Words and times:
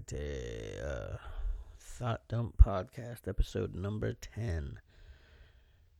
righty. 0.00 0.80
Uh, 0.80 1.16
Thought 1.78 2.22
Dump 2.28 2.56
Podcast, 2.56 3.28
episode 3.28 3.74
number 3.74 4.14
10. 4.14 4.78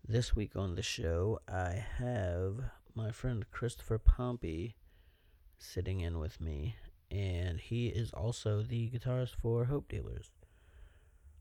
This 0.06 0.34
week 0.34 0.56
on 0.56 0.74
the 0.74 0.82
show, 0.82 1.40
I 1.48 1.84
have 1.98 2.70
my 2.94 3.10
friend 3.10 3.44
Christopher 3.50 3.98
Pompey 3.98 4.76
sitting 5.58 6.00
in 6.00 6.18
with 6.18 6.40
me, 6.40 6.76
and 7.10 7.60
he 7.60 7.88
is 7.88 8.12
also 8.12 8.62
the 8.62 8.90
guitarist 8.90 9.34
for 9.40 9.66
Hope 9.66 9.88
Dealers. 9.88 10.30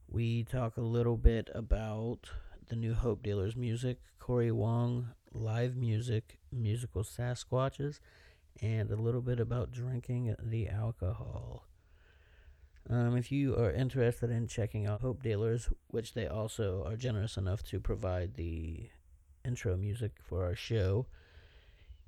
We 0.07 0.43
talk 0.43 0.75
a 0.75 0.81
little 0.81 1.17
bit 1.17 1.49
about 1.55 2.29
the 2.67 2.75
new 2.75 2.93
Hope 2.93 3.23
Dealers 3.23 3.55
music, 3.55 3.99
Corey 4.19 4.51
Wong, 4.51 5.09
live 5.31 5.75
music, 5.77 6.39
musical 6.51 7.03
Sasquatches, 7.03 7.99
and 8.61 8.91
a 8.91 8.97
little 8.97 9.21
bit 9.21 9.39
about 9.39 9.71
drinking 9.71 10.35
the 10.41 10.67
alcohol. 10.67 11.68
Um, 12.91 13.15
if 13.15 13.31
you 13.31 13.55
are 13.55 13.71
interested 13.71 14.31
in 14.31 14.47
checking 14.47 14.87
out 14.87 15.01
Hope 15.01 15.21
Dealers, 15.21 15.69
which 15.89 16.15
they 16.15 16.25
also 16.25 16.83
are 16.87 16.95
generous 16.95 17.37
enough 17.37 17.61
to 17.65 17.79
provide 17.79 18.33
the 18.33 18.89
intro 19.45 19.77
music 19.77 20.13
for 20.23 20.43
our 20.43 20.55
show, 20.55 21.05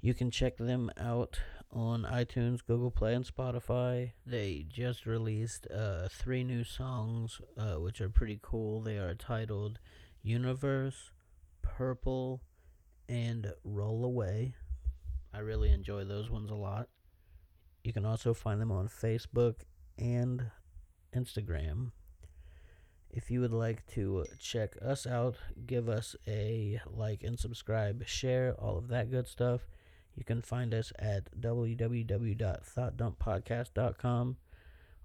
you 0.02 0.16
can 0.16 0.31
check 0.31 0.57
them 0.57 0.90
out 0.98 1.40
on 1.71 2.04
iTunes, 2.04 2.66
Google 2.66 2.90
Play, 2.90 3.13
and 3.13 3.23
Spotify. 3.26 4.13
They 4.26 4.66
just 4.67 5.05
released 5.05 5.67
uh, 5.67 6.07
three 6.09 6.44
new 6.44 6.63
songs, 6.63 7.40
uh, 7.55 7.76
which 7.76 8.02
are 8.02 8.09
pretty 8.09 8.40
cool. 8.41 8.82
They 8.82 8.98
are 8.98 9.13
titled 9.13 9.79
Universe, 10.23 11.12
Purple, 11.62 12.41
and 13.07 13.54
Roll 13.63 14.04
Away. 14.04 14.55
I 15.32 15.40
really 15.40 15.71
enjoy 15.71 16.05
those 16.05 16.32
ones 16.32 16.49
a 16.49 16.55
lot. 16.55 16.90
You 17.84 17.93
can 17.93 18.05
also 18.05 18.34
find 18.34 18.59
them 18.59 18.71
on 18.71 18.88
Facebook 18.88 19.57
and 19.99 20.49
Instagram. 21.15 21.91
If 23.09 23.29
you 23.29 23.41
would 23.41 23.51
like 23.51 23.85
to 23.87 24.21
uh, 24.21 24.26
check 24.40 24.77
us 24.81 25.05
out, 25.05 25.35
give 25.65 25.90
us 25.90 26.15
a 26.27 26.79
like 26.85 27.23
and 27.23 27.37
subscribe, 27.37 28.07
share, 28.07 28.55
all 28.57 28.77
of 28.77 28.87
that 28.87 29.12
good 29.12 29.27
stuff. 29.27 29.68
You 30.15 30.23
can 30.23 30.41
find 30.41 30.73
us 30.73 30.93
at 30.98 31.40
www.thoughtdumppodcast.com. 31.40 34.37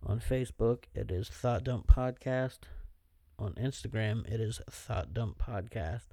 On 0.02 0.20
Facebook, 0.20 0.84
it 0.94 1.10
is 1.10 1.28
Thought 1.28 1.64
Dump 1.64 1.88
Podcast. 1.88 2.58
On 3.38 3.52
Instagram, 3.54 4.26
it 4.32 4.40
is 4.40 4.60
Thought 4.70 5.12
Dump 5.12 5.38
Podcast. 5.38 6.06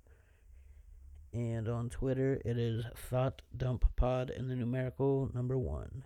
And 1.31 1.67
on 1.67 1.89
Twitter, 1.89 2.41
it 2.45 2.57
is 2.57 2.85
Thought 2.95 3.41
Dump 3.55 3.85
Pod 3.95 4.29
in 4.29 4.47
the 4.47 4.55
numerical 4.55 5.29
number 5.33 5.57
one. 5.57 6.03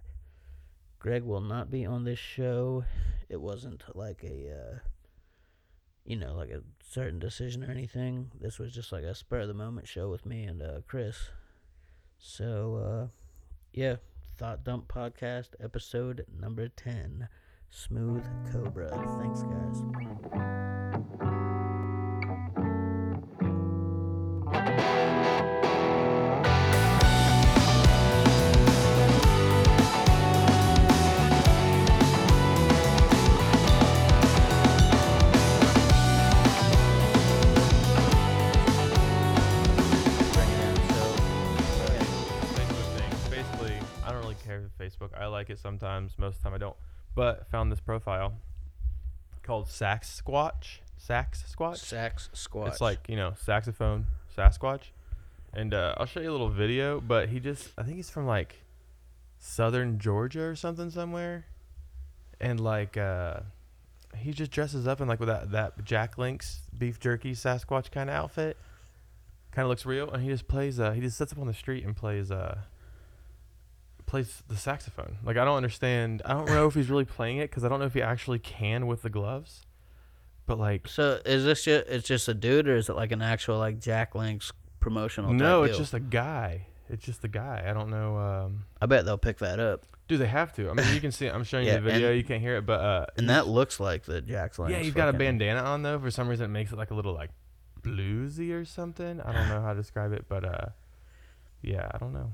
Greg 0.99 1.23
will 1.23 1.41
not 1.41 1.69
be 1.69 1.85
on 1.85 2.03
this 2.03 2.19
show. 2.19 2.83
It 3.29 3.41
wasn't 3.41 3.83
like 3.95 4.23
a, 4.23 4.51
uh, 4.51 4.79
you 6.05 6.15
know, 6.15 6.33
like 6.35 6.49
a 6.49 6.61
certain 6.83 7.19
decision 7.19 7.63
or 7.63 7.71
anything. 7.71 8.31
This 8.39 8.57
was 8.57 8.73
just 8.73 8.91
like 8.91 9.03
a 9.03 9.15
spur 9.15 9.41
of 9.41 9.47
the 9.47 9.53
moment 9.53 9.87
show 9.87 10.09
with 10.09 10.25
me 10.25 10.43
and 10.43 10.61
uh, 10.61 10.81
Chris. 10.87 11.29
So, 12.17 12.75
uh, 12.75 13.07
yeah, 13.73 13.97
Thought 14.37 14.63
Dump 14.63 14.87
Podcast, 14.87 15.49
episode 15.59 16.25
number 16.39 16.67
10 16.67 17.27
Smooth 17.69 18.23
Cobra. 18.51 18.89
Thanks, 19.19 19.43
guys. 19.43 20.86
Facebook. 44.87 45.09
I 45.17 45.27
like 45.27 45.49
it 45.49 45.59
sometimes. 45.59 46.13
Most 46.17 46.37
of 46.37 46.43
the 46.43 46.49
time, 46.49 46.55
I 46.55 46.57
don't. 46.57 46.75
But 47.15 47.47
found 47.49 47.71
this 47.71 47.79
profile 47.79 48.33
called 49.43 49.67
Saxsquatch. 49.67 50.79
Sax 50.97 51.43
Squatch. 51.55 51.77
Saxsquatch. 51.77 52.67
It's 52.67 52.81
like 52.81 53.07
you 53.07 53.15
know 53.15 53.33
saxophone 53.39 54.07
Sasquatch, 54.35 54.91
and 55.53 55.73
uh, 55.73 55.93
I'll 55.97 56.05
show 56.05 56.19
you 56.19 56.29
a 56.29 56.33
little 56.33 56.49
video. 56.49 56.99
But 56.99 57.29
he 57.29 57.39
just, 57.39 57.69
I 57.77 57.83
think 57.83 57.97
he's 57.97 58.09
from 58.09 58.25
like 58.25 58.63
southern 59.39 59.99
Georgia 59.99 60.43
or 60.43 60.55
something 60.55 60.89
somewhere, 60.89 61.45
and 62.41 62.59
like 62.59 62.97
uh, 62.97 63.41
he 64.15 64.31
just 64.31 64.51
dresses 64.51 64.87
up 64.87 64.99
in 65.01 65.07
like 65.07 65.19
with 65.19 65.29
that 65.29 65.51
that 65.51 65.85
Jack 65.85 66.17
Link's 66.17 66.61
beef 66.77 66.99
jerky 66.99 67.33
Sasquatch 67.33 67.91
kind 67.91 68.09
of 68.09 68.15
outfit. 68.15 68.57
Kind 69.51 69.65
of 69.65 69.69
looks 69.69 69.85
real, 69.85 70.11
and 70.11 70.23
he 70.23 70.29
just 70.29 70.47
plays. 70.47 70.79
Uh, 70.79 70.91
he 70.91 71.01
just 71.01 71.17
sits 71.17 71.31
up 71.31 71.39
on 71.39 71.47
the 71.47 71.53
street 71.53 71.85
and 71.85 71.95
plays. 71.95 72.31
Uh, 72.31 72.59
plays 74.07 74.41
the 74.47 74.57
saxophone. 74.57 75.17
Like 75.23 75.37
I 75.37 75.45
don't 75.45 75.57
understand. 75.57 76.23
I 76.25 76.33
don't 76.33 76.47
know 76.47 76.65
if 76.67 76.73
he's 76.73 76.89
really 76.89 77.05
playing 77.05 77.37
it 77.37 77.49
because 77.51 77.63
I 77.63 77.69
don't 77.69 77.79
know 77.79 77.85
if 77.85 77.93
he 77.93 78.01
actually 78.01 78.39
can 78.39 78.87
with 78.87 79.03
the 79.03 79.09
gloves. 79.11 79.61
But 80.47 80.57
like, 80.57 80.87
So 80.87 81.19
is 81.25 81.43
this 81.45 81.63
just 81.65 81.85
it's 81.87 82.07
just 82.07 82.27
a 82.27 82.33
dude 82.33 82.67
or 82.67 82.75
is 82.77 82.89
it 82.89 82.95
like 82.95 83.11
an 83.11 83.21
actual 83.21 83.59
like 83.59 83.79
Jack 83.79 84.15
Link's 84.15 84.51
promotional? 84.79 85.33
no, 85.33 85.63
it's 85.63 85.73
deal? 85.73 85.79
just 85.81 85.93
a 85.93 85.99
guy. 85.99 86.67
It's 86.89 87.05
just 87.05 87.23
a 87.25 87.27
guy. 87.27 87.65
I 87.67 87.73
don't 87.73 87.89
know. 87.89 88.17
Um, 88.17 88.63
I 88.81 88.85
bet 88.85 89.03
they'll 89.05 89.17
pick 89.17 89.39
that 89.39 89.59
up, 89.59 89.85
do 90.07 90.15
they 90.15 90.25
have 90.27 90.53
to? 90.55 90.69
I 90.69 90.73
mean, 90.73 90.93
you 90.93 91.01
can 91.01 91.11
see. 91.11 91.27
I'm 91.27 91.43
showing 91.43 91.65
Yeah, 91.67 91.75
you 91.75 91.81
the 91.81 91.91
video. 91.91 92.11
you 92.13 92.23
can't 92.23 92.41
hear 92.41 92.55
it, 92.55 92.65
but 92.65 92.79
uh, 92.79 93.05
and 93.17 93.29
that 93.29 93.45
looks 93.47 93.77
like 93.81 94.03
the 94.05 94.21
Jack 94.21 94.57
Link's. 94.57 94.71
yeah, 94.71 94.79
he's 94.79 94.93
got 94.93 95.09
a 95.09 95.13
bandana 95.13 95.59
on 95.59 95.81
though. 95.83 95.99
For 95.99 96.09
some 96.11 96.29
reason, 96.29 96.45
it 96.45 96.53
makes 96.53 96.71
it 96.71 96.77
like 96.77 96.91
a 96.91 96.95
little 96.95 97.13
like 97.13 97.31
bluesy 97.81 98.53
or 98.53 98.63
something. 98.63 99.19
I 99.19 99.33
don't 99.33 99.49
know 99.49 99.59
how 99.61 99.73
to 99.73 99.79
describe 99.81 100.13
it, 100.13 100.25
but 100.29 100.45
uh, 100.45 100.65
yeah, 101.61 101.89
I 101.93 101.97
don't 101.97 102.13
know. 102.13 102.31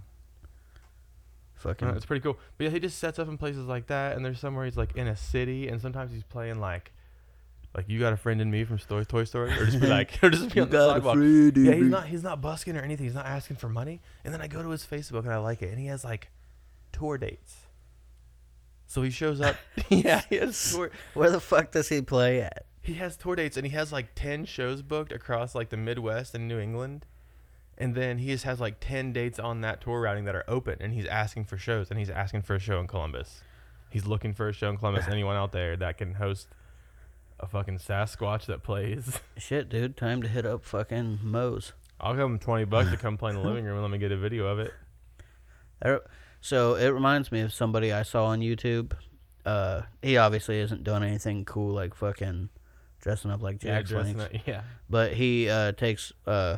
I 1.66 1.70
don't 1.70 1.82
know, 1.82 1.88
Fucking 1.88 1.98
It's 1.98 2.06
pretty 2.06 2.22
cool. 2.22 2.38
But 2.58 2.66
yeah, 2.66 2.70
he 2.70 2.80
just 2.80 2.98
sets 2.98 3.20
up 3.20 3.28
in 3.28 3.38
places 3.38 3.66
like 3.68 3.88
that, 3.88 4.16
and 4.16 4.26
there's 4.26 4.40
somewhere 4.40 4.66
he's 4.66 4.78
like 4.78 4.96
in 4.96 5.08
a 5.08 5.16
city, 5.16 5.68
and 5.68 5.82
sometimes 5.82 6.12
he's 6.12 6.24
playing 6.24 6.60
like, 6.60 6.92
like 7.76 7.90
you 7.90 8.00
got 8.00 8.14
a 8.14 8.18
friend 8.18 8.40
in 8.42 8.52
me 8.52 8.64
from 8.64 8.80
Story 8.80 9.06
Toy 9.06 9.24
Story, 9.24 9.52
or 9.54 9.66
just 9.66 9.80
be 9.80 9.88
like, 9.88 10.20
or 10.24 10.30
just 10.30 10.54
be 10.54 10.62
on 10.62 10.70
the 10.70 10.90
sidewalk. 10.94 11.16
friend 11.16 11.58
Yeah, 11.58 11.74
he's 11.74 11.86
not 11.86 12.08
he's 12.08 12.24
not 12.24 12.42
busking 12.42 12.78
or 12.78 12.82
anything. 12.82 13.06
He's 13.06 13.16
not 13.16 13.26
asking 13.26 13.58
for 13.58 13.70
money. 13.70 14.02
And 14.24 14.34
then 14.34 14.42
I 14.42 14.48
go 14.48 14.62
to 14.62 14.70
his 14.70 14.86
Facebook 14.86 15.24
and 15.24 15.34
I 15.34 15.38
like 15.38 15.62
it, 15.62 15.70
and 15.70 15.80
he 15.80 15.88
has 15.88 16.04
like 16.04 16.30
tour 16.92 17.18
dates. 17.18 17.56
So 18.86 19.02
he 19.02 19.10
shows 19.10 19.42
up. 19.42 19.56
yeah, 19.90 20.22
he 20.30 20.36
has 20.36 20.72
tour. 20.76 20.92
Where 21.14 21.32
the 21.32 21.40
fuck 21.40 21.72
does 21.72 21.90
he 21.90 22.02
play 22.02 22.42
at? 22.42 22.66
He 22.82 22.96
has 22.96 23.18
tour 23.18 23.36
dates, 23.36 23.58
and 23.58 23.66
he 23.66 23.74
has 23.74 23.92
like 23.92 24.14
ten 24.14 24.46
shows 24.46 24.82
booked 24.82 25.12
across 25.12 25.56
like 25.56 25.70
the 25.70 25.78
Midwest 25.78 26.36
and 26.36 26.48
New 26.48 26.60
England. 26.60 27.06
And 27.84 27.96
then 27.96 28.18
he 28.18 28.28
just 28.28 28.46
has 28.46 28.60
like 28.62 28.80
ten 28.80 29.12
dates 29.12 29.40
on 29.40 29.62
that 29.62 29.82
tour 29.82 30.00
routing 30.02 30.24
that 30.26 30.36
are 30.36 30.46
open, 30.48 30.78
and 30.80 30.94
he's 30.94 31.06
asking 31.06 31.46
for 31.46 31.58
shows, 31.58 31.90
and 31.90 32.00
he's 32.00 32.10
asking 32.10 32.44
for 32.44 32.56
a 32.56 32.60
show 32.60 32.80
in 32.80 32.88
Columbus. 32.88 33.42
He's 33.90 34.06
looking 34.06 34.34
for 34.34 34.48
a 34.48 34.54
show 34.54 34.70
in 34.70 34.78
Columbus. 34.78 35.06
Anyone 35.12 35.36
out 35.36 35.52
there 35.52 35.76
that 35.78 35.98
can 35.98 36.14
host 36.14 36.48
a 37.40 37.48
fucking 37.48 37.80
Sasquatch 37.80 38.46
that 38.46 38.64
plays? 38.64 39.20
Shit, 39.38 39.68
dude, 39.70 39.98
time 39.98 40.22
to 40.22 40.28
hit 40.30 40.46
up 40.46 40.64
fucking 40.64 41.20
Moe's. 41.22 41.74
I'll 42.00 42.14
give 42.14 42.22
him 42.24 42.40
twenty 42.40 42.64
bucks 42.66 42.90
to 42.92 42.98
come 43.06 43.18
play 43.18 43.32
in 43.32 43.36
the 43.36 43.44
living 43.44 43.66
room 43.66 43.74
and 43.74 43.82
let 43.82 43.92
me 43.92 43.98
get 43.98 44.12
a 44.14 44.18
video 44.18 44.48
of 44.48 44.60
it. 44.60 44.72
So 46.42 46.76
it 46.76 46.90
reminds 46.90 47.32
me 47.32 47.42
of 47.42 47.54
somebody 47.54 47.92
I 47.92 48.04
saw 48.04 48.26
on 48.28 48.40
YouTube. 48.40 48.94
Uh, 49.46 49.82
he 50.02 50.18
obviously 50.18 50.60
isn't 50.60 50.84
doing 50.84 51.04
anything 51.04 51.44
cool 51.46 51.74
like 51.74 51.94
fucking 51.96 52.50
dressing 53.02 53.32
up 53.32 53.42
like 53.42 53.62
Yeah, 53.64 53.80
Jack 53.80 53.86
dressing 53.88 54.18
Link's. 54.18 54.36
up- 54.40 54.48
yeah. 54.48 54.62
but 54.90 55.14
he 55.14 55.50
uh, 55.50 55.74
takes 55.74 56.14
uh, 56.26 56.58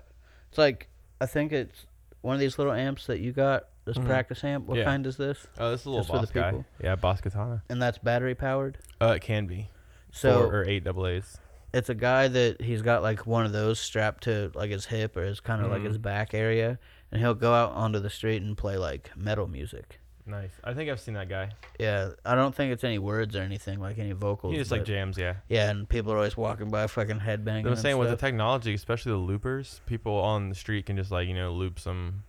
it's 0.49 0.57
like 0.59 0.87
I 1.21 1.25
think 1.25 1.51
it's 1.51 1.85
one 2.21 2.33
of 2.33 2.39
these 2.39 2.57
little 2.57 2.73
amps 2.73 3.07
that 3.07 3.19
you 3.19 3.31
got. 3.31 3.65
This 3.85 3.97
Mhm. 3.97 4.05
practice 4.07 4.43
amp. 4.43 4.65
What 4.65 4.79
Yeah. 4.79 4.85
kind 4.85 5.05
is 5.05 5.15
this? 5.17 5.45
Oh, 5.59 5.69
this 5.71 5.81
is 5.81 5.85
a 5.85 5.89
little 5.91 6.01
Just 6.03 6.09
for 6.11 6.15
the 6.17 6.21
boss 6.23 6.31
guy. 6.31 6.49
people? 6.51 6.65
Yeah, 6.83 6.95
boss 6.95 7.21
katana. 7.21 7.61
And 7.69 7.79
that's 7.81 7.99
battery 7.99 8.33
powered. 8.33 8.79
Uh, 8.99 9.13
it 9.15 9.21
can 9.21 9.45
be. 9.45 9.69
So 10.11 10.43
Four 10.49 10.55
or 10.61 10.65
eight 10.67 10.83
double 10.83 11.05
A's. 11.05 11.37
it's 11.73 11.89
a 11.89 11.93
guy 11.93 12.27
that 12.29 12.61
he's 12.61 12.81
got 12.81 13.03
like 13.03 13.27
one 13.27 13.45
of 13.45 13.51
those 13.51 13.79
strapped 13.79 14.23
to 14.23 14.51
like 14.55 14.71
his 14.71 14.87
hip 14.87 15.15
or 15.15 15.23
his 15.23 15.39
kind 15.39 15.63
of 15.63 15.69
like 15.69 15.81
Mhm. 15.83 15.87
his 15.87 15.97
back 15.99 16.33
area, 16.33 16.79
and 17.11 17.21
he'll 17.21 17.35
go 17.35 17.53
out 17.53 17.73
onto 17.73 17.99
the 17.99 18.09
street 18.09 18.41
and 18.41 18.57
play 18.57 18.75
like 18.77 19.15
metal 19.15 19.47
music. 19.47 19.99
Nice. 20.27 20.51
I 20.63 20.73
think 20.73 20.89
I've 20.89 20.99
seen 20.99 21.13
that 21.13 21.29
guy. 21.29 21.51
Yeah, 21.79 22.09
I 22.25 22.33
don't 22.33 22.53
think 22.55 22.73
it's 22.73 22.83
any 22.83 22.97
words 22.97 23.35
or 23.35 23.41
anything 23.41 23.79
like 23.79 23.99
any 23.99 24.11
vocals. 24.13 24.53
He 24.53 24.57
just 24.57 24.71
like 24.71 24.81
but- 24.81 24.87
jams, 24.87 25.17
yeah. 25.17 25.35
yeah, 25.49 25.69
and 25.69 25.87
people 25.87 26.11
are 26.13 26.17
always 26.17 26.35
walking 26.35 26.69
by, 26.71 26.87
fucking 26.87 27.19
headbanging. 27.19 27.61
I'm 27.61 27.67
and 27.67 27.79
saying 27.79 27.97
with 27.97 28.07
the 28.09 28.13
stuff. 28.13 28.27
technology, 28.27 28.73
especially 28.73 29.11
the 29.11 29.19
loopers, 29.19 29.81
people 29.85 30.15
on 30.15 30.49
the 30.49 30.55
street 30.55 30.87
can 30.87 30.97
just 30.97 31.11
like 31.11 31.27
you 31.27 31.35
know 31.35 31.51
loop 31.53 31.79
some, 31.79 32.23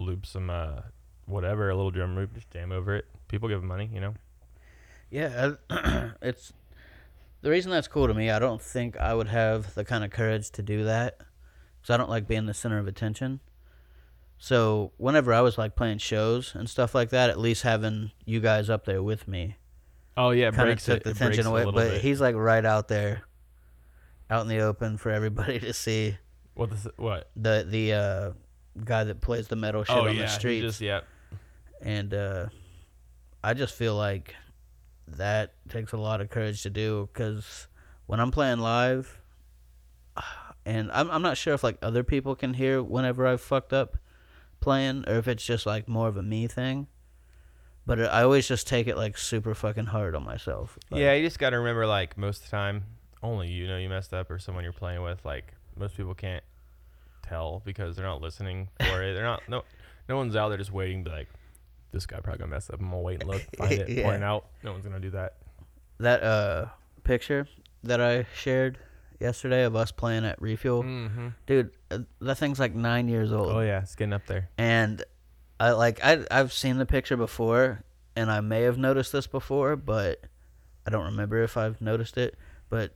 loop 0.00 0.26
some 0.26 0.50
uh 0.50 0.80
whatever 1.26 1.70
a 1.70 1.76
little 1.76 1.92
drum 1.92 2.16
loop, 2.16 2.34
just 2.34 2.50
jam 2.50 2.72
over 2.72 2.96
it. 2.96 3.06
People 3.28 3.48
give 3.48 3.62
money, 3.62 3.88
you 3.92 4.00
know. 4.00 4.14
Yeah, 5.10 5.52
I- 5.70 6.10
it's 6.22 6.52
the 7.42 7.50
reason 7.50 7.70
that's 7.70 7.86
cool 7.88 8.08
to 8.08 8.14
me. 8.14 8.28
I 8.30 8.40
don't 8.40 8.60
think 8.60 8.96
I 8.96 9.14
would 9.14 9.28
have 9.28 9.74
the 9.74 9.84
kind 9.84 10.02
of 10.02 10.10
courage 10.10 10.50
to 10.52 10.62
do 10.62 10.84
that 10.84 11.18
because 11.80 11.94
I 11.94 11.96
don't 11.96 12.10
like 12.10 12.26
being 12.26 12.46
the 12.46 12.54
center 12.54 12.78
of 12.78 12.88
attention. 12.88 13.38
So 14.42 14.92
whenever 14.96 15.32
I 15.32 15.42
was 15.42 15.58
like 15.58 15.76
playing 15.76 15.98
shows 15.98 16.54
and 16.54 16.68
stuff 16.68 16.94
like 16.94 17.10
that, 17.10 17.30
at 17.30 17.38
least 17.38 17.62
having 17.62 18.10
you 18.24 18.40
guys 18.40 18.68
up 18.68 18.86
there 18.86 19.02
with 19.02 19.28
me 19.28 19.56
Oh 20.16 20.30
yeah, 20.30 20.50
kind 20.50 20.68
of 20.68 20.82
took 20.82 20.98
it. 20.98 21.04
the 21.04 21.10
it 21.10 21.16
tension 21.16 21.46
away. 21.46 21.64
But 21.64 21.74
bit. 21.74 22.02
he's 22.02 22.20
like 22.20 22.34
right 22.34 22.64
out 22.64 22.88
there, 22.88 23.22
out 24.28 24.42
in 24.42 24.48
the 24.48 24.58
open 24.60 24.98
for 24.98 25.10
everybody 25.10 25.58
to 25.60 25.72
see. 25.72 26.18
what 26.54 26.70
the 26.70 26.92
what? 26.96 27.30
The 27.36 27.66
the 27.68 27.92
uh, 27.94 28.30
guy 28.84 29.04
that 29.04 29.22
plays 29.22 29.48
the 29.48 29.56
metal 29.56 29.84
shit 29.84 29.96
oh 29.96 30.08
on 30.08 30.16
yeah, 30.16 30.22
the 30.22 30.28
street? 30.28 30.60
just 30.60 30.80
yeah. 30.80 31.00
and 31.80 32.12
uh, 32.12 32.46
I 33.42 33.54
just 33.54 33.74
feel 33.74 33.94
like 33.94 34.34
that 35.06 35.54
takes 35.68 35.92
a 35.92 35.96
lot 35.96 36.20
of 36.20 36.28
courage 36.28 36.62
to 36.64 36.70
do 36.70 37.08
because 37.12 37.66
when 38.04 38.20
I'm 38.20 38.30
playing 38.30 38.58
live, 38.58 39.22
and 40.66 40.90
I'm 40.92 41.10
I'm 41.10 41.22
not 41.22 41.38
sure 41.38 41.54
if 41.54 41.64
like 41.64 41.78
other 41.80 42.02
people 42.02 42.34
can 42.34 42.52
hear 42.52 42.82
whenever 42.82 43.26
I've 43.26 43.40
fucked 43.40 43.72
up 43.72 43.96
playing 44.60 45.04
or 45.08 45.14
if 45.14 45.28
it's 45.28 45.44
just 45.44 45.66
like 45.66 45.88
more 45.88 46.08
of 46.08 46.16
a 46.16 46.22
me 46.22 46.46
thing. 46.46 46.86
But 47.86 48.00
I 48.00 48.22
always 48.22 48.46
just 48.46 48.68
take 48.68 48.86
it 48.86 48.96
like 48.96 49.16
super 49.18 49.54
fucking 49.54 49.86
hard 49.86 50.14
on 50.14 50.24
myself. 50.24 50.78
Like, 50.90 51.00
yeah, 51.00 51.14
you 51.14 51.26
just 51.26 51.38
got 51.38 51.50
to 51.50 51.58
remember, 51.58 51.86
like 51.86 52.16
most 52.16 52.38
of 52.44 52.44
the 52.44 52.50
time, 52.56 52.84
only 53.22 53.48
you 53.48 53.66
know 53.66 53.78
you 53.78 53.88
messed 53.88 54.14
up, 54.14 54.30
or 54.30 54.38
someone 54.38 54.62
you're 54.64 54.72
playing 54.72 55.02
with. 55.02 55.24
Like 55.24 55.54
most 55.76 55.96
people 55.96 56.14
can't 56.14 56.44
tell 57.22 57.62
because 57.64 57.96
they're 57.96 58.06
not 58.06 58.20
listening 58.20 58.68
for 58.78 59.02
it. 59.02 59.14
They're 59.14 59.24
not 59.24 59.42
no, 59.48 59.62
no 60.08 60.16
one's 60.16 60.36
out 60.36 60.50
there 60.50 60.58
just 60.58 60.72
waiting. 60.72 61.04
To 61.04 61.10
be 61.10 61.16
like, 61.16 61.28
this 61.90 62.06
guy 62.06 62.20
probably 62.20 62.38
gonna 62.38 62.50
mess 62.50 62.70
up. 62.70 62.78
I'm 62.80 62.86
gonna 62.90 63.00
wait 63.00 63.20
and 63.22 63.30
look, 63.30 63.42
find 63.56 63.72
it, 63.72 63.88
Yeah. 63.88 64.04
point 64.04 64.22
it 64.22 64.26
out. 64.26 64.46
No 64.62 64.72
one's 64.72 64.84
gonna 64.84 65.00
do 65.00 65.10
that. 65.10 65.34
that 65.98 66.22
uh 66.22 66.66
picture 67.02 67.48
that 67.82 68.00
I 68.00 68.26
shared 68.34 68.78
yesterday 69.20 69.64
of 69.64 69.76
us 69.76 69.92
playing 69.92 70.24
at 70.24 70.40
Refuel, 70.40 70.82
Mm-hmm. 70.82 71.28
dude, 71.46 71.70
uh, 71.90 71.98
that 72.20 72.36
thing's 72.38 72.58
like 72.58 72.74
nine 72.74 73.08
years 73.08 73.32
old. 73.32 73.50
Oh 73.52 73.60
yeah, 73.60 73.80
it's 73.82 73.94
getting 73.94 74.12
up 74.12 74.26
there. 74.26 74.48
and 74.58 75.02
I 75.60 75.72
like 75.72 76.00
I 76.02 76.24
I've 76.30 76.52
seen 76.52 76.78
the 76.78 76.86
picture 76.86 77.16
before, 77.16 77.84
and 78.16 78.30
I 78.30 78.40
may 78.40 78.62
have 78.62 78.78
noticed 78.78 79.12
this 79.12 79.26
before, 79.26 79.76
but 79.76 80.20
I 80.86 80.90
don't 80.90 81.04
remember 81.04 81.42
if 81.42 81.56
I've 81.56 81.80
noticed 81.80 82.16
it. 82.16 82.36
But 82.70 82.94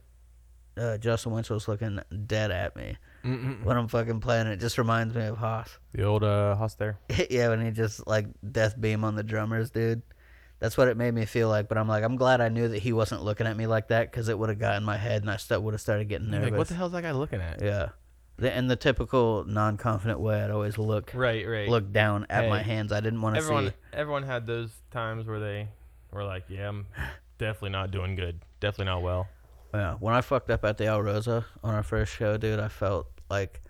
uh, 0.77 0.97
Justin 0.97 1.31
Winchell's 1.31 1.67
looking 1.67 1.99
dead 2.25 2.49
at 2.51 2.75
me 2.75 2.97
Mm-mm. 3.23 3.63
when 3.63 3.77
I'm 3.77 3.87
fucking 3.87 4.19
playing. 4.19 4.47
It 4.47 4.57
just 4.59 4.77
reminds 4.77 5.13
me 5.15 5.25
of 5.25 5.37
Haas. 5.37 5.77
The 5.93 6.03
old 6.03 6.23
uh, 6.23 6.55
Haas 6.55 6.73
there. 6.75 6.97
yeah, 7.29 7.49
when 7.49 7.63
he 7.63 7.71
just 7.71 8.05
like 8.07 8.25
death 8.51 8.79
beam 8.79 9.03
on 9.03 9.15
the 9.15 9.23
drummers, 9.23 9.69
dude. 9.69 10.01
That's 10.59 10.77
what 10.77 10.87
it 10.87 10.95
made 10.97 11.13
me 11.13 11.25
feel 11.25 11.49
like. 11.49 11.67
But 11.67 11.77
I'm 11.77 11.87
like, 11.87 12.03
I'm 12.03 12.15
glad 12.15 12.41
I 12.41 12.49
knew 12.49 12.67
that 12.69 12.79
he 12.79 12.93
wasn't 12.93 13.23
looking 13.23 13.45
at 13.47 13.57
me 13.57 13.67
like 13.67 13.89
that 13.89 14.09
because 14.11 14.29
it 14.29 14.39
would 14.39 14.49
have 14.49 14.59
got 14.59 14.77
in 14.77 14.83
my 14.83 14.97
head 14.97 15.21
and 15.21 15.29
I 15.29 15.37
st- 15.37 15.61
would 15.61 15.73
have 15.73 15.81
started 15.81 16.07
getting 16.09 16.29
nervous. 16.29 16.51
Like, 16.51 16.57
what 16.57 16.67
the 16.67 16.75
hell's 16.75 16.93
that 16.93 17.01
guy 17.03 17.11
looking 17.11 17.41
at? 17.41 17.61
Yeah, 17.61 17.89
the, 18.37 18.57
in 18.57 18.67
the 18.67 18.75
typical 18.75 19.43
non-confident 19.45 20.19
way, 20.19 20.41
I'd 20.41 20.51
always 20.51 20.77
look 20.77 21.11
Right, 21.13 21.45
right. 21.47 21.67
look 21.69 21.91
down 21.91 22.25
at 22.29 22.49
my 22.49 22.61
hands. 22.61 22.91
I 22.91 22.99
didn't 23.01 23.21
want 23.21 23.35
to 23.35 23.41
everyone, 23.41 23.67
see. 23.67 23.73
everyone 23.93 24.23
had 24.23 24.47
those 24.47 24.71
times 24.91 25.27
where 25.27 25.39
they 25.39 25.67
were 26.11 26.23
like, 26.23 26.45
"Yeah, 26.49 26.69
I'm 26.69 26.87
definitely 27.37 27.71
not 27.71 27.91
doing 27.91 28.15
good. 28.15 28.39
Definitely 28.59 28.85
not 28.85 29.01
well." 29.01 29.27
Yeah, 29.73 29.95
when 29.95 30.13
I 30.13 30.21
fucked 30.21 30.49
up 30.49 30.63
at 30.63 30.77
the 30.77 30.85
Al 30.87 31.01
Rosa 31.01 31.45
on 31.61 31.75
our 31.75 31.83
first 31.83 32.13
show, 32.13 32.37
dude, 32.37 32.59
I 32.61 32.69
felt 32.69 33.07
like 33.29 33.61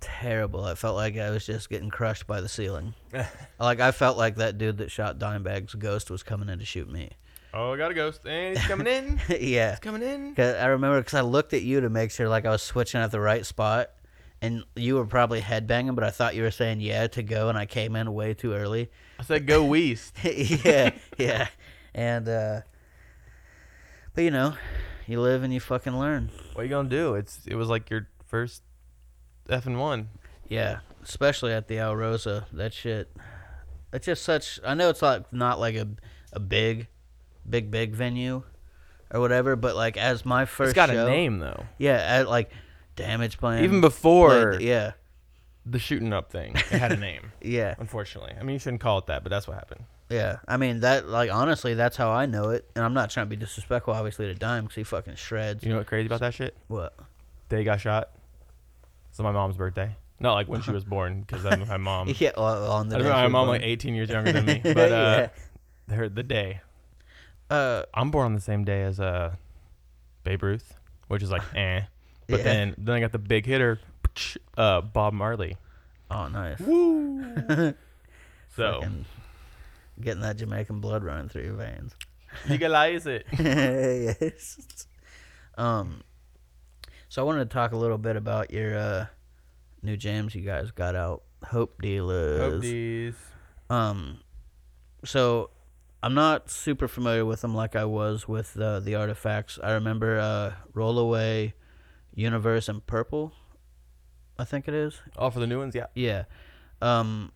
terrible. 0.00 0.64
I 0.64 0.74
felt 0.74 0.96
like 0.96 1.16
I 1.16 1.30
was 1.30 1.44
just 1.46 1.68
getting 1.70 1.90
crushed 1.90 2.26
by 2.26 2.40
the 2.40 2.48
ceiling. 2.48 2.94
like 3.60 3.80
I 3.80 3.90
felt 3.92 4.16
like 4.18 4.36
that 4.36 4.58
dude 4.58 4.78
that 4.78 4.90
shot 4.90 5.18
Dimebag's 5.18 5.74
ghost 5.74 6.10
was 6.10 6.22
coming 6.22 6.48
in 6.48 6.58
to 6.58 6.64
shoot 6.64 6.90
me. 6.90 7.10
Oh, 7.54 7.72
I 7.72 7.76
got 7.78 7.90
a 7.90 7.94
ghost, 7.94 8.20
and 8.26 8.56
he's 8.56 8.66
coming 8.66 8.86
in. 8.86 9.20
yeah, 9.40 9.70
He's 9.70 9.78
coming 9.80 10.02
in. 10.02 10.34
'Cause 10.34 10.54
I 10.56 10.66
remember 10.66 11.00
because 11.00 11.14
I 11.14 11.22
looked 11.22 11.54
at 11.54 11.62
you 11.62 11.80
to 11.80 11.88
make 11.88 12.10
sure 12.10 12.28
like 12.28 12.44
I 12.44 12.50
was 12.50 12.62
switching 12.62 13.00
at 13.00 13.10
the 13.10 13.20
right 13.20 13.44
spot, 13.46 13.90
and 14.42 14.64
you 14.76 14.96
were 14.96 15.06
probably 15.06 15.40
headbanging, 15.40 15.94
but 15.94 16.04
I 16.04 16.10
thought 16.10 16.34
you 16.34 16.42
were 16.42 16.50
saying 16.50 16.80
yeah 16.80 17.06
to 17.08 17.22
go, 17.22 17.48
and 17.48 17.56
I 17.56 17.64
came 17.66 17.96
in 17.96 18.12
way 18.12 18.34
too 18.34 18.52
early. 18.52 18.90
I 19.18 19.22
said, 19.24 19.46
"Go 19.46 19.64
West." 19.72 20.14
yeah, 20.22 20.90
yeah, 21.16 21.48
and 21.94 22.28
uh, 22.28 22.60
but 24.14 24.24
you 24.24 24.30
know, 24.30 24.54
you 25.06 25.20
live 25.20 25.42
and 25.42 25.52
you 25.52 25.60
fucking 25.60 25.98
learn. 25.98 26.30
what 26.52 26.64
you 26.64 26.68
gonna 26.68 26.88
do? 26.90 27.14
It's 27.14 27.40
it 27.46 27.54
was 27.54 27.68
like 27.68 27.88
your 27.88 28.08
first 28.26 28.62
F 29.48 29.66
and 29.66 29.78
one. 29.80 30.08
Yeah, 30.48 30.78
especially 31.02 31.52
at 31.52 31.68
the 31.68 31.78
Al 31.78 31.94
Rosa. 31.96 32.46
That 32.52 32.72
shit. 32.72 33.14
It's 33.92 34.06
just 34.06 34.22
such. 34.22 34.60
I 34.64 34.74
know 34.74 34.88
it's 34.90 35.02
like 35.02 35.32
not 35.32 35.58
like 35.60 35.74
a 35.74 35.88
a 36.32 36.40
big, 36.40 36.88
big 37.48 37.70
big 37.70 37.94
venue, 37.94 38.42
or 39.10 39.20
whatever. 39.20 39.56
But 39.56 39.76
like 39.76 39.96
as 39.96 40.24
my 40.24 40.44
first 40.44 40.70
It's 40.70 40.74
got 40.74 40.90
show, 40.90 41.06
a 41.06 41.10
name 41.10 41.38
though. 41.38 41.64
Yeah, 41.78 41.96
at 41.96 42.28
like 42.28 42.50
Damageplan. 42.96 43.62
Even 43.62 43.80
before 43.80 44.52
played- 44.56 44.60
yeah, 44.62 44.92
the 45.64 45.78
shooting 45.78 46.12
up 46.12 46.30
thing, 46.30 46.54
it 46.56 46.62
had 46.66 46.92
a 46.92 46.96
name. 47.08 47.32
yeah, 47.40 47.74
Unfortunately, 47.78 48.34
I 48.38 48.42
mean 48.42 48.54
you 48.54 48.58
shouldn't 48.58 48.80
call 48.82 48.98
it 48.98 49.06
that, 49.06 49.22
but 49.22 49.30
that's 49.30 49.46
what 49.48 49.54
happened. 49.54 49.84
yeah. 50.10 50.38
I 50.46 50.56
mean 50.58 50.80
that 50.80 51.08
like 51.08 51.30
honestly, 51.30 51.74
that's 51.74 51.96
how 51.96 52.10
I 52.10 52.26
know 52.26 52.50
it. 52.50 52.68
And 52.74 52.84
I'm 52.84 52.94
not 52.94 53.10
trying 53.10 53.26
to 53.26 53.30
be 53.30 53.36
disrespectful, 53.36 53.94
obviously, 53.94 54.26
to 54.26 54.34
Dime 54.34 54.64
because 54.64 54.76
he 54.76 54.84
fucking 54.84 55.14
shreds. 55.16 55.62
You 55.64 55.70
know 55.70 55.76
what's 55.76 55.88
crazy 55.88 56.06
about 56.06 56.20
that 56.20 56.34
shit? 56.34 56.56
What? 56.68 56.94
They 57.48 57.64
got 57.64 57.80
shot. 57.80 58.10
It's 59.18 59.22
my 59.24 59.32
mom's 59.32 59.56
birthday. 59.56 59.96
Not 60.20 60.34
like 60.34 60.46
when 60.46 60.62
she 60.62 60.70
was 60.70 60.84
born, 60.84 61.22
because 61.22 61.44
I 61.44 61.56
my 61.56 61.76
mom. 61.76 62.06
yeah, 62.18 62.30
on 62.36 62.88
the 62.88 62.94
I 62.94 62.98
day 63.00 63.04
remember 63.04 63.08
she 63.08 63.10
my 63.10 63.24
was 63.24 63.32
mom 63.32 63.46
born. 63.48 63.58
like 63.60 63.66
18 63.66 63.94
years 63.96 64.08
younger 64.10 64.30
than 64.30 64.44
me, 64.46 64.60
but 64.62 64.92
uh, 64.92 65.28
her 65.92 66.08
the 66.08 66.22
day. 66.22 66.60
uh, 67.50 67.82
I'm 67.92 68.12
born 68.12 68.26
on 68.26 68.34
the 68.36 68.40
same 68.40 68.62
day 68.64 68.82
as 68.84 69.00
uh, 69.00 69.34
Babe 70.22 70.44
Ruth, 70.44 70.72
which 71.08 71.24
is 71.24 71.32
like 71.32 71.42
eh. 71.56 71.80
But 72.28 72.38
Yeah. 72.38 72.44
then 72.44 72.74
then 72.78 72.94
I 72.94 73.00
got 73.00 73.10
the 73.10 73.18
big 73.18 73.44
hitter, 73.44 73.80
uh, 74.56 74.82
Bob 74.82 75.14
Marley. 75.14 75.56
oh 76.12 76.28
nice. 76.28 76.60
Woo! 76.60 77.74
so 78.54 78.74
Fucking 78.74 79.04
getting 80.00 80.22
that 80.22 80.36
Jamaican 80.36 80.78
blood 80.78 81.02
running 81.02 81.28
through 81.28 81.42
your 81.42 81.54
veins. 81.54 81.92
legalize 82.48 83.04
it. 83.08 83.26
yes. 83.36 84.86
Um. 85.56 86.02
So 87.08 87.22
I 87.22 87.24
wanted 87.24 87.48
to 87.48 87.54
talk 87.54 87.72
a 87.72 87.76
little 87.76 87.98
bit 87.98 88.16
about 88.16 88.50
your 88.50 88.76
uh, 88.76 89.06
new 89.82 89.96
jams 89.96 90.34
you 90.34 90.42
guys 90.42 90.70
got 90.70 90.94
out, 90.94 91.22
Hope 91.44 91.80
Dealers. 91.80 92.40
Hope 92.40 92.62
these. 92.62 93.14
Um. 93.70 94.20
So 95.04 95.50
I'm 96.02 96.14
not 96.14 96.50
super 96.50 96.88
familiar 96.88 97.24
with 97.24 97.40
them 97.40 97.54
like 97.54 97.76
I 97.76 97.84
was 97.84 98.28
with 98.28 98.58
uh, 98.58 98.80
the 98.80 98.94
artifacts. 98.94 99.58
I 99.62 99.72
remember 99.72 100.18
uh, 100.18 100.52
Roll 100.74 100.98
Away, 100.98 101.54
Universe, 102.14 102.68
and 102.68 102.86
Purple. 102.86 103.32
I 104.38 104.44
think 104.44 104.68
it 104.68 104.74
is. 104.74 105.00
Oh, 105.16 105.30
for 105.30 105.40
the 105.40 105.46
new 105.46 105.58
ones, 105.58 105.74
yeah. 105.74 105.86
Yeah. 105.94 106.24
Um. 106.82 107.32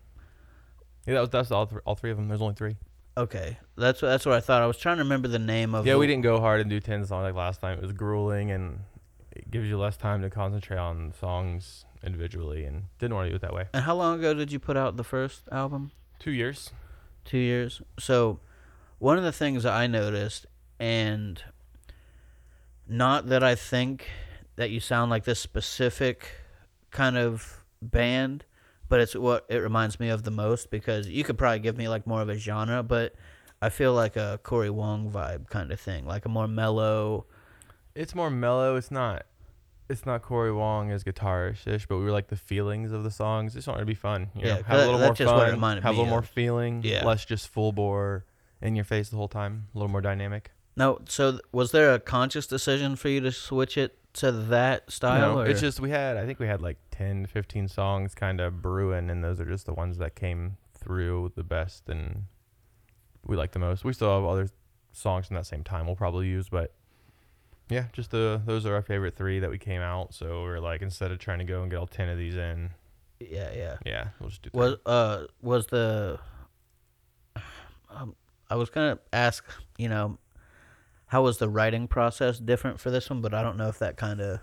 Yeah, 1.05 1.15
that 1.15 1.19
was 1.21 1.29
that's 1.31 1.51
all, 1.51 1.67
th- 1.67 1.81
all 1.85 1.95
three 1.95 2.11
of 2.11 2.17
them. 2.17 2.27
There's 2.29 2.41
only 2.41 2.55
three. 2.55 2.77
Okay. 3.17 3.57
That's 3.75 4.01
that's 4.01 4.25
what 4.25 4.35
I 4.35 4.39
thought. 4.39 4.61
I 4.61 4.67
was 4.67 4.77
trying 4.77 4.97
to 4.97 5.03
remember 5.03 5.27
the 5.27 5.39
name 5.39 5.75
of. 5.75 5.85
Yeah, 5.85 5.95
we 5.95 6.07
didn't 6.07 6.23
go 6.23 6.39
hard 6.39 6.61
and 6.61 6.69
do 6.69 6.79
10 6.79 7.05
songs 7.05 7.23
like 7.23 7.35
last 7.35 7.59
time. 7.59 7.77
It 7.77 7.81
was 7.81 7.91
grueling 7.91 8.51
and 8.51 8.79
it 9.35 9.51
gives 9.51 9.67
you 9.67 9.77
less 9.77 9.97
time 9.97 10.21
to 10.21 10.29
concentrate 10.29 10.77
on 10.77 11.13
songs 11.19 11.85
individually 12.03 12.65
and 12.65 12.83
didn't 12.99 13.15
want 13.15 13.25
to 13.25 13.29
do 13.29 13.35
it 13.35 13.41
that 13.41 13.53
way. 13.53 13.65
And 13.73 13.83
how 13.83 13.95
long 13.95 14.19
ago 14.19 14.33
did 14.33 14.51
you 14.51 14.59
put 14.59 14.77
out 14.77 14.97
the 14.97 15.03
first 15.03 15.43
album? 15.51 15.91
Two 16.19 16.31
years. 16.31 16.71
Two 17.25 17.37
years. 17.37 17.81
So, 17.99 18.39
one 18.99 19.17
of 19.17 19.23
the 19.23 19.31
things 19.31 19.63
that 19.63 19.73
I 19.73 19.87
noticed, 19.87 20.45
and 20.79 21.41
not 22.87 23.27
that 23.27 23.43
I 23.43 23.55
think 23.55 24.07
that 24.55 24.69
you 24.69 24.79
sound 24.79 25.09
like 25.09 25.23
this 25.23 25.39
specific 25.39 26.29
kind 26.91 27.17
of 27.17 27.63
band, 27.81 28.45
but 28.89 28.99
it's 28.99 29.15
what 29.15 29.45
it 29.49 29.57
reminds 29.57 29.99
me 29.99 30.09
of 30.09 30.23
the 30.23 30.31
most 30.31 30.69
because 30.69 31.07
you 31.07 31.23
could 31.23 31.37
probably 31.37 31.59
give 31.59 31.77
me 31.77 31.87
like 31.87 32.05
more 32.05 32.21
of 32.21 32.29
a 32.29 32.37
genre, 32.37 32.83
but 32.83 33.15
I 33.61 33.69
feel 33.69 33.93
like 33.93 34.15
a 34.15 34.39
Corey 34.43 34.69
Wong 34.69 35.09
vibe 35.11 35.49
kind 35.49 35.71
of 35.71 35.79
thing, 35.79 36.05
like 36.05 36.25
a 36.25 36.29
more 36.29 36.47
mellow. 36.47 37.25
It's 37.95 38.15
more 38.15 38.29
mellow. 38.29 38.75
It's 38.75 38.91
not. 38.91 39.25
It's 39.89 40.05
not 40.05 40.21
Corey 40.21 40.51
Wong 40.51 40.91
as 40.91 41.03
guitarish-ish, 41.03 41.85
but 41.87 41.97
we 41.97 42.05
were 42.05 42.11
like 42.11 42.27
the 42.27 42.35
feelings 42.37 42.91
of 42.91 43.03
the 43.03 43.11
songs. 43.11 43.53
Just 43.53 43.67
wanted 43.67 43.81
to 43.81 43.85
be 43.85 43.93
fun. 43.93 44.29
You 44.35 44.47
Yeah, 44.47 44.55
know, 44.55 44.63
have 44.63 44.79
a 44.79 44.85
little 44.85 44.99
more 44.99 45.13
just 45.13 45.29
fun. 45.29 45.37
what 45.37 45.49
it 45.49 45.51
reminded 45.51 45.83
have 45.83 45.93
a 45.95 45.97
little 45.97 46.09
more 46.09 46.21
feeling. 46.21 46.81
Yeah. 46.83 47.05
Less 47.05 47.25
just 47.25 47.49
full 47.49 47.71
bore 47.73 48.25
in 48.61 48.75
your 48.75 48.85
face 48.85 49.09
the 49.09 49.17
whole 49.17 49.27
time. 49.27 49.67
A 49.73 49.77
little 49.77 49.91
more 49.91 50.01
dynamic. 50.01 50.51
Now, 50.75 50.99
so 51.05 51.31
th- 51.31 51.41
was 51.51 51.71
there 51.71 51.93
a 51.93 51.99
conscious 51.99 52.47
decision 52.47 52.95
for 52.95 53.09
you 53.09 53.19
to 53.21 53.31
switch 53.31 53.77
it 53.77 53.97
to 54.13 54.31
that 54.31 54.89
style? 54.91 55.33
No, 55.35 55.39
or? 55.41 55.45
it's 55.47 55.61
just 55.61 55.79
we 55.79 55.89
had. 55.91 56.17
I 56.17 56.25
think 56.25 56.39
we 56.39 56.47
had 56.47 56.61
like 56.61 56.77
10, 56.91 57.27
15 57.27 57.67
songs 57.67 58.15
kind 58.15 58.39
of 58.39 58.61
brewing, 58.61 59.09
and 59.11 59.23
those 59.23 59.39
are 59.39 59.45
just 59.45 59.65
the 59.67 59.73
ones 59.73 59.97
that 59.99 60.15
came 60.15 60.57
through 60.73 61.33
the 61.35 61.43
best 61.43 61.87
and 61.89 62.23
we 63.25 63.35
like 63.35 63.51
the 63.51 63.59
most. 63.59 63.83
We 63.83 63.93
still 63.93 64.13
have 64.15 64.25
other 64.27 64.49
songs 64.93 65.27
from 65.27 65.35
that 65.35 65.45
same 65.45 65.63
time 65.63 65.85
we'll 65.85 65.95
probably 65.95 66.27
use, 66.27 66.49
but 66.49 66.73
yeah, 67.73 67.85
just 67.93 68.11
the 68.11 68.41
those 68.45 68.65
are 68.65 68.73
our 68.75 68.81
favorite 68.81 69.15
three 69.15 69.39
that 69.39 69.49
we 69.49 69.57
came 69.57 69.81
out. 69.81 70.13
So 70.13 70.43
we're 70.43 70.59
like 70.59 70.81
instead 70.81 71.11
of 71.11 71.19
trying 71.19 71.39
to 71.39 71.45
go 71.45 71.61
and 71.61 71.71
get 71.71 71.77
all 71.77 71.87
ten 71.87 72.07
of 72.09 72.17
these 72.17 72.35
in, 72.35 72.69
yeah, 73.19 73.51
yeah. 73.55 73.77
yeah, 73.85 74.07
we'll 74.19 74.29
just 74.29 74.41
do. 74.43 74.49
three. 74.51 74.59
Was 74.59 74.75
uh 74.85 75.25
was 75.41 75.67
the 75.67 76.19
um, 77.89 78.15
I 78.49 78.55
was 78.55 78.69
gonna 78.69 78.99
ask, 79.11 79.43
you 79.77 79.89
know, 79.89 80.17
how 81.07 81.23
was 81.23 81.37
the 81.37 81.49
writing 81.49 81.87
process 81.87 82.39
different 82.39 82.79
for 82.79 82.91
this 82.91 83.09
one? 83.09 83.21
But 83.21 83.33
I 83.33 83.41
don't 83.43 83.57
know 83.57 83.67
if 83.69 83.79
that 83.79 83.97
kind 83.97 84.21
of 84.21 84.39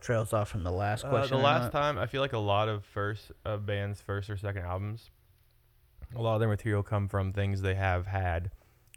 trails 0.00 0.32
off 0.32 0.48
from 0.48 0.62
the 0.62 0.70
last 0.72 1.04
Uh, 1.04 1.08
question. 1.10 1.36
the 1.38 1.42
or 1.42 1.46
last 1.46 1.62
not. 1.64 1.72
time, 1.72 1.98
I 1.98 2.06
feel 2.06 2.20
like 2.20 2.32
a 2.32 2.38
lot 2.38 2.68
of 2.68 2.84
first 2.84 3.32
uh, 3.44 3.56
bands' 3.56 4.00
first 4.00 4.30
or 4.30 4.36
second 4.36 4.62
albums, 4.62 5.10
a 6.14 6.20
lot 6.22 6.34
of 6.34 6.40
their 6.40 6.48
material 6.48 6.82
come 6.82 7.08
from 7.08 7.32
things 7.32 7.62
they 7.62 7.74
have 7.74 8.06
had 8.06 8.50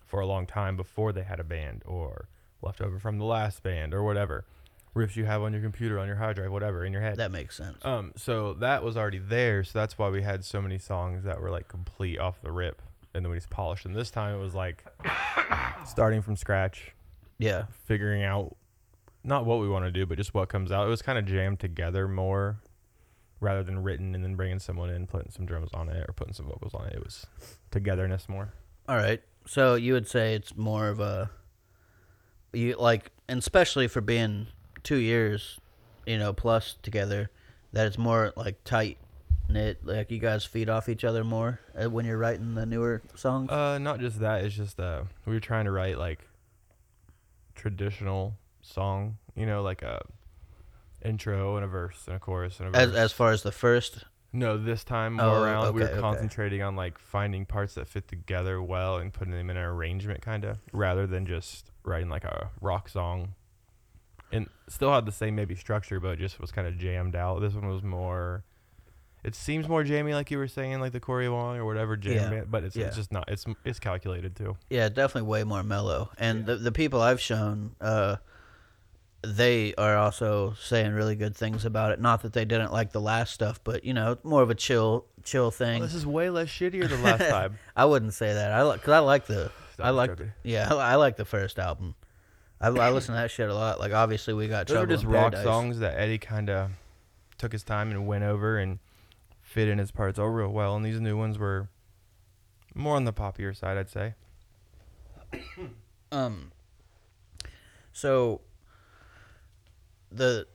for 0.05 0.19
a 0.19 0.25
long 0.25 0.45
time 0.45 0.75
before 0.75 1.11
they 1.13 1.23
had 1.23 1.39
a 1.39 1.43
band 1.43 1.83
or 1.85 2.27
left 2.61 2.81
over 2.81 2.99
from 2.99 3.17
the 3.17 3.25
last 3.25 3.63
band 3.63 3.93
or 3.93 4.03
whatever. 4.03 4.45
Riffs 4.95 5.15
you 5.15 5.25
have 5.25 5.41
on 5.43 5.53
your 5.53 5.61
computer, 5.61 5.99
on 5.99 6.07
your 6.07 6.15
hard 6.15 6.35
drive, 6.35 6.51
whatever, 6.51 6.83
in 6.83 6.91
your 6.91 7.01
head. 7.01 7.17
That 7.17 7.31
makes 7.31 7.55
sense. 7.55 7.77
Um, 7.83 8.11
so 8.15 8.53
that 8.55 8.83
was 8.83 8.97
already 8.97 9.19
there, 9.19 9.63
so 9.63 9.77
that's 9.77 9.97
why 9.97 10.09
we 10.09 10.23
had 10.23 10.43
so 10.43 10.61
many 10.61 10.79
songs 10.79 11.23
that 11.23 11.39
were 11.39 11.51
like 11.51 11.67
complete 11.67 12.17
off 12.19 12.41
the 12.41 12.51
rip, 12.51 12.81
and 13.13 13.23
then 13.23 13.31
we 13.31 13.37
just 13.37 13.49
polished 13.49 13.85
And 13.85 13.95
This 13.95 14.09
time 14.09 14.35
it 14.35 14.39
was 14.39 14.55
like 14.55 14.83
starting 15.85 16.21
from 16.21 16.35
scratch, 16.35 16.91
yeah. 17.37 17.65
figuring 17.85 18.23
out 18.23 18.55
not 19.23 19.45
what 19.45 19.59
we 19.59 19.69
want 19.69 19.85
to 19.85 19.91
do, 19.91 20.05
but 20.05 20.17
just 20.17 20.33
what 20.33 20.49
comes 20.49 20.71
out. 20.71 20.87
It 20.87 20.89
was 20.89 21.03
kind 21.03 21.19
of 21.19 21.25
jammed 21.25 21.59
together 21.59 22.07
more, 22.07 22.59
rather 23.39 23.63
than 23.63 23.83
written 23.83 24.15
and 24.15 24.23
then 24.23 24.35
bringing 24.35 24.59
someone 24.59 24.89
in, 24.89 25.07
putting 25.07 25.31
some 25.31 25.45
drums 25.45 25.69
on 25.73 25.89
it 25.89 26.03
or 26.09 26.13
putting 26.13 26.33
some 26.33 26.47
vocals 26.47 26.73
on 26.73 26.87
it. 26.87 26.95
It 26.95 27.03
was 27.03 27.25
togetherness 27.71 28.27
more. 28.27 28.53
All 28.87 28.95
right. 28.97 29.21
So 29.45 29.75
you 29.75 29.93
would 29.93 30.07
say 30.07 30.33
it's 30.33 30.55
more 30.57 30.89
of 30.89 30.99
a 30.99 31.29
you 32.53 32.75
like, 32.79 33.11
and 33.27 33.39
especially 33.39 33.87
for 33.87 34.01
being 34.01 34.47
two 34.83 34.97
years, 34.97 35.59
you 36.05 36.17
know, 36.17 36.33
plus 36.33 36.75
together, 36.81 37.29
that 37.73 37.85
it's 37.87 37.97
more 37.97 38.33
like 38.35 38.63
tight 38.63 38.97
knit. 39.47 39.79
Like 39.85 40.09
you 40.11 40.19
guys 40.19 40.45
feed 40.45 40.69
off 40.69 40.89
each 40.89 41.03
other 41.03 41.23
more 41.23 41.59
uh, 41.79 41.89
when 41.89 42.05
you're 42.05 42.17
writing 42.17 42.55
the 42.55 42.65
newer 42.65 43.01
songs. 43.15 43.49
Uh, 43.51 43.77
not 43.77 43.99
just 43.99 44.19
that. 44.19 44.43
It's 44.43 44.55
just 44.55 44.79
uh, 44.79 45.03
we 45.25 45.33
were 45.33 45.39
trying 45.39 45.65
to 45.65 45.71
write 45.71 45.97
like 45.97 46.27
traditional 47.55 48.35
song. 48.61 49.17
You 49.35 49.45
know, 49.45 49.61
like 49.61 49.81
a 49.81 50.01
intro 51.03 51.55
and 51.55 51.63
a 51.63 51.67
verse 51.67 52.03
and 52.07 52.15
a 52.15 52.19
chorus 52.19 52.59
and 52.59 52.75
a 52.75 52.77
as 52.77 52.89
verse. 52.89 52.97
as 52.97 53.11
far 53.13 53.31
as 53.31 53.43
the 53.43 53.51
first, 53.53 54.03
no, 54.33 54.57
this 54.57 54.83
time 54.83 55.13
more 55.13 55.25
Oh, 55.25 55.43
around 55.43 55.73
we 55.73 55.79
were 55.81 55.85
okay, 55.87 55.93
okay. 55.93 56.01
concentrating 56.01 56.61
on 56.61 56.75
like 56.75 56.97
finding 56.97 57.45
parts 57.45 57.75
that 57.75 57.87
fit 57.87 58.07
together 58.07 58.61
well 58.61 58.97
and 58.97 59.13
putting 59.13 59.33
them 59.33 59.49
in 59.49 59.55
an 59.57 59.63
arrangement, 59.63 60.21
kind 60.21 60.43
of, 60.43 60.57
rather 60.73 61.07
than 61.07 61.25
just 61.25 61.68
writing 61.83 62.09
like 62.09 62.23
a 62.23 62.49
rock 62.61 62.89
song. 62.89 63.35
And 64.31 64.47
still 64.67 64.93
had 64.93 65.05
the 65.07 65.11
same 65.11 65.35
maybe 65.35 65.55
structure, 65.55 65.99
but 65.99 66.19
just 66.19 66.39
was 66.39 66.51
kind 66.51 66.67
of 66.67 66.77
jammed 66.77 67.15
out. 67.15 67.39
This 67.39 67.53
one 67.53 67.67
was 67.67 67.81
more. 67.81 68.43
It 69.23 69.35
seems 69.35 69.67
more 69.67 69.83
jammy, 69.83 70.13
like 70.13 70.29
you 70.31 70.37
were 70.37 70.47
saying, 70.47 70.79
like 70.79 70.91
the 70.93 70.99
Corey 70.99 71.27
Wong 71.27 71.57
or 71.57 71.65
whatever 71.65 71.97
jam, 71.97 72.31
Yeah, 72.31 72.43
but 72.47 72.63
it's, 72.63 72.75
yeah. 72.75 72.85
it's 72.87 72.95
just 72.95 73.11
not. 73.11 73.25
It's 73.27 73.45
it's 73.65 73.79
calculated 73.79 74.35
too. 74.35 74.55
yeah, 74.69 74.87
definitely 74.87 75.27
way 75.29 75.43
more 75.43 75.63
mellow. 75.63 76.11
And 76.17 76.45
the 76.45 76.55
the 76.57 76.71
people 76.71 77.01
I've 77.01 77.19
shown, 77.19 77.75
uh, 77.81 78.17
they 79.21 79.73
are 79.75 79.97
also 79.97 80.53
saying 80.61 80.93
really 80.93 81.15
good 81.15 81.35
things 81.35 81.65
about 81.65 81.91
it. 81.91 81.99
Not 81.99 82.21
that 82.21 82.31
they 82.33 82.45
didn't 82.45 82.71
like 82.71 82.91
the 82.93 83.01
last 83.01 83.33
stuff, 83.33 83.59
but 83.63 83.83
you 83.83 83.93
know, 83.93 84.17
more 84.23 84.41
of 84.41 84.49
a 84.49 84.55
chill 84.55 85.05
chill 85.23 85.51
thing. 85.51 85.79
Well, 85.79 85.87
this 85.87 85.95
is 85.95 86.05
way 86.05 86.29
less 86.29 86.47
shittier 86.47 86.87
than 86.87 87.01
last 87.03 87.27
time. 87.27 87.57
I 87.75 87.85
wouldn't 87.85 88.13
say 88.13 88.33
that. 88.33 88.53
I 88.53 88.61
like 88.61 88.79
because 88.79 88.93
I 88.93 88.99
like 88.99 89.25
the 89.25 89.51
I 89.81 89.89
like 89.91 90.11
yeah 90.43 90.73
I, 90.73 90.95
like 90.95 91.15
the 91.17 91.25
first 91.25 91.59
album. 91.59 91.95
I, 92.61 92.67
I 92.67 92.91
listen 92.91 93.15
to 93.15 93.21
that 93.21 93.31
shit 93.31 93.49
a 93.49 93.53
lot. 93.55 93.79
Like 93.79 93.93
obviously 93.93 94.33
we 94.33 94.47
got 94.47 94.67
Those 94.67 94.75
were 94.75 94.79
trouble 94.81 94.95
just 94.95 95.03
in 95.05 95.09
rock 95.09 95.21
Paradise. 95.31 95.43
songs 95.43 95.79
that 95.79 95.99
Eddie 95.99 96.17
kind 96.17 96.49
of 96.49 96.71
took 97.37 97.51
his 97.51 97.63
time 97.63 97.91
and 97.91 98.05
went 98.07 98.23
over 98.23 98.57
and 98.57 98.79
fit 99.41 99.67
in 99.67 99.77
his 99.77 99.91
parts 99.91 100.19
all 100.19 100.29
real 100.29 100.49
well. 100.49 100.75
And 100.75 100.85
these 100.85 100.99
new 100.99 101.17
ones 101.17 101.37
were 101.39 101.69
more 102.75 102.95
on 102.95 103.05
the 103.05 103.13
poppier 103.13 103.55
side, 103.55 103.77
I'd 103.77 103.89
say. 103.89 104.15
Um. 106.11 106.51
So. 107.93 108.41
The, 110.11 110.47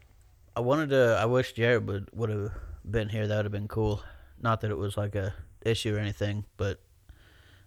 I 0.57 0.61
wanted 0.61 0.90
to. 0.90 1.16
I 1.21 1.26
wish 1.26 1.52
Jared 1.52 1.87
would 1.87 2.09
would 2.12 2.28
have 2.28 2.50
been 2.88 3.09
here. 3.09 3.28
That 3.28 3.37
would 3.37 3.45
have 3.45 3.52
been 3.52 3.69
cool. 3.69 4.02
Not 4.40 4.61
that 4.62 4.71
it 4.73 4.76
was 4.76 4.97
like 4.97 5.14
a 5.14 5.33
issue 5.64 5.95
or 5.95 6.00
anything, 6.00 6.45
but 6.57 6.81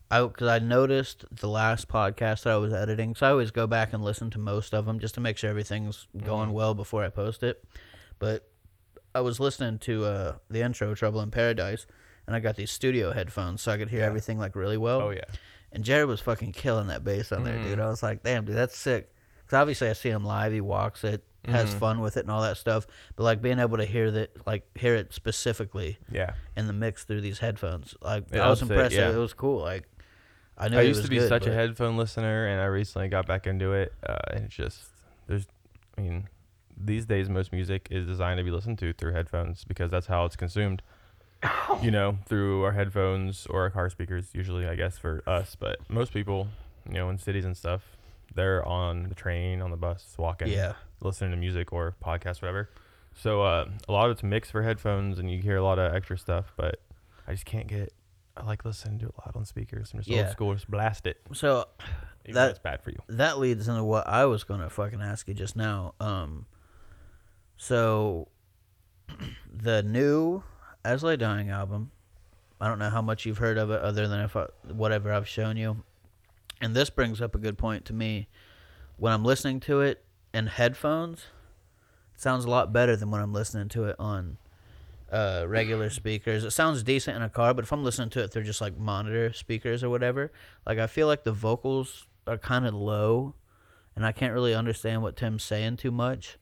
I 0.09 0.21
because 0.25 0.47
I 0.47 0.59
noticed 0.59 1.25
the 1.31 1.47
last 1.49 1.87
podcast 1.87 2.43
that 2.43 2.53
I 2.53 2.57
was 2.57 2.73
editing, 2.73 3.13
so 3.15 3.27
I 3.27 3.31
always 3.31 3.51
go 3.51 3.67
back 3.67 3.91
and 3.93 4.03
listen 4.03 4.29
to 4.31 4.39
most 4.39 4.73
of 4.73 4.85
them 4.85 4.99
just 4.99 5.15
to 5.15 5.21
make 5.21 5.37
sure 5.37 5.49
everything's 5.49 6.07
going 6.25 6.49
Mhm. 6.49 6.53
well 6.53 6.73
before 6.73 7.03
I 7.03 7.09
post 7.09 7.43
it. 7.43 7.63
But 8.19 8.47
I 9.13 9.21
was 9.21 9.39
listening 9.39 9.79
to 9.79 10.05
uh, 10.05 10.35
the 10.49 10.61
intro, 10.61 10.93
"Trouble 10.95 11.21
in 11.21 11.31
Paradise," 11.31 11.85
and 12.25 12.35
I 12.35 12.39
got 12.39 12.55
these 12.55 12.71
studio 12.71 13.11
headphones 13.11 13.61
so 13.61 13.71
I 13.71 13.77
could 13.77 13.89
hear 13.89 14.01
Yeah. 14.01 14.05
everything 14.07 14.39
like 14.39 14.55
really 14.55 14.77
well. 14.77 15.01
Oh 15.01 15.09
yeah, 15.09 15.21
And 15.73 15.83
Jared 15.83 16.07
was 16.07 16.21
fucking 16.21 16.53
killing 16.53 16.87
that 16.87 17.03
bass 17.03 17.31
on 17.33 17.43
there, 17.43 17.61
dude. 17.61 17.77
Mhm. 17.77 17.83
I 17.83 17.89
was 17.89 18.01
like, 18.01 18.23
damn, 18.23 18.45
dude, 18.45 18.55
that's 18.55 18.77
sick. 18.77 19.13
Because 19.39 19.57
obviously 19.57 19.89
I 19.89 19.93
see 19.93 20.09
him 20.09 20.23
live, 20.23 20.53
he 20.53 20.61
walks 20.61 21.03
it, 21.03 21.23
has 21.45 21.73
Mhm. 21.75 21.79
fun 21.79 21.99
with 21.99 22.15
it, 22.15 22.21
and 22.21 22.31
all 22.31 22.41
that 22.41 22.55
stuff. 22.57 22.87
But 23.17 23.23
like 23.23 23.41
being 23.41 23.59
able 23.59 23.77
to 23.77 23.85
hear 23.85 24.09
that, 24.11 24.47
like 24.47 24.65
hear 24.77 24.95
it 24.95 25.13
specifically 25.13 25.97
yeah. 26.09 26.33
in 26.55 26.67
the 26.67 26.73
mix 26.73 27.03
through 27.03 27.19
these 27.21 27.39
headphones, 27.39 27.95
like 28.01 28.25
Yeah, 28.31 28.45
I 28.45 28.49
was 28.49 28.59
that's 28.61 28.69
it, 28.69 28.73
impressed. 28.73 28.95
yeah. 28.95 29.09
It 29.11 29.17
was 29.17 29.33
cool. 29.33 29.59
Like 29.61 29.87
I 30.57 30.69
knew 30.69 30.77
I 30.77 30.81
he 30.81 30.87
used 30.87 30.99
was 30.99 31.05
to 31.05 31.09
be 31.09 31.19
good, 31.19 31.29
such 31.29 31.45
a 31.45 31.53
headphone 31.53 31.97
listener, 31.97 32.47
and 32.47 32.59
I 32.59 32.65
recently 32.65 33.07
got 33.09 33.27
back 33.27 33.45
into 33.47 33.73
it. 33.73 33.93
Uh, 34.07 34.17
and 34.33 34.45
it's 34.45 34.55
just 34.55 34.79
there's, 35.27 35.45
I 35.97 36.01
mean, 36.01 36.27
these 36.75 37.05
days 37.05 37.29
most 37.29 37.51
music 37.51 37.87
is 37.91 38.05
designed 38.07 38.37
to 38.39 38.43
be 38.43 38.51
listened 38.51 38.79
to 38.79 38.93
through 38.93 39.13
headphones 39.13 39.63
because 39.63 39.91
that's 39.91 40.07
how 40.07 40.25
it's 40.25 40.35
consumed. 40.35 40.81
you 41.83 41.91
know, 41.91 42.17
through 42.25 42.63
our 42.63 42.71
headphones 42.71 43.45
or 43.47 43.61
our 43.61 43.69
car 43.69 43.89
speakers, 43.89 44.29
usually, 44.33 44.67
I 44.67 44.75
guess, 44.75 44.97
for 44.97 45.21
us. 45.27 45.55
But 45.59 45.77
most 45.89 46.11
people, 46.11 46.47
you 46.87 46.95
know, 46.95 47.09
in 47.11 47.19
cities 47.19 47.45
and 47.45 47.55
stuff, 47.55 47.95
they're 48.33 48.65
on 48.65 49.09
the 49.09 49.15
train, 49.15 49.61
on 49.61 49.69
the 49.69 49.77
bus, 49.77 50.15
walking, 50.17 50.47
Yeah, 50.47 50.73
listening 50.99 51.31
to 51.31 51.37
music 51.37 51.71
or 51.71 51.95
podcast, 52.03 52.41
whatever. 52.41 52.69
So 53.13 53.43
uh, 53.43 53.65
a 53.87 53.91
lot 53.91 54.05
of 54.05 54.11
it's 54.13 54.23
mixed 54.23 54.51
for 54.51 54.63
headphones, 54.63 55.19
and 55.19 55.29
you 55.29 55.39
hear 55.39 55.57
a 55.57 55.63
lot 55.63 55.77
of 55.77 55.93
extra 55.93 56.17
stuff. 56.17 56.53
But 56.57 56.79
I 57.27 57.33
just 57.33 57.45
can't 57.45 57.67
get. 57.67 57.93
I 58.37 58.45
like 58.45 58.63
listening 58.65 58.99
to 58.99 59.07
it 59.07 59.13
loud 59.25 59.35
on 59.35 59.45
speakers. 59.45 59.91
I'm 59.93 59.99
just 59.99 60.09
Yeah. 60.09 60.23
old 60.23 60.29
school, 60.31 60.53
just 60.53 60.69
blast 60.69 61.05
it. 61.07 61.19
so 61.33 61.67
Even 62.25 62.35
That- 62.35 62.49
it's 62.51 62.59
bad 62.59 62.81
for 62.83 62.91
you. 62.91 62.99
that 63.07 63.37
leads 63.39 63.67
into 63.69 63.83
what 63.85 64.05
I 64.07 64.25
was 64.25 64.43
gonna 64.43 64.69
fucking 64.69 65.01
ask 65.01 65.27
you 65.29 65.33
just 65.33 65.55
now. 65.55 65.93
Um, 65.99 66.45
so 67.55 68.27
the 69.51 69.81
new 69.83 70.43
As 70.83 71.03
Lay 71.03 71.15
Dying 71.17 71.49
album. 71.49 71.91
I 72.59 72.67
don't 72.67 72.79
know 72.79 72.89
how 72.89 73.01
much 73.01 73.25
you've 73.25 73.37
heard 73.37 73.57
of 73.57 73.69
it, 73.71 73.81
other 73.81 74.07
than 74.07 74.19
if 74.21 74.35
I, 74.35 74.47
whatever 74.63 75.13
I've 75.13 75.27
shown 75.27 75.57
you. 75.57 75.83
And 76.59 76.75
this 76.75 76.89
brings 76.89 77.21
up 77.21 77.35
a 77.35 77.37
good 77.37 77.57
point 77.57 77.85
to 77.85 77.93
me. 77.93 78.27
When 78.97 79.13
I'm 79.13 79.23
listening 79.23 79.59
to 79.61 79.81
it 79.81 80.03
in 80.33 80.47
headphones, 80.47 81.27
it 82.15 82.19
sounds 82.21 82.45
a 82.45 82.49
lot 82.49 82.73
better 82.73 82.95
than 82.95 83.11
when 83.11 83.21
I'm 83.21 83.31
listening 83.31 83.69
to 83.69 83.83
it 83.85 83.95
on 83.99 84.37
uh, 85.11 85.45
regular 85.47 85.89
speakers. 85.89 86.43
It 86.43 86.51
sounds 86.51 86.83
decent 86.83 87.15
in 87.15 87.21
a 87.21 87.29
car, 87.29 87.53
but 87.53 87.63
if 87.63 87.71
I'm 87.71 87.83
listening 87.83 88.09
to 88.11 88.23
it 88.23 88.31
through 88.31 88.43
just 88.43 88.61
like 88.61 88.77
monitor 88.77 89.33
speakers 89.33 89.83
or 89.83 89.89
whatever, 89.89 90.31
like 90.65 90.79
I 90.79 90.87
feel 90.87 91.07
like 91.07 91.23
the 91.23 91.31
vocals 91.31 92.07
are 92.25 92.37
kind 92.37 92.65
of 92.65 92.73
low, 92.73 93.35
and 93.95 94.05
I 94.05 94.11
can't 94.11 94.33
really 94.33 94.53
understand 94.53 95.01
what 95.01 95.15
Tim's 95.15 95.43
saying 95.43 95.77
too 95.77 95.91
much. 95.91 96.37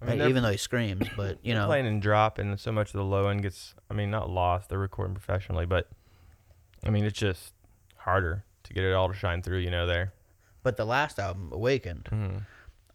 I 0.00 0.04
mean, 0.06 0.28
even 0.28 0.42
though 0.42 0.50
he 0.50 0.58
screams, 0.58 1.08
but 1.16 1.38
you 1.42 1.54
know, 1.54 1.66
playing 1.66 1.86
and 1.86 2.02
drop, 2.02 2.38
and 2.38 2.58
so 2.60 2.70
much 2.70 2.88
of 2.88 2.94
the 2.94 3.04
low 3.04 3.28
end 3.28 3.42
gets. 3.42 3.74
I 3.90 3.94
mean, 3.94 4.10
not 4.10 4.28
lost. 4.28 4.68
They're 4.68 4.78
recording 4.78 5.14
professionally, 5.14 5.66
but 5.66 5.88
I 6.84 6.90
mean, 6.90 7.04
it's 7.04 7.18
just 7.18 7.54
harder 7.96 8.44
to 8.64 8.72
get 8.74 8.84
it 8.84 8.92
all 8.92 9.08
to 9.08 9.14
shine 9.14 9.42
through. 9.42 9.58
You 9.58 9.70
know, 9.70 9.86
there. 9.86 10.12
but 10.62 10.76
the 10.76 10.84
last 10.84 11.18
album, 11.18 11.50
Awakened, 11.52 12.08
hmm 12.08 12.36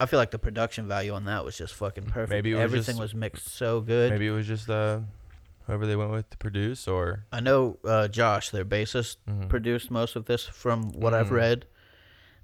I 0.02 0.06
feel 0.08 0.20
like 0.20 0.32
the 0.32 0.40
production 0.40 0.88
value 0.88 1.14
on 1.14 1.26
that 1.26 1.46
was 1.46 1.58
just 1.58 1.74
fucking 1.76 2.06
perfect. 2.06 2.30
Maybe 2.32 2.52
it 2.52 2.56
was 2.56 2.64
everything 2.64 2.94
just- 2.94 3.00
was 3.02 3.16
mixed 3.16 3.48
so 3.50 3.82
good. 3.82 4.12
Maybe 4.12 4.28
it 4.28 4.32
was 4.32 4.48
just 4.48 4.70
uh, 4.70 5.00
whoever 5.68 5.86
they 5.86 5.96
went 5.96 6.12
with 6.12 6.30
to 6.32 6.38
produce, 6.38 6.88
or 6.88 7.26
I 7.32 7.40
know 7.40 7.78
uh, 7.86 8.08
Josh, 8.08 8.50
their 8.50 8.66
bassist, 8.66 9.18
Mhm. 9.30 9.48
produced 9.50 9.92
most 9.92 10.16
of 10.16 10.26
this 10.26 10.44
from 10.46 10.92
what 10.94 11.14
I've 11.14 11.28
Mhm. 11.28 11.32
read, 11.32 11.66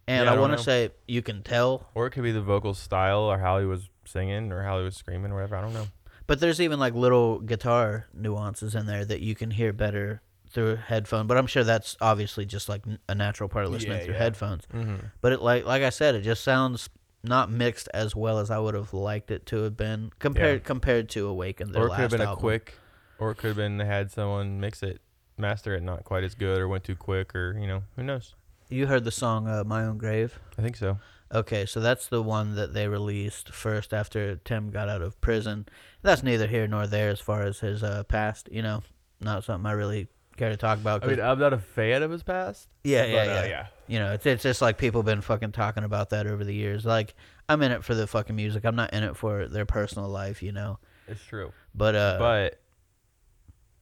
and 0.08 0.26
Yeah, 0.26 0.32
I 0.34 0.36
I 0.36 0.40
want 0.40 0.58
to 0.58 0.64
say 0.64 0.92
you 1.08 1.22
can 1.22 1.42
tell. 1.44 1.90
or 1.96 2.06
it 2.08 2.12
could 2.12 2.24
be 2.24 2.32
the 2.32 2.42
vocal 2.42 2.74
style, 2.74 3.22
or 3.22 3.40
how 3.40 3.60
he 3.60 3.66
was 3.66 3.90
singing, 4.06 4.52
or 4.52 4.64
how 4.64 4.78
he 4.78 4.84
was 4.86 4.96
screaming, 4.96 5.32
or 5.32 5.36
whatever. 5.36 5.56
I 5.58 5.62
don't 5.62 5.74
know. 5.74 5.88
But 6.28 6.40
there's 6.42 6.60
even 6.62 6.78
like 6.80 6.94
little 6.94 7.40
guitar 7.40 8.08
nuances 8.14 8.76
in 8.76 8.86
there 8.86 9.04
that 9.06 9.22
you 9.22 9.34
can 9.34 9.52
hear 9.52 9.72
better 9.74 10.22
through 10.50 10.72
a 10.74 10.76
headphone. 10.76 11.26
But 11.28 11.38
I'm 11.38 11.48
sure 11.48 11.64
that's 11.64 11.98
obviously 12.02 12.46
just 12.46 12.70
like 12.70 12.84
a 13.10 13.16
natural 13.16 13.50
part 13.50 13.66
of 13.66 13.72
listening 13.72 13.98
Yeah, 13.98 14.04
through 14.06 14.14
yeah. 14.14 14.20
headphones. 14.20 14.64
Mm-hmm. 14.74 14.96
But 15.22 15.32
it 15.34 15.42
like 15.42 15.66
like 15.66 15.84
I 15.84 15.90
said, 15.90 16.16
it 16.16 16.22
just 16.22 16.44
sounds 16.44 16.90
not 17.24 17.52
mixed 17.52 17.90
as 17.94 18.16
well 18.16 18.40
as 18.40 18.50
I 18.50 18.60
would 18.60 18.76
have 18.76 18.94
liked 18.94 19.32
it 19.32 19.46
to 19.48 19.64
have 19.64 19.78
been 19.78 20.12
compared 20.20 20.64
compared 20.64 21.10
to 21.10 21.28
Awaken. 21.28 21.72
Their 21.72 21.84
Or 21.84 21.88
it 21.88 21.90
could 21.90 22.00
have 22.00 22.12
been 22.12 22.22
a 22.22 22.36
quick, 22.36 22.76
or 23.20 23.32
it 23.32 23.36
could 23.36 23.48
have 23.48 23.58
been 23.58 23.80
had 23.80 24.12
someone 24.12 24.60
mix 24.60 24.84
it, 24.84 25.02
master 25.38 25.76
it 25.76 25.84
not 25.84 26.04
quite 26.04 26.24
as 26.24 26.36
good, 26.36 26.60
or 26.60 26.68
went 26.68 26.84
too 26.84 26.96
quick, 26.96 27.36
or 27.36 27.58
you 27.60 27.68
know, 27.68 27.84
who 27.96 28.04
knows? 28.04 28.36
You 28.70 28.88
heard 28.88 29.04
the 29.04 29.12
song 29.12 29.48
uh, 29.48 29.64
"My 29.64 29.84
Own 29.84 29.98
Grave." 29.98 30.40
I 30.58 30.62
think 30.62 30.76
so. 30.76 31.00
Okay, 31.34 31.66
so 31.66 31.82
that's 31.82 32.08
the 32.08 32.22
one 32.22 32.56
that 32.56 32.74
they 32.74 32.88
released 32.88 33.50
first 33.50 33.94
after 33.94 34.38
Tim 34.38 34.72
got 34.72 34.88
out 34.88 35.02
of 35.02 35.20
prison. 35.20 35.68
That's 36.02 36.24
neither 36.24 36.48
here 36.48 36.68
nor 36.68 36.88
there 36.88 37.10
as 37.10 37.20
far 37.20 37.44
as 37.44 37.60
his 37.60 37.84
uh, 37.84 38.04
past. 38.04 38.48
You 38.52 38.62
know, 38.62 38.84
not 39.20 39.44
something 39.44 39.66
I 39.66 39.74
really 39.74 40.08
care 40.38 40.50
to 40.50 40.58
talk 40.58 40.78
about. 40.80 41.04
I 41.04 41.08
'cause- 41.08 41.18
mean, 41.18 41.26
I'm 41.26 41.40
not 41.40 41.54
a 41.54 41.58
fan 41.58 42.04
of 42.04 42.12
his 42.12 42.24
past. 42.24 42.68
yeah, 42.84 43.06
yeah, 43.06 43.14
but, 43.16 43.28
uh, 43.30 43.32
yeah. 43.32 43.46
yeah. 43.48 43.68
You 43.88 44.00
know, 44.00 44.14
it's 44.14 44.26
it's 44.26 44.44
just 44.44 44.62
like 44.62 44.78
people 44.78 45.04
been 45.04 45.22
fucking 45.22 45.52
talking 45.54 45.84
about 45.84 46.10
that 46.12 46.28
over 46.28 46.44
the 46.44 46.54
years. 46.54 46.86
Like 46.86 47.16
I'm 47.50 47.62
in 47.62 47.72
it 47.72 47.84
for 47.84 47.96
the 47.96 48.06
fucking 48.08 48.36
music. 48.36 48.66
I'm 48.66 48.76
not 48.76 48.94
in 48.94 49.04
it 49.04 49.16
for 49.16 49.48
their 49.48 49.66
personal 49.66 50.10
life. 50.10 50.42
You 50.44 50.52
know, 50.52 50.80
It's 51.08 51.24
true. 51.24 51.52
but 51.74 51.96
uh, 51.96 52.18
but 52.20 52.60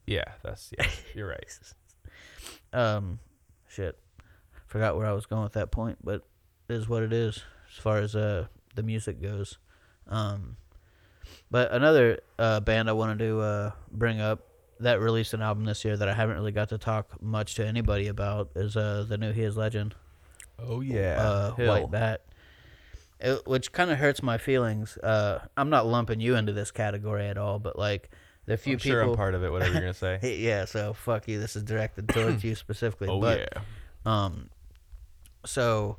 yeah, 0.06 0.24
that's 0.44 0.72
yeah, 0.78 0.88
you're 1.16 1.28
right. 1.28 1.60
um, 2.74 3.20
shit. 3.68 3.98
forgot 4.68 4.96
where 4.98 5.08
I 5.08 5.14
was 5.14 5.26
going 5.26 5.44
with 5.44 5.54
that 5.54 5.72
point, 5.72 5.98
but 6.04 6.22
it 6.70 6.74
is 6.76 6.88
what 6.88 7.02
it 7.04 7.12
is 7.14 7.44
as 7.72 7.78
far 7.78 7.98
as 7.98 8.16
uh 8.16 8.46
the 8.76 8.84
music 8.84 9.22
goes. 9.22 9.58
Um, 10.08 10.58
but 11.50 11.72
another 11.72 12.20
uh, 12.38 12.60
band 12.60 12.90
I 12.90 12.94
wanted 12.94 13.20
to 13.20 13.40
uh, 13.40 13.72
bring 13.92 14.22
up 14.22 14.42
that 14.80 15.00
released 15.00 15.34
an 15.34 15.42
album 15.42 15.66
this 15.66 15.86
year 15.86 15.96
that 15.98 16.08
I 16.10 16.14
haven't 16.14 16.36
really 16.36 16.52
got 16.52 16.70
to 16.70 16.78
talk 16.78 17.22
much 17.22 17.56
to 17.56 17.66
anybody 17.66 18.08
about 18.08 18.52
is 18.56 18.76
uh 18.76 19.06
the 19.08 19.18
new 19.18 19.32
He 19.32 19.42
Is 19.42 19.56
Legend. 19.58 19.96
Oh 20.60 20.82
yeah. 20.82 21.22
uh, 21.22 21.52
White 21.52 21.92
Bat, 21.92 22.22
it, 23.20 23.46
which 23.46 23.72
kind 23.72 23.92
of 23.92 23.98
hurts 23.98 24.24
my 24.24 24.38
feelings. 24.38 24.98
Uh, 24.98 25.40
I'm 25.58 25.70
not 25.70 25.86
lumping 25.86 26.20
you 26.20 26.36
into 26.36 26.54
this 26.54 26.72
category 26.72 27.28
at 27.28 27.38
all, 27.38 27.60
but 27.60 27.78
like 27.78 28.10
the 28.46 28.58
few 28.58 28.74
I'm 28.74 28.80
people. 28.80 28.92
sure 28.92 29.02
I'm 29.02 29.16
part 29.16 29.36
of 29.36 29.44
it. 29.44 29.52
Whatever 29.52 29.74
you're 29.74 29.82
gonna 29.82 29.94
say. 29.94 30.20
Yeah, 30.40 30.66
so 30.66 30.94
fuck 30.94 31.28
you. 31.28 31.40
This 31.40 31.56
is 31.56 31.64
directed 31.64 32.08
towards 32.10 32.44
you 32.46 32.56
specifically. 32.56 33.08
oh 33.10 33.20
but, 33.20 33.40
yeah. 33.40 33.62
Um, 34.06 34.50
so 35.46 35.98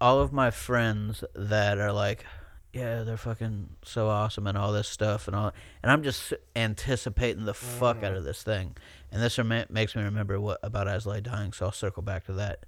all 0.00 0.20
of 0.20 0.32
my 0.32 0.50
friends 0.50 1.24
that 1.34 1.78
are 1.78 1.92
like, 1.92 2.24
yeah, 2.76 3.02
they're 3.02 3.16
fucking 3.16 3.70
so 3.84 4.08
awesome 4.08 4.46
and 4.46 4.56
all 4.58 4.72
this 4.72 4.88
stuff 4.88 5.26
and 5.26 5.36
all, 5.36 5.52
and 5.82 5.90
I'm 5.90 6.02
just 6.02 6.32
anticipating 6.54 7.44
the 7.44 7.54
fuck 7.54 8.02
out 8.02 8.14
of 8.14 8.24
this 8.24 8.42
thing, 8.42 8.76
and 9.10 9.22
this 9.22 9.38
rema- 9.38 9.66
makes 9.70 9.96
me 9.96 10.02
remember 10.02 10.38
what 10.40 10.60
about 10.62 10.88
As 10.88 11.06
Lay 11.06 11.20
Dying, 11.20 11.52
so 11.52 11.66
I'll 11.66 11.72
circle 11.72 12.02
back 12.02 12.26
to 12.26 12.32
that. 12.34 12.64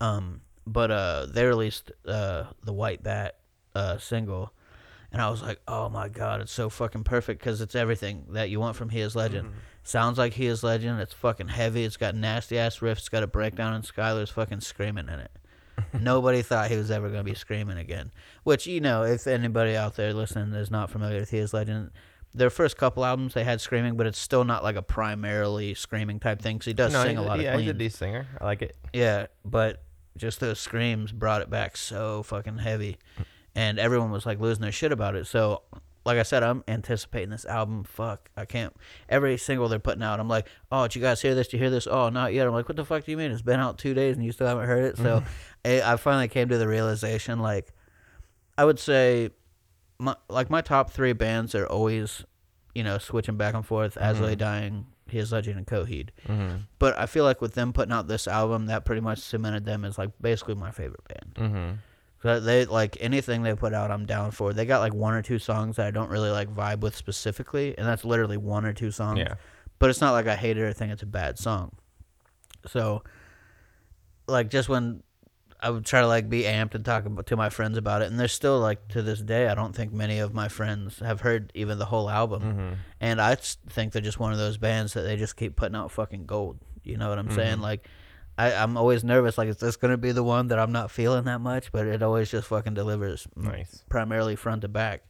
Um, 0.00 0.42
but 0.66 0.90
uh, 0.90 1.26
they 1.30 1.44
released 1.46 1.92
uh 2.06 2.44
the 2.64 2.72
White 2.72 3.02
Bat 3.02 3.36
uh 3.74 3.98
single. 3.98 4.52
And 5.12 5.22
I 5.22 5.30
was 5.30 5.40
like, 5.40 5.60
"Oh 5.66 5.88
my 5.88 6.08
god, 6.08 6.40
it's 6.42 6.52
so 6.52 6.68
fucking 6.68 7.04
perfect 7.04 7.40
because 7.40 7.60
it's 7.60 7.76
everything 7.76 8.26
that 8.30 8.50
you 8.50 8.58
want 8.60 8.76
from 8.76 8.88
He 8.90 9.00
Is 9.00 9.14
Legend." 9.16 9.50
Sounds 9.84 10.18
like 10.18 10.32
He 10.34 10.46
Is 10.46 10.64
Legend. 10.64 11.00
It's 11.00 11.14
fucking 11.14 11.48
heavy. 11.48 11.84
It's 11.84 11.96
got 11.96 12.14
nasty 12.16 12.58
ass 12.58 12.80
riffs. 12.80 12.98
It's 12.98 13.08
got 13.08 13.22
a 13.22 13.26
breakdown, 13.28 13.72
and 13.72 13.84
Schuylar's 13.84 14.30
fucking 14.30 14.60
screaming 14.60 15.08
in 15.08 15.20
it. 15.20 15.30
Nobody 15.98 16.42
thought 16.42 16.70
he 16.70 16.76
was 16.76 16.90
ever 16.90 17.08
going 17.08 17.24
to 17.24 17.30
be 17.30 17.34
screaming 17.34 17.78
again. 17.78 18.10
Which, 18.44 18.66
you 18.66 18.80
know, 18.80 19.02
if 19.02 19.26
anybody 19.26 19.76
out 19.76 19.96
there 19.96 20.12
listening 20.12 20.54
is 20.54 20.70
not 20.70 20.90
familiar 20.90 21.20
with 21.20 21.30
He 21.30 21.38
Is 21.38 21.52
Legend, 21.52 21.90
their 22.34 22.50
first 22.50 22.76
couple 22.76 23.04
albums 23.04 23.34
they 23.34 23.44
had 23.44 23.60
screaming, 23.60 23.96
but 23.96 24.06
it's 24.06 24.18
still 24.18 24.44
not 24.44 24.62
like 24.62 24.76
a 24.76 24.82
primarily 24.82 25.74
screaming 25.74 26.20
type 26.20 26.40
thing. 26.40 26.56
Because 26.56 26.66
he 26.66 26.74
does 26.74 26.92
no, 26.92 27.02
sing 27.02 27.16
a 27.16 27.22
lot 27.22 27.40
yeah, 27.40 27.54
of 27.54 27.60
he's 27.60 27.70
a 27.70 27.74
decent 27.74 27.98
singer. 27.98 28.26
I 28.40 28.44
like 28.44 28.62
it. 28.62 28.76
Yeah, 28.92 29.26
but 29.44 29.82
just 30.16 30.40
those 30.40 30.60
screams 30.60 31.12
brought 31.12 31.42
it 31.42 31.50
back 31.50 31.76
so 31.76 32.22
fucking 32.22 32.58
heavy, 32.58 32.98
and 33.54 33.78
everyone 33.78 34.10
was 34.10 34.26
like 34.26 34.40
losing 34.40 34.62
their 34.62 34.72
shit 34.72 34.92
about 34.92 35.14
it. 35.16 35.26
So, 35.26 35.62
like 36.04 36.18
I 36.18 36.22
said, 36.22 36.42
I'm 36.42 36.62
anticipating 36.68 37.30
this 37.30 37.44
album. 37.44 37.84
Fuck, 37.84 38.30
I 38.36 38.44
can't. 38.44 38.74
Every 39.08 39.36
single 39.38 39.68
they're 39.68 39.78
putting 39.78 40.02
out, 40.02 40.20
I'm 40.20 40.28
like, 40.28 40.46
oh, 40.70 40.84
did 40.84 40.96
you 40.96 41.02
guys 41.02 41.20
hear 41.22 41.34
this? 41.34 41.48
Did 41.48 41.54
you 41.54 41.62
hear 41.64 41.70
this? 41.70 41.86
Oh, 41.86 42.10
not 42.10 42.32
yet. 42.32 42.46
I'm 42.46 42.52
like, 42.52 42.68
what 42.68 42.76
the 42.76 42.84
fuck 42.84 43.04
do 43.04 43.10
you 43.10 43.16
mean? 43.16 43.30
It's 43.30 43.42
been 43.42 43.60
out 43.60 43.78
two 43.78 43.94
days 43.94 44.16
and 44.16 44.24
you 44.24 44.32
still 44.32 44.46
haven't 44.46 44.66
heard 44.66 44.84
it. 44.84 44.96
So, 44.98 45.20
mm-hmm. 45.20 45.28
I, 45.66 45.92
I 45.92 45.96
finally 45.96 46.28
came 46.28 46.48
to 46.48 46.58
the 46.58 46.68
realization, 46.68 47.40
like, 47.40 47.72
I 48.56 48.64
would 48.64 48.78
say, 48.78 49.30
my 49.98 50.14
like 50.28 50.50
my 50.50 50.60
top 50.60 50.90
three 50.90 51.14
bands 51.14 51.54
are 51.54 51.66
always, 51.66 52.24
you 52.74 52.84
know, 52.84 52.98
switching 52.98 53.36
back 53.36 53.54
and 53.54 53.64
forth. 53.64 53.96
As 53.96 54.20
Lay 54.20 54.34
Dying, 54.36 54.86
His 55.08 55.32
Legend, 55.32 55.58
and 55.58 55.66
Coheed. 55.66 56.10
Mm-hmm. 56.28 56.56
But 56.78 56.98
I 56.98 57.06
feel 57.06 57.24
like 57.24 57.40
with 57.40 57.54
them 57.54 57.72
putting 57.72 57.92
out 57.92 58.06
this 58.06 58.28
album, 58.28 58.66
that 58.66 58.84
pretty 58.84 59.00
much 59.00 59.18
cemented 59.18 59.64
them 59.64 59.84
as 59.84 59.98
like 59.98 60.10
basically 60.20 60.54
my 60.54 60.70
favorite 60.70 61.04
band. 61.08 61.34
Mm-hmm. 61.34 61.74
So 62.22 62.40
they 62.40 62.64
like 62.64 62.96
anything 63.00 63.42
they 63.42 63.54
put 63.54 63.74
out, 63.74 63.90
I'm 63.90 64.06
down 64.06 64.30
for. 64.30 64.52
They 64.52 64.66
got 64.66 64.80
like 64.80 64.94
one 64.94 65.14
or 65.14 65.22
two 65.22 65.38
songs 65.38 65.76
that 65.76 65.86
I 65.86 65.90
don't 65.90 66.10
really 66.10 66.30
like 66.30 66.54
vibe 66.54 66.80
with 66.80 66.96
specifically, 66.96 67.76
and 67.76 67.86
that's 67.86 68.04
literally 68.04 68.36
one 68.36 68.64
or 68.64 68.72
two 68.72 68.90
songs. 68.90 69.18
Yeah. 69.18 69.34
But 69.78 69.90
it's 69.90 70.00
not 70.00 70.12
like 70.12 70.26
I 70.26 70.36
hate 70.36 70.56
it 70.56 70.62
or 70.62 70.72
think 70.72 70.92
it's 70.92 71.02
a 71.02 71.06
bad 71.06 71.38
song. 71.38 71.76
So, 72.66 73.04
like, 74.26 74.48
just 74.48 74.68
when 74.68 75.02
I 75.60 75.70
would 75.70 75.84
try 75.86 76.00
to 76.02 76.06
like 76.06 76.28
be 76.28 76.42
amped 76.42 76.74
and 76.74 76.84
talk 76.84 77.06
about, 77.06 77.26
to 77.26 77.36
my 77.36 77.48
friends 77.48 77.76
about 77.78 78.02
it, 78.02 78.10
and 78.10 78.18
there's 78.20 78.32
still 78.32 78.58
like 78.60 78.88
to 78.88 79.02
this 79.02 79.20
day, 79.20 79.48
I 79.48 79.54
don't 79.54 79.74
think 79.74 79.92
many 79.92 80.18
of 80.18 80.34
my 80.34 80.48
friends 80.48 80.98
have 81.00 81.20
heard 81.22 81.50
even 81.54 81.78
the 81.78 81.86
whole 81.86 82.08
album, 82.10 82.42
Mm-hmm. 82.42 82.74
and 83.00 83.20
I 83.20 83.34
think 83.36 83.92
they're 83.92 84.02
just 84.02 84.18
one 84.20 84.32
of 84.32 84.38
those 84.38 84.58
bands 84.58 84.92
that 84.94 85.02
they 85.02 85.16
just 85.16 85.36
keep 85.36 85.56
putting 85.56 85.76
out 85.76 85.90
fucking 85.90 86.26
gold. 86.26 86.58
You 86.84 86.96
know 86.98 87.08
what 87.08 87.18
I'm 87.18 87.30
saying? 87.32 87.58
Mhm. 87.58 87.62
Like, 87.62 87.88
I, 88.38 88.52
I'm 88.52 88.76
always 88.76 89.02
nervous. 89.02 89.38
Like, 89.38 89.48
is 89.48 89.56
this 89.56 89.76
gonna 89.76 89.96
be 89.96 90.12
the 90.12 90.22
one 90.22 90.48
that 90.48 90.58
I'm 90.58 90.72
not 90.72 90.90
feeling 90.90 91.24
that 91.24 91.40
much? 91.40 91.72
But 91.72 91.86
it 91.86 92.02
always 92.02 92.30
just 92.30 92.46
fucking 92.48 92.74
delivers, 92.74 93.26
m- 93.36 93.44
Nice. 93.44 93.82
primarily 93.88 94.36
front 94.36 94.60
to 94.62 94.68
back. 94.68 95.02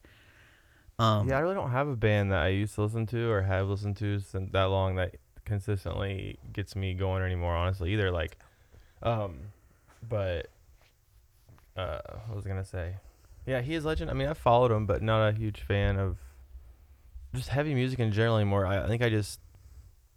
Um, 0.98 1.28
yeah, 1.28 1.36
I 1.36 1.40
really 1.40 1.54
don't 1.56 1.72
have 1.72 1.88
a 1.88 1.96
band 1.96 2.32
that 2.32 2.40
I 2.42 2.48
used 2.48 2.74
to 2.76 2.82
listen 2.82 3.04
to 3.06 3.30
or 3.30 3.42
have 3.42 3.68
listened 3.68 3.96
to 3.98 4.18
since 4.20 4.50
that 4.52 4.64
long 4.64 4.94
that 4.96 5.16
consistently 5.44 6.38
gets 6.52 6.74
me 6.76 6.94
going 6.94 7.22
anymore. 7.22 7.54
Honestly, 7.54 7.92
either 7.92 8.10
like, 8.10 8.38
um, 9.02 9.40
but 10.08 10.48
uh, 11.76 11.98
what 12.26 12.36
was 12.36 12.46
I 12.46 12.48
gonna 12.48 12.64
say? 12.64 12.96
Yeah, 13.46 13.60
he 13.60 13.74
is 13.74 13.84
legend. 13.84 14.10
I 14.10 14.14
mean, 14.14 14.28
I 14.28 14.34
followed 14.34 14.72
him, 14.72 14.86
but 14.86 15.02
not 15.02 15.28
a 15.28 15.32
huge 15.32 15.60
fan 15.60 15.98
of 15.98 16.16
just 17.34 17.48
heavy 17.48 17.74
music 17.74 17.98
in 18.00 18.10
general 18.12 18.36
anymore. 18.36 18.66
I, 18.66 18.84
I 18.84 18.88
think 18.88 19.02
I 19.02 19.08
just 19.10 19.40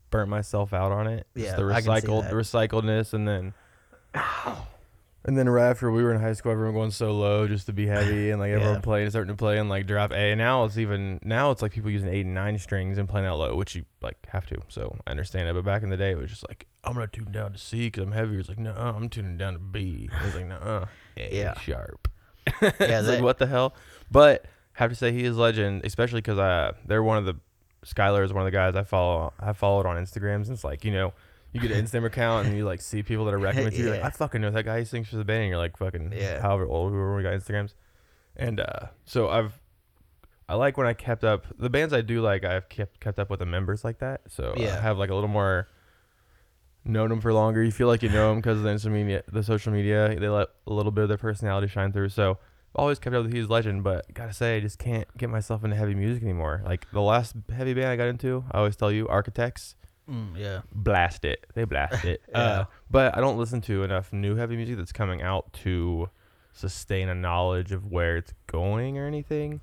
burnt 0.10 0.30
myself 0.30 0.74
out 0.74 0.92
on 0.92 1.06
it. 1.08 1.28
Just 1.36 1.46
Yeah, 1.52 1.56
the 1.58 1.68
I 1.74 1.82
can 1.82 2.02
see 2.02 2.08
recycled, 2.08 2.24
that. 2.24 2.34
recycledness, 2.34 3.14
and 3.14 3.28
then. 3.28 3.54
And 5.26 5.38
then 5.38 5.50
right 5.50 5.70
after 5.70 5.92
we 5.92 6.02
were 6.02 6.14
in 6.14 6.22
high 6.22 6.32
school, 6.34 6.52
everyone 6.54 6.74
going 6.74 6.92
so 6.92 7.12
low 7.14 7.46
just 7.48 7.66
to 7.66 7.74
be 7.74 7.86
heavy, 7.98 8.30
and 8.32 8.40
like 8.40 8.52
everyone 8.52 8.76
Yeah. 8.76 8.82
playing, 8.82 9.10
starting 9.10 9.34
to 9.34 9.38
play 9.38 9.58
and 9.58 9.70
like 9.70 9.86
drop 9.86 10.12
A. 10.12 10.16
And 10.32 10.38
now 10.38 10.64
it's 10.64 10.78
even 10.78 11.20
now 11.24 11.52
it's 11.52 11.62
like 11.62 11.74
people 11.74 11.92
using 11.92 12.08
eight 12.10 12.26
and 12.26 12.34
nine 12.34 12.58
strings 12.58 12.98
and 12.98 13.08
playing 13.08 13.28
out 13.28 13.38
low, 13.38 13.56
which 13.56 13.76
you 13.76 13.84
like 14.02 14.18
have 14.30 14.46
to. 14.48 14.58
So 14.70 14.98
I 15.06 15.12
understand 15.12 15.50
it. 15.50 15.54
But 15.56 15.66
back 15.66 15.84
in 15.84 15.90
the 15.90 15.98
day, 15.98 16.12
it 16.12 16.18
was 16.18 16.30
just 16.30 16.48
like 16.48 16.68
I'm 16.86 16.94
gonna 16.94 17.08
tune 17.08 17.32
down 17.32 17.52
to 17.52 17.58
C 17.58 17.88
because 17.88 18.04
I'm 18.04 18.14
heavier. 18.14 18.40
It's 18.40 18.48
like 18.50 18.60
no, 18.60 18.72
I'm 18.74 19.10
tuning 19.10 19.38
down 19.38 19.54
to 19.54 19.60
B. 19.60 20.10
It's 20.24 20.36
like 20.36 20.46
no, 20.48 20.56
uh, 20.56 20.86
A 21.18 21.36
Yeah. 21.36 21.60
sharp. 21.60 22.08
Yeah, 22.62 22.72
it's 22.80 23.08
like 23.10 23.22
what 23.22 23.38
the 23.40 23.48
hell. 23.48 23.76
But 24.10 24.46
have 24.74 24.90
to 24.90 24.96
say 24.96 25.12
he 25.12 25.26
is 25.26 25.36
legend, 25.36 25.82
especially 25.84 26.22
because 26.22 26.40
I 26.40 26.72
they're 26.86 27.04
one 27.04 27.18
of 27.18 27.26
the 27.26 27.36
Schuylar 27.84 28.24
is 28.24 28.32
one 28.34 28.42
of 28.42 28.46
the 28.46 28.52
guys 28.52 28.76
I 28.76 28.84
follow. 28.84 29.34
I 29.40 29.52
followed 29.54 29.86
on 29.86 29.98
Instagram 29.98 30.46
since 30.46 30.64
like 30.64 30.86
you 30.86 30.92
know. 30.92 31.14
You 31.52 31.60
get 31.62 31.72
an 31.72 31.84
Instagram 31.84 32.06
account 32.06 32.48
and 32.48 32.56
you 32.56 32.64
like 32.66 32.80
see 32.82 33.02
people 33.02 33.26
that 33.26 33.34
are 33.34 33.40
recommended 33.40 33.72
to 33.72 33.78
you. 33.78 33.84
You're 33.86 33.94
like, 33.94 34.02
Yeah. 34.04 34.08
I 34.08 34.12
fucking 34.12 34.40
know 34.42 34.52
that 34.52 34.64
guy. 34.66 34.80
He 34.80 34.86
sings 34.86 35.08
for 35.10 35.18
the 35.18 35.24
band. 35.26 35.42
And 35.44 35.50
you're 35.50 35.58
like 35.58 35.78
fucking 35.78 36.14
Yeah. 36.16 36.42
however 36.42 36.66
old 36.68 36.92
we 36.92 36.98
were 36.98 37.16
when 37.16 37.18
we 37.18 37.24
got 37.24 37.34
Instagrams. 37.40 37.74
And 38.36 38.60
uh, 38.60 38.88
so 39.06 39.30
I've 39.30 39.60
I 40.48 40.56
like 40.56 40.78
when 40.78 40.88
I 40.88 40.94
kept 40.94 41.24
up 41.24 41.46
the 41.58 41.70
bands 41.70 41.94
I 41.94 42.02
do 42.02 42.22
like. 42.22 42.44
I've 42.44 42.70
kept 42.70 43.00
kept 43.00 43.20
up 43.20 43.30
with 43.30 43.40
the 43.40 43.46
members 43.46 43.84
like 43.84 44.00
that. 44.00 44.22
So 44.28 44.54
Yeah. 44.58 44.78
I 44.78 44.82
have 44.82 44.98
like 44.98 45.10
a 45.10 45.16
little 45.16 45.30
more 45.30 45.68
known 46.86 47.10
them 47.10 47.22
for 47.22 47.34
longer. 47.34 47.64
You 47.64 47.72
feel 47.72 47.88
like 47.88 48.04
you 48.04 48.10
know 48.10 48.30
them 48.30 48.38
because 48.40 48.58
of 48.58 48.64
the 48.64 48.72
social 48.78 48.92
media. 48.92 49.24
The 49.32 49.44
social 49.44 49.72
media 49.74 50.16
they 50.20 50.30
let 50.30 50.48
a 50.68 50.74
little 50.74 50.92
bit 50.92 51.04
of 51.04 51.08
their 51.10 51.18
personality 51.18 51.68
shine 51.68 51.92
through. 51.92 52.10
So 52.10 52.32
I've 52.32 52.38
always 52.76 53.00
kept 53.00 53.16
up 53.16 53.24
with 53.24 53.34
He's 53.34 53.48
Legend, 53.50 53.84
but 53.84 54.12
gotta 54.14 54.34
say 54.34 54.58
I 54.58 54.60
just 54.60 54.78
can't 54.80 55.08
get 55.18 55.30
myself 55.30 55.64
into 55.64 55.76
heavy 55.76 55.96
music 55.96 56.22
anymore. 56.24 56.62
Like 56.66 56.90
the 56.92 57.02
last 57.02 57.36
heavy 57.54 57.74
band 57.74 57.88
I 57.88 57.96
got 57.96 58.08
into, 58.08 58.44
I 58.52 58.60
always 58.60 58.76
tell 58.76 58.92
you, 58.92 59.08
Architects 59.08 59.76
mm, 60.10 60.38
yeah. 60.38 60.62
blast 60.72 61.26
it. 61.26 61.46
They 61.54 61.64
blast 61.66 62.06
it. 62.06 62.22
Yeah. 62.30 62.38
uh, 62.40 62.66
but 62.90 63.18
I 63.18 63.22
don't 63.22 63.38
listen 63.38 63.62
to 63.62 63.84
enough 63.84 64.12
new 64.14 64.36
heavy 64.36 64.56
music 64.56 64.78
that's 64.78 64.92
coming 64.92 65.22
out 65.22 65.52
to 65.64 66.10
sustain 66.54 67.10
a 67.10 67.16
knowledge 67.16 67.72
of 67.72 67.86
where 67.92 68.18
it's 68.18 68.34
going 68.48 68.98
or 68.98 69.06
anything. 69.08 69.62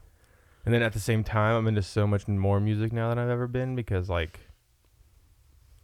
And 0.64 0.74
then 0.74 0.82
at 0.82 0.92
the 0.92 1.00
same 1.00 1.22
time, 1.24 1.54
I'm 1.56 1.66
into 1.68 1.82
so 1.82 2.06
much 2.06 2.26
more 2.26 2.58
music 2.60 2.92
now 2.92 3.08
than 3.10 3.18
I've 3.18 3.28
ever 3.30 3.46
been 3.46 3.76
because 3.76 4.08
like 4.08 4.40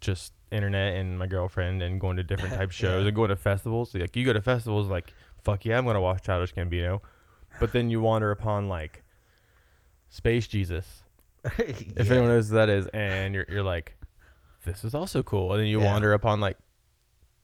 just 0.01 0.33
internet 0.51 0.95
and 0.95 1.17
my 1.17 1.27
girlfriend 1.27 1.81
and 1.81 1.99
going 1.99 2.17
to 2.17 2.23
different 2.23 2.53
type 2.59 2.71
shows 2.71 3.01
Yeah. 3.03 3.07
and 3.07 3.15
going 3.15 3.29
to 3.29 3.35
festivals. 3.35 3.93
Like 3.95 4.15
you 4.15 4.25
go 4.25 4.33
to 4.33 4.41
festivals, 4.41 4.87
like 4.89 5.13
fuck 5.43 5.65
yeah, 5.65 5.77
I'm 5.77 5.85
gonna 5.85 6.01
watch 6.01 6.23
Childish 6.23 6.53
Gambino. 6.53 7.01
But 7.59 7.71
then 7.71 7.89
you 7.89 8.01
wander 8.01 8.31
upon 8.31 8.67
like 8.67 9.03
Space 10.09 10.47
Jesus 10.47 11.03
if 11.57 12.09
anyone 12.09 12.29
knows 12.29 12.49
who 12.49 12.55
that 12.55 12.69
is, 12.69 12.87
and 12.93 13.33
you're 13.35 13.45
you're 13.49 13.63
like, 13.63 13.95
this 14.63 14.83
is 14.83 14.93
also 14.95 15.23
cool, 15.23 15.51
and 15.53 15.61
then 15.61 15.67
you 15.67 15.81
Yeah. 15.81 15.91
wander 15.93 16.13
upon 16.13 16.39
like 16.39 16.57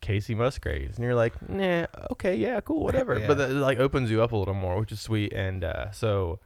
Kacey 0.01 0.36
Musgraves, 0.36 0.97
and 0.97 1.03
you're 1.05 1.15
like, 1.15 1.34
nah, 1.49 1.86
okay, 2.12 2.36
yeah, 2.36 2.60
cool, 2.62 2.84
whatever. 2.84 3.15
Yeah. 3.19 3.27
But 3.27 3.38
that 3.39 3.49
like 3.51 3.79
opens 3.79 4.10
you 4.10 4.21
up 4.21 4.32
a 4.32 4.38
little 4.38 4.53
more, 4.53 4.79
which 4.79 4.91
is 4.91 5.01
sweet, 5.01 5.34
and 5.34 5.63
uh, 5.63 5.91
so 5.91 6.39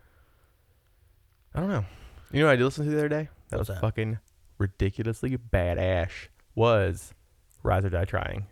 I 1.54 1.60
don't 1.60 1.70
know. 1.70 1.86
You 2.32 2.40
know 2.40 2.46
what 2.48 2.54
I 2.54 2.56
did 2.56 2.66
listen 2.66 2.86
to 2.86 2.92
the 2.92 2.98
other 2.98 3.10
day? 3.10 3.30
That 3.50 3.58
What's 3.58 3.70
was 3.70 3.78
that? 3.78 3.82
fucking 3.82 4.18
ridiculously 4.58 5.38
badass. 5.38 6.10
Was 6.56 7.14
Rise 7.62 7.86
or 7.86 7.90
Die 7.90 8.06
Trying? 8.06 8.48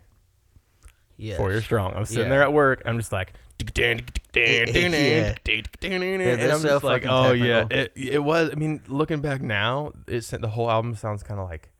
Yes. 1.16 1.36
Four 1.36 1.50
years 1.50 1.64
strong. 1.64 1.94
I'm 1.94 2.04
sitting 2.04 2.24
Yeah. 2.24 2.28
there 2.30 2.42
at 2.42 2.52
work. 2.52 2.82
I'm 2.84 2.98
just 2.98 3.12
like, 3.12 3.32
Yeah. 4.34 4.34
and 4.34 4.92
I'm 6.52 6.58
so 6.60 6.68
just 6.68 6.84
like, 6.84 7.04
oh 7.06 7.32
yeah, 7.32 7.66
it 7.70 7.92
it 7.96 8.22
was. 8.22 8.50
I 8.50 8.54
mean, 8.54 8.82
looking 8.88 9.20
back 9.20 9.40
now, 9.42 9.92
it 10.06 10.22
sent 10.22 10.42
the 10.42 10.48
whole 10.48 10.70
album 10.70 10.94
sounds 10.94 11.22
kind 11.22 11.40
of 11.40 11.48
like 11.48 11.70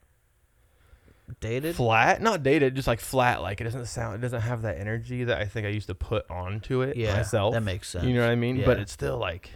Dated? 1.40 1.76
flat, 1.76 2.20
not 2.22 2.42
dated, 2.42 2.74
just 2.74 2.88
like 2.88 3.00
flat. 3.00 3.42
Like 3.42 3.60
it 3.60 3.64
doesn't 3.64 3.86
sound, 3.86 4.16
it 4.16 4.20
doesn't 4.20 4.40
have 4.42 4.62
that 4.62 4.78
energy 4.78 5.24
that 5.24 5.38
I 5.40 5.44
think 5.46 5.66
I 5.66 5.70
used 5.70 5.86
to 5.88 5.94
put 5.94 6.28
onto 6.30 6.82
it 6.82 6.96
Yeah. 6.96 7.16
myself. 7.16 7.54
That 7.54 7.62
makes 7.62 7.88
sense. 7.88 8.04
You 8.04 8.14
know 8.14 8.22
what 8.22 8.30
I 8.30 8.36
mean? 8.36 8.62
But 8.64 8.78
it's 8.78 8.92
still 8.92 9.18
like 9.18 9.50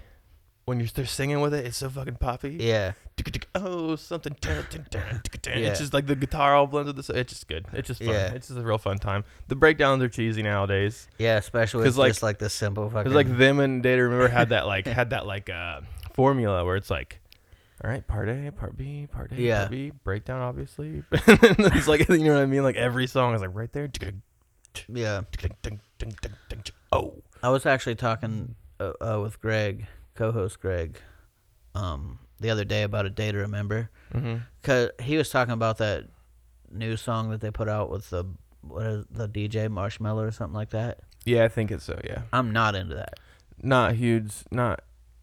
when 0.65 0.81
you're 0.81 0.89
they're 0.95 1.07
singing 1.07 1.41
with 1.41 1.55
it, 1.55 1.65
it's 1.65 1.77
so 1.77 1.89
fucking 1.89 2.17
poppy. 2.17 2.57
Yeah. 2.61 2.93
oh 3.55 3.97
something. 3.97 4.35
Yeah. 5.47 5.69
It's 5.71 5.79
just 5.79 5.95
like 5.95 6.07
the 6.07 6.17
guitar 6.17 6.55
all 6.57 6.67
blends 6.67 6.93
with 6.93 7.07
the. 7.07 7.19
It's 7.19 7.33
just 7.33 7.47
good. 7.49 7.67
It's 7.73 7.87
just 7.87 8.01
fun. 8.03 8.12
Yeah. 8.12 8.33
It's 8.33 8.49
just 8.49 8.59
a 8.59 8.62
real 8.62 8.79
fun 8.79 8.99
time. 8.99 9.25
The 9.49 9.55
breakdowns 9.55 10.03
are 10.03 10.09
cheesy 10.09 10.43
nowadays. 10.43 11.09
Yeah, 11.19 11.37
especially 11.37 11.79
with 11.85 11.87
'Cause, 11.89 11.99
like- 11.99 12.11
just 12.11 12.23
like 12.23 12.39
the 12.39 12.51
simple 12.51 12.91
fucking. 12.91 13.12
Like 13.12 13.37
them 13.39 13.61
and 13.61 13.83
Day 13.83 13.95
to 13.97 14.03
Remember 14.03 14.29
had 14.29 14.49
that 14.49 14.67
like 14.67 14.87
had 14.87 15.11
that 15.11 15.25
like 15.27 15.49
uh 15.49 15.81
formula 16.15 16.65
where 16.65 16.77
it's 16.77 16.91
like, 16.91 17.21
all 17.85 17.91
right, 17.91 18.07
part 18.07 18.29
A, 18.29 18.51
part 18.53 18.77
B, 18.77 19.07
part 19.11 19.33
A, 19.33 19.37
Yeah. 19.37 19.59
part 19.61 19.71
B, 19.71 19.93
breakdown 20.05 20.41
obviously. 20.41 21.03
it's 21.12 21.87
like 21.89 22.09
you 22.09 22.19
know 22.25 22.35
what 22.35 22.43
I 22.43 22.47
mean. 22.47 22.62
Like 22.62 22.77
every 22.77 23.07
song 23.07 23.35
is 23.35 23.41
like 23.43 23.51
right 23.55 23.73
there. 23.73 23.89
yeah. 24.89 25.23
Oh, 26.93 27.15
I 27.43 27.49
was 27.51 27.67
actually 27.67 27.97
talking 27.97 28.55
uh, 28.81 28.93
uh, 29.01 29.21
with 29.23 29.41
Greg, 29.41 29.87
co-host 30.15 30.61
Greg, 30.61 30.99
um, 31.75 32.19
the 32.41 32.51
other 32.51 32.65
day 32.65 32.83
about 32.83 33.07
a 33.07 33.11
day 33.11 33.33
to 33.33 33.39
remember. 33.39 33.91
mm-hmm. 34.15 34.37
Cause 34.62 34.91
he 35.01 35.17
was 35.17 35.29
talking 35.31 35.53
about 35.53 35.79
that 35.79 36.05
new 36.71 36.97
song 36.97 37.31
that 37.31 37.41
they 37.41 37.51
put 37.51 37.69
out 37.69 37.91
with 37.91 38.11
the 38.11 38.25
what 38.62 38.87
is 38.87 39.05
the 39.11 39.29
DJ 39.29 39.69
Marshmello 39.69 40.27
or 40.27 40.31
something 40.31 40.55
like 40.55 40.71
that. 40.71 41.01
yeah, 41.25 41.45
I 41.45 41.49
think 41.49 41.71
it's 41.71 41.85
so. 41.85 41.99
Yeah, 42.05 42.23
I'm 42.33 42.53
not 42.53 42.75
into 42.75 42.95
that. 42.97 43.15
not 43.62 43.95
huge. 43.95 44.33
Not 44.51 44.83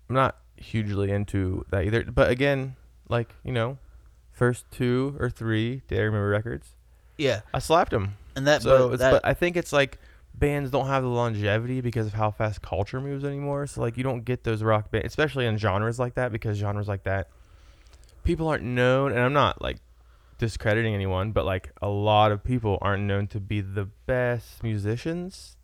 I'm 0.10 0.16
not 0.16 0.38
hugely 0.64 1.12
into 1.12 1.66
that 1.70 1.86
either. 1.86 2.04
But 2.04 2.30
again, 2.30 2.76
like 3.10 3.30
you 3.44 3.52
know, 3.52 3.78
first 4.32 4.66
two 4.72 5.16
or 5.20 5.30
three 5.30 5.82
Day 5.88 5.98
to 5.98 6.04
Remember 6.04 6.30
records, 6.30 6.70
Yeah, 7.18 7.42
I 7.54 7.60
slapped 7.60 7.92
them. 7.92 8.16
and 8.36 8.48
that 8.48 8.62
so 8.64 8.90
but 8.90 9.00
that 9.00 9.12
but 9.12 9.26
I 9.26 9.34
think 9.34 9.58
it's 9.58 9.72
like 9.74 10.00
bands 10.34 10.72
don't 10.72 10.88
have 10.88 11.04
the 11.04 11.10
longevity 11.10 11.80
because 11.82 12.08
of 12.08 12.14
how 12.14 12.32
fast 12.32 12.62
culture 12.62 13.00
moves 13.00 13.24
anymore. 13.24 13.68
So 13.68 13.82
like 13.82 13.98
you 13.98 14.04
don't 14.04 14.24
get 14.26 14.44
those 14.44 14.64
rock 14.64 14.90
bands, 14.92 15.08
especially 15.08 15.46
in 15.46 15.58
genres 15.58 16.00
like 16.00 16.16
that, 16.16 16.32
because 16.32 16.58
genres 16.58 16.88
like 16.88 17.04
that, 17.04 17.28
people 18.24 18.48
aren't 18.48 18.64
known. 18.64 19.12
And 19.12 19.22
I'm 19.22 19.34
not 19.34 19.62
like 19.62 19.78
discrediting 20.40 20.94
anyone, 20.96 21.32
but 21.32 21.46
like 21.46 21.72
a 21.82 21.88
lot 21.88 22.32
of 22.32 22.44
people 22.44 22.78
aren't 22.82 23.04
known 23.04 23.28
to 23.28 23.40
be 23.40 23.62
the 23.62 23.86
best 24.06 24.64
musicians 24.64 25.56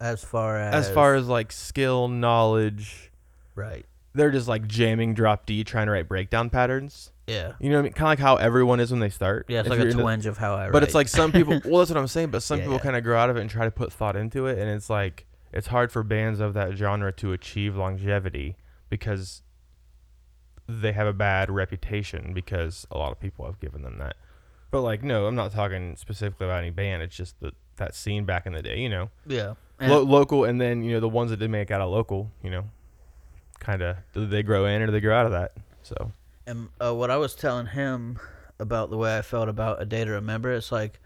as 0.00 0.24
far 0.24 0.56
as 0.58 0.86
as 0.86 0.94
far 0.94 1.14
as 1.14 1.26
like 1.26 1.52
skill, 1.52 2.08
knowledge. 2.08 3.10
Right. 3.58 3.84
They're 4.14 4.30
just 4.30 4.48
like 4.48 4.66
jamming 4.66 5.14
drop 5.14 5.44
D, 5.46 5.62
trying 5.64 5.86
to 5.86 5.92
write 5.92 6.08
breakdown 6.08 6.48
patterns. 6.50 7.12
Yeah, 7.26 7.52
You 7.60 7.68
know 7.68 7.76
what 7.76 7.80
I 7.80 7.82
mean? 7.82 7.92
Kind 7.92 8.06
of 8.06 8.08
like 8.12 8.18
how 8.20 8.36
everyone 8.36 8.80
is 8.80 8.90
when 8.90 9.00
they 9.00 9.10
start. 9.10 9.44
yeah. 9.48 9.58
It's 9.60 9.66
If 9.66 9.70
like 9.70 9.80
a 9.80 9.88
into- 9.88 10.02
twinge 10.02 10.24
of 10.24 10.38
how 10.38 10.54
I. 10.54 10.70
but 10.70 10.82
it's 10.82 10.94
like 10.94 11.08
some 11.08 11.30
people. 11.30 11.60
Well, 11.66 11.80
that's 11.80 11.90
what 11.90 11.98
I'm 11.98 12.06
saying. 12.08 12.30
But 12.30 12.42
some 12.42 12.58
Yeah, 12.58 12.64
people 12.64 12.76
yeah. 12.78 12.82
kind 12.82 12.96
of 12.96 13.04
grow 13.04 13.18
out 13.18 13.28
of 13.28 13.36
it 13.36 13.42
and 13.42 13.50
try 13.50 13.66
to 13.66 13.70
put 13.70 13.92
thought 13.92 14.16
into 14.16 14.46
it, 14.46 14.58
and 14.58 14.70
it's 14.70 14.88
like 14.88 15.26
it's 15.52 15.66
hard 15.66 15.92
for 15.92 16.02
bands 16.02 16.40
of 16.40 16.54
that 16.54 16.72
genre 16.72 17.12
to 17.12 17.32
achieve 17.34 17.76
longevity 17.76 18.56
because 18.88 19.42
they 20.66 20.92
have 20.92 21.06
a 21.06 21.12
bad 21.12 21.50
reputation 21.50 22.32
because 22.34 22.86
a 22.90 22.98
lot 22.98 23.12
of 23.12 23.20
people 23.20 23.44
have 23.46 23.60
given 23.60 23.82
them 23.82 23.98
that. 23.98 24.16
But 24.70 24.82
like, 24.82 25.02
no, 25.02 25.26
I'm 25.26 25.34
not 25.34 25.52
talking 25.52 25.96
specifically 25.96 26.46
about 26.46 26.58
any 26.60 26.70
band. 26.70 27.02
It's 27.02 27.16
just 27.16 27.38
the 27.40 27.52
that 27.76 27.94
scene 27.94 28.24
back 28.24 28.46
in 28.46 28.52
the 28.54 28.62
day, 28.62 28.78
you 28.78 28.88
know, 28.88 29.10
yeah. 29.26 29.54
And- 29.78 29.92
Lo- 29.92 30.02
local, 30.02 30.44
and 30.44 30.60
then 30.60 30.82
you 30.82 30.92
know 30.94 31.00
the 31.00 31.08
ones 31.08 31.30
that 31.30 31.38
did 31.38 31.50
make 31.50 31.70
out 31.70 31.80
of 31.80 31.90
local, 31.90 32.32
you 32.42 32.50
know, 32.50 32.64
kind 33.60 33.82
of 33.82 33.96
did 34.14 34.30
they 34.30 34.42
grow 34.42 34.66
in 34.66 34.82
or 34.82 34.86
do 34.86 34.92
they 34.92 35.00
grow 35.00 35.16
out 35.18 35.26
of 35.26 35.32
that? 35.32 35.52
So 35.82 36.12
And 36.46 36.68
uh, 36.80 36.94
what 36.94 37.10
I 37.10 37.16
was 37.16 37.34
telling 37.34 37.66
him 37.66 38.18
about 38.58 38.90
the 38.90 38.96
way 38.96 39.16
I 39.18 39.22
felt 39.22 39.48
about 39.48 39.80
a 39.80 39.84
day 39.84 40.04
to 40.04 40.10
remember, 40.12 40.52
it's 40.52 40.72
like, 40.72 41.00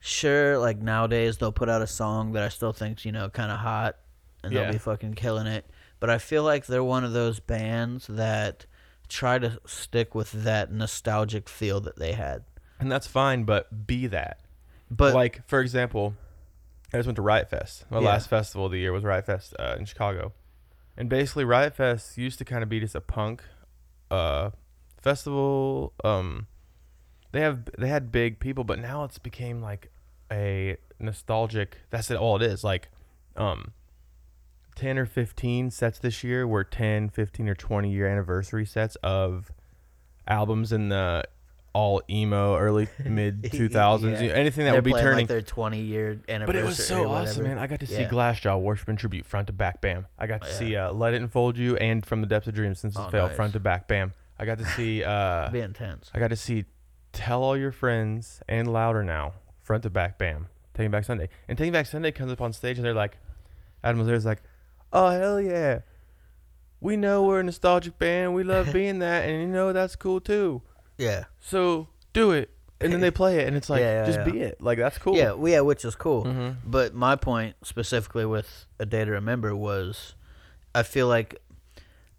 sure, 0.00 0.58
like 0.58 0.78
nowadays 0.78 1.38
they'll 1.38 1.52
put 1.52 1.68
out 1.68 1.82
a 1.82 1.86
song 1.86 2.32
that 2.32 2.42
I 2.42 2.48
still 2.48 2.72
think's 2.72 3.04
you 3.04 3.12
know 3.12 3.28
kind 3.28 3.50
of 3.52 3.58
hot, 3.58 3.96
and 4.42 4.52
Yeah. 4.52 4.62
they'll 4.64 4.72
be 4.72 4.78
fucking 4.78 5.14
killing 5.14 5.46
it. 5.46 5.66
But 6.00 6.10
I 6.10 6.18
feel 6.18 6.44
like 6.44 6.66
they're 6.66 6.84
one 6.84 7.04
of 7.04 7.12
those 7.12 7.40
bands 7.40 8.06
that 8.08 8.66
try 9.08 9.38
to 9.38 9.58
stick 9.66 10.14
with 10.14 10.30
that 10.44 10.70
nostalgic 10.70 11.48
feel 11.48 11.80
that 11.80 11.96
they 11.98 12.12
had. 12.12 12.44
and 12.80 12.92
that's 12.92 13.06
fine, 13.08 13.42
but 13.44 13.86
be 13.86 14.06
that. 14.06 14.38
But 14.90 15.14
like 15.14 15.42
for 15.48 15.60
example, 15.60 16.14
I 16.92 16.96
just 16.98 17.06
went 17.06 17.16
to 17.16 17.22
Riot 17.22 17.50
Fest. 17.50 17.84
My 17.90 17.98
Yeah. 17.98 18.06
last 18.08 18.28
festival 18.30 18.66
of 18.66 18.72
the 18.72 18.78
year 18.78 18.92
was 18.92 19.02
Riot 19.04 19.26
Fest 19.26 19.54
uh, 19.58 19.76
in 19.78 19.84
Chicago, 19.84 20.32
and 20.98 21.08
basically 21.08 21.44
Riot 21.44 21.76
Fest 21.76 22.18
used 22.18 22.38
to 22.38 22.44
kind 22.44 22.64
of 22.64 22.68
be 22.68 22.80
just 22.80 22.96
a 22.96 23.00
punk 23.00 23.44
uh, 24.10 24.50
festival. 25.00 25.92
Um, 26.02 26.48
they 27.30 27.40
have 27.40 27.70
they 27.78 27.86
had 27.86 28.10
big 28.10 28.40
people, 28.40 28.64
but 28.64 28.80
now 28.80 29.04
it's 29.04 29.16
became 29.16 29.62
like 29.62 29.92
a 30.30 30.76
nostalgic. 30.98 31.78
That's 31.90 32.10
it. 32.10 32.16
All 32.16 32.34
it 32.34 32.42
is 32.42 32.64
like, 32.64 32.88
um, 33.36 33.72
ten 34.74 34.98
or 34.98 35.06
fifteen 35.06 35.70
sets 35.70 36.00
this 36.00 36.24
year 36.24 36.48
were 36.48 36.64
10, 36.64 37.10
15, 37.10 37.48
or 37.48 37.54
twenty 37.54 37.92
year 37.92 38.08
anniversary 38.08 38.66
sets 38.66 38.96
of 38.96 39.52
albums 40.26 40.72
in 40.72 40.88
the 40.88 41.22
all 41.74 42.02
emo 42.10 42.56
early 42.56 42.88
mid 43.04 43.52
two 43.52 43.68
thousands. 43.68 44.20
Yeah. 44.20 44.30
Anything 44.30 44.64
that 44.64 44.70
they're 44.72 44.78
would 44.78 44.84
be 44.84 44.90
playing 44.92 45.04
turning 45.04 45.18
like 45.20 45.28
their 45.28 45.42
20 45.42 45.80
year 45.80 46.20
anniversary. 46.28 46.46
but 46.46 46.56
it 46.56 46.64
was 46.64 46.78
or 46.80 46.82
so 46.82 47.08
awesome, 47.10 47.42
whatever. 47.42 47.42
man. 47.42 47.58
I 47.58 47.66
got 47.66 47.80
to 47.80 47.86
see 47.86 48.00
Yeah. 48.00 48.08
Glassjaw 48.08 48.60
Worship 48.60 48.88
and 48.88 48.98
Tribute 48.98 49.26
front 49.26 49.46
to 49.48 49.52
back, 49.52 49.80
bam. 49.80 50.06
I 50.18 50.26
got 50.26 50.42
to 50.42 50.52
see 50.52 50.74
uh, 50.76 50.92
Let 50.92 51.14
It 51.14 51.22
Enfold 51.22 51.56
You 51.58 51.76
and 51.76 52.04
From 52.04 52.20
the 52.20 52.26
Depths 52.26 52.48
of 52.48 52.54
Dreams 52.54 52.80
Since 52.80 52.96
It's 52.96 53.04
Oh, 53.06 53.10
Failed 53.10 53.28
nice. 53.30 53.36
front 53.36 53.52
to 53.52 53.60
back, 53.60 53.86
bam. 53.88 54.12
I 54.38 54.44
got 54.46 54.58
to 54.58 54.64
see 54.76 55.04
uh, 55.04 55.50
be 55.50 55.60
intense. 55.60 56.10
I 56.14 56.18
got 56.18 56.28
to 56.28 56.36
see 56.36 56.64
Tell 57.12 57.42
All 57.42 57.56
Your 57.56 57.72
Friends 57.72 58.42
and 58.48 58.72
Louder 58.72 59.02
Now 59.04 59.34
front 59.62 59.82
to 59.84 59.90
back, 59.90 60.18
bam. 60.18 60.48
Taking 60.74 60.90
Back 60.90 61.04
Sunday. 61.04 61.28
And 61.48 61.58
Taking 61.58 61.72
Back 61.72 61.86
Sunday 61.86 62.12
comes 62.12 62.30
up 62.32 62.40
on 62.40 62.52
stage 62.52 62.76
and 62.78 62.84
they're 62.84 62.94
like, 62.94 63.18
Adam 63.84 63.98
was 64.06 64.24
like, 64.24 64.42
oh, 64.92 65.10
hell 65.10 65.40
yeah. 65.40 65.80
We 66.80 66.96
know 66.96 67.24
we're 67.24 67.40
a 67.40 67.42
nostalgic 67.42 67.98
band. 67.98 68.34
We 68.34 68.44
love 68.44 68.72
being 68.72 69.00
that. 69.00 69.28
And 69.28 69.40
you 69.42 69.48
know 69.48 69.72
that's 69.72 69.96
cool 69.96 70.20
too. 70.20 70.62
Yeah. 70.98 71.24
So 71.40 71.88
do 72.12 72.32
it. 72.32 72.50
And 72.80 72.92
then 72.92 73.00
they 73.00 73.10
play 73.10 73.38
it 73.40 73.48
and 73.48 73.56
it's 73.56 73.68
like, 73.70 73.80
Yeah, 73.82 74.00
yeah, 74.00 74.06
just 74.06 74.18
yeah. 74.20 74.24
be 74.32 74.40
it. 74.40 74.60
Like, 74.60 74.78
that's 74.78 74.98
cool. 74.98 75.16
Yeah, 75.16 75.32
well, 75.32 75.50
yeah, 75.50 75.60
which 75.60 75.84
is 75.84 75.94
cool. 75.96 76.24
hmm 76.24 76.50
But 76.64 76.94
my 76.94 77.16
point 77.16 77.56
specifically 77.64 78.24
with 78.26 78.66
a 78.78 78.86
day 78.86 79.04
to 79.04 79.10
remember 79.10 79.54
was, 79.56 80.14
I 80.74 80.82
feel 80.84 81.08
like, 81.08 81.40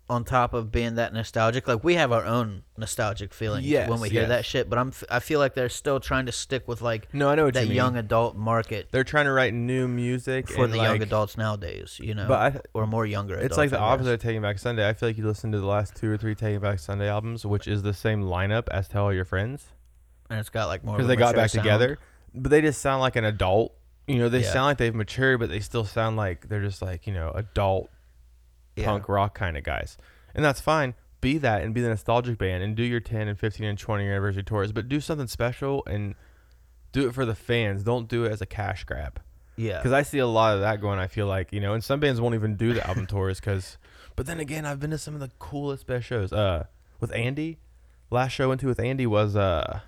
on 0.10 0.24
top 0.24 0.54
of 0.54 0.72
being 0.72 0.96
that 0.96 1.14
nostalgic, 1.14 1.68
like 1.68 1.84
we 1.84 1.94
have 1.96 2.12
our 2.12 2.26
own 2.26 2.64
nostalgic 2.78 3.34
feelings 3.34 3.66
Yes, 3.68 3.90
when 3.90 4.00
we 4.00 4.10
hear 4.10 4.22
yes. 4.22 4.30
that 4.30 4.46
shit. 4.46 4.70
But 4.70 4.80
I'm, 4.80 4.92
I 5.10 5.20
feel 5.20 5.40
like 5.40 5.54
they're 5.54 5.70
still 5.70 6.00
trying 6.00 6.26
to 6.26 6.32
stick 6.32 6.68
with 6.68 6.82
like 6.82 7.14
No, 7.14 7.30
I 7.30 7.36
know 7.36 7.46
what 7.46 7.54
that 7.54 7.68
you 7.68 7.76
young 7.76 7.96
adult 7.96 8.36
market 8.36 8.88
they're 8.92 9.04
trying 9.04 9.26
to 9.26 9.32
write 9.32 9.54
new 9.54 9.88
music 9.88 10.50
for 10.50 10.66
the 10.68 10.78
young 10.78 11.02
adults 11.02 11.38
nowadays. 11.38 12.00
You 12.02 12.16
know, 12.16 12.28
But 12.28 12.56
I, 12.56 12.60
or 12.74 12.88
more 12.88 13.06
younger. 13.06 13.36
it's 13.38 13.58
like 13.58 13.70
the 13.70 13.80
opposite 13.80 14.14
of 14.14 14.20
Taking 14.22 14.42
Back 14.42 14.58
Sunday. 14.60 14.88
I 14.88 14.94
feel 14.94 15.10
like 15.10 15.18
you 15.18 15.26
listen 15.28 15.52
to 15.52 15.60
the 15.60 15.68
last 15.68 15.96
two 15.96 16.10
or 16.12 16.18
three 16.18 16.34
Taking 16.36 16.60
Back 16.60 16.80
Sunday 16.80 17.08
albums, 17.08 17.46
which 17.46 17.68
is 17.68 17.84
the 17.84 17.94
same 17.94 18.24
lineup 18.24 18.68
as 18.70 18.88
Tell 18.88 19.04
All 19.06 19.14
Your 19.14 19.26
Friends, 19.26 19.68
and 20.30 20.40
it's 20.40 20.50
got 20.50 20.68
like 20.68 20.84
more 20.84 20.96
because 20.98 21.08
they 21.08 21.16
got 21.16 21.36
back 21.36 21.52
sound. 21.52 21.64
together. 21.64 22.00
But 22.34 22.50
they 22.50 22.62
just 22.62 22.82
sound 22.82 23.02
like 23.02 23.16
an 23.16 23.26
adult. 23.26 23.74
You 24.08 24.18
know, 24.18 24.30
they 24.30 24.42
Yeah. 24.42 24.52
sound 24.54 24.66
like 24.66 24.78
they've 24.80 24.96
matured, 24.96 25.40
but 25.40 25.50
they 25.50 25.60
still 25.60 25.86
sound 25.86 26.18
like 26.18 26.50
they're 26.50 26.62
just 26.64 26.82
like 26.82 27.06
you 27.06 27.14
know 27.14 27.32
adult 27.36 27.90
Yeah. 28.80 28.86
punk 28.86 29.08
rock 29.10 29.34
kind 29.36 29.58
of 29.58 29.64
guys, 29.64 29.98
and 30.34 30.44
that's 30.44 30.62
fine. 30.62 30.94
Be 31.22 31.38
that 31.38 31.64
and 31.64 31.74
be 31.74 31.82
the 31.82 31.90
nostalgic 31.90 32.38
band 32.38 32.64
and 32.64 32.76
do 32.76 32.84
your 32.84 33.00
10 33.02 33.28
and 33.28 33.38
15 33.38 33.66
and 33.66 33.78
20 33.78 34.04
year 34.04 34.14
anniversary 34.14 34.44
tours, 34.44 34.72
but 34.72 34.88
do 34.88 35.02
something 35.02 35.28
special 35.28 35.84
and 35.86 36.16
do 36.94 37.08
it 37.08 37.14
for 37.14 37.26
the 37.26 37.36
fans. 37.36 37.84
Don't 37.84 38.08
do 38.08 38.24
it 38.26 38.32
as 38.32 38.42
a 38.42 38.46
cash 38.46 38.84
grab. 38.86 39.20
Yeah, 39.58 39.78
Because 39.80 39.92
I 39.92 40.04
see 40.04 40.20
a 40.20 40.26
lot 40.28 40.54
of 40.56 40.62
that 40.62 40.80
going. 40.80 40.98
I 41.00 41.08
feel 41.08 41.28
like 41.28 41.52
you 41.52 41.60
know, 41.60 41.74
and 41.74 41.84
some 41.84 42.00
bands 42.00 42.22
won't 42.22 42.36
even 42.36 42.56
do 42.56 42.74
the 42.74 42.88
album 42.88 43.06
tours. 43.06 43.40
Because, 43.42 43.78
but 44.16 44.26
then 44.28 44.40
again, 44.40 44.66
I've 44.66 44.80
been 44.80 44.92
to 44.92 44.98
some 44.98 45.14
of 45.14 45.20
the 45.20 45.30
coolest 45.40 45.86
best 45.86 46.06
shows. 46.08 46.32
Uh, 46.32 46.68
with 47.02 47.14
Andy, 47.14 47.60
last 48.10 48.32
show 48.32 48.46
I 48.46 48.48
went 48.48 48.62
to 48.62 48.68
with 48.68 48.80
Andy 48.80 49.06
was 49.06 49.36
uh, 49.36 49.82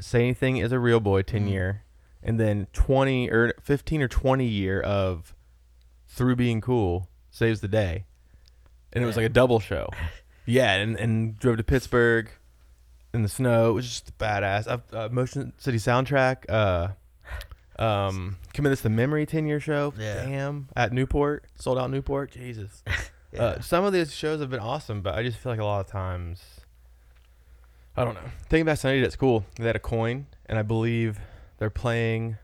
"Say 0.00 0.20
Anything 0.22 0.58
Is 0.58 0.72
a 0.72 0.78
Real 0.78 1.00
Boy" 1.00 1.22
ten 1.22 1.46
Mhm. 1.46 1.50
year, 1.50 1.84
and 2.22 2.38
then 2.38 2.66
twenty 2.72 3.30
or 3.30 3.52
fifteen 3.62 4.02
or 4.02 4.08
twenty 4.08 4.46
year 4.46 4.80
of 4.80 5.34
"Through 6.06 6.36
Being 6.36 6.60
Cool" 6.60 7.08
saves 7.30 7.60
the 7.60 7.68
day, 7.68 8.04
and 8.92 9.02
it 9.02 9.06
was 9.06 9.16
like 9.16 9.26
a 9.26 9.30
double 9.30 9.60
show. 9.60 9.88
Yeah, 10.46 10.72
and 10.72 10.96
and 10.96 11.38
drove 11.38 11.58
to 11.58 11.62
Pittsburgh 11.62 12.28
in 13.14 13.22
the 13.22 13.28
snow. 13.28 13.70
It 13.70 13.72
was 13.74 13.86
just 13.86 14.18
badass. 14.18 14.66
I've, 14.66 14.82
uh, 14.92 15.08
Motion 15.12 15.52
City 15.58 15.78
soundtrack. 15.78 16.48
Uh, 16.48 16.88
um, 17.80 18.36
committed 18.52 18.78
to 18.78 18.82
the 18.84 18.90
memory 18.90 19.26
10 19.26 19.46
year 19.46 19.60
show. 19.60 19.94
Yeah. 19.98 20.24
Damn. 20.24 20.68
At 20.74 20.92
Newport. 20.92 21.44
Sold 21.58 21.78
out 21.78 21.90
Newport. 21.90 22.32
Jesus. 22.32 22.82
yeah. 22.86 22.94
Uh, 23.38 23.60
some 23.60 23.84
of 23.84 23.92
these 23.92 24.12
shows 24.12 24.40
have 24.40 24.50
been 24.50 24.58
awesome, 24.58 25.02
but 25.02 25.14
I 25.14 25.22
just 25.22 25.38
feel 25.38 25.52
like 25.52 25.60
a 25.60 25.64
lot 25.64 25.78
of 25.78 25.86
times, 25.86 26.42
I 27.96 28.04
don't 28.04 28.14
know. 28.14 28.28
Thinking 28.48 28.64
back 28.64 28.78
Sunday, 28.78 29.00
that's 29.00 29.14
cool. 29.14 29.44
They 29.54 29.66
had 29.68 29.76
a 29.76 29.78
coin, 29.78 30.26
and 30.46 30.58
I 30.58 30.62
believe 30.62 31.20
they're 31.58 31.70
playing. 31.70 32.38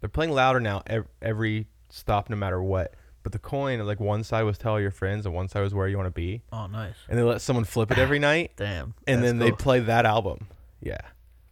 They're 0.00 0.10
playing 0.10 0.32
louder 0.32 0.60
now 0.60 0.82
ev- 0.86 1.08
every 1.22 1.68
stop, 1.88 2.28
no 2.28 2.36
matter 2.36 2.62
what. 2.62 2.92
But 3.28 3.32
the 3.34 3.38
coin, 3.46 3.78
like 3.86 4.00
one 4.00 4.24
side 4.24 4.44
was 4.44 4.56
tell 4.56 4.80
your 4.80 4.90
friends, 4.90 5.26
and 5.26 5.34
one 5.34 5.48
side 5.50 5.60
was 5.60 5.74
where 5.74 5.86
you 5.86 5.98
want 5.98 6.06
to 6.06 6.10
be, 6.18 6.40
oh, 6.50 6.66
nice. 6.66 6.94
and 7.10 7.18
they 7.18 7.22
let 7.22 7.42
someone 7.42 7.64
flip 7.66 7.90
it 7.90 7.98
every 7.98 8.18
night, 8.30 8.52
Damn. 8.56 8.94
and 9.06 9.22
then 9.22 9.38
they 9.38 9.50
cool. 9.50 9.56
play 9.58 9.80
that 9.80 10.06
album. 10.06 10.46
Yeah, 10.80 10.96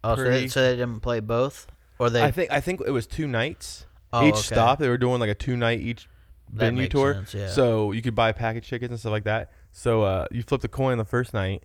Oh, 0.03 0.15
so 0.15 0.23
they, 0.23 0.29
pretty- 0.29 0.47
so 0.47 0.61
they 0.63 0.71
didn't 0.75 1.01
play 1.01 1.19
both, 1.19 1.67
or 1.99 2.09
they? 2.09 2.23
I 2.23 2.31
think 2.31 2.49
I 2.51 2.61
think 2.61 2.81
it 2.81 2.89
was 2.89 3.05
two 3.05 3.27
nights. 3.27 3.85
oh, 4.11 4.25
each 4.27 4.33
okay. 4.33 4.41
stop 4.55 4.79
they 4.79 4.89
were 4.89 4.97
doing 4.97 5.19
like 5.19 5.29
a 5.29 5.35
two 5.35 5.55
night 5.55 5.79
each 5.81 6.09
That 6.53 6.65
venue 6.65 6.81
makes 6.83 6.93
tour 6.93 7.13
sense, 7.13 7.33
yeah. 7.35 7.49
so 7.49 7.91
you 7.91 8.01
could 8.01 8.15
buy 8.15 8.31
package 8.31 8.67
tickets 8.67 8.89
and 8.89 8.99
stuff 8.99 9.11
like 9.11 9.25
that 9.25 9.51
So 9.71 10.01
uh, 10.01 10.25
you 10.31 10.41
flip 10.41 10.61
the 10.61 10.67
coin 10.69 10.97
the 10.97 11.05
first 11.05 11.31
night, 11.31 11.61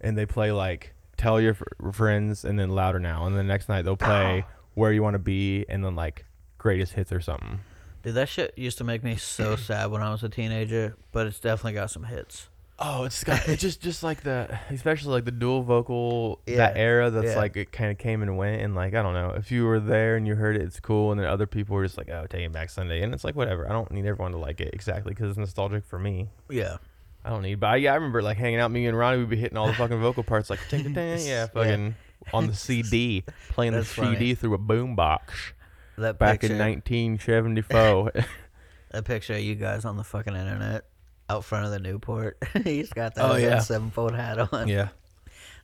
and 0.00 0.16
they 0.16 0.24
play 0.24 0.52
like 0.52 0.94
tell 1.16 1.40
your 1.40 1.54
fr- 1.54 1.64
friends, 1.92 2.44
and 2.44 2.56
then 2.60 2.70
louder 2.70 3.00
now, 3.00 3.26
and 3.26 3.36
the 3.36 3.42
next 3.42 3.68
night 3.68 3.82
they'll 3.82 3.96
play 3.96 4.44
where 4.74 4.92
you 4.92 5.02
want 5.02 5.14
to 5.14 5.18
be, 5.18 5.64
and 5.68 5.84
then 5.84 5.96
like 5.96 6.26
greatest 6.58 6.92
hits 6.92 7.10
or 7.10 7.20
something. 7.20 7.58
Dude, 8.02 8.14
that 8.14 8.28
shit 8.28 8.52
used 8.56 8.78
to 8.78 8.84
make 8.84 9.02
me 9.04 9.16
so 9.16 9.56
sad 9.56 9.90
when 9.90 10.02
I 10.02 10.10
was 10.10 10.22
a 10.22 10.28
teenager, 10.28 10.96
but 11.12 11.26
it's 11.26 11.38
definitely 11.40 11.74
got 11.74 11.90
some 11.90 12.04
hits. 12.04 12.48
Oh, 12.84 13.04
it's 13.04 13.22
got 13.22 13.46
it's 13.48 13.62
just 13.62 13.80
just 13.80 14.02
like 14.02 14.22
the 14.22 14.58
especially 14.70 15.12
like 15.12 15.24
the 15.24 15.30
dual 15.30 15.62
vocal 15.62 16.40
Yeah, 16.46 16.56
that 16.56 16.76
era 16.76 17.10
that's 17.10 17.26
yeah. 17.28 17.36
like 17.36 17.56
it 17.56 17.70
kind 17.70 17.92
of 17.92 17.98
came 17.98 18.22
and 18.22 18.36
went 18.36 18.60
and 18.60 18.74
like 18.74 18.94
I 18.94 19.02
don't 19.02 19.14
know 19.14 19.30
if 19.36 19.52
you 19.52 19.66
were 19.66 19.78
there 19.78 20.16
and 20.16 20.26
you 20.26 20.34
heard 20.34 20.56
it 20.56 20.62
it's 20.62 20.80
cool 20.80 21.12
and 21.12 21.20
then 21.20 21.28
other 21.28 21.46
people 21.46 21.76
were 21.76 21.84
just 21.84 21.96
like 21.96 22.08
oh 22.08 22.26
Taking 22.28 22.50
Back 22.50 22.70
Sunday 22.70 23.02
and 23.02 23.14
it's 23.14 23.22
like 23.22 23.36
whatever 23.36 23.68
I 23.68 23.72
don't 23.72 23.88
need 23.92 24.04
everyone 24.06 24.32
to 24.32 24.38
like 24.38 24.60
it 24.60 24.70
exactly 24.72 25.12
because 25.12 25.28
it's 25.30 25.38
nostalgic 25.38 25.84
for 25.84 25.98
me 25.98 26.30
Yeah. 26.50 26.78
I 27.24 27.30
don't 27.30 27.42
need 27.42 27.60
but 27.60 27.68
I, 27.68 27.76
yeah 27.76 27.92
I 27.92 27.96
remember 27.96 28.20
like 28.20 28.38
hanging 28.38 28.58
out 28.58 28.72
me 28.72 28.86
and 28.86 28.98
Ronnie 28.98 29.18
we'd 29.18 29.28
be 29.28 29.36
hitting 29.36 29.58
all 29.58 29.68
the 29.68 29.74
fucking 29.74 30.00
vocal 30.00 30.24
parts 30.24 30.50
like 30.50 30.58
ding, 30.68 30.92
ding, 30.92 31.24
yeah 31.24 31.46
fucking 31.46 31.94
on 32.32 32.48
the 32.48 32.54
CD 32.54 33.22
playing 33.50 33.74
the 33.74 33.84
funny. 33.84 34.16
CD 34.16 34.34
through 34.34 34.54
a 34.54 34.58
boom 34.58 34.96
box 34.96 35.52
That 35.98 36.18
back 36.18 36.40
picture, 36.40 36.54
in 36.54 36.58
1974 36.58 38.12
that 38.92 39.04
picture 39.04 39.34
of 39.34 39.40
you 39.40 39.54
guys 39.54 39.84
on 39.84 39.96
the 39.96 40.04
fucking 40.04 40.34
internet 40.34 40.84
out 41.28 41.44
front 41.44 41.64
of 41.66 41.70
the 41.70 41.78
Newport. 41.78 42.36
He's 42.64 42.90
got 42.92 43.14
that, 43.14 43.30
Oh, 43.30 43.36
yeah. 43.36 43.58
sevenfold 43.60 44.14
hat 44.14 44.38
on. 44.52 44.68
yeah 44.68 44.88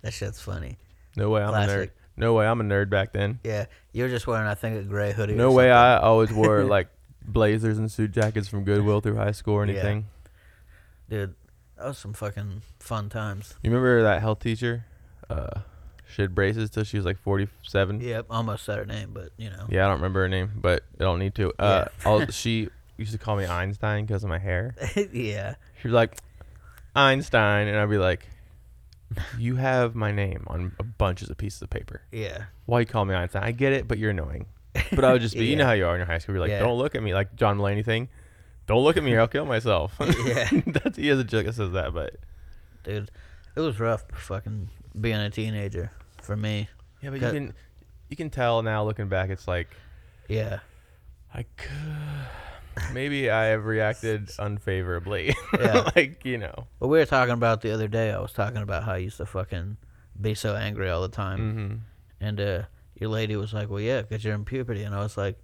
That 0.02 0.12
shit's 0.12 0.40
funny. 0.40 0.78
no 1.16 1.30
way 1.30 1.42
I'm 1.42 1.54
a 1.54 1.66
nerd 1.72 1.90
no 2.16 2.34
way 2.34 2.46
I'm 2.46 2.60
a 2.60 2.64
nerd 2.64 2.90
back 2.90 3.12
then 3.12 3.38
Yeah. 3.44 3.66
You 3.92 4.04
were 4.04 4.08
just 4.10 4.26
wearing, 4.26 4.46
I 4.46 4.54
think, 4.54 4.76
a 4.78 4.82
gray 4.82 5.12
hoodie. 5.12 5.34
or 5.34 5.36
No 5.36 5.52
way. 5.52 5.70
I 5.70 5.98
always 5.98 6.32
wore 6.32 6.64
like 6.64 6.88
blazers 7.24 7.78
and 7.78 7.90
suit 7.90 8.12
jackets 8.12 8.48
from 8.48 8.64
Goodwill 8.64 9.00
through 9.00 9.16
high 9.16 9.30
school 9.32 9.54
or 9.54 9.64
Yeah. 9.66 9.72
anything. 9.74 10.06
Dude, 11.08 11.34
that 11.76 11.86
was 11.86 11.98
some 11.98 12.12
fucking 12.12 12.62
fun 12.80 13.08
times. 13.08 13.54
You 13.62 13.70
remember 13.70 14.02
that 14.02 14.20
health 14.20 14.40
teacher? 14.40 14.84
Uh, 15.30 15.60
she 16.08 16.22
had 16.22 16.34
braces 16.34 16.70
till 16.70 16.84
she 16.84 16.96
was 16.96 17.04
like 17.06 17.18
47. 17.18 18.00
Yeah. 18.00 18.08
Yep. 18.08 18.26
Almost 18.30 18.64
said 18.64 18.78
her 18.78 18.86
name, 18.86 19.10
but, 19.12 19.30
you 19.36 19.50
know. 19.50 19.66
Yeah, 19.68 19.84
I 19.84 19.88
don't 19.88 19.98
remember 19.98 20.20
her 20.22 20.28
name, 20.28 20.52
but 20.56 20.82
I 20.98 21.04
don't 21.04 21.18
need 21.18 21.34
to. 21.36 21.52
Uh, 21.58 21.86
I'll, 22.04 22.26
she 22.30 22.68
used 22.96 23.12
to 23.12 23.18
call 23.18 23.36
me 23.36 23.46
Einstein 23.46 24.06
because 24.06 24.24
of 24.24 24.30
my 24.30 24.38
hair. 24.38 24.74
Yeah. 25.12 25.54
She'd 25.80 25.88
be 25.88 25.94
like, 25.94 26.18
Einstein. 26.96 27.68
And 27.68 27.76
I'd 27.76 27.90
be 27.90 27.98
like, 27.98 28.26
you 29.38 29.56
have 29.56 29.94
my 29.94 30.10
name 30.12 30.44
on 30.48 30.72
a 30.78 30.82
bunches 30.84 31.30
of 31.30 31.36
pieces 31.36 31.62
of 31.62 31.70
paper. 31.70 32.02
Yeah. 32.12 32.44
Why 32.66 32.80
you 32.80 32.86
call 32.86 33.04
me 33.04 33.14
Einstein? 33.14 33.42
I 33.42 33.52
get 33.52 33.72
it, 33.72 33.86
but 33.88 33.98
you're 33.98 34.10
annoying. 34.10 34.46
But 34.92 35.04
I 35.04 35.12
would 35.12 35.22
just 35.22 35.34
be, 35.34 35.46
you 35.46 35.56
know 35.56 35.66
how 35.66 35.72
you 35.72 35.86
are 35.86 35.94
in 35.94 35.98
your 36.00 36.06
high 36.06 36.18
school. 36.18 36.34
You're 36.34 36.40
like, 36.42 36.50
Yeah. 36.50 36.60
don't 36.60 36.78
look 36.78 36.94
at 36.94 37.02
me 37.02 37.14
like 37.14 37.34
John 37.36 37.58
Mulaney 37.58 37.84
thing. 37.84 38.08
Don't 38.66 38.82
look 38.84 38.96
at 38.98 39.02
me 39.02 39.14
or 39.14 39.20
I'll 39.20 39.28
kill 39.28 39.46
myself. 39.46 39.94
Yeah. 39.98 40.48
That's 40.66 40.96
he 40.98 41.08
has 41.08 41.18
a 41.18 41.24
joke 41.24 41.46
that 41.46 41.54
says 41.54 41.72
that, 41.72 41.94
but 41.94 42.16
Dude, 42.84 43.10
it 43.56 43.60
was 43.60 43.80
rough 43.80 44.04
fucking 44.14 44.68
being 45.00 45.16
a 45.16 45.30
teenager 45.30 45.90
for 46.22 46.36
me. 46.36 46.68
yeah, 47.02 47.10
but 47.10 47.20
you 47.20 47.30
can 47.30 47.54
you 48.08 48.16
can 48.16 48.30
tell 48.30 48.62
now 48.62 48.84
looking 48.84 49.08
back. 49.08 49.30
It's 49.30 49.46
like 49.48 49.68
Yeah. 50.28 50.60
I 51.34 51.44
could 51.56 52.92
maybe 52.92 53.30
I 53.30 53.46
have 53.46 53.64
reacted 53.66 54.30
unfavorably. 54.38 55.34
Yeah. 55.58 55.90
like 55.96 56.24
you 56.24 56.38
know. 56.38 56.66
But 56.80 56.88
we 56.88 56.98
were 56.98 57.06
talking 57.06 57.34
about 57.34 57.60
the 57.60 57.72
other 57.72 57.88
day. 57.88 58.12
I 58.12 58.18
was 58.20 58.32
talking 58.32 58.62
about 58.62 58.84
how 58.84 58.92
I 58.92 58.98
used 58.98 59.16
to 59.18 59.26
fucking 59.26 59.76
be 60.20 60.34
so 60.34 60.54
angry 60.56 60.88
all 60.90 61.02
the 61.02 61.08
time. 61.08 61.38
Mm-hmm. 61.38 61.74
And 62.20 62.40
uh, 62.40 62.62
your 62.94 63.10
lady 63.10 63.36
was 63.36 63.52
like, 63.54 63.68
"Well, 63.70 63.80
yeah, 63.80 64.02
cuz 64.02 64.24
you're 64.24 64.34
in 64.34 64.44
puberty." 64.44 64.82
And 64.82 64.94
I 64.94 64.98
was 65.00 65.16
like, 65.16 65.38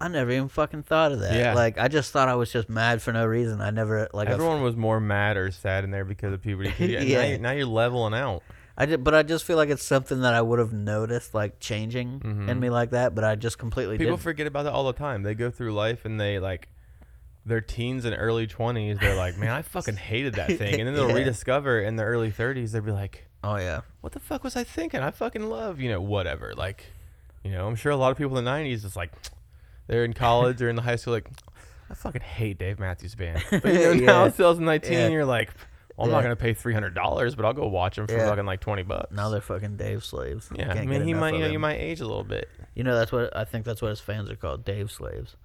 "I 0.00 0.08
never 0.08 0.30
even 0.30 0.48
fucking 0.48 0.82
thought 0.84 1.12
of 1.12 1.20
that. 1.20 1.34
Yeah. 1.34 1.54
Like, 1.54 1.78
I 1.78 1.88
just 1.88 2.12
thought 2.12 2.28
I 2.28 2.34
was 2.34 2.50
just 2.52 2.68
mad 2.68 3.00
for 3.02 3.12
no 3.12 3.24
reason. 3.26 3.60
I 3.60 3.70
never 3.70 4.08
like. 4.12 4.28
Everyone 4.28 4.62
was 4.62 4.76
more 4.76 5.00
mad 5.00 5.36
or 5.36 5.50
sad 5.50 5.84
in 5.84 5.90
there 5.90 6.04
because 6.04 6.32
of 6.32 6.42
puberty. 6.42 6.72
you- 6.84 6.98
Yeah. 6.98 7.18
Now, 7.18 7.24
you're, 7.28 7.38
now 7.38 7.50
you're 7.52 7.66
leveling 7.66 8.14
out. 8.14 8.42
I 8.78 8.84
did, 8.84 9.02
but 9.02 9.14
I 9.14 9.22
just 9.22 9.44
feel 9.46 9.56
like 9.56 9.70
it's 9.70 9.82
something 9.84 10.20
that 10.20 10.34
I 10.34 10.42
would 10.42 10.58
have 10.58 10.72
noticed, 10.72 11.32
like 11.32 11.60
changing 11.60 12.20
in 12.22 12.46
Mhm. 12.46 12.58
me 12.58 12.68
like 12.70 12.90
that. 12.90 13.14
But 13.14 13.24
I 13.24 13.34
just 13.34 13.58
completely 13.58 13.96
People 13.96 14.12
didn't. 14.16 14.22
forget 14.22 14.46
about 14.46 14.64
that 14.64 14.72
all 14.74 14.84
the 14.86 14.92
time. 14.92 15.22
They 15.22 15.34
go 15.34 15.50
through 15.50 15.72
life 15.72 16.04
and 16.04 16.20
they 16.20 16.38
like 16.38 16.68
their 17.46 17.60
teens 17.60 18.04
and 18.04 18.14
early 18.18 18.44
20s 18.48 18.98
they're 19.00 19.14
like 19.14 19.38
man 19.38 19.50
i 19.50 19.62
fucking 19.76 19.94
hated 19.94 20.34
that 20.34 20.48
thing 20.58 20.80
and 20.80 20.88
then 20.88 20.94
they'll 20.96 21.06
Yeah. 21.10 21.14
rediscover 21.14 21.78
in 21.80 21.94
their 21.94 22.08
early 22.08 22.32
30s 22.32 22.72
they'll 22.72 22.82
be 22.82 22.90
like 22.90 23.24
oh 23.44 23.54
yeah, 23.54 23.82
what 24.00 24.12
the 24.12 24.18
fuck 24.18 24.42
was 24.42 24.56
I 24.56 24.64
thinking? 24.64 24.98
I 24.98 25.12
fucking 25.12 25.48
love, 25.48 25.78
you 25.78 25.88
know, 25.88 26.00
whatever. 26.00 26.52
Like, 26.56 26.86
you 27.44 27.52
know, 27.52 27.68
I'm 27.68 27.76
sure 27.76 27.92
a 27.92 27.96
lot 27.96 28.10
of 28.10 28.18
people 28.18 28.36
in 28.36 28.44
the 28.44 28.50
90s 28.50 28.84
is 28.84 28.96
like, 28.96 29.12
they're 29.86 30.04
in 30.04 30.12
college 30.12 30.60
or 30.62 30.68
in 30.68 30.76
the 30.76 30.82
high 30.82 30.96
school, 30.96 31.14
like, 31.14 31.28
I 31.90 31.94
fucking 31.94 32.22
hate 32.22 32.58
Dave 32.58 32.78
Matthews 32.80 33.14
Band. 33.14 33.42
But, 33.50 33.64
you 33.64 33.72
know, 33.72 33.92
now 33.94 34.20
Yeah. 34.22 34.26
it's 34.26 34.36
2019, 34.36 34.92
Yeah. 34.92 35.08
you're 35.08 35.24
like, 35.24 35.50
well, 35.96 36.06
I'm 36.06 36.10
not 36.12 36.18
Yeah. 36.18 36.22
going 36.24 36.36
to 36.36 36.42
pay 36.42 36.52
$300, 36.54 37.36
but 37.36 37.44
I'll 37.44 37.52
go 37.52 37.66
watch 37.68 37.96
him 37.98 38.06
for 38.06 38.14
Yeah. 38.16 38.28
fucking 38.28 38.44
like 38.46 38.60
20 38.60 38.82
bucks. 38.82 39.12
now 39.12 39.28
they're 39.30 39.40
fucking 39.40 39.76
Dave 39.76 40.04
slaves. 40.04 40.48
yeah, 40.54 40.70
I 40.70 40.74
Can't 40.74 40.88
mean, 40.88 40.98
get 40.98 41.04
he 41.06 41.10
enough 41.12 41.20
might, 41.20 41.34
of 41.34 41.40
you 41.40 41.46
him. 41.46 41.52
you 41.52 41.58
might 41.58 41.76
age 41.76 42.00
a 42.00 42.06
little 42.06 42.24
bit. 42.24 42.48
You 42.74 42.82
know, 42.84 42.94
that's 42.94 43.12
what 43.12 43.34
I 43.36 43.44
think. 43.44 43.64
That's 43.64 43.80
what 43.80 43.88
his 43.88 44.00
fans 44.00 44.28
are 44.30 44.36
called, 44.36 44.64
Dave 44.64 44.90
slaves. 44.90 45.36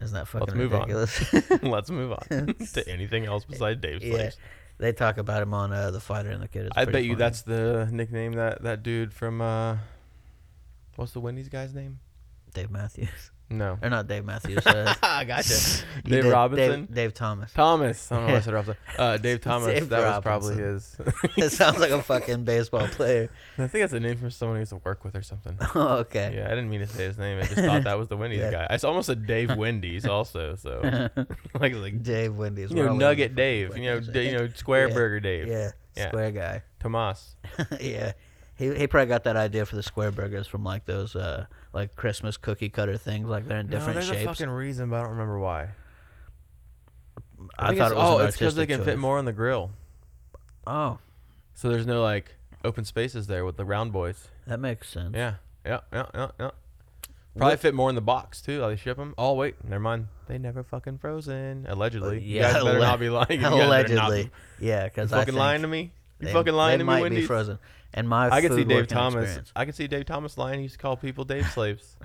Isn't 0.00 0.14
that 0.14 0.28
fucking 0.28 0.46
Let's 0.46 0.56
move 0.56 0.74
on. 0.74 0.80
ridiculous? 0.88 1.62
Let's 1.62 1.90
move 1.90 2.12
on 2.12 2.54
to 2.74 2.88
anything 2.88 3.26
else 3.26 3.44
besides 3.44 3.80
Dave 3.80 4.02
Yeah. 4.02 4.14
Slaves. 4.14 4.36
they 4.78 4.92
talk 4.92 5.18
about 5.18 5.42
him 5.42 5.52
on 5.52 5.72
uh, 5.72 5.90
the 5.90 5.98
fighter 6.00 6.30
and 6.30 6.40
the 6.42 6.46
kid. 6.48 6.66
It's 6.66 6.76
I 6.76 6.84
pretty 6.84 6.92
bet 6.98 7.04
you 7.04 7.10
funny. 7.14 7.18
that's 7.18 7.42
the 7.42 7.88
nickname 7.90 8.32
that 8.34 8.62
that 8.62 8.84
dude 8.84 9.12
from, 9.12 9.40
uh, 9.40 9.78
what's 10.94 11.10
the 11.12 11.20
Wendy's 11.20 11.48
guy's 11.48 11.74
name? 11.74 11.98
Dave 12.58 12.70
Matthews, 12.72 13.30
No. 13.50 13.78
or 13.82 13.88
not 13.88 14.08
Dave 14.08 14.24
Matthews. 14.24 14.66
Uh, 14.66 14.92
I 15.02 15.24
gotcha. 15.24 15.54
you 15.96 16.02
Dave 16.10 16.24
did- 16.24 16.32
Robinson? 16.32 16.80
Dave, 16.86 16.94
Dave 16.94 17.14
Thomas. 17.14 17.52
Thomas. 17.52 18.10
I 18.10 18.16
don't 18.16 18.26
know 18.26 18.32
why 18.32 18.38
I 18.38 18.40
said 18.42 18.54
Robinson. 18.54 18.76
Uh, 18.98 19.16
Dave 19.16 19.40
Thomas. 19.40 19.66
Dave 19.74 19.88
that 19.90 20.00
was 20.00 20.22
probably 20.22 20.56
Robinson. 20.56 21.12
his. 21.36 21.44
it 21.46 21.50
sounds 21.50 21.78
like 21.78 21.90
a 21.92 22.02
fucking 22.02 22.42
baseball 22.44 22.88
player. 22.88 23.30
I 23.58 23.66
think 23.68 23.82
that's 23.84 23.92
a 23.92 24.00
name 24.00 24.16
from 24.18 24.30
someone 24.32 24.56
he 24.56 24.60
used 24.62 24.70
to 24.70 24.76
work 24.84 25.04
with 25.04 25.14
or 25.14 25.22
something. 25.22 25.56
oh, 25.74 25.98
okay. 25.98 26.32
Yeah, 26.36 26.46
I 26.46 26.50
didn't 26.50 26.68
mean 26.70 26.80
to 26.80 26.86
say 26.88 27.04
his 27.04 27.16
name. 27.16 27.38
I 27.38 27.42
just 27.42 27.54
thought 27.56 27.84
that 27.84 27.98
was 27.98 28.08
the 28.08 28.16
Wendy's 28.16 28.40
Yeah. 28.40 28.50
guy. 28.50 28.66
I 28.68 28.76
almost 28.86 29.06
said 29.06 29.26
Dave 29.26 29.56
Wendy's 29.56 30.04
also. 30.06 30.56
So 30.56 31.08
like 31.60 31.74
like 31.74 32.02
Dave 32.02 32.36
Wendy's. 32.36 32.70
you 32.70 32.76
know 32.84 32.94
Nugget 32.94 33.34
Dave. 33.34 33.76
You 33.76 33.84
know 33.84 34.00
d- 34.00 34.26
you 34.30 34.32
know 34.36 34.48
Square 34.48 34.88
Yeah. 34.88 34.94
Burger 34.94 35.20
Dave. 35.20 35.46
Yeah, 35.46 35.70
Yeah. 35.96 36.08
square 36.08 36.32
guy. 36.32 36.62
Tomas. 36.80 37.36
yeah. 37.80 38.12
He, 38.56 38.74
he 38.74 38.86
probably 38.88 39.06
got 39.06 39.22
that 39.24 39.36
idea 39.36 39.64
for 39.64 39.76
the 39.76 39.84
square 39.84 40.10
burgers 40.10 40.48
from 40.48 40.64
like 40.64 40.84
those 40.84 41.14
uh 41.14 41.46
like 41.78 41.94
Christmas 41.94 42.36
cookie 42.36 42.68
cutter 42.68 42.96
things 42.96 43.28
like 43.28 43.46
they're 43.46 43.58
in 43.60 43.68
different 43.68 43.88
no, 43.88 43.94
there's 43.94 44.06
shapes. 44.08 44.22
a 44.22 44.26
fucking 44.26 44.50
reason, 44.50 44.90
but 44.90 44.96
I 44.96 45.00
don't 45.02 45.10
remember 45.12 45.38
why. 45.38 45.68
I, 47.58 47.68
think 47.68 47.78
thought 47.78 47.92
it 47.92 47.96
was 47.96 48.20
oh, 48.20 48.24
it's 48.24 48.36
because 48.36 48.56
they 48.56 48.66
can 48.66 48.84
fit 48.84 48.98
more 48.98 49.18
on 49.18 49.24
the 49.24 49.32
grill. 49.32 49.70
Oh, 50.66 50.98
So 51.54 51.68
there's 51.70 51.86
no 51.86 52.02
like 52.02 52.34
open 52.64 52.84
spaces 52.84 53.26
there 53.28 53.44
with 53.44 53.56
the 53.56 53.64
round 53.64 53.92
boys. 53.92 54.28
that 54.46 54.58
makes 54.58 54.88
sense. 54.88 55.14
Yeah, 55.14 55.34
yeah, 55.64 55.80
yeah, 55.92 56.06
yeah, 56.14 56.28
yeah. 56.40 56.50
Probably 57.36 57.52
What- 57.52 57.60
fit 57.60 57.74
more 57.74 57.88
in 57.88 57.94
the 57.94 58.00
box 58.00 58.42
too. 58.42 58.60
How 58.60 58.68
they 58.68 58.76
ship 58.76 58.96
them? 58.96 59.14
Oh 59.16 59.34
wait, 59.34 59.62
never 59.64 59.80
mind. 59.80 60.08
They 60.26 60.38
never 60.38 60.64
fucking 60.64 60.98
frozen. 60.98 61.66
Allegedly. 61.68 62.08
Uh, 62.16 62.20
you 62.20 62.36
yeah, 62.36 62.52
guys 62.54 62.64
better 62.64 62.78
not 62.80 62.98
be 63.00 63.08
lying. 63.08 63.26
You 63.30 63.36
guys 63.38 63.50
better 63.50 63.56
not 63.58 63.66
Allegedly, 63.66 64.30
be- 64.58 64.66
yeah, 64.66 64.84
because 64.84 65.10
fucking 65.10 65.26
think 65.26 65.38
lying 65.38 65.62
to 65.62 65.68
me. 65.68 65.92
You 66.20 66.26
they, 66.26 66.32
fucking 66.32 66.52
lying 66.54 66.78
they 66.78 66.78
to 66.78 66.84
me, 66.84 66.86
might 66.86 67.02
Wendy's. 67.02 67.20
be 67.20 67.26
frozen. 67.26 67.58
And 67.94 68.08
my 68.08 68.28
I 68.28 68.40
could 68.40 68.50
see 68.52 68.58
food 68.58 68.68
Dave 68.68 68.76
working 68.78 68.96
Thomas. 68.96 69.24
experience- 69.24 69.52
I 69.56 69.64
could 69.64 69.74
see 69.74 69.86
Dave 69.86 70.04
Thomas 70.06 70.36
lying. 70.38 70.58
He 70.58 70.64
used 70.64 70.74
to 70.74 70.78
call 70.80 70.96
people 70.96 71.24
Dave 71.24 71.46
slaves. 71.54 71.96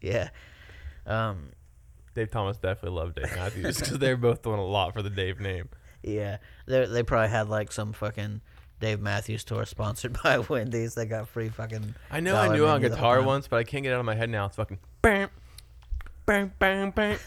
Yeah, 0.00 0.28
um, 1.06 1.50
Dave 2.14 2.30
Thomas 2.30 2.56
definitely 2.58 2.98
loved 2.98 3.16
Dave 3.16 3.34
Matthews 3.34 3.78
because 3.80 3.98
they're 3.98 4.16
both 4.16 4.42
doing 4.42 4.58
a 4.58 4.64
lot 4.64 4.92
for 4.92 5.02
the 5.02 5.10
Dave 5.10 5.40
name. 5.40 5.68
yeah. 6.02 6.38
They 6.66 6.86
they 6.86 7.02
probably 7.02 7.28
had 7.30 7.48
like 7.48 7.72
some 7.72 7.92
fucking 7.92 8.40
Dave 8.80 9.00
Matthews 9.00 9.44
tour 9.44 9.64
sponsored 9.64 10.16
by 10.24 10.38
Wendy's. 10.38 10.94
They 10.94 11.06
got 11.06 11.28
free 11.28 11.48
fucking. 11.48 11.94
I 12.10 12.20
know 12.20 12.36
I 12.36 12.46
dollar 12.46 12.56
knew 12.56 12.64
it 12.64 12.68
on 12.68 12.74
menu 12.82 12.88
the 12.90 12.96
whole 12.96 13.00
guitar 13.00 13.16
time. 13.18 13.26
once, 13.26 13.48
but 13.48 13.56
I 13.56 13.64
can't 13.64 13.82
get 13.82 13.90
it 13.90 13.94
out 13.94 14.00
of 14.00 14.06
my 14.06 14.14
head 14.14 14.30
now. 14.30 14.46
It's 14.46 14.56
fucking 14.56 14.78
bang, 15.02 15.28
bang, 16.26 16.52
bang, 16.58 16.90
bang. 16.90 17.18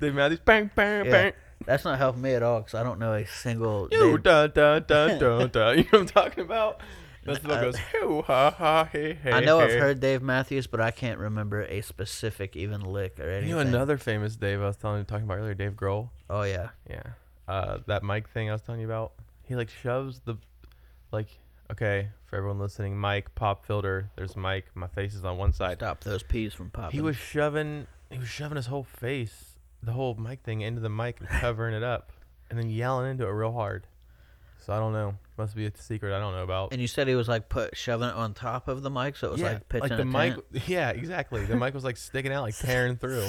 Dave 0.00 0.14
Matthews, 0.14 0.40
bang, 0.44 0.70
bang, 0.74 1.04
Yeah. 1.06 1.10
bang. 1.10 1.32
That's 1.66 1.84
not 1.84 1.98
helping 1.98 2.22
me 2.22 2.34
at 2.34 2.42
all 2.42 2.60
because 2.60 2.74
I 2.74 2.82
don't 2.82 2.98
know 2.98 3.14
a 3.14 3.26
single. 3.26 3.88
You 3.90 4.18
da 4.18 4.46
da 4.46 4.78
da 4.80 5.08
da 5.18 5.46
da. 5.46 5.70
You 5.70 5.82
know 5.84 5.88
what 5.90 6.00
I'm 6.00 6.06
talking 6.06 6.44
about? 6.44 6.80
That's 7.24 7.38
the 7.38 7.48
goes 7.48 7.76
hoo 7.76 8.22
ha 8.22 8.50
ha 8.50 8.88
hey 8.90 9.14
hey. 9.14 9.30
I 9.30 9.40
know 9.40 9.60
I've 9.60 9.70
heard 9.70 10.00
Dave 10.00 10.22
Matthews, 10.22 10.66
but 10.66 10.80
I 10.80 10.90
can't 10.90 11.20
remember 11.20 11.62
a 11.62 11.80
specific 11.82 12.56
even 12.56 12.80
lick 12.80 13.20
or 13.20 13.28
anything. 13.30 13.48
You 13.48 13.54
know 13.56 13.60
another 13.60 13.96
famous 13.96 14.34
Dave 14.34 14.60
I 14.60 14.66
was 14.66 14.76
telling 14.76 14.98
you 14.98 15.04
talking 15.04 15.24
about 15.24 15.38
earlier, 15.38 15.54
Dave 15.54 15.72
Grohl. 15.72 16.10
Oh 16.28 16.42
yeah, 16.42 16.70
Yeah. 16.88 17.02
Uh, 17.48 17.78
that 17.86 18.02
mic 18.02 18.28
thing 18.28 18.48
I 18.48 18.52
was 18.52 18.62
telling 18.62 18.80
you 18.80 18.86
about. 18.86 19.12
He 19.42 19.56
like 19.56 19.68
shoves 19.68 20.20
the, 20.24 20.36
like, 21.10 21.28
okay, 21.70 22.08
for 22.26 22.36
everyone 22.36 22.58
listening, 22.58 22.98
mic 23.00 23.34
pop 23.34 23.66
filter. 23.66 24.10
There's 24.16 24.36
mic. 24.36 24.66
My 24.74 24.86
face 24.86 25.14
is 25.14 25.24
on 25.24 25.36
one 25.38 25.52
side. 25.52 25.78
stop 25.78 26.00
those 26.00 26.22
peas 26.22 26.54
from 26.54 26.70
popping. 26.70 26.92
He 26.92 27.00
was 27.00 27.16
shoving. 27.16 27.86
He 28.10 28.18
was 28.18 28.28
shoving 28.28 28.56
his 28.56 28.66
whole 28.66 28.84
face, 28.84 29.51
the 29.82 29.92
whole 29.92 30.14
mic 30.14 30.42
thing, 30.42 30.60
into 30.60 30.80
the 30.80 30.88
mic 30.88 31.20
and 31.20 31.28
covering 31.28 31.74
it 31.74 31.82
up, 31.82 32.12
and 32.50 32.58
then 32.58 32.70
yelling 32.70 33.10
into 33.10 33.26
it 33.26 33.30
real 33.30 33.52
hard. 33.52 33.86
So 34.60 34.72
I 34.72 34.78
don't 34.78 34.92
know. 34.92 35.14
Must 35.36 35.56
be 35.56 35.66
a 35.66 35.72
secret 35.76 36.14
I 36.14 36.20
don't 36.20 36.34
know 36.34 36.44
about. 36.44 36.72
And 36.72 36.80
you 36.80 36.86
said 36.86 37.08
he 37.08 37.16
was 37.16 37.28
like 37.28 37.48
put 37.48 37.76
shoving 37.76 38.08
it 38.08 38.14
on 38.14 38.32
top 38.32 38.68
of 38.68 38.82
the 38.82 38.90
mic, 38.90 39.16
so 39.16 39.28
it 39.28 39.32
was 39.32 39.40
yeah, 39.40 39.52
like 39.54 39.68
pitching 39.68 39.96
the 39.96 40.02
a 40.02 40.04
mic. 40.04 40.34
tent. 40.34 40.44
Yeah, 40.68 40.90
exactly. 40.90 41.44
The 41.44 41.56
mic 41.56 41.74
was 41.74 41.84
like 41.84 41.96
sticking 41.96 42.32
out, 42.32 42.42
like 42.42 42.56
tearing 42.56 42.96
through. 42.96 43.26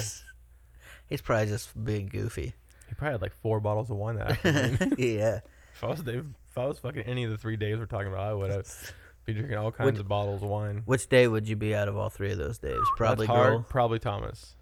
He's 1.08 1.20
probably 1.20 1.46
just 1.46 1.84
being 1.84 2.06
goofy. 2.06 2.54
He 2.88 2.94
probably 2.94 3.12
had 3.12 3.22
like 3.22 3.34
four 3.42 3.60
bottles 3.60 3.90
of 3.90 3.96
wine 3.96 4.16
that 4.16 4.30
afternoon. 4.30 4.94
yeah. 4.98 5.40
if 5.74 5.82
I 5.82 5.88
was 5.88 6.00
Dave, 6.02 6.24
if 6.50 6.58
I 6.58 6.66
was 6.66 6.78
fucking 6.78 7.02
any 7.02 7.24
of 7.24 7.30
the 7.30 7.36
three 7.38 7.56
days 7.56 7.78
we're 7.78 7.86
talking 7.86 8.08
about, 8.08 8.20
I 8.28 8.34
would 8.34 8.50
have 8.50 8.68
be 9.24 9.32
drinking 9.32 9.56
all 9.56 9.72
kinds 9.72 9.92
Which- 9.92 10.00
of 10.00 10.08
bottles 10.08 10.42
of 10.42 10.48
wine. 10.48 10.82
Which 10.84 11.08
day 11.08 11.26
would 11.26 11.48
you 11.48 11.56
be 11.56 11.74
out 11.74 11.88
of 11.88 11.96
all 11.96 12.10
three 12.10 12.30
of 12.30 12.38
those 12.38 12.58
days? 12.58 12.80
Probably 12.96 13.26
That's 13.26 13.36
hard. 13.36 13.68
Probably 13.68 13.98
Thomas. 13.98 14.54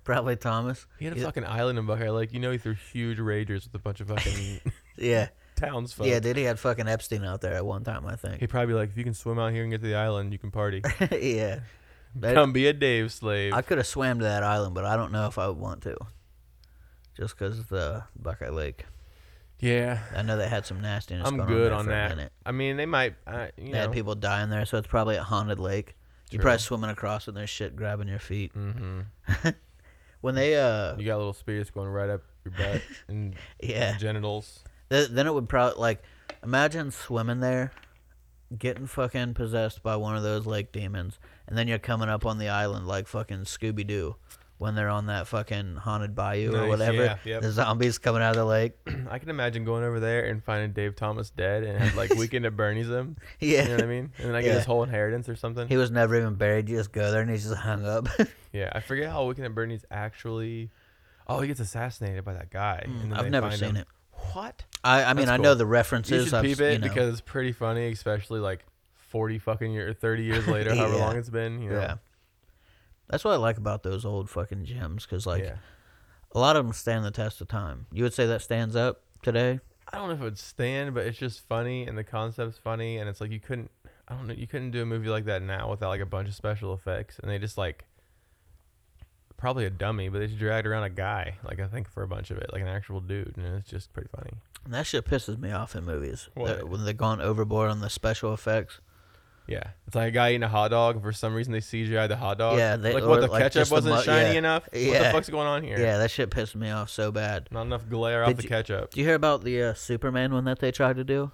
Probably 0.04 0.36
Thomas. 0.36 0.86
He 0.98 1.04
had 1.04 1.16
a 1.16 1.20
fucking 1.20 1.44
island 1.44 1.78
in 1.78 1.86
Buckeye 1.86 2.10
Lake. 2.10 2.32
You 2.32 2.40
know, 2.40 2.50
he 2.50 2.58
threw 2.58 2.74
huge 2.92 3.18
ragers 3.18 3.64
with 3.64 3.74
a 3.74 3.78
bunch 3.78 4.00
of 4.00 4.08
fucking 4.08 4.60
Yeah. 4.98 5.28
townsfolk. 5.56 6.06
Yeah, 6.06 6.20
dude, 6.20 6.36
he 6.36 6.44
had 6.44 6.58
fucking 6.58 6.88
Epstein 6.88 7.24
out 7.24 7.40
there 7.42 7.54
at 7.54 7.64
one 7.66 7.84
time, 7.84 8.06
I 8.06 8.16
think. 8.16 8.40
He'd 8.40 8.48
probably 8.50 8.68
be 8.68 8.74
like, 8.74 8.90
if 8.90 8.96
you 8.96 9.04
can 9.04 9.14
swim 9.14 9.38
out 9.38 9.52
here 9.52 9.62
and 9.62 9.70
get 9.70 9.82
to 9.82 9.86
the 9.88 9.94
island, 9.96 10.32
you 10.32 10.38
can 10.38 10.50
party. 10.50 10.82
yeah. 11.20 11.60
That- 12.16 12.34
Come 12.34 12.52
be 12.52 12.66
a 12.66 12.72
Dave 12.72 13.12
slave. 13.12 13.52
I 13.54 13.62
could 13.62 13.78
have 13.78 13.86
swam 13.86 14.18
to 14.18 14.24
that 14.24 14.42
island, 14.42 14.74
but 14.74 14.84
I 14.84 14.96
don't 14.96 15.12
know 15.12 15.26
if 15.26 15.38
I 15.38 15.46
would 15.48 15.58
want 15.58 15.82
to. 15.82 15.96
Just 17.16 17.36
because 17.38 17.58
of 17.58 17.68
the 17.68 18.04
Buckeye 18.18 18.48
Lake. 18.48 18.86
yeah, 19.60 19.98
I 20.16 20.22
know 20.22 20.36
they 20.38 20.48
had 20.48 20.64
some 20.64 20.80
nastiness 20.80 21.28
I'm 21.28 21.36
going 21.36 21.48
good 21.48 21.72
on, 21.72 21.80
on 21.80 21.86
there 21.86 21.94
for 21.94 22.06
a 22.06 22.08
that. 22.08 22.16
minute. 22.16 22.32
I 22.46 22.52
mean, 22.52 22.76
they 22.78 22.86
might. 22.86 23.14
Uh, 23.26 23.48
you 23.58 23.72
They 23.72 23.78
had 23.78 23.92
people 23.92 24.14
dying 24.14 24.48
there, 24.48 24.64
so 24.64 24.78
it's 24.78 24.86
probably 24.86 25.16
a 25.16 25.22
haunted 25.22 25.58
lake. 25.58 25.96
You're 26.30 26.38
True. 26.38 26.44
probably 26.48 26.58
swimming 26.60 26.90
across 26.90 27.28
and 27.28 27.36
there's 27.36 27.50
shit 27.50 27.76
grabbing 27.76 28.08
your 28.08 28.20
feet. 28.20 28.52
hmm 28.54 29.00
When 30.20 30.34
they, 30.34 30.56
uh, 30.56 30.96
You 30.96 31.06
got 31.06 31.16
little 31.18 31.32
spirits 31.32 31.70
going 31.70 31.88
right 31.88 32.10
up 32.10 32.22
your 32.44 32.52
butt 32.52 32.82
and 33.08 33.34
yeah, 33.62 33.96
genitals. 33.96 34.64
Th- 34.90 35.08
then 35.08 35.26
it 35.26 35.34
would 35.34 35.48
probably, 35.48 35.80
like, 35.80 36.02
imagine 36.42 36.90
swimming 36.90 37.40
there, 37.40 37.72
getting 38.56 38.86
fucking 38.86 39.34
possessed 39.34 39.82
by 39.82 39.96
one 39.96 40.16
of 40.16 40.22
those 40.22 40.46
lake 40.46 40.72
demons, 40.72 41.18
and 41.46 41.56
then 41.56 41.68
you're 41.68 41.78
coming 41.78 42.08
up 42.08 42.26
on 42.26 42.38
the 42.38 42.48
island 42.48 42.86
like 42.86 43.06
fucking 43.06 43.40
Scooby 43.44 43.86
Doo 43.86 44.16
when 44.60 44.74
they're 44.74 44.90
on 44.90 45.06
that 45.06 45.26
fucking 45.26 45.74
haunted 45.76 46.14
bayou 46.14 46.50
or 46.54 46.58
Nice, 46.58 46.68
whatever. 46.68 47.02
yeah, 47.04 47.16
yep. 47.24 47.40
The 47.40 47.50
zombies 47.50 47.96
coming 47.96 48.20
out 48.20 48.32
of 48.32 48.36
the 48.36 48.44
lake. 48.44 48.72
I 49.10 49.18
can 49.18 49.30
imagine 49.30 49.64
going 49.64 49.82
over 49.84 50.00
there 50.00 50.26
and 50.26 50.44
finding 50.44 50.72
Dave 50.72 50.94
Thomas 50.96 51.30
dead 51.30 51.62
and 51.64 51.78
have 51.78 51.96
like 51.96 52.14
weekend 52.16 52.44
at 52.44 52.56
Bernie's 52.56 52.88
him. 52.88 53.16
Yeah. 53.40 53.62
You 53.62 53.68
know 53.68 53.74
what 53.76 53.84
I 53.84 53.86
mean? 53.86 54.12
And 54.18 54.28
then 54.28 54.34
I 54.34 54.42
get 54.42 54.48
Yeah. 54.48 54.54
his 54.56 54.66
whole 54.66 54.82
inheritance 54.82 55.30
or 55.30 55.34
something. 55.34 55.66
He 55.66 55.78
was 55.78 55.90
never 55.90 56.14
even 56.14 56.34
buried. 56.34 56.68
You 56.68 56.76
just 56.76 56.92
go 56.92 57.10
there 57.10 57.22
and 57.22 57.30
he's 57.30 57.44
just 57.44 57.56
hung 57.56 57.86
up. 57.86 58.06
yeah, 58.52 58.68
I 58.72 58.80
forget 58.80 59.08
how 59.10 59.24
weekend 59.24 59.46
at 59.46 59.54
Bernie's 59.54 59.86
actually. 59.90 60.70
Oh, 61.26 61.40
he 61.40 61.48
gets 61.48 61.60
assassinated 61.60 62.22
by 62.24 62.34
that 62.34 62.50
guy. 62.50 62.82
and 62.84 63.00
then 63.00 63.10
Mm, 63.10 63.16
I've 63.16 63.24
they 63.24 63.30
never 63.30 63.48
find 63.48 63.58
seen 63.60 63.68
him. 63.70 63.76
it. 63.78 63.86
What? 64.34 64.62
I, 64.84 65.04
I 65.04 65.14
mean, 65.14 65.24
That's 65.26 65.30
I 65.30 65.36
know 65.38 65.50
cool. 65.50 65.54
the 65.56 65.64
You 65.64 65.70
references. 65.70 66.24
should 66.26 66.34
I've, 66.34 66.44
peep 66.44 66.58
you 66.58 66.64
it 66.66 66.80
know. 66.82 66.88
because 66.88 67.12
it's 67.12 67.22
pretty 67.22 67.52
funny, 67.52 67.90
especially 67.92 68.40
like 68.40 68.62
forty 69.08 69.38
fucking 69.38 69.72
year, 69.72 69.94
thirty 69.94 70.24
years 70.24 70.46
later, 70.46 70.74
however 70.74 70.96
Yeah. 70.96 71.00
long 71.06 71.16
it's 71.16 71.30
been. 71.30 71.62
You 71.62 71.70
know? 71.70 71.80
yeah. 71.80 71.94
That's 73.10 73.24
what 73.24 73.32
I 73.32 73.36
like 73.36 73.58
about 73.58 73.82
those 73.82 74.04
old 74.04 74.30
fucking 74.30 74.64
gems 74.64 75.04
because, 75.04 75.26
like, 75.26 75.42
yeah. 75.42 75.56
a 76.32 76.38
lot 76.38 76.56
of 76.56 76.64
them 76.64 76.72
stand 76.72 77.04
the 77.04 77.10
test 77.10 77.40
of 77.40 77.48
time. 77.48 77.86
You 77.92 78.04
would 78.04 78.14
say 78.14 78.26
that 78.26 78.42
stands 78.42 78.76
up 78.76 79.02
today? 79.22 79.60
I 79.92 79.98
don't 79.98 80.08
know 80.08 80.14
if 80.14 80.20
it 80.20 80.24
would 80.24 80.38
stand, 80.38 80.94
but 80.94 81.04
it's 81.06 81.18
just 81.18 81.46
funny 81.48 81.86
and 81.86 81.98
the 81.98 82.04
concept's 82.04 82.58
funny 82.58 82.98
and 82.98 83.08
it's 83.08 83.20
like 83.20 83.32
you 83.32 83.40
couldn't 83.40 83.70
I 84.06 84.14
don't 84.14 84.26
know, 84.26 84.34
you 84.34 84.46
couldn't 84.46 84.70
do 84.72 84.82
a 84.82 84.86
movie 84.86 85.08
like 85.08 85.24
that 85.26 85.42
now 85.42 85.70
without 85.70 85.88
like 85.88 86.00
a 86.00 86.06
bunch 86.06 86.28
of 86.28 86.34
special 86.34 86.74
effects 86.74 87.18
and 87.18 87.30
they 87.30 87.38
just 87.38 87.58
like 87.58 87.84
probably 89.36 89.64
a 89.64 89.70
dummy, 89.70 90.08
but 90.08 90.18
they 90.18 90.26
just 90.26 90.38
dragged 90.38 90.66
around 90.66 90.82
a 90.82 90.90
guy, 90.90 91.38
like 91.44 91.60
I 91.60 91.66
think 91.66 91.88
for 91.88 92.02
a 92.02 92.08
bunch 92.08 92.30
of 92.30 92.36
it, 92.38 92.52
like 92.52 92.62
an 92.62 92.68
actual 92.68 93.00
dude, 93.00 93.34
and 93.36 93.46
it's 93.56 93.68
just 93.70 93.92
pretty 93.92 94.10
funny. 94.14 94.32
And 94.64 94.74
that 94.74 94.86
shit 94.86 95.06
pisses 95.06 95.38
me 95.38 95.50
off 95.50 95.74
in 95.74 95.84
movies. 95.84 96.28
What? 96.34 96.58
That- 96.58 96.68
when 96.68 96.84
they've 96.84 96.96
gone 96.96 97.20
overboard 97.20 97.70
on 97.70 97.80
the 97.80 97.88
special 97.88 98.34
effects. 98.34 98.80
Yeah. 99.50 99.64
It's 99.86 99.96
like 99.96 100.08
a 100.08 100.10
guy 100.12 100.30
eating 100.30 100.44
a 100.44 100.48
hot 100.48 100.68
dog 100.70 100.94
and 100.94 101.04
for 101.04 101.12
some 101.12 101.34
reason 101.34 101.52
they 101.52 101.58
CGI 101.60 102.06
the 102.08 102.16
hot 102.16 102.38
dog. 102.38 102.56
Yeah, 102.56 102.76
they- 102.76 102.94
like 102.94 103.04
what 103.04 103.20
the 103.20 103.26
like, 103.26 103.42
ketchup 103.42 103.70
wasn't 103.70 103.96
mu- 103.96 104.02
shiny 104.02 104.32
yeah. 104.32 104.38
enough? 104.38 104.62
What 104.72 104.72
the 104.72 105.08
fuck's 105.12 105.28
going 105.28 105.46
on 105.48 105.62
here? 105.64 105.78
Yeah, 105.78 105.98
that 105.98 106.10
shit 106.10 106.30
pissed 106.30 106.54
me 106.56 106.70
off 106.70 106.88
so 106.88 107.10
bad. 107.12 107.48
Not 107.50 107.62
enough 107.62 107.88
glare 107.88 108.22
off 108.22 108.28
Did 108.28 108.36
the 108.38 108.42
you- 108.44 108.48
ketchup. 108.48 108.92
Do 108.92 109.00
you 109.00 109.06
hear 109.06 109.16
about 109.16 109.42
the 109.44 109.62
uh, 109.62 109.74
Superman 109.74 110.32
one 110.32 110.44
that 110.44 110.60
they 110.60 110.70
tried 110.70 110.96
to 110.96 111.04
do? 111.04 111.32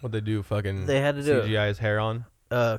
What 0.00 0.10
they 0.12 0.20
do 0.20 0.42
fucking 0.42 0.86
They 0.86 1.00
had 1.00 1.14
to 1.14 1.22
do. 1.22 1.42
CGI 1.42 1.68
his 1.68 1.78
hair 1.78 2.00
on. 2.00 2.24
uh 2.50 2.78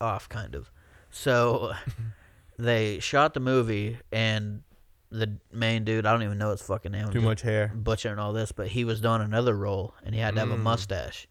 off 0.00 0.28
kind 0.28 0.54
of. 0.54 0.70
So 1.10 1.72
they 2.58 2.98
shot 2.98 3.32
the 3.34 3.40
movie 3.40 3.98
and 4.12 4.62
the 5.10 5.38
main 5.52 5.84
dude, 5.84 6.04
I 6.04 6.12
don't 6.12 6.22
even 6.24 6.36
know 6.36 6.50
his 6.50 6.60
fucking 6.62 6.92
name. 6.92 7.08
Too 7.10 7.20
much 7.22 7.40
hair. 7.42 7.72
butchering 7.74 8.18
all 8.18 8.32
this, 8.34 8.52
but 8.52 8.68
he 8.68 8.84
was 8.84 9.00
doing 9.00 9.22
another 9.22 9.54
role 9.56 9.94
and 10.04 10.14
he 10.14 10.20
had 10.20 10.34
to 10.34 10.40
have 10.40 10.50
a 10.50 10.56
Mm. 10.56 10.62
mustache. 10.62 11.26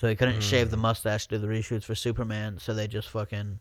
So 0.00 0.08
he 0.08 0.16
couldn't 0.16 0.40
shave 0.40 0.70
the 0.70 0.78
Mm. 0.78 0.80
mustache 0.80 1.26
to 1.26 1.34
do 1.36 1.38
the 1.38 1.46
reshoots 1.46 1.84
for 1.84 1.94
Superman, 1.94 2.58
so 2.58 2.72
they 2.72 2.86
just 2.88 3.10
fucking 3.10 3.60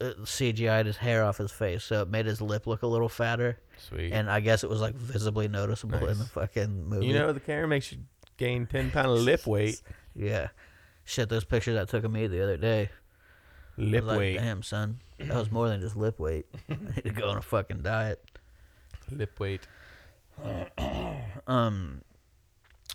uh, 0.00 0.12
CGI'd 0.22 0.86
his 0.86 0.98
hair 0.98 1.24
off 1.24 1.38
his 1.38 1.50
face, 1.50 1.82
so 1.82 2.02
it 2.02 2.08
made 2.08 2.26
his 2.26 2.40
lip 2.40 2.68
look 2.68 2.82
a 2.82 2.86
little 2.86 3.08
fatter, 3.08 3.58
Sweet. 3.78 4.12
and 4.12 4.30
I 4.30 4.38
guess 4.38 4.62
it 4.62 4.70
was 4.70 4.80
like 4.80 4.94
visibly 4.94 5.48
noticeable 5.48 6.06
in 6.06 6.18
the 6.18 6.24
fucking 6.24 6.88
movie. 6.88 7.06
you 7.06 7.14
know 7.14 7.32
the 7.32 7.40
camera 7.40 7.66
makes 7.66 7.90
you 7.90 7.98
gain 8.36 8.66
ten 8.68 8.92
pound 8.92 9.08
of 9.08 9.18
lip 9.18 9.44
weight. 9.46 9.82
Yeah. 10.14 10.48
Shit, 11.04 11.28
those 11.28 11.44
pictures 11.44 11.76
I 11.76 11.84
took 11.84 12.04
of 12.04 12.10
me 12.12 12.26
the 12.28 12.42
other 12.42 12.56
day. 12.56 12.90
Lip 13.76 14.04
like, 14.04 14.18
weight. 14.18 14.36
Damn, 14.38 14.62
son. 14.62 14.98
That 15.18 15.34
was 15.36 15.50
more 15.50 15.68
than 15.68 15.80
just 15.80 15.96
lip 15.96 16.18
weight. 16.20 16.46
I 16.68 16.74
need 16.96 17.02
to 17.04 17.10
go 17.10 17.28
on 17.30 17.36
a 17.38 17.42
fucking 17.42 17.82
diet. 17.82 18.22
Lip 19.10 19.38
weight. 19.40 19.66
Um 21.46 22.02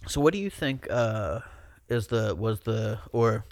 so 0.08 0.20
what 0.22 0.34
do 0.34 0.40
you 0.40 0.50
think 0.50 0.88
uh 0.90 1.40
is 1.90 2.08
the 2.08 2.36
was 2.36 2.62
the 2.62 3.00
or 3.12 3.46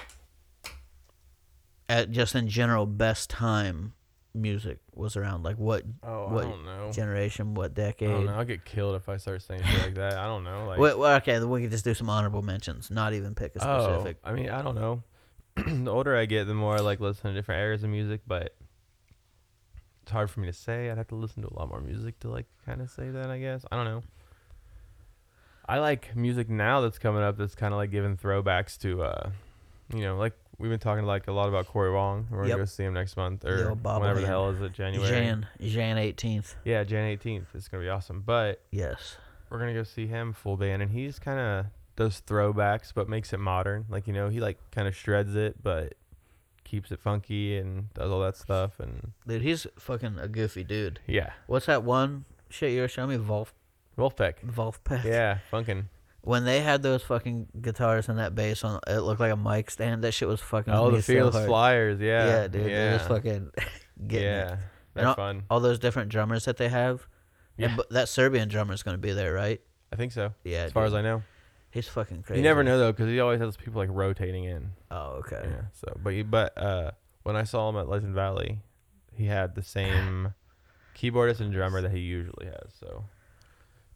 at 1.89 2.11
just 2.11 2.35
in 2.35 2.47
general 2.47 2.85
best 2.85 3.29
time 3.29 3.93
music 4.33 4.79
was 4.93 5.17
around 5.17 5.43
like 5.43 5.57
what 5.57 5.83
Oh, 6.03 6.29
What 6.29 6.45
I 6.45 6.91
generation, 6.91 7.53
what 7.53 7.71
I 7.71 7.73
decade? 7.73 8.09
don't 8.09 8.25
know. 8.25 8.33
I'll 8.33 8.45
get 8.45 8.63
killed 8.63 8.95
if 8.95 9.09
I 9.09 9.17
start 9.17 9.41
saying 9.41 9.61
shit 9.63 9.81
like 9.81 9.95
that. 9.95 10.13
I 10.13 10.25
don't 10.25 10.43
know. 10.43 10.65
Like, 10.65 10.79
Wait, 10.79 10.97
well, 10.97 11.17
okay, 11.17 11.37
then 11.39 11.49
we 11.49 11.61
could 11.61 11.71
just 11.71 11.83
do 11.83 11.93
some 11.93 12.09
honorable 12.09 12.41
mentions, 12.41 12.89
not 12.89 13.13
even 13.13 13.35
pick 13.35 13.55
a 13.55 13.67
oh, 13.69 13.83
specific. 13.83 14.17
Oh, 14.23 14.29
I 14.29 14.33
mean, 14.33 14.49
I 14.49 14.61
don't 14.61 14.75
know. 14.75 15.03
the 15.55 15.91
older 15.91 16.15
I 16.15 16.25
get, 16.25 16.47
the 16.47 16.53
more 16.53 16.75
I 16.75 16.79
like 16.79 16.99
listen 17.01 17.29
to 17.29 17.37
different 17.37 17.59
eras 17.59 17.83
of 17.83 17.89
music, 17.89 18.21
but 18.25 18.55
it's 20.03 20.11
hard 20.11 20.29
for 20.29 20.39
me 20.39 20.47
to 20.47 20.53
say. 20.53 20.89
I'd 20.89 20.97
have 20.97 21.09
to 21.09 21.15
listen 21.15 21.43
to 21.43 21.49
a 21.49 21.53
lot 21.53 21.67
more 21.69 21.81
music 21.81 22.19
to 22.21 22.29
like 22.29 22.45
kind 22.65 22.81
of 22.81 22.89
say 22.89 23.09
that. 23.09 23.29
I 23.29 23.39
guess 23.39 23.65
I 23.71 23.75
don't 23.75 23.85
know. 23.85 24.03
I 25.67 25.79
like 25.79 26.15
music 26.15 26.49
now 26.49 26.81
that's 26.81 26.99
coming 26.99 27.21
up 27.23 27.37
that's 27.37 27.55
kind 27.55 27.73
of 27.73 27.77
like 27.77 27.91
giving 27.91 28.17
throwbacks 28.17 28.77
to, 28.81 29.03
uh, 29.03 29.29
you 29.93 30.01
know, 30.01 30.17
like 30.17 30.33
we've 30.57 30.69
been 30.69 30.79
talking 30.79 31.05
like 31.05 31.27
a 31.27 31.31
lot 31.31 31.49
about 31.49 31.67
Corey 31.67 31.91
Wong. 31.91 32.27
We're 32.29 32.43
Yep. 32.43 32.49
gonna 32.49 32.61
go 32.61 32.65
see 32.65 32.83
him 32.83 32.93
next 32.93 33.15
month 33.17 33.45
or 33.45 33.69
old 33.69 33.83
whenever 33.83 34.21
the 34.21 34.27
hell 34.27 34.49
is 34.49 34.61
it 34.61 34.73
January? 34.73 35.09
Jan 35.09 35.47
Jan 35.61 35.97
18th. 35.97 36.55
Yeah, 36.65 36.83
Jan 36.83 37.05
18th. 37.17 37.47
It's 37.53 37.67
gonna 37.67 37.83
be 37.83 37.89
awesome. 37.89 38.21
But 38.21 38.61
Yes. 38.71 39.17
we're 39.49 39.59
gonna 39.59 39.73
go 39.73 39.83
see 39.83 40.07
him 40.07 40.33
full 40.33 40.57
band, 40.57 40.81
and 40.81 40.91
he's 40.91 41.19
kind 41.19 41.39
of 41.39 41.65
does 41.95 42.21
throwbacks, 42.25 42.93
but 42.93 43.07
makes 43.09 43.33
it 43.33 43.39
modern. 43.39 43.85
Like 43.89 44.07
you 44.07 44.13
know, 44.13 44.29
he 44.29 44.39
like 44.39 44.57
kind 44.71 44.87
of 44.87 44.95
shreds 44.95 45.35
it, 45.35 45.61
but 45.63 45.93
keeps 46.63 46.91
it 46.91 46.99
funky 46.99 47.57
and 47.57 47.93
does 47.93 48.09
all 48.11 48.21
that 48.21 48.37
stuff. 48.37 48.79
And 48.79 49.11
Dude, 49.27 49.41
he's 49.41 49.67
fucking 49.77 50.17
a 50.19 50.27
goofy 50.27 50.63
dude. 50.63 50.99
yeah, 51.05 51.31
What's 51.47 51.65
that 51.65 51.83
one 51.83 52.23
shit 52.49 52.71
you 52.71 52.81
were 52.81 52.87
showing 52.87 53.09
me? 53.09 53.17
Wolf 53.17 53.53
Vulfpeck. 53.97 54.35
Vulfpeck. 54.45 55.03
Yeah, 55.03 55.39
funkin'. 55.51 55.85
When 56.23 56.45
they 56.45 56.61
had 56.61 56.83
those 56.83 57.01
fucking 57.03 57.47
guitars 57.61 58.07
and 58.07 58.19
that 58.19 58.35
bass 58.35 58.63
on, 58.63 58.79
it 58.87 58.99
looked 58.99 59.19
like 59.19 59.31
a 59.33 59.35
mic 59.35 59.71
stand. 59.71 60.03
That 60.03 60.11
shit 60.13 60.27
was 60.27 60.39
fucking. 60.39 60.73
Oh, 60.73 60.91
the 60.91 61.01
so 61.01 61.13
Fearless 61.13 61.35
hard. 61.35 61.47
Flyers. 61.47 61.99
Yeah, 61.99 62.27
Yeah, 62.27 62.47
dude. 62.47 62.61
Yeah, 62.61 62.67
They're 62.67 62.97
just 62.97 63.07
fucking 63.09 63.51
getting 64.07 64.27
yeah. 64.27 64.57
They're 64.93 65.07
all- 65.07 65.15
fun. 65.15 65.43
All 65.49 65.59
those 65.59 65.79
different 65.79 66.09
drummers 66.09 66.45
that 66.45 66.57
they 66.57 66.69
have. 66.69 67.07
Yeah. 67.57 67.67
And, 67.69 67.77
but 67.77 67.89
that 67.89 68.07
Serbian 68.07 68.49
drummer's 68.49 68.83
gonna 68.83 68.97
be 68.97 69.13
there, 69.13 69.33
right? 69.33 69.61
I 69.91 69.95
think 69.95 70.11
so. 70.11 70.33
Yeah. 70.43 70.63
As 70.63 70.71
far 70.71 70.85
as. 70.85 70.93
I 70.93 71.01
know, 71.01 71.23
he's 71.71 71.87
fucking 71.87 72.21
crazy. 72.23 72.39
you 72.39 72.43
never 72.43 72.63
know 72.63 72.77
though, 72.77 72.91
because 72.91 73.07
he 73.07 73.19
always 73.19 73.39
has 73.41 73.57
people 73.57 73.81
like 73.81 73.89
rotating 73.91 74.43
in. 74.45 74.71
Oh, 74.91 75.21
okay. 75.25 75.41
Yeah. 75.43 75.61
So, 75.73 75.97
but 76.03 76.13
he, 76.13 76.21
but 76.23 76.55
uh, 76.57 76.91
when 77.23 77.35
I 77.35 77.43
saw 77.43 77.67
him 77.69 77.77
at 77.77 77.89
Legend 77.89 78.13
Valley, 78.15 78.59
he 79.13 79.25
had 79.25 79.55
the 79.55 79.63
same 79.63 80.33
keyboardist 80.95 81.39
and 81.39 81.51
drummer 81.51 81.81
that 81.81 81.91
he 81.91 81.99
usually 81.99 82.45
has. 82.45 82.73
So, 82.79 83.03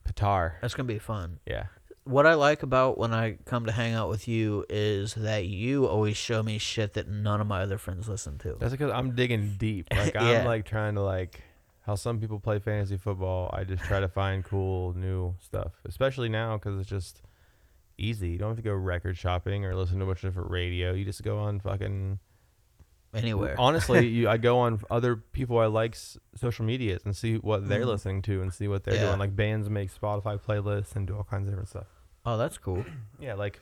Pitar. 0.08 0.54
That's 0.62 0.74
gonna 0.74 0.88
be 0.88 1.00
fun. 1.00 1.40
Yeah. 1.46 1.66
What 2.04 2.28
I 2.28 2.36
like 2.36 2.62
about 2.62 3.00
when 3.00 3.14
I 3.14 3.38
come 3.46 3.66
to 3.66 3.72
hang 3.72 3.94
out 3.96 4.10
with 4.10 4.28
you 4.28 4.64
is 4.70 5.16
that 5.16 5.46
you 5.46 5.88
always 5.88 6.16
show 6.16 6.44
me 6.44 6.60
shit 6.60 6.94
that 6.94 7.08
none 7.08 7.42
of 7.42 7.48
my 7.48 7.62
other 7.64 7.80
friends 7.80 8.08
listen 8.08 8.38
to. 8.40 8.56
That's 8.60 8.72
because 8.72 8.92
I'm 8.92 9.16
digging 9.16 9.56
deep. 9.58 9.88
Like 9.96 10.14
Yeah. 10.14 10.22
I'm 10.22 10.46
like 10.46 10.66
trying 10.66 10.96
to 10.96 11.02
like 11.02 11.42
how 11.82 11.96
some 11.96 12.20
people 12.20 12.40
play 12.40 12.60
fantasy 12.60 12.98
football. 12.98 13.50
I 13.54 13.64
just 13.64 13.84
try 13.84 14.00
to 14.00 14.08
find 14.08 14.44
cool 14.44 14.94
new 14.96 15.36
stuff, 15.40 15.74
especially 15.86 16.30
now 16.30 16.58
because 16.58 16.80
it's 16.80 16.90
just 16.90 17.22
easy. 17.98 18.30
You 18.30 18.38
don't 18.38 18.50
have 18.50 18.58
to 18.58 18.64
go 18.64 18.74
record 18.74 19.18
shopping 19.18 19.66
or 19.66 19.76
listen 19.76 19.98
to 19.98 20.04
a 20.04 20.08
bunch 20.08 20.24
of 20.24 20.30
different 20.32 20.52
radio. 20.52 20.94
You 20.94 21.06
just 21.06 21.24
go 21.24 21.40
on 21.40 21.60
fucking. 21.60 22.20
Anywhere. 23.16 23.56
Honestly, 23.58 24.08
you 24.18 24.28
I 24.30 24.38
go 24.38 24.60
on 24.60 24.82
other 24.90 25.16
people 25.16 25.58
I 25.60 25.66
like's 25.68 26.18
social 26.36 26.66
medias 26.66 27.04
and 27.06 27.16
see 27.16 27.38
what 27.38 27.68
they're 27.68 27.84
Mhm. 27.84 27.88
listening 27.88 28.22
to 28.24 28.42
and 28.42 28.54
see 28.54 28.68
what 28.68 28.84
they're 28.84 28.96
Yeah. 28.96 29.02
doing. 29.08 29.20
Like 29.20 29.36
bands 29.36 29.70
make 29.70 29.94
Spotify 29.94 30.40
playlists 30.40 30.96
and 30.96 31.08
do 31.08 31.16
all 31.16 31.24
kinds 31.24 31.48
of 31.48 31.52
different 31.54 31.70
stuff. 31.70 31.88
Oh, 32.26 32.38
that's 32.38 32.58
cool. 32.58 32.86
Yeah, 33.20 33.34
like 33.36 33.62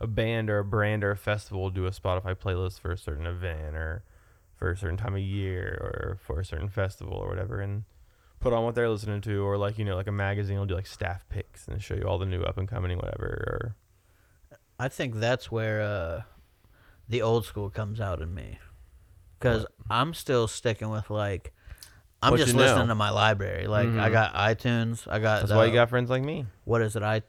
a 0.00 0.06
band 0.06 0.48
or 0.48 0.58
a 0.58 0.64
brand 0.64 1.04
or 1.04 1.10
a 1.10 1.16
festival 1.16 1.60
will 1.62 1.70
do 1.70 1.86
a 1.86 1.90
Spotify 1.90 2.34
playlist 2.34 2.80
for 2.80 2.90
a 2.90 2.96
certain 2.96 3.26
event 3.26 3.76
or 3.76 4.02
for 4.56 4.70
a 4.70 4.76
certain 4.76 4.96
time 4.96 5.14
of 5.14 5.20
year 5.20 5.78
or 5.80 6.18
for 6.22 6.40
a 6.40 6.44
certain 6.44 6.68
festival 6.68 7.14
or 7.14 7.28
whatever. 7.28 7.60
And 7.60 7.84
put 8.40 8.54
on 8.54 8.64
what 8.64 8.74
they're 8.74 8.88
listening 8.88 9.20
to, 9.20 9.42
or 9.46 9.58
like 9.58 9.78
you 9.78 9.84
know, 9.84 9.96
like 9.96 10.06
a 10.06 10.12
magazine 10.12 10.58
will 10.58 10.64
do 10.66 10.74
like 10.74 10.86
staff 10.86 11.28
picks 11.28 11.68
and 11.68 11.82
show 11.82 11.94
you 11.94 12.04
all 12.04 12.16
the 12.18 12.24
new 12.24 12.40
up 12.42 12.56
and 12.56 12.66
coming 12.66 12.96
whatever. 12.96 13.26
Or 13.26 14.56
I 14.78 14.88
think 14.88 15.16
that's 15.16 15.50
where 15.52 15.82
uh, 15.82 16.22
the 17.10 17.20
old 17.22 17.44
school 17.44 17.68
comes 17.68 18.00
out 18.00 18.22
in 18.22 18.32
me, 18.32 18.58
because 19.38 19.66
I'm 19.90 20.14
still 20.14 20.46
sticking 20.48 20.88
with 20.90 21.10
like 21.10 21.52
I'm 22.22 22.30
What 22.32 22.36
just 22.38 22.52
you 22.52 22.58
know. 22.58 22.64
listening 22.64 22.88
to 22.88 22.94
my 22.94 23.10
library. 23.10 23.66
Like 23.66 23.88
I 23.88 24.08
Mhm. 24.08 24.12
got 24.12 24.34
iTunes, 24.34 25.06
I 25.10 25.18
got 25.18 25.40
that's 25.40 25.52
why 25.52 25.64
you 25.66 25.72
got 25.72 25.88
friends 25.90 26.08
like 26.10 26.22
me. 26.22 26.46
what 26.64 26.80
is 26.82 26.94
it? 26.96 27.02
I 27.02 27.22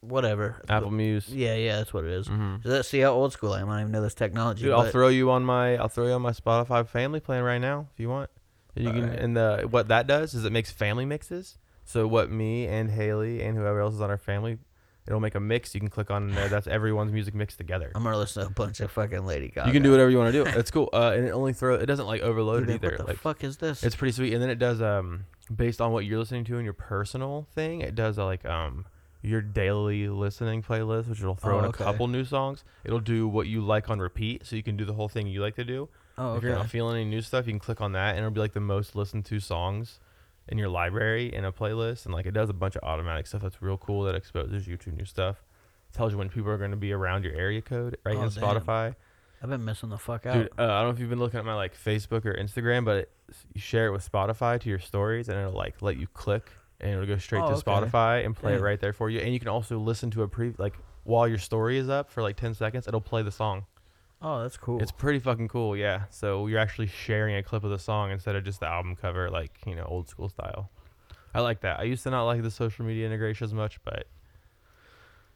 whatever 0.00 0.62
Apple 0.68 0.90
Muse. 0.90 1.28
Yeah, 1.28 1.54
yeah, 1.56 1.76
that's 1.76 1.92
what 1.92 2.04
it 2.04 2.10
is. 2.12 2.28
Mhm. 2.28 2.62
So 2.62 2.68
let's 2.68 2.88
see 2.88 3.00
how 3.00 3.10
old 3.12 3.32
school 3.32 3.52
I 3.52 3.60
am. 3.60 3.68
I 3.68 3.74
don't 3.74 3.80
even 3.82 3.92
know 3.92 4.02
this 4.02 4.14
technology. 4.14 4.62
Dude, 4.64 4.72
I'll 4.72 4.82
but- 4.84 4.92
throw 4.92 5.08
you 5.08 5.30
on 5.30 5.44
my 5.44 5.76
I'll 5.76 5.88
throw 5.88 6.06
you 6.06 6.12
on 6.12 6.22
my 6.22 6.30
Spotify 6.32 6.86
family 6.86 7.20
plan 7.20 7.42
right 7.42 7.60
now 7.60 7.88
if 7.92 8.00
you 8.00 8.08
want. 8.08 8.30
And 8.76 8.84
you 8.84 8.92
can 8.92 9.02
Alright. 9.04 9.18
and 9.18 9.36
the 9.36 9.66
what 9.70 9.88
that 9.88 10.06
does 10.06 10.34
is 10.34 10.44
it 10.44 10.52
makes 10.52 10.70
family 10.70 11.04
mixes. 11.04 11.58
So 11.84 12.06
what 12.06 12.30
me 12.30 12.66
and 12.66 12.90
Haley 12.90 13.42
and 13.42 13.56
whoever 13.56 13.80
else 13.80 13.94
is 13.94 14.00
on 14.00 14.10
our 14.10 14.18
family, 14.18 14.58
it'll 15.08 15.18
make 15.20 15.34
a 15.34 15.40
mix. 15.40 15.74
You 15.74 15.80
can 15.80 15.88
click 15.90 16.10
on 16.12 16.30
there. 16.30 16.48
That's 16.48 16.68
everyone's 16.68 17.10
music 17.10 17.34
mixed 17.34 17.58
together. 17.58 17.90
I'm 17.96 18.04
gonna 18.04 18.16
listen 18.18 18.42
to 18.44 18.48
a 18.48 18.52
bunch 18.52 18.78
of 18.78 18.92
fucking 18.92 19.26
Lady 19.26 19.48
Gaga. 19.48 19.66
You 19.66 19.72
can 19.72 19.82
do 19.82 19.90
whatever 19.90 20.10
you 20.10 20.18
want 20.18 20.32
to 20.32 20.44
do. 20.44 20.50
It's 20.58 20.70
cool. 20.70 20.88
Uh, 20.92 21.12
and 21.16 21.26
it 21.26 21.30
only 21.30 21.52
throw 21.52 21.74
it 21.74 21.86
doesn't 21.86 22.06
like 22.06 22.20
overload 22.22 22.66
Dude, 22.66 22.70
it 22.70 22.74
either. 22.74 22.88
What 22.90 22.98
the 22.98 23.04
Like 23.12 23.16
fuck 23.18 23.42
is 23.42 23.56
this? 23.56 23.82
it's 23.82 23.96
pretty 23.96 24.12
sweet. 24.12 24.32
And 24.34 24.40
then 24.42 24.50
it 24.50 24.60
does 24.60 24.80
um 24.80 25.24
based 25.54 25.80
on 25.80 25.90
what 25.92 26.04
you're 26.04 26.18
listening 26.20 26.44
to 26.44 26.58
in 26.58 26.64
your 26.64 26.74
personal 26.74 27.48
thing. 27.54 27.80
It 27.80 27.94
does 27.96 28.18
uh, 28.18 28.24
like 28.26 28.44
um 28.44 28.84
your 29.20 29.40
daily 29.40 30.08
listening 30.08 30.62
playlist, 30.62 31.08
which 31.08 31.18
it'll 31.18 31.34
throw 31.34 31.56
Oh, 31.56 31.58
in 31.58 31.64
a 31.64 31.68
okay. 31.70 31.82
couple 31.82 32.06
new 32.06 32.24
songs. 32.24 32.62
It'll 32.84 33.00
do 33.00 33.26
what 33.26 33.48
you 33.48 33.60
like 33.62 33.90
on 33.90 33.98
repeat, 33.98 34.46
so 34.46 34.54
you 34.54 34.62
can 34.62 34.76
do 34.76 34.84
the 34.84 34.92
whole 34.94 35.08
thing 35.08 35.26
you 35.26 35.40
like 35.42 35.56
to 35.56 35.64
do. 35.64 35.88
oh, 36.16 36.36
If 36.36 36.44
you're 36.44 36.54
not 36.54 36.70
feeling 36.70 36.96
any 37.00 37.04
new 37.10 37.20
stuff, 37.20 37.46
you 37.46 37.52
can 37.52 37.58
click 37.58 37.80
on 37.80 37.92
that, 37.92 38.10
and 38.10 38.18
it'll 38.18 38.30
be 38.30 38.38
like 38.40 38.52
the 38.52 38.60
most 38.60 38.94
listened 38.94 39.24
to 39.24 39.40
songs 39.40 39.98
in 40.48 40.58
your 40.58 40.68
library 40.68 41.32
in 41.34 41.44
a 41.44 41.52
playlist. 41.52 42.04
And 42.04 42.14
like 42.14 42.26
it 42.26 42.32
does 42.32 42.48
a 42.50 42.54
bunch 42.54 42.76
of 42.76 42.82
automatic 42.82 43.26
stuff 43.26 43.42
that's 43.42 43.60
real 43.62 43.78
cool 43.78 44.02
that 44.04 44.14
exposes 44.14 44.66
you 44.66 44.76
to 44.78 44.90
new 44.90 45.04
stuff. 45.04 45.42
Tells 45.92 46.12
you 46.12 46.18
when 46.18 46.28
people 46.28 46.50
are 46.50 46.58
going 46.58 46.70
to 46.70 46.76
be 46.76 46.92
around 46.92 47.24
your 47.24 47.34
area 47.34 47.62
code 47.62 47.96
right 48.04 48.16
Oh, 48.16 48.22
in 48.22 48.28
damn. 48.28 48.42
Spotify. 48.42 48.94
I've 49.42 49.48
been 49.48 49.64
missing 49.64 49.88
the 49.88 49.98
fuck 49.98 50.26
out. 50.26 50.34
Dude, 50.34 50.48
uh, 50.58 50.64
I 50.64 50.66
don't 50.80 50.84
know 50.84 50.90
if 50.90 50.98
you've 50.98 51.08
been 51.10 51.18
looking 51.20 51.38
at 51.38 51.46
my 51.46 51.54
like 51.54 51.76
Facebook 51.76 52.24
or 52.26 52.34
Instagram, 52.34 52.84
but 52.84 52.96
it, 52.98 53.12
you 53.54 53.60
share 53.60 53.86
it 53.86 53.92
with 53.92 54.10
Spotify 54.10 54.60
to 54.60 54.68
your 54.68 54.80
stories, 54.80 55.28
and 55.28 55.38
it'll 55.38 55.52
like 55.52 55.80
let 55.80 55.96
you 55.96 56.08
click, 56.08 56.50
and 56.80 56.90
it'll 56.92 57.06
go 57.06 57.16
straight 57.18 57.42
Oh, 57.42 57.48
to 57.50 57.52
okay. 57.54 57.62
Spotify 57.70 58.24
and 58.26 58.34
play 58.34 58.54
it 58.54 58.60
right 58.60 58.80
there 58.80 58.92
for 58.92 59.08
you. 59.08 59.20
And 59.20 59.32
you 59.32 59.38
can 59.38 59.48
also 59.48 59.78
listen 59.78 60.10
to 60.10 60.22
a 60.22 60.28
pre 60.28 60.54
like 60.58 60.74
while 61.04 61.28
your 61.28 61.38
story 61.38 61.78
is 61.78 61.88
up 61.88 62.10
for 62.10 62.20
like 62.22 62.36
ten 62.36 62.52
seconds, 62.52 62.88
it'll 62.88 63.00
play 63.00 63.22
the 63.22 63.30
song. 63.30 63.64
Oh, 64.22 64.42
that's 64.42 64.56
cool. 64.56 64.80
It's 64.82 64.92
pretty 64.92 65.18
fucking 65.18 65.48
cool, 65.48 65.76
yeah. 65.76 66.04
So 66.10 66.46
you're 66.46 66.58
actually 66.58 66.88
sharing 66.88 67.36
a 67.36 67.42
clip 67.42 67.64
of 67.64 67.70
the 67.70 67.78
song 67.78 68.10
instead 68.10 68.36
of 68.36 68.44
just 68.44 68.60
the 68.60 68.66
album 68.66 68.96
cover, 68.96 69.30
like 69.30 69.52
you 69.66 69.74
know, 69.74 69.84
old 69.84 70.08
school 70.08 70.28
style. 70.28 70.70
I 71.34 71.40
like 71.40 71.60
that. 71.60 71.78
I 71.78 71.84
used 71.84 72.02
to 72.04 72.10
not 72.10 72.24
like 72.24 72.42
the 72.42 72.50
social 72.50 72.84
media 72.84 73.06
integration 73.06 73.44
as 73.44 73.54
much, 73.54 73.78
but 73.84 74.06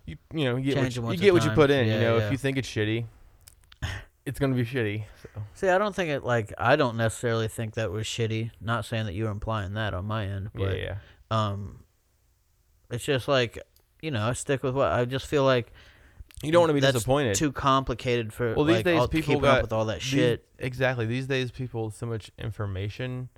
you 0.07 0.17
you 0.35 0.45
know 0.45 0.57
you 0.57 0.75
get 0.75 0.83
Change 0.83 0.99
it 0.99 1.01
what 1.01 1.05
you, 1.05 1.07
once 1.07 1.21
you 1.21 1.23
at 1.23 1.27
get 1.27 1.33
what 1.35 1.43
you 1.43 1.49
time. 1.51 1.57
put 1.57 1.71
in. 1.71 1.87
Yeah, 1.87 1.95
you 1.95 2.01
know, 2.01 2.17
yeah. 2.19 2.25
if 2.27 2.33
you 2.33 2.39
think 2.39 2.57
it's 2.57 2.69
shitty, 2.69 3.05
it's 4.27 4.39
gonna 4.39 4.55
be 4.55 4.65
shitty. 4.65 5.05
So. 5.23 5.29
See, 5.55 5.69
I 5.69 5.79
don't 5.79 5.95
think 5.95 6.11
it 6.11 6.25
like 6.25 6.53
I 6.59 6.77
don't 6.77 6.97
necessarily 6.97 7.49
think 7.49 7.75
that 7.75 7.91
was 7.91 8.07
shitty. 8.07 8.51
Not 8.61 8.85
saying 8.85 9.07
that 9.07 9.15
you 9.15 9.25
were 9.25 9.31
implying 9.31 9.75
that 9.75 9.95
on 9.95 10.07
my 10.07 10.27
end, 10.27 10.51
Yeah, 10.57 10.67
but 10.67 10.79
yeah. 10.79 10.97
um, 11.31 11.85
it's 12.91 13.05
just 13.05 13.29
like 13.29 13.59
you 14.01 14.11
know 14.11 14.29
I 14.29 14.33
stick 14.33 14.63
with 14.63 14.75
what 14.75 14.91
I 14.91 15.05
just 15.05 15.27
feel 15.27 15.45
like 15.45 15.73
You 16.43 16.53
don't 16.53 16.61
want 16.61 16.71
to 16.71 16.75
be 16.75 16.81
that's 16.81 16.95
disappointed. 16.95 17.35
too 17.37 17.53
complicated 17.53 18.33
for 18.33 18.55
Well, 18.55 18.65
these 18.65 18.77
like, 18.77 18.85
days 18.85 19.01
all, 19.01 19.09
people 19.09 19.27
keeping 19.35 19.43
got 19.43 19.57
up 19.59 19.63
with 19.63 19.73
all 19.73 19.85
that 19.87 20.01
These- 20.01 20.03
shit. 20.09 20.47
exactly. 20.59 21.07
These 21.07 21.27
days, 21.27 21.51
people 21.51 21.87
with 21.87 21.95
so 21.97 22.07
much 22.07 22.31
information. 22.39 23.29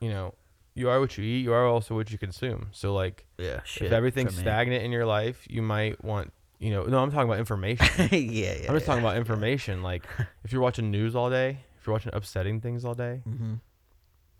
You 0.00 0.10
know, 0.10 0.34
you 0.74 0.88
are 0.88 0.98
what 1.00 1.16
you 1.16 1.24
eat. 1.24 1.40
You 1.42 1.52
are 1.52 1.66
also 1.66 1.94
what 1.94 2.10
you 2.10 2.18
consume. 2.18 2.68
So, 2.72 2.92
like, 2.94 3.24
yeah, 3.38 3.60
shit. 3.64 3.86
if 3.86 3.92
everything's 3.92 4.36
stagnant 4.36 4.82
in 4.84 4.90
your 4.92 5.06
life, 5.06 5.46
you 5.48 5.62
might 5.62 6.02
want. 6.04 6.32
You 6.58 6.70
know, 6.70 6.84
no, 6.84 6.98
I'm 7.02 7.10
talking 7.10 7.28
about 7.28 7.38
information. 7.40 7.86
yeah, 8.12 8.54
yeah. 8.54 8.66
I'm 8.68 8.74
just 8.74 8.86
talking 8.86 9.02
about 9.02 9.16
information. 9.16 9.82
Like, 9.82 10.06
if 10.44 10.52
you're 10.52 10.62
watching 10.62 10.90
news 10.90 11.16
all 11.16 11.28
day, 11.30 11.58
if 11.80 11.86
you're 11.86 11.92
watching 11.92 12.12
upsetting 12.14 12.60
things 12.60 12.84
all 12.84 12.94
day, 12.94 13.22
Mm-hmm. 13.28 13.54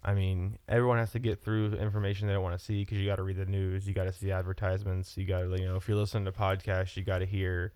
I 0.05 0.14
mean, 0.14 0.59
everyone 0.68 0.98
has 0.98 1.12
to 1.12 1.20
get 1.20 1.42
through 1.42 1.74
information 1.74 2.26
they 2.26 2.34
don't 2.34 2.42
want 2.42 2.59
to 2.59 2.64
see 2.64 2.80
because 2.80 2.98
you 2.98 3.07
got 3.07 3.16
to 3.16 3.22
read 3.22 3.36
the 3.36 3.46
news, 3.46 3.86
you 3.86 3.94
got 3.94 4.05
to 4.05 4.12
see 4.12 4.32
advertisements, 4.32 5.16
you 5.16 5.24
got 5.24 5.40
to, 5.40 5.57
you 5.57 5.66
know, 5.66 5.76
if 5.76 5.86
you're 5.86 5.96
listening 5.96 6.24
to 6.24 6.32
podcasts, 6.32 6.96
you 6.96 7.05
got 7.05 7.18
to 7.18 7.26
hear 7.26 7.72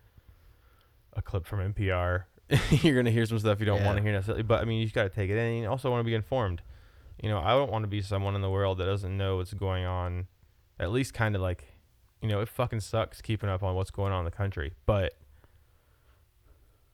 a 1.12 1.22
clip 1.22 1.46
from 1.46 1.72
NPR. 1.72 2.24
you're 2.70 2.94
gonna 2.94 3.10
hear 3.10 3.26
some 3.26 3.40
stuff 3.40 3.58
you 3.58 3.66
don't 3.66 3.84
want 3.84 3.96
to 3.96 4.02
hear 4.02 4.12
necessarily, 4.12 4.44
but 4.44 4.60
I 4.60 4.64
mean, 4.64 4.78
you 4.78 4.84
just 4.84 4.94
got 4.94 5.02
to 5.02 5.08
take 5.08 5.30
it 5.30 5.36
in. 5.36 5.62
You 5.62 5.68
also 5.68 5.90
want 5.90 6.00
to 6.00 6.04
be 6.04 6.14
informed. 6.14 6.62
You 7.20 7.28
know, 7.28 7.40
I 7.40 7.50
don't 7.50 7.72
want 7.72 7.82
to 7.82 7.88
be 7.88 8.02
someone 8.02 8.36
in 8.36 8.40
the 8.40 8.50
world 8.50 8.78
that 8.78 8.84
doesn't 8.84 9.16
know 9.16 9.36
what's 9.36 9.54
going 9.54 9.84
on. 9.84 10.28
At 10.78 10.92
least, 10.92 11.14
kind 11.14 11.34
of 11.34 11.40
like, 11.40 11.64
you 12.20 12.28
know, 12.28 12.40
it 12.40 12.48
fucking 12.48 12.80
sucks 12.80 13.20
keeping 13.20 13.48
up 13.48 13.62
on 13.62 13.74
what's 13.74 13.90
going 13.90 14.12
on 14.12 14.20
in 14.20 14.24
the 14.26 14.36
country, 14.36 14.74
but 14.84 15.14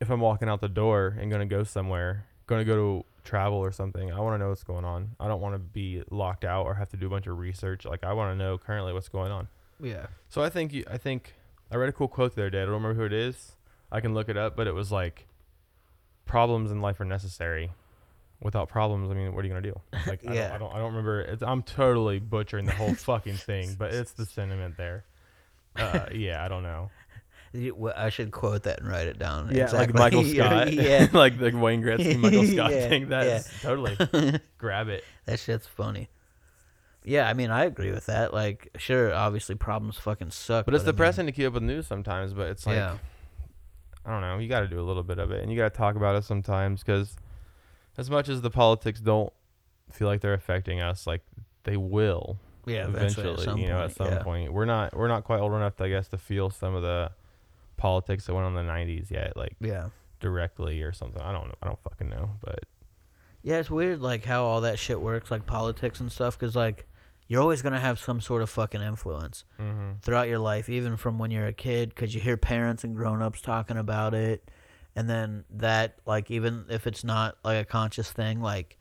if 0.01 0.11
I'm 0.11 0.21
walking 0.21 0.49
out 0.49 0.61
the 0.61 0.69
door 0.69 1.17
and 1.21 1.31
gonna 1.31 1.47
go 1.47 1.65
somewhere, 1.65 2.27
gonna 2.47 2.65
go 2.65 2.77
to 2.77 3.05
travel 3.25 3.59
or 3.59 3.73
something, 3.73 4.11
I 4.13 4.19
want 4.21 4.35
to 4.35 4.39
know 4.39 4.49
what's 4.51 4.65
going 4.65 4.85
on. 4.85 5.11
I 5.21 5.29
don't 5.29 5.41
want 5.41 5.55
to 5.55 5.59
be 5.59 6.03
locked 6.11 6.45
out 6.45 6.67
or 6.67 6.75
have 6.75 6.89
to 6.91 6.97
do 6.97 7.07
a 7.07 7.11
bunch 7.11 7.27
of 7.27 7.39
research. 7.39 7.85
Like 7.85 8.05
I 8.05 8.13
want 8.13 8.33
to 8.33 8.37
know 8.45 8.59
currently 8.59 8.93
what's 8.93 9.09
going 9.09 9.31
on. 9.33 9.49
Yeah. 9.81 10.07
So 10.29 10.43
I 10.43 10.49
think 10.51 10.73
you, 10.73 10.85
I 10.91 10.99
think 10.99 11.35
I 11.71 11.77
read 11.77 11.89
a 11.89 11.93
cool 11.93 12.09
quote 12.09 12.35
the 12.35 12.43
other 12.43 12.51
day. 12.51 12.59
I 12.63 12.65
don't 12.65 12.75
remember 12.75 12.95
who 12.95 13.05
it 13.07 13.13
is. 13.13 13.53
I 13.91 14.01
can 14.01 14.15
look 14.15 14.29
it 14.29 14.37
up, 14.37 14.57
but 14.57 14.67
it 14.67 14.75
was 14.75 14.91
like, 14.93 15.27
"Problems 16.27 16.71
in 16.71 16.81
life 16.81 17.01
are 17.01 17.05
necessary. 17.05 17.71
Without 18.41 18.69
problems, 18.69 19.11
I 19.11 19.15
mean, 19.15 19.35
what 19.35 19.45
are 19.45 19.49
you 19.49 19.55
gonna 19.55 19.63
do?" 19.63 19.81
Like 20.07 20.27
I, 20.27 20.35
Yeah. 20.35 20.49
don't, 20.49 20.55
I 20.55 20.59
don't, 20.59 20.75
I 20.75 20.79
don't 20.79 20.87
remember. 20.93 21.21
It's, 21.21 21.43
I'm 21.43 21.63
totally 21.63 22.19
butchering 22.19 22.67
the 22.67 22.73
whole 22.73 22.95
fucking 22.95 23.37
thing, 23.37 23.75
but 23.79 23.93
it's 23.95 24.13
the 24.13 24.27
sentiment 24.37 24.77
there. 24.77 25.05
Uh, 25.77 26.07
yeah, 26.13 26.45
I 26.45 26.49
don't 26.49 26.63
know. 26.63 26.91
I 27.55 28.09
should 28.09 28.31
quote 28.31 28.63
that 28.63 28.81
and 28.81 28.89
write 28.89 29.07
it 29.07 29.19
down. 29.19 29.55
Yeah, 29.55 29.65
exactly. 29.65 29.99
like 29.99 30.13
Michael 30.13 30.25
Scott. 30.25 30.73
yeah, 30.73 31.09
like 31.13 31.39
the 31.39 31.51
Wayne 31.51 31.83
Gretzky, 31.83 32.19
Michael 32.19 32.47
Scott 32.53 32.71
Yeah, 32.73 32.89
thing. 32.89 33.09
That's 33.09 33.61
totally 33.61 33.97
grab 34.59 34.89
it. 34.89 35.05
that 35.27 35.39
shit's 35.39 35.67
funny. 35.67 36.09
Yeah, 37.05 37.29
I 37.29 37.35
mean, 37.35 37.51
I 37.51 37.65
agree 37.65 37.91
with 37.91 38.07
that. 38.07 38.33
Like, 38.33 38.71
sure, 38.79 39.13
obviously, 39.13 39.57
problems 39.57 39.99
fucking 39.99 40.31
suck. 40.31 40.65
But 40.65 40.75
it's 40.75 40.85
I 40.85 40.87
mean, 40.87 40.95
depressing 40.95 41.27
to 41.27 41.33
keep 41.33 41.49
up 41.49 41.55
with 41.55 41.65
news 41.65 41.87
sometimes. 41.87 42.33
But 42.33 42.49
it's 42.49 42.65
like, 42.65 42.77
yeah, 42.77 42.97
I 44.07 44.11
don't 44.11 44.21
know. 44.21 44.39
You 44.39 44.49
got 44.49 44.61
to 44.61 44.69
do 44.69 44.81
a 44.81 44.87
little 44.87 45.03
bit 45.03 45.19
of 45.19 45.33
it, 45.33 45.43
and 45.43 45.51
you 45.51 45.59
got 45.59 45.73
to 45.73 45.77
talk 45.77 45.97
about 45.97 46.15
it 46.15 46.25
sometimes 46.25 46.83
because, 46.83 47.17
as 47.99 48.09
much 48.09 48.29
as 48.29 48.41
the 48.41 48.51
politics 48.51 49.01
don't 49.01 49.33
feel 49.91 50.07
like 50.07 50.21
they're 50.21 50.33
affecting 50.33 50.81
us, 50.81 51.07
like 51.07 51.23
they 51.65 51.77
will 51.77 52.39
yeah. 52.67 52.87
eventually. 52.87 53.31
Eventually, 53.31 53.33
at 53.33 53.41
some 53.41 53.59
you 53.59 53.69
know, 53.69 53.75
point, 53.75 53.91
at 53.91 53.97
some 53.97 54.07
yeah. 54.07 54.23
point, 54.23 54.53
we're 54.53 54.65
not 54.65 54.97
we're 54.97 55.09
not 55.09 55.25
quite 55.25 55.41
old 55.41 55.53
enough, 55.53 55.81
I 55.81 55.89
guess, 55.89 56.09
to 56.09 56.19
feel 56.19 56.51
some 56.51 56.75
of 56.75 56.83
the 56.83 57.11
politics 57.83 58.27
that 58.27 58.35
went 58.35 58.47
on 58.47 58.57
in 58.57 58.65
the 58.65 58.73
'90s 58.73 59.11
yet, 59.11 59.37
like 59.37 59.57
Yeah, 59.61 59.89
directly 60.21 60.83
or 60.83 60.93
something. 60.93 61.21
I 61.21 61.33
don't 61.33 61.49
know. 61.49 61.55
I 61.61 61.67
don't 61.67 61.83
fucking 61.83 62.09
know, 62.09 62.31
but 62.41 62.61
yeah. 63.43 63.59
It's 63.59 63.71
weird, 63.71 64.01
like 64.01 64.25
how 64.25 64.45
all 64.45 64.61
that 64.61 64.79
shit 64.79 65.01
works, 65.01 65.33
like 65.33 65.47
politics 65.47 65.99
and 65.99 66.11
stuff. 66.11 66.39
Because 66.39 66.55
like, 66.55 66.87
you're 67.27 67.43
always 67.43 67.61
gonna 67.61 67.81
have 67.81 67.99
some 67.99 68.21
sort 68.21 68.41
of 68.41 68.49
fucking 68.51 68.81
influence 68.81 69.43
mm-hmm. 69.61 69.95
throughout 70.01 70.29
your 70.29 70.39
life, 70.39 70.69
even 70.69 70.97
from 70.97 71.19
when 71.19 71.33
you're 71.33 71.49
a 71.49 71.53
kid, 71.53 71.89
because 71.89 72.15
you 72.15 72.21
hear 72.21 72.37
parents 72.37 72.85
and 72.85 72.95
grown-ups 72.95 73.41
talking 73.41 73.77
about 73.77 74.15
it, 74.15 74.49
and 74.95 75.11
then 75.11 75.45
that, 75.51 75.99
like, 76.07 76.31
even 76.31 76.67
if 76.69 76.87
it's 76.87 77.03
not 77.03 77.37
like 77.45 77.61
a 77.61 77.65
conscious 77.65 78.13
thing, 78.13 78.41
like 78.41 78.79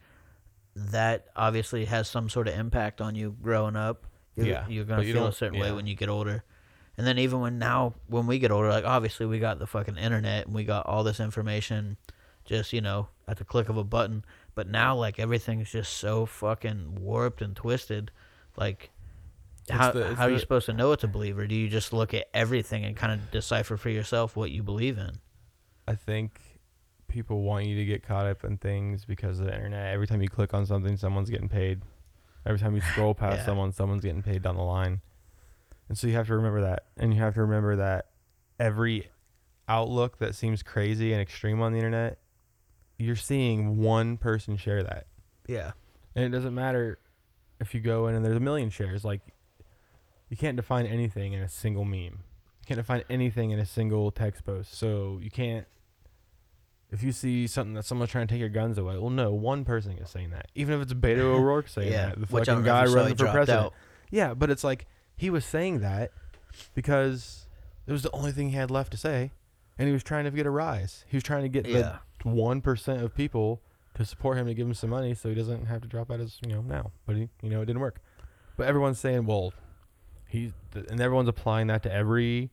that 0.76 1.26
obviously 1.36 1.86
has 1.86 2.08
some 2.08 2.30
sort 2.30 2.48
of 2.48 2.54
impact 2.54 3.02
on 3.02 3.16
you 3.16 3.36
growing 3.42 3.76
up. 3.76 4.06
You're, 4.36 4.46
Yeah, 4.46 4.68
you're 4.70 4.86
gonna 4.86 5.04
you 5.04 5.14
feel 5.14 5.26
a 5.26 5.34
certain 5.34 5.60
way 5.60 5.72
when 5.72 5.88
you 5.88 5.96
get 5.96 6.08
older, 6.08 6.44
and 6.98 7.06
then 7.08 7.18
even 7.20 7.40
when 7.40 7.58
now 7.60 7.94
when 8.08 8.28
we 8.28 8.40
get 8.40 8.52
older, 8.52 8.70
like 8.70 8.86
obviously 8.86 9.26
we 9.26 9.40
got 9.40 9.60
the 9.60 9.68
fucking 9.68 9.98
internet 9.98 10.46
and 10.46 10.56
we 10.56 10.64
got 10.64 10.86
all 10.86 11.04
this 11.04 11.20
information, 11.20 11.98
just 12.46 12.74
you 12.74 12.82
know 12.82 13.08
at 13.28 13.38
the 13.38 13.46
click 13.46 13.70
of 13.70 13.78
a 13.78 13.84
button. 13.84 14.24
But 14.56 14.68
now 14.68 14.96
like 14.96 15.20
everything's 15.20 15.72
just 15.72 15.94
so 15.98 16.26
fucking 16.26 16.96
warped 17.00 17.42
and 17.42 17.56
twisted, 17.56 18.12
like 18.58 18.90
It's 19.70 19.72
how 19.78 19.92
the- 19.92 20.10
it's 20.12 20.18
how 20.20 20.26
are 20.26 20.30
you 20.30 20.36
the- 20.36 20.42
supposed 20.42 20.66
to 20.66 20.74
know 20.74 20.90
what 20.90 21.00
to 21.00 21.08
believe, 21.08 21.38
or 21.40 21.48
do 21.48 21.56
you 21.56 21.70
just 21.70 21.94
look 21.94 22.14
at 22.14 22.28
everything 22.34 22.84
and 22.84 22.96
kind 22.96 23.14
of 23.14 23.32
decipher 23.32 23.78
for 23.78 23.90
yourself 23.90 24.36
what 24.36 24.52
you 24.52 24.62
believe 24.64 24.98
in? 24.98 25.12
I 25.88 25.96
think 25.96 26.42
people 27.08 27.42
want 27.44 27.66
you 27.66 27.76
to 27.78 27.86
get 27.86 28.04
caught 28.04 28.26
up 28.26 28.44
in 28.44 28.58
things 28.58 29.04
because 29.06 29.40
of 29.40 29.46
the 29.48 29.54
internet. 29.54 29.94
Every 29.94 30.08
time 30.08 30.22
you 30.22 30.30
click 30.30 30.54
on 30.54 30.66
something, 30.66 30.96
someone's 30.98 31.30
getting 31.30 31.50
paid. 31.50 31.82
Every 32.46 32.60
time 32.60 32.74
you 32.76 32.82
scroll 32.82 33.14
past 33.14 33.38
Yeah. 33.40 33.46
someone, 33.46 33.72
someone's 33.72 34.02
getting 34.04 34.24
paid 34.24 34.42
down 34.42 34.56
the 34.58 34.64
line. 34.64 35.02
And 35.92 35.98
so 35.98 36.08
you 36.08 36.14
have 36.14 36.28
to 36.28 36.36
remember 36.38 36.62
that. 36.62 36.86
And 36.96 37.14
you 37.14 37.20
have 37.20 37.34
to 37.34 37.42
remember 37.42 37.76
that 37.76 38.06
every 38.58 39.10
outlook 39.68 40.20
that 40.20 40.36
seems 40.36 40.64
crazy 40.64 41.12
and 41.12 41.22
extreme 41.22 41.60
on 41.62 41.74
the 41.74 41.80
internet, 41.80 42.18
you're 42.98 43.18
seeing 43.18 43.76
one 43.76 44.16
person 44.16 44.56
share 44.56 44.84
that. 44.84 45.08
Yeah, 45.50 45.74
And 46.16 46.24
it 46.24 46.30
doesn't 46.30 46.56
matter 46.56 46.98
if 47.60 47.74
you 47.74 47.82
go 47.82 48.08
in 48.08 48.16
and 48.16 48.24
there's 48.24 48.38
a 48.38 48.40
million 48.40 48.70
shares. 48.70 49.04
Like, 49.04 49.20
you 50.30 50.38
can't 50.38 50.56
define 50.56 50.86
anything 50.86 51.34
in 51.34 51.42
a 51.42 51.50
single 51.50 51.84
meme. 51.84 52.24
You 52.62 52.66
can't 52.66 52.78
define 52.78 53.04
anything 53.10 53.52
in 53.52 53.60
a 53.60 53.66
single 53.66 54.12
text 54.12 54.46
post. 54.46 54.74
So 54.74 55.20
you 55.22 55.30
can't. 55.30 55.68
if 56.90 57.04
you 57.04 57.12
see 57.12 57.48
something 57.48 57.74
that 57.74 57.84
someone's 57.84 58.12
trying 58.12 58.28
to 58.28 58.34
take 58.34 58.40
your 58.40 58.48
guns 58.48 58.78
away, 58.78 58.98
well, 58.98 59.10
no, 59.10 59.34
one 59.34 59.66
person 59.66 59.92
is 59.98 60.10
saying 60.10 60.30
that. 60.30 60.48
Even 60.56 60.76
if 60.76 60.84
it's 60.84 60.94
Beto 60.94 61.20
O'Rourke 61.36 61.68
saying 61.68 61.92
yeah, 61.92 62.12
that, 62.12 62.16
the 62.16 62.28
which 62.28 62.46
fucking 62.46 62.64
don't 62.64 62.64
know 62.64 62.82
if 62.82 62.88
guy 62.88 62.96
running 62.96 63.18
for 63.18 63.28
president. 63.28 63.66
out. 63.66 63.74
Yeah, 64.10 64.34
but 64.34 64.50
it's 64.50 64.64
like 64.64 64.88
he 65.22 65.30
was 65.30 65.46
saying 65.46 65.82
that 65.82 66.10
because 66.74 67.46
it 67.86 67.92
was 67.92 68.02
the 68.02 68.10
only 68.12 68.32
thing 68.32 68.50
he 68.50 68.56
had 68.56 68.72
left 68.72 68.90
to 68.90 68.98
say, 68.98 69.30
and 69.78 69.88
he 69.88 69.94
was 69.94 70.02
trying 70.04 70.26
to 70.26 70.32
get 70.32 70.48
a 70.48 70.50
rise. 70.50 71.06
He 71.08 71.16
was 71.16 71.24
trying 71.24 71.44
to 71.44 71.50
get 71.50 71.68
Yeah, 71.68 72.00
the 72.24 72.30
one 72.30 72.60
percent 72.60 73.04
of 73.04 73.14
people 73.14 73.62
to 73.94 74.04
support 74.04 74.40
him 74.40 74.48
to 74.48 74.56
give 74.56 74.66
him 74.66 74.74
some 74.74 74.90
money, 74.90 75.14
so 75.14 75.30
he 75.30 75.36
doesn't 75.36 75.68
have 75.68 75.82
to 75.84 75.88
drop 75.88 76.10
out 76.10 76.20
as 76.20 76.40
you 76.44 76.52
know 76.56 76.64
now. 76.64 76.90
But 77.06 77.18
he, 77.18 77.30
you 77.44 77.52
know, 77.52 77.62
it 77.62 77.66
didn't 77.68 77.82
work. 77.82 78.02
But 78.58 78.68
everyone's 78.68 78.98
saying, 78.98 79.28
well, 79.28 79.54
he's 80.28 80.54
and 80.74 81.00
everyone's 81.00 81.30
applying 81.30 81.68
that 81.68 81.84
to 81.84 81.94
every 81.94 82.50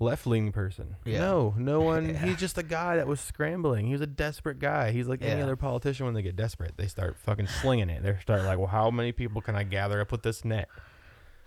left 0.00 0.26
leaning 0.26 0.50
person. 0.50 0.96
Yeah. 1.04 1.20
No, 1.20 1.54
no 1.56 1.80
one. 1.92 2.08
Yeah. 2.08 2.26
He's 2.26 2.38
just 2.38 2.58
a 2.58 2.64
guy 2.64 2.96
that 2.96 3.06
was 3.06 3.20
scrambling. 3.20 3.86
He 3.86 3.92
was 3.92 4.00
a 4.00 4.06
desperate 4.08 4.58
guy. 4.58 4.90
He's 4.90 5.06
like 5.06 5.22
any 5.22 5.42
other 5.42 5.54
politician 5.54 6.06
when 6.06 6.14
they 6.16 6.22
get 6.22 6.34
desperate. 6.34 6.72
They 6.76 6.88
start 6.88 7.16
fucking 7.18 7.46
slinging 7.46 7.88
it. 7.88 8.02
They 8.02 8.16
start 8.20 8.42
like, 8.42 8.58
well, 8.58 8.66
how 8.66 8.90
many 8.90 9.12
people 9.12 9.40
can 9.40 9.54
I 9.54 9.62
gather 9.62 10.00
up 10.00 10.10
with 10.10 10.22
this 10.22 10.44
net? 10.44 10.68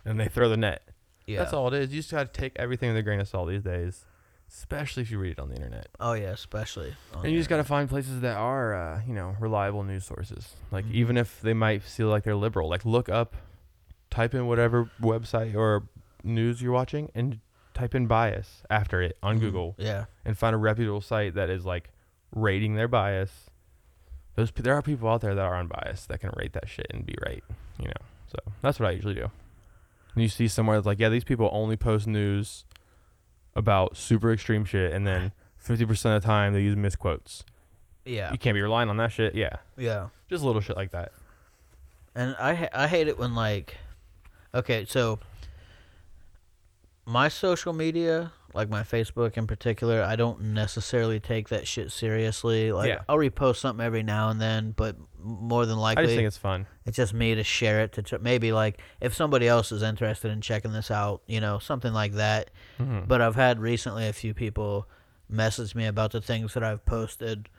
And 0.06 0.20
they 0.20 0.28
throw 0.28 0.50
the 0.50 0.58
net. 0.58 0.82
yeah. 1.26 1.40
That's 1.40 1.54
all 1.54 1.68
it 1.68 1.74
is. 1.74 1.90
You 1.94 2.00
just 2.00 2.12
got 2.12 2.32
to 2.34 2.42
take 2.42 2.54
everything 2.58 2.90
with 2.90 2.98
a 2.98 3.04
grain 3.04 3.20
of 3.20 3.28
salt 3.28 3.48
these 3.50 3.64
days, 3.64 4.06
especially 4.50 5.04
if 5.04 5.12
you 5.12 5.18
read 5.20 5.32
it 5.34 5.40
on 5.40 5.50
the 5.50 5.56
internet. 5.56 5.88
Oh 6.00 6.14
yeah, 6.14 6.32
especially. 6.32 6.94
And 7.24 7.32
you 7.32 7.38
just 7.40 7.50
got 7.50 7.58
to 7.58 7.64
find 7.64 7.88
places 7.90 8.22
that 8.22 8.36
are, 8.38 8.74
uh, 8.76 9.02
you 9.08 9.14
know, 9.14 9.36
reliable 9.40 9.84
news 9.84 10.06
sources. 10.06 10.56
Like 10.72 10.86
Mhm. 10.86 10.92
even 10.94 11.18
if 11.18 11.40
they 11.42 11.54
might 11.54 11.82
feel 11.84 12.08
like 12.10 12.24
they're 12.24 12.36
liberal, 12.36 12.70
like 12.70 12.84
look 12.86 13.08
up, 13.10 13.36
type 14.10 14.34
in 14.34 14.46
whatever 14.48 14.90
website 15.02 15.56
or 15.56 15.84
news 16.24 16.62
you're 16.62 16.74
watching, 16.74 17.10
and 17.16 17.40
type 17.74 17.96
in 17.96 18.06
bias 18.06 18.64
after 18.70 19.02
it 19.02 19.18
on 19.24 19.38
Mhm. 19.38 19.42
Google, 19.42 19.76
Yeah, 19.78 20.06
and 20.26 20.38
find 20.38 20.54
a 20.54 20.58
reputable 20.58 21.02
site 21.02 21.34
that 21.36 21.50
is 21.50 21.66
like 21.66 21.90
rating 22.36 22.76
their 22.76 22.88
bias. 22.88 23.50
Those 24.36 24.52
there 24.52 24.74
are 24.76 24.82
people 24.82 25.08
out 25.10 25.22
there 25.22 25.34
that 25.36 25.44
are 25.46 25.56
unbiased 25.56 26.08
that 26.10 26.20
can 26.20 26.32
rate 26.36 26.54
that 26.54 26.68
shit 26.68 26.88
and 26.90 27.06
be 27.06 27.16
right. 27.26 27.44
You 27.80 27.86
know, 27.88 28.06
so 28.28 28.38
that's 28.62 28.80
what 28.80 28.90
I 28.90 28.92
usually 28.92 29.14
do. 29.16 29.32
And 30.14 30.22
you 30.22 30.30
see 30.30 30.48
somewhere 30.48 30.78
that's 30.78 30.86
like, 30.86 31.00
yeah, 31.00 31.10
these 31.10 31.24
people 31.24 31.50
only 31.52 31.76
post 31.76 32.06
news 32.08 32.66
about 33.56 33.98
super 33.98 34.32
extreme 34.32 34.66
shit, 34.66 34.94
and 34.94 35.06
then 35.08 35.32
fifty 35.58 35.86
percent 35.86 36.16
of 36.16 36.22
the 36.22 36.26
time 36.28 36.54
they 36.54 36.62
use 36.62 36.76
misquotes. 36.76 37.44
yeah, 38.06 38.32
You 38.32 38.38
can't 38.38 38.54
be 38.56 38.62
relying 38.62 38.90
on 38.90 38.98
that 38.98 39.12
shit. 39.12 39.34
Yeah, 39.36 39.58
yeah. 39.78 40.10
just 40.30 40.44
little 40.44 40.62
shit 40.62 40.76
like 40.76 40.92
that. 40.92 41.12
And 42.16 42.36
I 42.40 42.54
ha- 42.54 42.70
I 42.74 42.88
hate 42.88 43.08
it 43.08 43.18
when 43.18 43.34
like, 43.36 43.78
okay, 44.54 44.86
so 44.86 45.20
my 47.06 47.28
social 47.28 47.74
media, 47.74 48.32
like 48.54 48.70
my 48.70 48.84
Facebook 48.84 49.38
in 49.38 49.46
particular, 49.48 50.02
I 50.04 50.16
don't 50.16 50.40
necessarily 50.54 51.20
take 51.20 51.50
that 51.50 51.68
shit 51.68 51.92
seriously. 51.92 52.72
Like 52.72 52.88
Yeah. 52.90 53.02
I'll 53.10 53.18
repost 53.18 53.58
something 53.58 53.86
every 53.86 54.04
now 54.04 54.30
and 54.30 54.40
then, 54.40 54.72
but 54.72 54.96
more 55.22 55.66
than 55.66 55.78
likely, 55.78 56.04
I 56.04 56.06
just 56.06 56.16
think 56.16 56.28
it's 56.28 56.38
fun. 56.38 56.66
it's 56.86 56.96
just 56.98 57.14
me 57.14 57.36
to 57.36 57.44
share 57.44 57.82
it 57.82 57.94
to 57.94 58.04
tr- 58.04 58.18
maybe 58.22 58.52
like 58.52 58.80
if 59.02 59.14
somebody 59.14 59.48
else 59.48 59.72
is 59.72 59.82
interested 59.84 60.32
in 60.32 60.40
checking 60.42 60.72
this 60.72 60.92
out, 60.92 61.22
you 61.28 61.42
know, 61.42 61.60
something 61.60 61.94
like 61.94 62.14
that. 62.14 62.52
Mhm. 62.80 63.08
But 63.08 63.22
I've 63.22 63.36
had 63.36 63.60
recently 63.60 64.08
a 64.08 64.14
few 64.14 64.34
people 64.34 64.88
message 65.30 65.74
me 65.76 65.86
about 65.88 66.12
the 66.12 66.22
things 66.22 66.54
that 66.54 66.64
I've 66.64 66.86
posted 66.86 67.50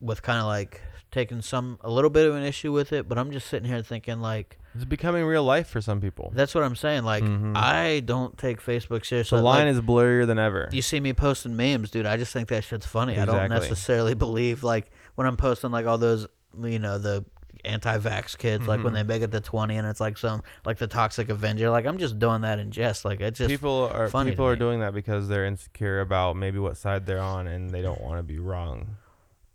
with 0.00 0.22
kind 0.22 0.40
of 0.40 0.46
like 0.46 0.80
taking 1.10 1.42
some 1.42 1.78
a 1.82 1.90
little 1.90 2.10
bit 2.10 2.26
of 2.26 2.34
an 2.34 2.42
issue 2.42 2.72
with 2.72 2.92
it, 2.92 3.08
but 3.08 3.18
I'm 3.18 3.30
just 3.30 3.46
sitting 3.48 3.68
here 3.68 3.82
thinking 3.82 4.20
like 4.20 4.58
it's 4.74 4.84
becoming 4.84 5.24
real 5.24 5.44
life 5.44 5.68
for 5.68 5.80
some 5.80 6.00
people. 6.00 6.32
that's 6.34 6.54
what 6.54 6.64
I'm 6.64 6.76
saying. 6.76 7.04
Like 7.04 7.24
Mhm. 7.24 7.56
I 7.56 8.00
don't 8.00 8.36
take 8.38 8.62
Facebook 8.62 9.04
seriously. 9.04 9.38
The 9.38 9.44
line 9.44 9.66
Like, 9.66 9.74
is 9.74 9.80
blurrier 9.80 10.26
than 10.26 10.38
ever. 10.38 10.68
you 10.72 10.82
see 10.82 11.00
me 11.00 11.12
posting 11.12 11.56
memes, 11.56 11.90
dude. 11.90 12.06
I 12.06 12.16
just 12.16 12.32
think 12.32 12.48
that 12.48 12.64
shit's 12.64 12.86
funny. 12.86 13.18
I 13.18 13.24
don't 13.24 13.36
Exactly. 13.36 13.58
necessarily 13.68 14.14
believe 14.26 14.62
like 14.62 14.90
when 15.14 15.26
I'm 15.26 15.36
posting 15.36 15.70
like 15.70 15.86
all 15.86 15.98
those, 15.98 16.26
you 16.62 16.78
know, 16.78 16.98
the 16.98 17.24
anti-vax 17.64 18.36
kids, 18.38 18.66
like 18.66 18.82
when 18.82 18.92
Mhm. 18.92 18.96
they 18.96 19.02
make 19.04 19.22
it 19.22 19.30
to 19.30 19.40
20 19.40 19.76
and 19.76 19.86
it's 19.86 20.00
like 20.00 20.18
some 20.18 20.42
like 20.64 20.78
the 20.78 20.86
toxic 20.88 21.28
Avenger. 21.28 21.70
Like 21.70 21.86
I'm 21.86 21.98
just 21.98 22.18
doing 22.18 22.40
that 22.40 22.58
in 22.58 22.70
jest. 22.72 23.04
Like 23.04 23.20
it's 23.20 23.38
just 23.38 23.48
people 23.48 23.88
are 23.92 24.08
funny 24.08 24.30
to 24.30 24.32
people 24.32 24.46
are 24.48 24.54
me. 24.54 24.58
doing 24.58 24.80
that 24.80 24.94
because 24.94 25.28
they're 25.28 25.46
insecure 25.46 26.00
about 26.00 26.36
maybe 26.36 26.58
what 26.58 26.76
side 26.76 27.06
they're 27.06 27.20
on 27.20 27.46
and 27.46 27.70
they 27.70 27.82
don't 27.82 28.00
want 28.00 28.18
to 28.18 28.22
be 28.22 28.38
wrong. 28.38 28.96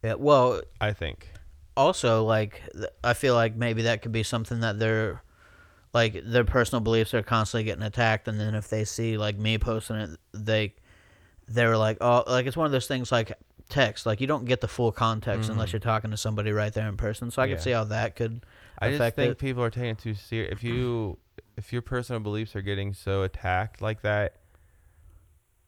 yeah. 0.03 0.13
Well, 0.13 0.61
I 0.79 0.93
think. 0.93 1.27
Also 1.77 2.23
like 2.25 2.61
I 3.03 3.13
feel 3.13 3.33
like 3.35 3.55
maybe 3.55 3.83
that 3.83 4.01
could 4.01 4.11
be 4.11 4.23
something 4.23 4.59
that 4.61 4.79
they're 4.79 5.21
like 5.93 6.21
their 6.25 6.43
personal 6.43 6.81
beliefs 6.81 7.13
are 7.13 7.23
constantly 7.23 7.63
getting 7.63 7.83
attacked, 7.83 8.27
and 8.27 8.39
then 8.39 8.55
if 8.55 8.67
they 8.69 8.83
see 8.83 9.17
like 9.17 9.37
me 9.37 9.57
posting 9.57 9.95
it, 9.97 10.09
they 10.33 10.73
they're 11.47 11.77
like 11.77 11.97
oh 12.01 12.23
like 12.27 12.45
it's 12.45 12.57
one 12.57 12.65
of 12.65 12.71
those 12.73 12.87
things 12.87 13.11
like 13.11 13.31
text 13.69 14.05
like 14.05 14.19
you 14.21 14.27
don't 14.27 14.45
get 14.45 14.61
the 14.61 14.67
full 14.67 14.91
context 14.91 15.49
unless 15.49 15.69
Mhm. 15.69 15.73
you're 15.73 15.79
talking 15.81 16.11
to 16.11 16.17
somebody 16.17 16.51
right 16.51 16.73
there 16.73 16.87
in 16.87 16.97
person. 16.97 17.31
So 17.31 17.41
I 17.41 17.45
Yeah. 17.45 17.55
can 17.55 17.61
see 17.63 17.71
how 17.71 17.83
that 17.85 18.15
could 18.15 18.45
I 18.79 18.89
just 18.91 19.15
think 19.15 19.31
it. 19.31 19.37
people 19.39 19.61
are 19.63 19.69
taking 19.69 19.89
it 19.91 19.97
too 19.99 20.13
serious. 20.13 20.51
If 20.51 20.63
you 20.63 21.17
if 21.57 21.71
your 21.73 21.81
personal 21.81 22.19
beliefs 22.19 22.55
are 22.55 22.61
getting 22.61 22.93
so 22.93 23.23
attacked 23.23 23.81
like 23.81 24.01
that, 24.03 24.35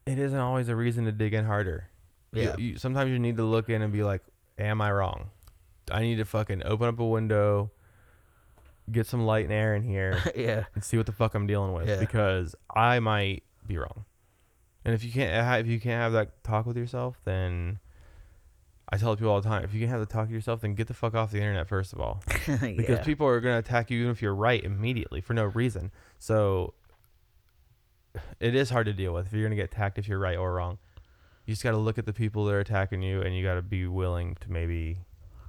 it 0.05 0.17
isn't 0.19 0.37
always 0.39 0.69
a 0.69 0.75
reason 0.75 1.05
to 1.05 1.11
dig 1.11 1.33
in 1.33 1.45
harder. 1.45 1.89
You- 2.33 2.41
yeah 2.43 2.55
you, 2.57 2.77
sometimes 2.77 3.09
you 3.11 3.19
need 3.19 3.37
to 3.37 3.43
look 3.43 3.69
in 3.69 3.81
and 3.81 3.91
be 3.91 4.03
like, 4.03 4.21
"Am 4.57 4.81
I 4.81 4.91
wrong? 4.91 5.29
I 5.91 6.01
need 6.01 6.17
to 6.17 6.25
fucking 6.25 6.63
open 6.65 6.87
up 6.87 6.99
a 6.99 7.05
window, 7.05 7.71
get 8.91 9.05
some 9.07 9.25
light 9.25 9.45
and 9.45 9.53
air 9.53 9.75
in 9.75 9.83
here, 9.83 10.21
yeah 10.35 10.65
and 10.75 10.83
see 10.83 10.97
what 10.97 11.05
the 11.05 11.11
fuck 11.11 11.35
I'm 11.35 11.47
dealing 11.47 11.73
with 11.73 11.87
Yeah. 11.87 11.99
because 11.99 12.55
I 12.73 12.99
might 12.99 13.43
be 13.67 13.77
wrong. 13.77 14.05
And 14.85 14.93
if 14.95 15.03
you 15.03 15.11
can't 15.11 15.45
ha- 15.45 15.55
if 15.57 15.67
you 15.67 15.79
can't 15.79 16.01
have 16.01 16.13
that 16.13 16.43
talk 16.43 16.65
with 16.65 16.77
yourself, 16.77 17.19
then 17.25 17.79
I 18.91 18.97
tell 18.97 19.15
people 19.15 19.31
all 19.31 19.41
the 19.41 19.47
time, 19.47 19.63
if 19.63 19.73
you 19.73 19.79
can't 19.81 19.91
have 19.91 19.99
the 19.99 20.05
talk 20.07 20.23
with 20.27 20.31
yourself, 20.31 20.61
then 20.61 20.73
get 20.73 20.87
the 20.87 20.93
fuck 20.95 21.13
off 21.13 21.31
the 21.31 21.37
internet 21.37 21.67
first 21.67 21.93
of 21.93 21.99
all, 21.99 22.23
because 22.47 22.61
yeah. 22.89 23.03
people 23.03 23.27
are 23.27 23.39
gonna 23.39 23.59
attack 23.59 23.91
you 23.91 23.99
even 23.99 24.11
if 24.11 24.21
you're 24.21 24.33
right 24.33 24.63
immediately 24.63 25.21
for 25.21 25.33
no 25.33 25.45
reason. 25.45 25.91
So 26.17 26.73
it 28.39 28.55
is 28.55 28.69
hard 28.71 28.85
to 28.87 28.93
deal 28.93 29.13
with 29.13 29.27
if 29.27 29.33
you're 29.33 29.43
gonna 29.43 29.55
get 29.55 29.65
attacked 29.71 29.97
if 29.99 30.07
you're 30.07 30.19
right 30.19 30.37
or 30.37 30.53
wrong. 30.53 30.77
You 31.45 31.53
just 31.53 31.63
got 31.63 31.71
to 31.71 31.77
look 31.77 31.97
at 31.97 32.05
the 32.05 32.13
people 32.13 32.45
that 32.45 32.53
are 32.53 32.59
attacking 32.59 33.01
you, 33.01 33.21
and 33.23 33.35
you 33.35 33.43
got 33.43 33.55
to 33.55 33.63
be 33.63 33.87
willing 33.87 34.37
to 34.41 34.51
maybe 34.51 34.99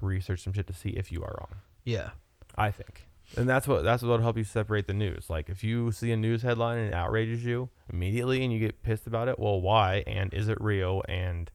research 0.02 0.42
some 0.42 0.52
shit 0.52 0.66
to 0.66 0.72
see 0.72 0.90
if 0.90 1.10
you 1.12 1.22
are 1.22 1.34
wrong. 1.38 1.60
yeah 1.84 2.10
I 2.56 2.70
think. 2.70 3.06
And 3.36 3.48
that's 3.48 3.68
what 3.68 3.84
that's 3.84 4.02
what'll 4.02 4.20
help 4.22 4.36
you 4.36 4.42
separate 4.44 4.86
the 4.88 4.92
news. 4.94 5.30
Like 5.30 5.48
if 5.48 5.62
you 5.62 5.92
see 5.92 6.10
a 6.10 6.16
news 6.16 6.42
headline 6.42 6.78
and 6.78 6.88
it 6.88 6.94
outrages 6.94 7.44
you 7.44 7.68
immediately 7.92 8.42
and 8.42 8.52
you 8.52 8.58
get 8.58 8.82
pissed 8.82 9.06
about 9.06 9.28
it, 9.28 9.38
well 9.38 9.60
why? 9.60 10.02
And 10.06 10.34
is 10.34 10.48
it 10.48 10.60
real? 10.60 11.02
And 11.08 11.48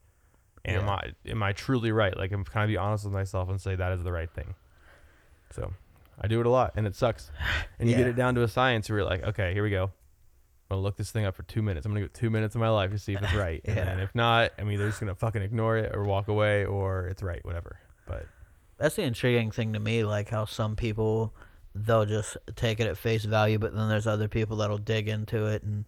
am 0.63 0.85
Yeah. 0.87 0.91
I 0.93 1.11
am 1.29 1.43
I 1.43 1.51
truly 1.51 1.91
right? 1.91 2.15
Like 2.17 2.31
I'm 2.31 2.45
kind 2.45 2.63
of 2.63 2.69
be 2.69 2.77
honest 2.77 3.03
with 3.03 3.13
myself 3.13 3.49
and 3.49 3.59
say 3.59 3.75
that 3.75 3.91
is 3.91 4.03
the 4.03 4.11
right 4.13 4.29
thing. 4.31 4.55
So 5.51 5.73
I 6.19 6.27
do 6.27 6.39
it 6.39 6.45
a 6.45 6.49
lot 6.49 6.73
and 6.77 6.87
it 6.87 6.95
sucks. 6.95 7.29
And 7.79 7.89
you 7.89 7.95
get 7.97 8.07
it 8.07 8.15
down 8.15 8.35
to 8.35 8.43
a 8.43 8.47
science 8.47 8.89
where 8.89 8.99
you're 8.99 9.07
like, 9.07 9.23
okay, 9.23 9.53
here 9.53 9.61
we 9.63 9.69
go. 9.69 9.83
I'm 10.71 10.77
gonna 10.77 10.81
look 10.81 10.95
this 10.95 11.11
thing 11.11 11.25
up 11.25 11.35
for 11.35 11.43
two 11.43 11.61
minutes. 11.61 11.85
I'm 11.85 11.91
gonna 11.91 11.99
give 11.99 12.11
it 12.11 12.13
two 12.13 12.29
minutes 12.29 12.55
of 12.55 12.61
my 12.61 12.69
life 12.69 12.91
to 12.91 12.97
see 12.97 13.13
if 13.13 13.21
it's 13.21 13.33
right. 13.45 13.61
And 13.65 13.75
Yeah. 13.75 13.83
then 13.85 13.99
if 13.99 14.15
not, 14.15 14.51
I'm 14.57 14.71
either 14.71 14.87
just 14.87 15.01
gonna 15.01 15.13
fucking 15.13 15.41
ignore 15.41 15.75
it 15.77 15.93
or 15.93 16.05
walk 16.05 16.29
away 16.29 16.63
or 16.65 17.07
it's 17.07 17.21
right, 17.21 17.43
whatever. 17.43 17.77
But 18.07 18.25
That's 18.77 18.95
the 18.95 19.03
intriguing 19.03 19.51
thing 19.51 19.73
to 19.73 19.79
me, 19.79 20.03
like 20.03 20.29
how 20.29 20.45
some 20.45 20.75
people 20.75 21.33
they'll 21.73 22.05
just 22.05 22.37
take 22.55 22.79
it 22.79 22.87
at 22.87 22.97
face 22.97 23.25
value, 23.25 23.57
but 23.59 23.75
then 23.75 23.89
there's 23.89 24.07
other 24.07 24.27
people 24.29 24.57
that'll 24.57 24.77
dig 24.77 25.09
into 25.09 25.45
it 25.47 25.61
and 25.63 25.83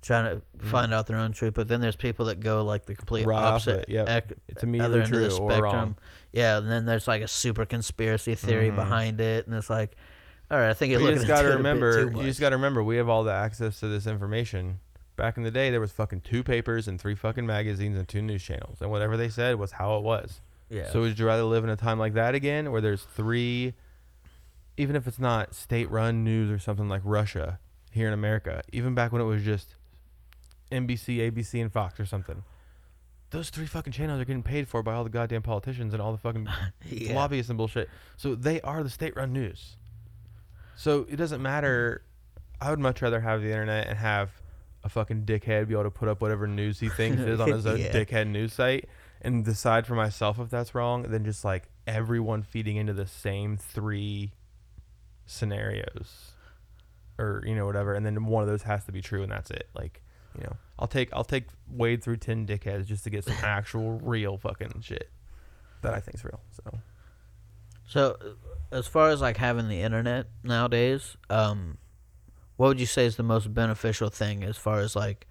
try 0.00 0.22
to 0.22 0.42
Mhm. 0.58 0.64
find 0.66 0.94
out 0.94 1.06
their 1.08 1.16
own 1.16 1.32
truth. 1.32 1.54
But 1.54 1.66
then 1.66 1.80
there's 1.80 1.96
people 1.96 2.26
that 2.26 2.38
go 2.38 2.62
like 2.64 2.86
the 2.86 2.94
complete 2.94 3.26
Right 3.26 3.42
opposite, 3.42 3.80
it, 3.80 3.88
yep. 3.88 4.08
ec- 4.08 4.32
it's 4.48 4.58
other 4.62 4.68
immediately 4.68 5.00
end 5.00 5.14
of 5.14 5.20
the 5.22 5.30
spectrum. 5.30 5.96
Yeah, 6.32 6.58
and 6.58 6.70
then 6.70 6.84
there's 6.86 7.08
like 7.08 7.22
a 7.22 7.26
super 7.28 7.64
conspiracy 7.66 8.34
theory 8.36 8.70
Mhm. 8.70 8.76
behind 8.76 9.20
it, 9.20 9.46
and 9.46 9.56
it's 9.56 9.70
like, 9.70 9.96
all 10.52 10.58
right, 10.58 10.70
I 10.70 10.74
think 10.74 10.92
you 10.92 10.98
just 10.98 11.26
got 11.26 11.42
to 11.42 11.46
into 11.46 11.48
it 11.48 11.54
a 11.54 11.56
bit 11.56 11.56
remember. 11.56 12.12
You 12.20 12.22
just 12.28 12.38
got 12.40 12.50
to 12.50 12.56
remember. 12.56 12.84
We 12.84 12.96
have 12.98 13.08
all 13.08 13.24
the 13.24 13.32
access 13.32 13.80
to 13.80 13.88
this 13.88 14.06
information. 14.06 14.78
Back 15.16 15.36
in 15.36 15.42
the 15.42 15.50
day, 15.50 15.70
there 15.70 15.80
was 15.80 15.90
fucking 15.90 16.20
two 16.20 16.42
papers 16.44 16.86
and 16.86 17.00
three 17.00 17.14
fucking 17.16 17.46
magazines 17.46 17.96
and 17.96 18.06
two 18.06 18.20
news 18.22 18.42
channels, 18.42 18.80
and 18.80 18.90
whatever 18.90 19.16
they 19.16 19.28
said 19.28 19.56
was 19.56 19.72
how 19.72 19.96
it 19.96 20.02
was. 20.04 20.40
Yeah. 20.74 20.90
So 20.90 21.00
would 21.02 21.18
you 21.18 21.26
rather 21.26 21.44
live 21.44 21.64
in 21.64 21.70
a 21.70 21.76
time 21.76 21.98
like 21.98 22.14
that 22.14 22.34
again, 22.34 22.70
where 22.72 22.80
there's 22.80 23.02
three, 23.02 23.74
even 24.76 24.96
if 24.96 25.06
it's 25.06 25.18
not 25.18 25.54
state-run 25.54 26.24
news 26.24 26.50
or 26.50 26.58
something 26.58 26.88
like 26.88 27.02
Russia 27.04 27.58
here 27.92 28.08
in 28.08 28.12
America, 28.14 28.62
even 28.72 28.94
back 28.94 29.12
when 29.12 29.22
it 29.22 29.26
was 29.26 29.42
just 29.42 29.76
NBC, 30.72 31.18
ABC, 31.30 31.60
and 31.60 31.72
Fox 31.72 32.00
or 32.00 32.06
something. 32.06 32.42
Those 33.30 33.50
three 33.50 33.66
fucking 33.66 33.92
channels 33.92 34.20
are 34.20 34.24
getting 34.24 34.42
paid 34.42 34.68
for 34.68 34.82
by 34.82 34.94
all 34.94 35.04
the 35.04 35.10
goddamn 35.10 35.42
politicians 35.42 35.92
and 35.92 36.00
all 36.02 36.12
the 36.12 36.18
fucking 36.18 36.48
yeah. 36.88 37.14
lobbyists 37.14 37.50
and 37.50 37.56
bullshit. 37.56 37.88
So 38.16 38.34
they 38.34 38.60
are 38.62 38.82
the 38.82 38.90
state-run 38.90 39.32
news. 39.32 39.76
So 40.76 41.06
it 41.08 41.16
doesn't 41.16 41.42
matter. 41.42 42.02
I 42.60 42.70
would 42.70 42.78
much 42.80 43.02
rather 43.02 43.20
have 43.20 43.40
the 43.42 43.48
internet 43.50 43.86
and 43.88 43.98
have 43.98 44.30
a 44.84 44.88
fucking 44.88 45.22
dickhead 45.24 45.66
be 45.68 45.74
able 45.74 45.84
to 45.84 45.90
put 45.90 46.08
up 46.08 46.20
whatever 46.20 46.46
news 46.46 46.78
he 46.78 46.88
thinks 46.88 47.20
is 47.22 47.40
on 47.40 47.50
his 47.50 47.66
own 47.66 47.78
Yeah. 47.78 47.92
dickhead 47.92 48.26
news 48.28 48.52
site 48.52 48.88
and 49.24 49.44
decide 49.44 49.86
for 49.86 49.94
myself 49.94 50.38
if 50.38 50.50
that's 50.50 50.74
wrong 50.74 51.02
than 51.02 51.24
just 51.24 51.44
like 51.44 51.64
everyone 51.86 52.42
feeding 52.42 52.76
into 52.76 52.92
the 52.92 53.06
same 53.06 53.56
three 53.56 54.32
scenarios 55.26 56.32
or 57.18 57.42
you 57.46 57.54
know 57.54 57.66
whatever 57.66 57.94
and 57.94 58.04
then 58.04 58.24
one 58.26 58.42
of 58.42 58.48
those 58.48 58.62
has 58.62 58.84
to 58.84 58.92
be 58.92 59.00
true 59.00 59.22
and 59.22 59.32
that's 59.32 59.50
it 59.50 59.68
like 59.74 60.02
you 60.36 60.44
know 60.44 60.56
i'll 60.78 60.86
take 60.86 61.08
i'll 61.12 61.24
take 61.24 61.46
wade 61.70 62.02
through 62.02 62.16
10 62.16 62.46
dickheads 62.46 62.86
just 62.86 63.04
to 63.04 63.10
get 63.10 63.24
some 63.24 63.36
actual 63.42 63.98
real 64.00 64.36
fucking 64.36 64.80
shit 64.80 65.10
that 65.84 65.94
I 65.94 66.00
think's 66.00 66.24
real. 66.24 66.40
So 66.50 66.78
So, 67.86 68.16
uh, 68.20 68.76
as 68.76 68.88
far 68.88 69.10
as 69.10 69.20
like 69.20 69.36
having 69.36 69.68
the 69.68 69.82
internet 69.82 70.26
nowadays, 70.42 71.16
um, 71.30 71.78
what 72.56 72.68
would 72.68 72.80
you 72.80 72.86
say 72.86 73.06
is 73.06 73.16
the 73.16 73.22
most 73.22 73.54
beneficial 73.54 74.08
thing 74.08 74.42
as 74.42 74.56
far 74.56 74.80
as 74.80 74.96
like 74.96 75.28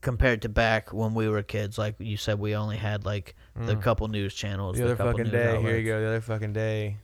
compared 0.00 0.42
to 0.42 0.48
back 0.48 0.92
when 0.92 1.14
we 1.14 1.28
were 1.28 1.42
kids? 1.42 1.76
Like 1.78 1.96
you 1.98 2.16
said, 2.16 2.38
we 2.38 2.54
only 2.56 2.76
had 2.76 3.04
like 3.04 3.34
the 3.54 3.74
Mm. 3.76 3.82
couple 3.82 4.08
news 4.08 4.34
channels. 4.34 4.76
the 4.76 4.84
other 4.84 4.96
couple 4.96 5.12
fucking 5.12 5.24
news 5.24 5.32
day, 5.32 5.60
here 5.60 5.76
you 5.76 5.84
go. 5.84 6.00
The 6.00 6.06
other 6.06 6.20
fucking 6.20 6.52
day, 6.52 6.96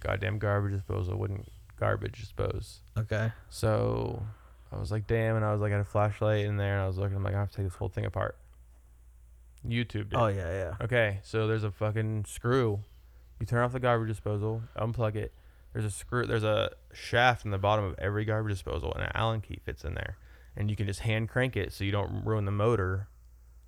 goddamn 0.00 0.38
garbage 0.38 0.72
disposal 0.72 1.16
wouldn't 1.18 1.50
garbage 1.78 2.20
dispose. 2.20 2.80
Okay. 2.98 3.32
So 3.48 4.22
I 4.72 4.78
was 4.78 4.90
like, 4.92 5.06
damn, 5.06 5.36
and 5.36 5.44
I 5.44 5.52
was 5.52 5.60
like, 5.60 5.72
I 5.72 5.76
had 5.76 5.80
a 5.80 5.84
flashlight 5.84 6.44
in 6.44 6.56
there, 6.56 6.74
and 6.74 6.82
I 6.82 6.86
was 6.86 6.96
looking. 6.98 7.16
I'm 7.16 7.22
like, 7.24 7.34
I 7.34 7.40
have 7.40 7.50
to 7.50 7.56
take 7.56 7.66
this 7.66 7.74
whole 7.74 7.88
thing 7.88 8.04
apart. 8.04 8.36
YouTube. 9.66 10.10
Did. 10.10 10.14
Oh 10.14 10.26
yeah, 10.28 10.50
yeah. 10.52 10.74
Okay, 10.84 11.20
so 11.22 11.46
there's 11.46 11.64
a 11.64 11.70
fucking 11.70 12.24
screw. 12.26 12.80
You 13.38 13.46
turn 13.46 13.62
off 13.62 13.72
the 13.72 13.80
garbage 13.80 14.08
disposal, 14.08 14.62
unplug 14.76 15.16
it. 15.16 15.32
There's 15.72 15.84
a 15.84 15.90
screw. 15.90 16.26
There's 16.26 16.44
a 16.44 16.72
shaft 16.92 17.44
in 17.44 17.50
the 17.50 17.58
bottom 17.58 17.84
of 17.84 17.94
every 17.98 18.24
garbage 18.24 18.52
disposal, 18.52 18.92
and 18.94 19.02
an 19.04 19.12
Allen 19.14 19.40
key 19.40 19.58
fits 19.64 19.84
in 19.84 19.94
there. 19.94 20.16
And 20.56 20.68
you 20.70 20.76
can 20.76 20.86
just 20.86 21.00
hand 21.00 21.28
crank 21.28 21.56
it, 21.56 21.72
so 21.72 21.84
you 21.84 21.92
don't 21.92 22.24
ruin 22.24 22.44
the 22.44 22.50
motor 22.52 23.08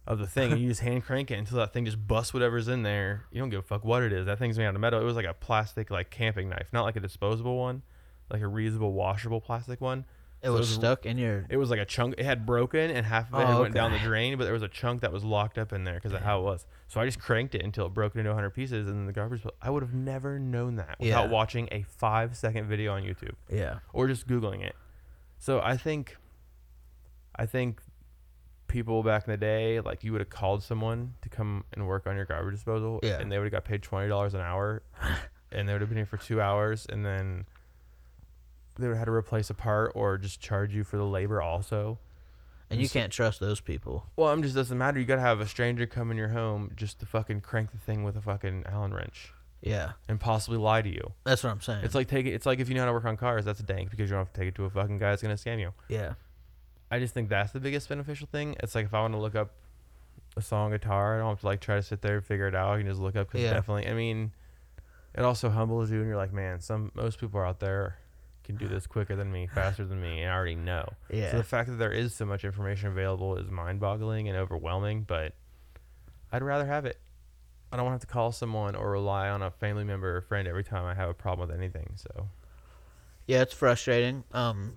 of 0.07 0.19
the 0.19 0.27
thing. 0.27 0.53
and 0.53 0.61
you 0.61 0.69
just 0.71 0.81
hand 0.81 1.05
crank 1.05 1.31
it 1.31 1.35
until 1.39 1.59
that 1.59 1.73
thing 1.73 1.85
just 1.85 2.07
busts 2.09 2.35
whatever's 2.35 2.69
in 2.69 2.83
there. 2.83 3.25
You 3.31 3.41
don't 3.41 3.51
give 3.51 3.61
a 3.61 3.63
fuck 3.63 3.85
what 3.85 4.03
it 4.03 4.13
is. 4.13 4.27
That 4.27 4.39
thing's 4.39 4.59
made 4.59 4.67
out 4.67 4.75
of 4.75 4.81
metal. 4.81 5.01
It 5.01 5.05
was 5.05 5.17
like 5.17 5.27
a 5.27 5.35
plastic, 5.35 5.91
like 5.91 6.11
camping 6.11 6.49
knife, 6.49 6.69
not 6.73 6.83
like 6.83 6.97
a 6.97 7.01
disposable 7.01 7.57
one, 7.57 7.83
like 8.31 8.41
a 8.43 8.47
reusable, 8.47 8.91
washable 8.93 9.41
plastic 9.41 9.81
one. 9.81 10.05
It 10.43 10.47
So 10.47 10.53
was 10.55 10.59
it 10.59 10.59
was- 10.61 10.75
stuck 10.75 11.07
in 11.07 11.19
your. 11.19 11.47
It 11.49 11.57
was 11.57 11.71
like 11.71 11.79
a 11.79 11.85
chunk. 11.85 12.17
It 12.19 12.25
had 12.25 12.45
broken, 12.45 12.91
and 12.91 13.07
half 13.07 13.33
of 13.33 13.39
it 13.39 13.45
Oh, 13.45 13.47
had 13.47 13.59
went 13.61 13.75
down 13.75 13.93
the 13.93 14.01
drain, 14.01 14.37
but 14.37 14.43
there 14.43 14.53
was 14.53 14.65
a 14.65 14.69
chunk 14.69 15.03
that 15.03 15.13
was 15.13 15.23
locked 15.23 15.57
up 15.57 15.73
in 15.73 15.85
there 15.85 15.95
because 15.95 16.13
of 16.13 16.23
how 16.23 16.41
it 16.41 16.43
was. 16.43 16.67
So 16.89 17.01
I 17.01 17.05
just 17.07 17.21
cranked 17.21 17.55
it 17.55 17.63
until 17.63 17.87
it 17.87 17.95
broke 17.95 18.17
into 18.17 18.29
100 18.29 18.51
pieces, 18.51 18.89
and 18.89 18.97
then 18.99 19.07
the 19.07 19.13
garbage. 19.13 19.47
I 19.63 19.71
would 19.71 19.85
have 19.85 19.95
never 19.95 20.41
known 20.41 20.75
that 20.77 20.97
without 20.99 21.27
Yeah. 21.27 21.31
watching 21.31 21.69
a 21.71 21.83
five 21.85 22.37
second 22.37 22.67
video 22.67 22.93
on 22.93 23.05
YouTube 23.05 23.37
Yeah. 23.49 23.79
or 23.93 24.09
just 24.09 24.27
googling 24.27 24.63
it. 24.65 24.75
So 25.39 25.61
I 25.61 25.77
think, 25.77 26.17
I 27.37 27.47
think 27.47 27.81
people 28.69 29.03
back 29.03 29.27
in 29.27 29.31
the 29.31 29.37
day, 29.37 29.81
like 29.81 30.03
you 30.05 30.13
would 30.13 30.21
have 30.21 30.31
called 30.31 30.63
someone 30.63 31.15
to 31.23 31.29
come 31.29 31.65
and 31.73 31.87
work 31.87 32.07
on 32.07 32.17
your 32.17 32.25
garbage 32.25 32.55
disposal, 32.55 33.01
Yeah. 33.03 33.19
and 33.21 33.31
they 33.31 33.39
would 33.39 33.45
have 33.45 33.53
got 33.53 33.65
paid 33.65 33.83
twenty 33.83 34.09
dollars 34.09 34.35
an 34.35 34.41
hour, 34.41 34.83
and 35.53 35.69
they 35.69 35.73
would 35.73 35.81
have 35.83 35.91
been 35.91 35.99
here 35.99 36.07
for 36.07 36.17
two 36.17 36.41
hours, 36.41 36.87
and 36.89 37.05
then 37.05 37.45
they 38.79 38.87
would 38.87 38.95
have 38.95 38.99
had 39.01 39.05
to 39.07 39.13
replace 39.13 39.51
a 39.51 39.55
part 39.55 39.93
or 39.95 40.17
just 40.19 40.41
charge 40.41 40.75
you 40.75 40.85
for 40.85 40.97
the 40.97 41.05
labor 41.05 41.43
also. 41.43 41.99
And 42.71 42.81
you 42.81 42.89
can't 42.89 43.13
trust 43.13 43.39
those 43.39 43.61
people. 43.61 44.07
Well, 44.17 44.29
I'm 44.31 44.43
just 44.43 44.55
doesn't 44.55 44.79
matter. 44.79 44.99
You 44.99 45.05
gotta 45.05 45.21
have 45.21 45.41
a 45.41 45.47
stranger 45.47 45.85
come 45.87 46.11
in 46.11 46.17
your 46.17 46.29
home 46.29 46.71
just 46.75 47.01
to 47.01 47.07
fucking 47.07 47.43
crank 47.43 47.71
the 47.71 47.77
thing 47.77 48.03
with 48.03 48.17
a 48.17 48.23
fucking 48.23 48.65
Allen 48.67 48.95
wrench 48.95 49.35
Yeah. 49.61 49.93
and 50.09 50.19
possibly 50.19 50.59
lie 50.59 50.81
to 50.81 50.89
you. 50.89 51.13
That's 51.25 51.45
what 51.45 51.51
I'm 51.51 51.61
saying. 51.61 51.85
It's 51.85 51.95
like 51.95 52.09
take 52.09 52.25
it. 52.25 52.31
It's 52.31 52.47
like 52.47 52.61
if 52.61 52.71
you 52.71 52.75
know 52.75 52.81
how 52.81 52.87
to 52.87 52.93
work 52.95 53.05
on 53.05 53.19
cars, 53.19 53.45
that's 53.45 53.61
a 53.61 53.63
dank 53.63 53.91
because 53.91 54.09
you 54.09 54.17
don't 54.17 54.25
have 54.25 54.33
to 54.33 54.41
take 54.41 54.49
it 54.49 54.55
to 54.55 54.65
a 54.65 54.71
fucking 54.71 54.97
guy 54.97 55.11
that's 55.11 55.21
gonna 55.21 55.35
scam 55.35 55.61
you. 55.61 55.75
yeah. 55.89 56.15
I 56.93 56.99
just 56.99 57.15
think 57.15 57.31
that's 57.31 57.53
the 57.53 57.59
biggest 57.61 57.89
beneficial 57.89 58.29
thing. 58.31 58.55
It's 58.63 58.75
like 58.75 58.85
if 58.85 58.93
I 58.93 59.01
want 59.01 59.15
to 59.15 59.19
look 59.19 59.35
up 59.35 59.51
a 60.37 60.43
song 60.43 60.73
guitar, 60.73 61.17
I 61.17 61.19
don't 61.21 61.31
have 61.31 61.41
to 61.41 61.47
like 61.47 61.61
try 61.63 61.77
to 61.77 61.83
sit 61.83 62.03
there 62.03 62.17
and 62.17 62.25
figure 62.25 62.47
it 62.47 62.55
out. 62.55 62.75
I 62.75 62.79
can 62.79 62.87
just 62.87 63.01
look 63.01 63.17
up 63.17 63.29
because 63.29 63.41
Yeah. 63.41 63.55
definitely. 63.55 63.89
I 63.89 63.95
mean, 63.95 64.31
it 65.15 65.23
also 65.23 65.49
humbles 65.49 65.91
you, 65.91 65.99
and 66.01 66.07
you're 66.07 66.19
like, 66.19 66.35
man, 66.35 66.61
some 66.61 66.93
most 66.95 67.19
people 67.19 67.41
out 67.41 67.61
there 67.61 67.97
can 68.45 68.57
do 68.57 68.69
this 68.69 68.87
quicker 68.87 69.17
than 69.17 69.33
me, 69.33 69.47
faster 69.47 69.87
than 69.87 70.03
me, 70.03 70.21
and 70.21 70.31
I 70.31 70.35
already 70.35 70.55
know. 70.55 70.87
Yeah. 71.11 71.31
So 71.31 71.39
the 71.39 71.45
fact 71.45 71.71
that 71.71 71.77
there 71.77 71.93
is 71.93 72.15
so 72.15 72.27
much 72.27 72.45
information 72.45 72.89
available 72.89 73.37
is 73.37 73.51
mind-boggling 73.51 74.29
and 74.29 74.37
overwhelming, 74.37 75.03
but 75.03 75.33
I'd 76.31 76.43
rather 76.43 76.67
have 76.67 76.85
it. 76.85 76.99
I 77.73 77.77
don't 77.77 77.87
want 77.87 77.93
to 78.01 78.05
have 78.05 78.09
to 78.09 78.13
call 78.13 78.33
someone 78.33 78.75
or 78.75 78.91
rely 78.91 79.31
on 79.31 79.41
a 79.43 79.51
family 79.51 79.85
member 79.85 80.15
or 80.15 80.21
friend 80.21 80.47
every 80.47 80.65
time 80.65 80.85
I 80.85 80.93
have 80.95 81.09
a 81.09 81.15
problem 81.15 81.49
with 81.49 81.57
anything. 81.57 81.95
So 81.97 82.29
Yeah, 83.27 83.41
it's 83.41 83.55
frustrating. 83.55 84.25
Um, 84.33 84.77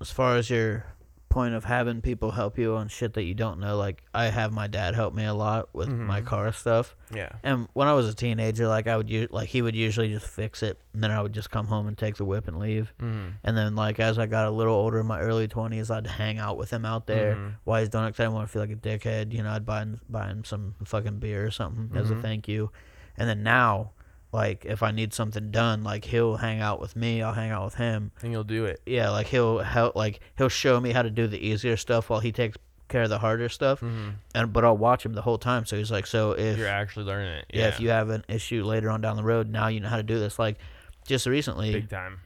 as 0.00 0.10
far 0.10 0.36
as 0.36 0.48
your 0.48 0.86
point 1.30 1.54
of 1.54 1.64
having 1.64 2.02
people 2.02 2.32
help 2.32 2.58
you 2.58 2.74
on 2.74 2.88
shit 2.88 3.14
that 3.14 3.22
you 3.22 3.32
don't 3.34 3.58
know, 3.60 3.76
like 3.78 4.02
I 4.12 4.24
have 4.26 4.52
my 4.52 4.66
dad 4.66 4.94
help 4.94 5.14
me 5.14 5.24
a 5.24 5.32
lot 5.32 5.68
with 5.72 5.88
my 5.88 6.20
Mhm. 6.20 6.26
car 6.26 6.52
stuff. 6.52 6.94
yeah, 7.14 7.30
And 7.42 7.68
when 7.72 7.88
I 7.88 7.92
was 7.94 8.08
a 8.08 8.14
teenager, 8.14 8.68
like 8.68 8.86
I 8.86 8.96
would 8.96 9.08
u- 9.08 9.28
like 9.30 9.48
he 9.48 9.62
would 9.62 9.74
usually 9.76 10.08
just 10.12 10.26
fix 10.26 10.62
it, 10.62 10.78
and 10.92 11.02
then 11.02 11.10
I 11.10 11.22
would 11.22 11.32
just 11.32 11.50
come 11.50 11.66
home 11.68 11.86
and 11.88 11.96
take 11.96 12.16
the 12.16 12.24
whip 12.24 12.46
and 12.48 12.58
leave. 12.58 12.92
mm-hmm. 13.00 13.28
And 13.44 13.56
then 13.56 13.74
like 13.76 13.98
as 14.00 14.18
I 14.18 14.26
got 14.26 14.46
a 14.46 14.50
little 14.50 14.74
older, 14.74 14.98
in 15.00 15.06
my 15.06 15.20
early 15.20 15.46
twenties, 15.48 15.90
I'd 15.90 16.06
hang 16.06 16.38
out 16.38 16.56
with 16.58 16.70
him 16.72 16.84
out 16.84 17.06
there 17.06 17.36
Mhm. 17.36 17.52
while 17.64 17.80
he's 17.80 17.88
doing 17.88 18.04
it. 18.04 18.10
'cause 18.10 18.20
I 18.20 18.24
didn't 18.24 18.34
want 18.34 18.48
to 18.48 18.52
feel 18.52 18.62
like 18.62 18.70
a 18.72 18.76
dickhead. 18.76 19.32
You 19.32 19.42
know, 19.44 19.50
I'd 19.50 19.64
buy 19.64 19.80
him, 19.82 20.00
buy 20.08 20.26
him 20.28 20.44
some 20.44 20.74
fucking 20.84 21.20
beer 21.20 21.46
or 21.46 21.50
something 21.50 21.90
as 21.96 22.10
a 22.10 22.14
Mhm. 22.16 22.22
thank 22.22 22.48
you. 22.48 22.70
And 23.16 23.28
then 23.28 23.42
now, 23.44 23.90
like 24.32 24.64
if 24.64 24.82
I 24.82 24.90
need 24.92 25.12
something 25.12 25.50
done, 25.50 25.82
like 25.82 26.04
he'll 26.04 26.36
hang 26.36 26.60
out 26.60 26.80
with 26.80 26.94
me, 26.96 27.22
I'll 27.22 27.32
hang 27.34 27.50
out 27.50 27.64
with 27.64 27.74
him. 27.74 28.12
and 28.22 28.30
you'll 28.32 28.44
do 28.44 28.64
it. 28.66 28.80
Yeah, 28.86 29.10
like 29.10 29.26
he'll 29.26 29.58
help, 29.58 29.96
like 29.96 30.20
he'll 30.38 30.48
show 30.48 30.80
me 30.80 30.92
how 30.92 31.02
to 31.02 31.10
do 31.10 31.26
the 31.26 31.38
easier 31.38 31.76
stuff 31.76 32.08
while 32.10 32.20
he 32.20 32.30
takes 32.32 32.56
care 32.88 33.02
of 33.02 33.08
the 33.08 33.18
harder 33.18 33.48
stuff. 33.48 33.80
Mm-hmm. 33.80 34.10
And 34.34 34.52
but 34.52 34.64
I'll 34.64 34.76
watch 34.76 35.04
him 35.04 35.14
the 35.14 35.22
whole 35.22 35.38
time. 35.38 35.64
So 35.66 35.76
he's 35.76 35.90
like, 35.90 36.06
so 36.06 36.32
if 36.32 36.58
You're 36.58 36.68
actually 36.68 37.06
learning 37.06 37.32
it. 37.38 37.46
yeah, 37.52 37.68
if 37.68 37.80
you 37.80 37.88
have 37.90 38.10
an 38.10 38.24
issue 38.28 38.64
later 38.64 38.90
on 38.90 39.00
down 39.00 39.16
the 39.16 39.22
road, 39.24 39.48
now 39.48 39.68
you 39.68 39.80
know 39.80 39.88
how 39.88 39.96
to 39.96 40.02
do 40.02 40.18
this. 40.18 40.38
Like 40.38 40.58
just 41.06 41.26
recently 41.26 41.72
big 41.72 41.88
time. 41.88 42.20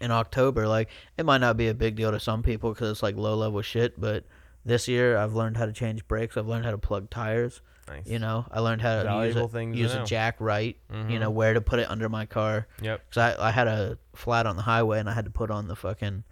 in 0.00 0.10
October, 0.10 0.66
like 0.66 0.88
it 1.16 1.24
might 1.24 1.38
not 1.38 1.56
be 1.56 1.68
a 1.68 1.74
big 1.74 1.94
deal 1.96 2.10
to 2.10 2.18
some 2.20 2.42
people 2.42 2.72
because 2.72 2.90
it's 2.90 3.02
like 3.02 3.16
low 3.16 3.36
level 3.36 3.62
shit, 3.62 4.00
but 4.00 4.24
this 4.64 4.88
year 4.88 5.16
I've 5.16 5.34
learned 5.34 5.56
how 5.56 5.66
to 5.66 5.72
change 5.72 6.06
brakes. 6.08 6.36
I've 6.36 6.46
learned 6.48 6.64
how 6.64 6.70
to 6.72 6.78
plug 6.78 7.10
tires. 7.10 7.60
Nice. 7.88 8.06
You 8.06 8.18
know, 8.18 8.46
I 8.50 8.60
learned 8.60 8.80
how 8.82 9.02
to 9.02 9.26
use, 9.26 9.36
a, 9.36 9.46
things 9.48 9.76
to 9.92 10.02
a 10.02 10.04
jack 10.06 10.36
right. 10.40 10.76
You 10.90 10.96
Mhm. 10.96 11.20
know 11.20 11.30
where 11.30 11.52
to 11.54 11.60
put 11.60 11.78
it 11.80 11.90
under 11.90 12.08
my 12.08 12.24
car. 12.26 12.66
Yep. 12.80 13.10
Cause 13.12 13.18
I, 13.38 13.48
I 13.48 13.50
had 13.50 13.66
a 13.68 13.98
flat 14.14 14.46
on 14.46 14.56
the 14.56 14.62
highway 14.62 15.00
and 15.00 15.08
I 15.08 15.12
had 15.12 15.26
to 15.26 15.30
put 15.30 15.50
on 15.50 15.68
the 15.68 15.76
fucking 15.76 16.24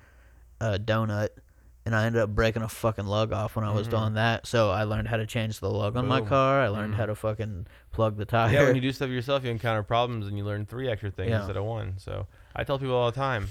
uh, 0.60 0.78
donut, 0.82 1.30
and 1.84 1.94
I 1.94 2.04
ended 2.06 2.22
up 2.22 2.30
breaking 2.30 2.62
a 2.62 2.68
fucking 2.68 3.04
lug 3.04 3.32
off 3.32 3.56
when 3.56 3.64
I 3.64 3.72
was 3.72 3.88
Mhm. 3.88 3.90
doing 3.90 4.14
that. 4.14 4.46
So 4.46 4.70
I 4.70 4.84
learned 4.84 5.08
how 5.08 5.16
to 5.16 5.26
change 5.26 5.58
the 5.58 5.68
lug 5.68 5.96
on 5.96 6.06
my 6.06 6.20
car. 6.20 6.62
I 6.62 6.68
learned 6.68 6.94
Mhm. 6.94 6.98
how 6.98 7.06
to 7.06 7.14
fucking 7.16 7.66
plug 7.90 8.16
the 8.16 8.24
tire. 8.24 8.52
Yeah, 8.52 8.62
when 8.66 8.76
you 8.76 8.80
do 8.80 8.92
stuff 8.92 9.10
yourself, 9.10 9.42
you 9.44 9.50
encounter 9.50 9.82
problems 9.82 10.28
and 10.28 10.38
you 10.38 10.44
learn 10.44 10.64
three 10.64 10.88
extra 10.88 11.10
things 11.10 11.30
Yeah. 11.30 11.38
instead 11.38 11.56
of 11.56 11.64
one. 11.64 11.98
So 11.98 12.28
I 12.54 12.62
tell 12.64 12.78
people 12.78 12.94
all 12.94 13.10
the 13.10 13.16
time. 13.16 13.48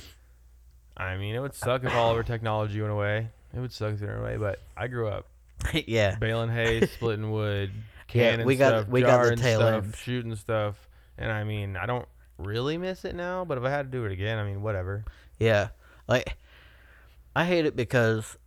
I 0.96 1.18
mean, 1.18 1.36
it 1.36 1.40
would 1.40 1.54
suck 1.54 1.84
if 1.84 1.94
all 1.94 2.12
of 2.12 2.18
our 2.18 2.24
technology 2.24 2.80
went 2.80 2.94
away. 2.94 3.28
It 3.54 3.60
would 3.60 3.74
suck 3.74 3.94
if 3.96 4.02
it 4.02 4.06
went 4.08 4.20
away, 4.20 4.38
but 4.38 4.60
I 4.78 4.88
grew 4.88 5.08
up 5.10 5.26
yeah, 5.74 6.16
baling 6.16 6.50
hay, 6.54 6.86
splitting 6.86 7.30
wood, 7.32 7.72
Yeah, 8.14 8.44
we 8.44 8.56
got- 8.56 8.70
stuff, 8.84 8.88
we 8.88 9.02
got 9.02 9.24
the 9.26 9.36
tail 9.36 9.60
stuff, 9.60 9.84
end. 9.84 9.96
shooting 9.96 10.36
stuff, 10.36 10.88
and 11.18 11.32
I 11.32 11.44
mean, 11.44 11.76
I 11.78 11.86
don't 11.86 12.08
really 12.38 12.78
miss 12.78 13.06
it 13.06 13.16
now. 13.16 13.46
But 13.46 13.58
if 13.58 13.64
I 13.64 13.70
had 13.70 13.92
to 13.92 13.98
do 13.98 14.06
it 14.06 14.12
again, 14.12 14.38
I 14.40 14.44
mean, 14.44 14.62
whatever. 14.62 15.06
Yeah. 15.40 15.70
Like 16.08 16.36
I 17.36 17.46
hate 17.46 17.66
it 17.66 17.76
because 17.76 18.38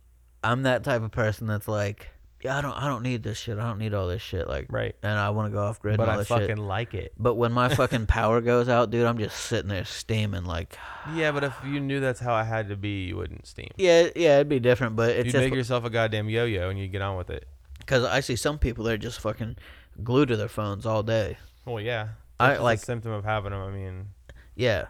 I'm 0.43 0.63
that 0.63 0.83
type 0.83 1.01
of 1.01 1.11
person 1.11 1.47
that's 1.47 1.67
like, 1.67 2.09
yeah, 2.43 2.57
I 2.57 2.61
don't 2.61 2.73
I 2.73 2.87
don't 2.87 3.01
need 3.01 3.23
this 3.23 3.39
shit. 3.39 3.57
I 3.57 3.63
don't 3.67 3.79
need 3.79 3.93
all 3.95 4.07
this 4.07 4.21
shit 4.21 4.47
like 4.47 4.67
Right. 4.69 4.95
and 5.01 5.11
I 5.17 5.31
want 5.31 5.51
to 5.51 5.55
go 5.55 5.63
off 5.63 5.79
grid 5.79 5.97
But 5.97 6.03
and 6.03 6.11
all 6.11 6.19
I 6.21 6.23
fucking 6.25 6.47
shit. 6.47 6.57
like 6.59 6.93
it. 6.93 7.13
But 7.17 7.35
when 7.35 7.51
my 7.51 7.69
fucking 7.75 8.05
power 8.05 8.41
goes 8.41 8.69
out, 8.69 8.91
dude, 8.91 9.05
I'm 9.07 9.17
just 9.17 9.35
sitting 9.37 9.69
there 9.69 9.85
steaming 9.85 10.43
like 10.45 10.77
Yeah, 11.15 11.31
but 11.31 11.43
if 11.43 11.53
you 11.65 11.79
knew 11.79 11.99
that's 11.99 12.19
how 12.19 12.33
I 12.33 12.43
had 12.43 12.69
to 12.69 12.75
be, 12.75 13.05
you 13.05 13.15
wouldn't 13.17 13.47
steam. 13.47 13.69
Yeah, 13.77 14.09
yeah, 14.15 14.35
it'd 14.35 14.49
be 14.49 14.59
different, 14.59 14.95
but 14.95 15.09
it's 15.11 15.25
You'd 15.27 15.31
just 15.31 15.43
make 15.45 15.53
yourself 15.55 15.85
a 15.85 15.89
goddamn 15.89 16.29
yo-yo 16.29 16.69
and 16.69 16.77
you 16.77 16.87
get 16.87 17.01
on 17.01 17.17
with 17.17 17.31
it. 17.31 17.47
Cuz 17.85 18.03
I 18.03 18.19
see 18.19 18.35
some 18.35 18.57
people 18.59 18.83
they're 18.83 18.97
just 18.97 19.19
fucking 19.19 19.57
glued 20.03 20.27
to 20.29 20.37
their 20.37 20.47
phones 20.49 20.85
all 20.85 21.03
day. 21.03 21.37
Well, 21.65 21.79
yeah. 21.81 22.09
I, 22.39 22.47
That's 22.47 22.57
just 22.57 22.63
like- 22.63 22.79
a 22.79 22.81
symptom 22.83 23.11
of 23.11 23.23
having 23.23 23.51
them. 23.51 23.61
I 23.61 23.71
mean, 23.71 24.07
Yeah. 24.55 24.87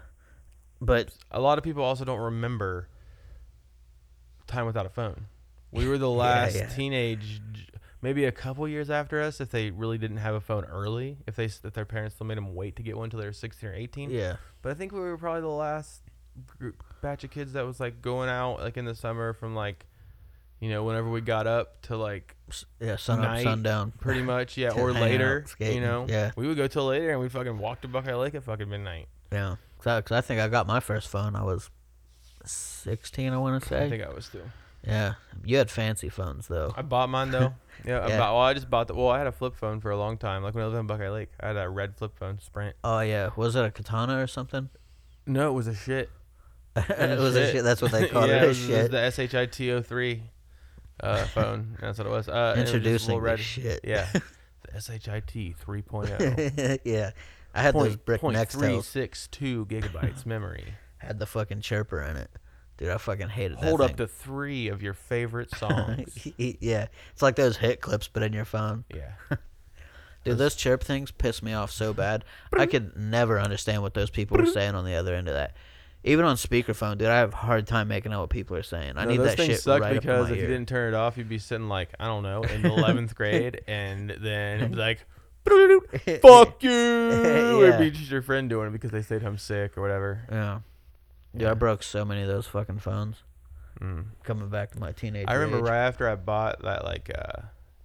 But 0.82 1.16
a 1.32 1.40
lot 1.40 1.58
of 1.58 1.64
people 1.64 1.84
also 1.84 2.04
don't 2.06 2.20
remember 2.20 2.90
time 4.48 4.66
without 4.66 4.86
a 4.86 4.90
phone. 4.90 5.28
We 5.72 5.88
were 5.88 5.98
the 5.98 6.10
Yeah, 6.12 6.18
last 6.18 6.56
yeah. 6.56 6.68
teenage, 6.70 7.42
maybe 8.02 8.26
a 8.26 8.32
couple 8.32 8.68
years 8.68 8.90
after 8.90 9.22
us, 9.22 9.40
if 9.42 9.50
they 9.52 9.72
really 9.72 9.98
didn't 9.98 10.18
have 10.18 10.36
a 10.36 10.42
phone 10.42 10.66
early, 10.66 11.18
if 11.28 11.36
they 11.36 11.46
if 11.46 11.62
their 11.74 11.86
parents 11.86 12.16
still 12.16 12.28
made 12.28 12.38
them 12.38 12.54
wait 12.56 12.76
to 12.76 12.84
get 12.84 12.96
one 12.98 13.06
until 13.06 13.20
they 13.20 13.26
were 13.26 13.32
sixteen 13.34 13.70
or 13.70 13.74
eighteen. 13.74 14.10
yeah. 14.10 14.36
But 14.62 14.72
I 14.72 14.76
think 14.76 14.92
we 14.92 15.00
were 15.00 15.18
probably 15.18 15.42
the 15.42 15.48
last 15.48 16.02
group, 16.48 16.84
batch 17.02 17.24
of 17.24 17.32
kids 17.32 17.54
that 17.54 17.66
was 17.66 17.80
like 17.80 18.02
going 18.02 18.30
out 18.30 18.60
like 18.60 18.78
in 18.78 18.86
the 18.86 18.96
summer 18.96 19.34
from 19.34 19.56
like, 19.56 19.86
you 20.60 20.70
know, 20.70 20.84
whenever 20.84 21.10
we 21.10 21.22
got 21.22 21.48
up 21.48 21.82
to 21.84 21.98
like 21.98 22.36
Yeah, 22.80 22.96
sun 22.98 23.24
up, 23.24 23.42
sundown. 23.42 23.92
pretty 24.00 24.22
much 24.34 24.58
yeah, 24.58 24.70
or 24.70 24.88
hang 24.94 24.98
out, 24.98 25.02
later. 25.02 25.46
you 25.60 25.82
know, 25.82 26.06
yeah. 26.10 26.32
we 26.36 26.48
would 26.48 26.58
go 26.58 26.68
till 26.68 26.86
later 26.88 27.12
and 27.12 27.20
we 27.20 27.30
fucking 27.30 27.58
walk 27.58 27.82
to 27.82 27.88
Buckeye 27.88 28.16
Lake 28.16 28.36
at 28.36 28.44
fucking 28.44 28.70
midnight. 28.70 29.08
Yeah. 29.32 29.56
Cuz 29.80 29.88
I, 29.88 30.02
'cause 30.02 30.18
I 30.18 30.22
think 30.22 30.40
I 30.42 30.48
got 30.48 30.66
my 30.68 30.80
first 30.80 31.08
phone 31.10 31.36
I 31.36 31.44
was 31.44 31.70
16, 32.46 33.34
I 33.34 33.38
want 33.38 33.62
to 33.62 33.68
say. 33.70 33.86
I 33.86 33.90
think 33.90 34.04
I 34.04 34.10
was 34.14 34.30
too. 34.30 34.44
yeah. 34.84 35.16
You 35.44 35.58
had 35.58 35.70
fancy 35.70 36.10
phones 36.10 36.48
though. 36.48 36.74
I 36.76 36.82
bought 36.82 37.10
mine 37.10 37.32
though. 37.32 37.54
Yeah, 37.84 37.98
I 38.06 38.08
bought, 38.18 38.34
well, 38.34 38.40
I 38.42 38.54
just 38.54 38.70
bought 38.70 38.88
the. 38.88 38.96
Well, 38.96 39.10
I 39.10 39.18
had 39.18 39.28
a 39.28 39.34
flip 39.34 39.54
phone 39.58 39.82
for 39.82 39.92
a 39.92 39.98
long 39.98 40.18
time. 40.18 40.42
Like 40.44 40.56
when 40.56 40.64
I 40.64 40.68
lived 40.68 40.80
in 40.80 40.88
Buckeye 40.88 41.10
Lake, 41.10 41.30
I 41.42 41.48
had 41.48 41.58
a 41.58 41.68
red 41.70 41.98
flip 41.98 42.18
phone, 42.18 42.40
Sprint. 42.40 42.74
Oh 42.86 43.02
yeah, 43.02 43.32
was 43.36 43.58
it 43.58 43.66
a 43.66 43.70
katana 43.70 44.18
or 44.24 44.28
something? 44.28 44.70
No, 45.28 45.50
it 45.50 45.54
was 45.54 45.68
a 45.68 45.76
shit. 45.76 46.10
it 46.78 47.20
was 47.20 47.36
a 47.36 47.52
shit. 47.52 47.66
That's 47.66 47.82
what 47.82 47.92
they 47.92 48.08
called 48.08 48.30
yeah, 48.30 48.38
it. 48.38 48.44
it 48.44 48.48
was, 48.48 48.58
shit. 48.58 48.70
it 48.70 48.92
was 48.94 49.16
the 49.18 49.28
SHIT 49.28 49.86
03 49.86 50.24
uh, 51.02 51.26
phone. 51.34 51.78
That's 51.82 51.98
what 51.98 52.08
it 52.08 52.10
was. 52.12 52.28
Uh, 52.30 52.54
and 52.56 52.60
it 52.60 52.64
was 52.64 52.74
Introducing 52.74 53.20
red. 53.20 53.40
shit. 53.40 53.82
Yeah, 53.84 54.08
The 54.74 54.82
SHIT 54.82 55.56
3.0. 55.66 56.80
yeah, 56.84 57.12
I 57.54 57.62
had 57.62 57.74
those 57.76 57.90
Point- 57.90 58.06
brick 58.06 58.22
point 58.22 58.38
Nextels. 58.38 58.52
362 58.60 59.66
gigabytes 59.68 60.26
memory. 60.26 60.66
Had 60.98 61.20
the 61.20 61.26
fucking 61.28 61.62
chirper 61.62 62.02
in 62.10 62.16
it, 62.18 62.32
dude. 62.78 62.90
I 62.90 62.98
fucking 62.98 63.30
hated 63.30 63.58
Hold 63.58 63.82
up 63.82 63.96
to 63.98 64.08
three 64.08 64.70
of 64.70 64.82
your 64.82 64.94
favorite 64.96 65.52
songs. 65.56 66.28
yeah, 66.38 66.88
it's 67.12 67.22
like 67.22 67.36
those 67.36 67.58
hit 67.58 67.80
clips, 67.82 68.08
but 68.08 68.24
in 68.24 68.34
your 68.34 68.46
phone. 68.46 68.86
yeah. 68.96 69.12
Dude, 70.24 70.40
those 70.40 70.56
chirp 70.56 70.84
things 70.84 71.12
piss 71.12 71.44
me 71.44 71.54
off 71.54 71.70
so 71.70 71.94
bad. 71.94 72.26
I 72.52 72.66
could 72.66 72.98
never 72.98 73.40
understand 73.40 73.84
what 73.84 73.94
those 73.94 74.10
people 74.10 74.38
were 74.38 74.48
saying 74.48 74.74
on 74.74 74.84
the 74.84 74.96
other 74.96 75.14
end 75.14 75.28
of 75.28 75.36
that. 75.36 75.56
Even 76.08 76.24
on 76.26 76.36
speakerphone, 76.36 76.98
dude, 77.00 77.08
I 77.08 77.18
have 77.18 77.34
a 77.34 77.38
hard 77.38 77.66
time 77.68 77.88
making 77.88 78.14
out 78.14 78.22
what 78.22 78.30
people 78.30 78.56
are 78.56 78.64
saying. 78.64 78.94
I 78.96 79.06
No, 79.06 79.12
need 79.12 79.18
those 79.18 79.28
that 79.30 79.38
things 79.38 79.50
shit 79.54 79.60
suck 79.62 79.82
right 79.82 79.94
because 79.94 80.08
up 80.08 80.16
in 80.16 80.22
my 80.24 80.30
if 80.32 80.38
you 80.38 80.44
ear. 80.44 80.48
didn't 80.50 80.68
turn 80.70 80.94
it 80.94 80.96
off, 80.98 81.18
you'd 81.18 81.28
be 81.28 81.40
sitting 81.40 81.68
like 81.68 81.90
I 82.00 82.06
don't 82.06 82.22
know 82.24 82.44
in 82.44 82.66
eleventh 82.66 83.16
grade, 83.16 83.62
and 83.68 84.12
then 84.12 84.58
it'd 84.60 84.72
be 84.72 84.78
like, 84.78 85.06
"Fuck 86.22 86.64
you!" 86.64 86.72
Yeah. 86.72 87.58
It'd 87.68 87.80
be 87.80 87.92
just 87.92 88.10
your 88.12 88.22
friend 88.22 88.50
doing 88.50 88.68
it 88.68 88.72
because 88.72 88.92
they 88.92 89.02
stayed 89.02 89.22
home 89.24 89.38
sick 89.38 89.78
or 89.78 89.82
whatever. 89.82 90.22
Yeah. 90.32 90.60
Dude, 91.36 91.48
I 91.48 91.54
broke 91.54 91.84
so 91.84 92.06
many 92.06 92.22
of 92.22 92.28
those 92.28 92.48
fucking 92.48 92.80
phones 92.80 93.24
Mm. 93.82 94.06
coming 94.24 94.48
back 94.48 94.72
to 94.72 94.80
my 94.80 94.94
teenage 94.94 95.26
I 95.28 95.34
remember 95.34 95.58
age. 95.58 95.70
right 95.70 95.86
after 95.86 96.08
I 96.10 96.16
bought 96.16 96.62
that 96.62 96.86
like 96.86 97.12
uh, 97.14 97.42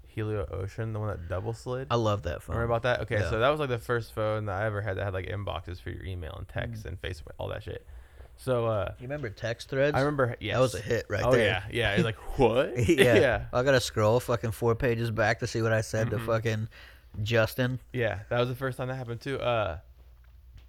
Helio 0.07 0.47
Ocean, 0.53 0.93
the 0.93 1.01
one 1.01 1.09
that 1.09 1.29
double 1.29 1.53
slid. 1.53 1.89
I 1.91 1.97
love 1.97 2.23
that 2.23 2.43
phone. 2.43 2.55
Remember 2.55 2.73
about 2.75 2.83
that? 2.85 3.01
Okay, 3.01 3.19
Yeah. 3.19 3.29
so 3.31 3.41
that 3.41 3.49
was 3.49 3.59
like 3.59 3.71
the 3.71 3.79
first 3.79 4.15
phone 4.15 4.45
that 4.47 4.63
I 4.63 4.67
ever 4.67 4.83
had 4.83 4.99
that 4.99 5.05
had 5.05 5.15
like 5.15 5.27
inboxes 5.27 5.81
for 5.83 5.91
your 5.91 6.05
email 6.05 6.33
and 6.39 6.47
text 6.47 6.85
Mm. 6.85 6.91
and 6.91 7.03
Facebook, 7.03 7.33
all 7.39 7.49
that 7.49 7.65
shit. 7.65 7.85
So 8.43 8.65
uh, 8.67 8.93
You 8.99 9.03
remember 9.05 9.29
text 9.29 9.69
threads? 9.69 9.95
I 9.95 10.01
remember, 10.01 10.35
Yeah, 10.41 10.55
That 10.55 10.61
was 10.61 10.75
a 10.75 10.81
hit 10.81 11.05
right 11.11 11.23
oh 11.23 11.31
there. 11.33 11.63
Oh 11.63 11.69
yeah, 11.73 11.91
yeah. 11.91 11.95
You're 11.97 12.05
like, 12.05 12.39
what? 12.39 12.73
yeah. 12.89 13.15
yeah, 13.17 13.45
I 13.53 13.63
gotta 13.63 13.81
scroll 13.81 14.19
fucking 14.19 14.53
four 14.53 14.75
pages 14.75 15.11
back 15.11 15.41
to 15.41 15.47
see 15.47 15.61
what 15.63 15.73
I 15.75 15.83
said 15.83 16.07
Mhm. 16.07 16.11
to 16.11 16.19
fucking 16.21 16.69
Justin. 17.23 17.81
Yeah, 17.93 18.21
that 18.31 18.39
was 18.41 18.49
the 18.49 18.55
first 18.55 18.79
time 18.79 18.89
that 18.89 18.95
happened 18.95 19.21
too. 19.21 19.39
Uh, 19.39 19.79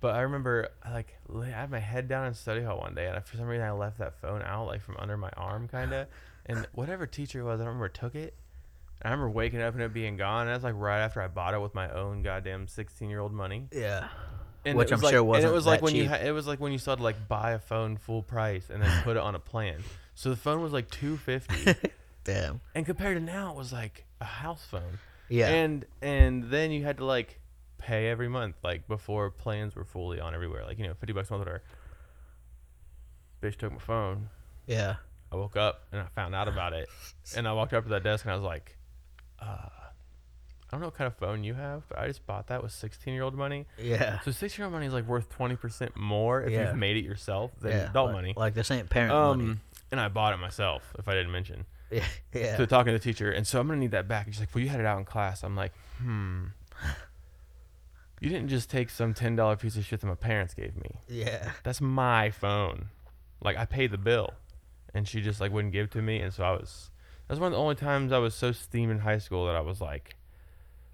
but 0.02 0.16
I 0.16 0.22
remember 0.22 0.70
I 0.84 0.92
like 0.92 1.16
I 1.34 1.46
had 1.46 1.70
my 1.72 1.80
head 1.80 2.08
down 2.08 2.26
in 2.28 2.34
study 2.34 2.62
hall 2.64 2.80
one 2.80 2.94
day, 2.96 3.08
and 3.08 3.24
for 3.24 3.38
some 3.38 3.46
reason 3.46 3.66
I 3.66 3.72
left 3.72 4.00
that 4.00 4.20
phone 4.20 4.42
out 4.42 4.66
like 4.68 4.82
from 4.82 4.98
under 4.98 5.16
my 5.18 5.30
arm, 5.38 5.68
kind 5.68 5.94
of. 5.94 6.08
and 6.48 6.68
whatever 6.74 7.06
teacher 7.06 7.40
it 7.40 7.44
was, 7.44 7.62
I 7.62 7.64
don't 7.64 7.68
remember 7.68 7.88
took 7.90 8.16
it. 8.16 8.34
I 9.04 9.10
remember 9.10 9.30
waking 9.30 9.62
up 9.62 9.74
and 9.76 9.82
it 9.84 9.94
being 9.94 10.18
gone. 10.18 10.48
And 10.48 10.54
that's 10.56 10.64
like 10.64 10.74
right 10.76 11.00
after 11.00 11.22
I 11.22 11.28
bought 11.28 11.54
it 11.54 11.62
with 11.62 11.74
my 11.74 11.90
own 11.92 12.22
goddamn 12.24 12.68
sixteen 12.68 13.10
year 13.10 13.20
old 13.20 13.32
money. 13.32 13.68
Yeah. 13.72 14.08
And 14.64 14.78
Which 14.78 14.92
it 14.92 14.94
was 14.96 15.02
I'm 15.02 15.04
like, 15.06 15.12
sure 15.14 15.24
wasn't 15.24 15.52
it 15.52 15.56
was 15.56 15.66
like 15.66 15.82
when 15.82 15.96
you 15.96 16.04
cheap. 16.04 16.12
ha- 16.12 16.18
it 16.24 16.32
was 16.32 16.46
like 16.48 16.60
when 16.60 16.72
you 16.72 16.78
had 16.78 16.98
to 16.98 17.04
like 17.04 17.28
buy 17.28 17.52
a 17.52 17.60
phone 17.60 17.98
full 17.98 18.22
price 18.22 18.70
and 18.70 18.82
then 18.84 19.04
put 19.04 19.18
it 19.18 19.24
on 19.24 19.34
a 19.34 19.40
plan. 19.40 19.82
So 20.14 20.30
the 20.30 20.36
phone 20.36 20.62
was 20.62 20.72
like 20.72 20.90
two 20.92 21.18
fifty, 21.18 21.74
Damn. 22.24 22.62
and 22.76 22.86
compared 22.86 23.18
to 23.18 23.24
now, 23.24 23.52
it 23.52 23.58
was 23.58 23.74
like 23.74 24.06
a 24.20 24.26
house 24.26 24.64
phone. 24.70 25.00
Yeah. 25.30 25.48
And 25.50 25.86
and 26.02 26.44
then 26.52 26.70
you 26.72 26.84
had 26.84 26.98
to 26.98 27.06
like 27.06 27.40
pay 27.80 28.08
every 28.10 28.28
month, 28.28 28.56
like 28.64 28.88
before 28.88 29.32
plans 29.32 29.76
were 29.76 29.84
fully 29.86 30.20
on 30.20 30.36
everywhere. 30.36 30.64
Like, 30.66 30.78
you 30.78 30.86
know, 30.86 30.94
fifty 30.94 31.14
bucks 31.14 31.32
a 31.32 31.34
month 31.34 31.48
or 31.48 31.64
bitch 33.42 33.56
took 33.58 33.72
my 33.72 33.80
phone. 33.80 34.30
yeah. 34.68 34.96
I 35.34 35.38
woke 35.38 35.56
up 35.56 35.84
and 35.94 36.02
I 36.02 36.08
found 36.14 36.36
out 36.36 36.50
about 36.50 36.74
it. 36.74 36.90
And 37.38 37.48
I 37.48 37.54
walked 37.54 37.72
up 37.74 37.86
to 37.86 37.90
that 37.92 38.04
desk 38.04 38.26
and 38.26 38.32
I 38.34 38.36
was 38.36 38.44
like, 38.44 38.76
uh, 39.40 39.70
I 40.72 40.76
don't 40.78 40.82
know 40.82 40.88
what 40.88 40.96
kind 40.96 41.08
of 41.08 41.16
phone 41.16 41.44
you 41.44 41.54
have, 41.54 41.84
but 41.90 42.00
I 42.00 42.08
just 42.08 42.26
bought 42.26 42.48
that 42.48 42.64
with 42.64 42.72
sixteen 42.72 43.14
year 43.14 43.24
old 43.24 43.36
money. 43.36 43.66
Yeah. 43.78 44.20
So 44.22 44.32
sixteen 44.32 44.62
year 44.64 44.66
old 44.68 44.74
money 44.74 44.86
is 44.86 44.94
like 44.94 45.06
worth 45.08 45.30
twenty 45.30 45.56
percent 45.58 45.98
more 45.98 46.42
if 46.44 46.52
Yeah. 46.52 46.68
you've 46.70 46.78
made 46.78 46.96
it 46.98 47.04
yourself 47.04 47.52
than 47.60 47.72
yeah. 47.72 47.90
adult 47.90 48.08
like, 48.08 48.16
money. 48.16 48.34
Like 48.38 48.54
this 48.54 48.72
ain't 48.72 48.90
parent 48.90 49.12
Um 49.12 49.38
money. 49.46 49.60
and 49.92 50.00
I 50.00 50.08
bought 50.08 50.34
it 50.34 50.38
myself, 50.38 50.94
if 50.98 51.08
I 51.08 51.14
didn't 51.14 51.32
mention. 51.32 51.66
Yeah. 51.92 52.06
Yeah. 52.34 52.56
So 52.56 52.66
talking 52.66 52.94
to 52.94 52.98
the 53.00 53.04
teacher, 53.04 53.32
and 53.34 53.46
so 53.46 53.60
I'm 53.60 53.68
gonna 53.68 53.80
need 53.82 53.92
that 53.92 54.08
back. 54.08 54.26
And 54.26 54.34
she's 54.34 54.40
like, 54.40 54.56
"Well, 54.56 54.64
you 54.64 54.70
had 54.70 54.80
it 54.80 54.86
out 54.86 54.98
in 54.98 55.04
class." 55.04 55.44
I'm 55.44 55.58
like, 55.58 55.74
"Hmm." 55.98 56.46
You 58.22 58.30
didn't 58.30 58.50
just 58.50 58.70
take 58.70 58.90
some 58.90 59.14
ten 59.14 59.36
dollar 59.36 59.56
piece 59.56 59.76
of 59.78 59.84
shit 59.86 60.00
that 60.02 60.08
my 60.08 60.16
parents 60.16 60.54
gave 60.54 60.76
me. 60.78 60.92
yeah. 61.10 61.52
That's 61.64 61.82
my 61.82 62.30
phone. 62.30 62.86
Like 63.44 63.58
I 63.58 63.66
paid 63.66 63.92
the 63.92 63.98
bill, 63.98 64.34
and 64.94 65.08
she 65.08 65.22
just 65.22 65.42
like 65.42 65.52
wouldn't 65.52 65.74
give 65.74 65.86
it 65.86 65.92
to 65.92 66.02
me. 66.02 66.20
And 66.20 66.32
so 66.34 66.44
I 66.44 66.52
was. 66.52 66.92
That's 67.28 67.40
one 67.40 67.48
of 67.48 67.54
the 67.54 67.58
only 67.60 67.76
times 67.76 68.12
I 68.12 68.20
was 68.20 68.36
so 68.36 68.52
steamed 68.52 68.92
in 68.92 69.00
high 69.00 69.18
school 69.18 69.46
that 69.48 69.56
I 69.56 69.62
was 69.62 69.82
like, 69.82 70.16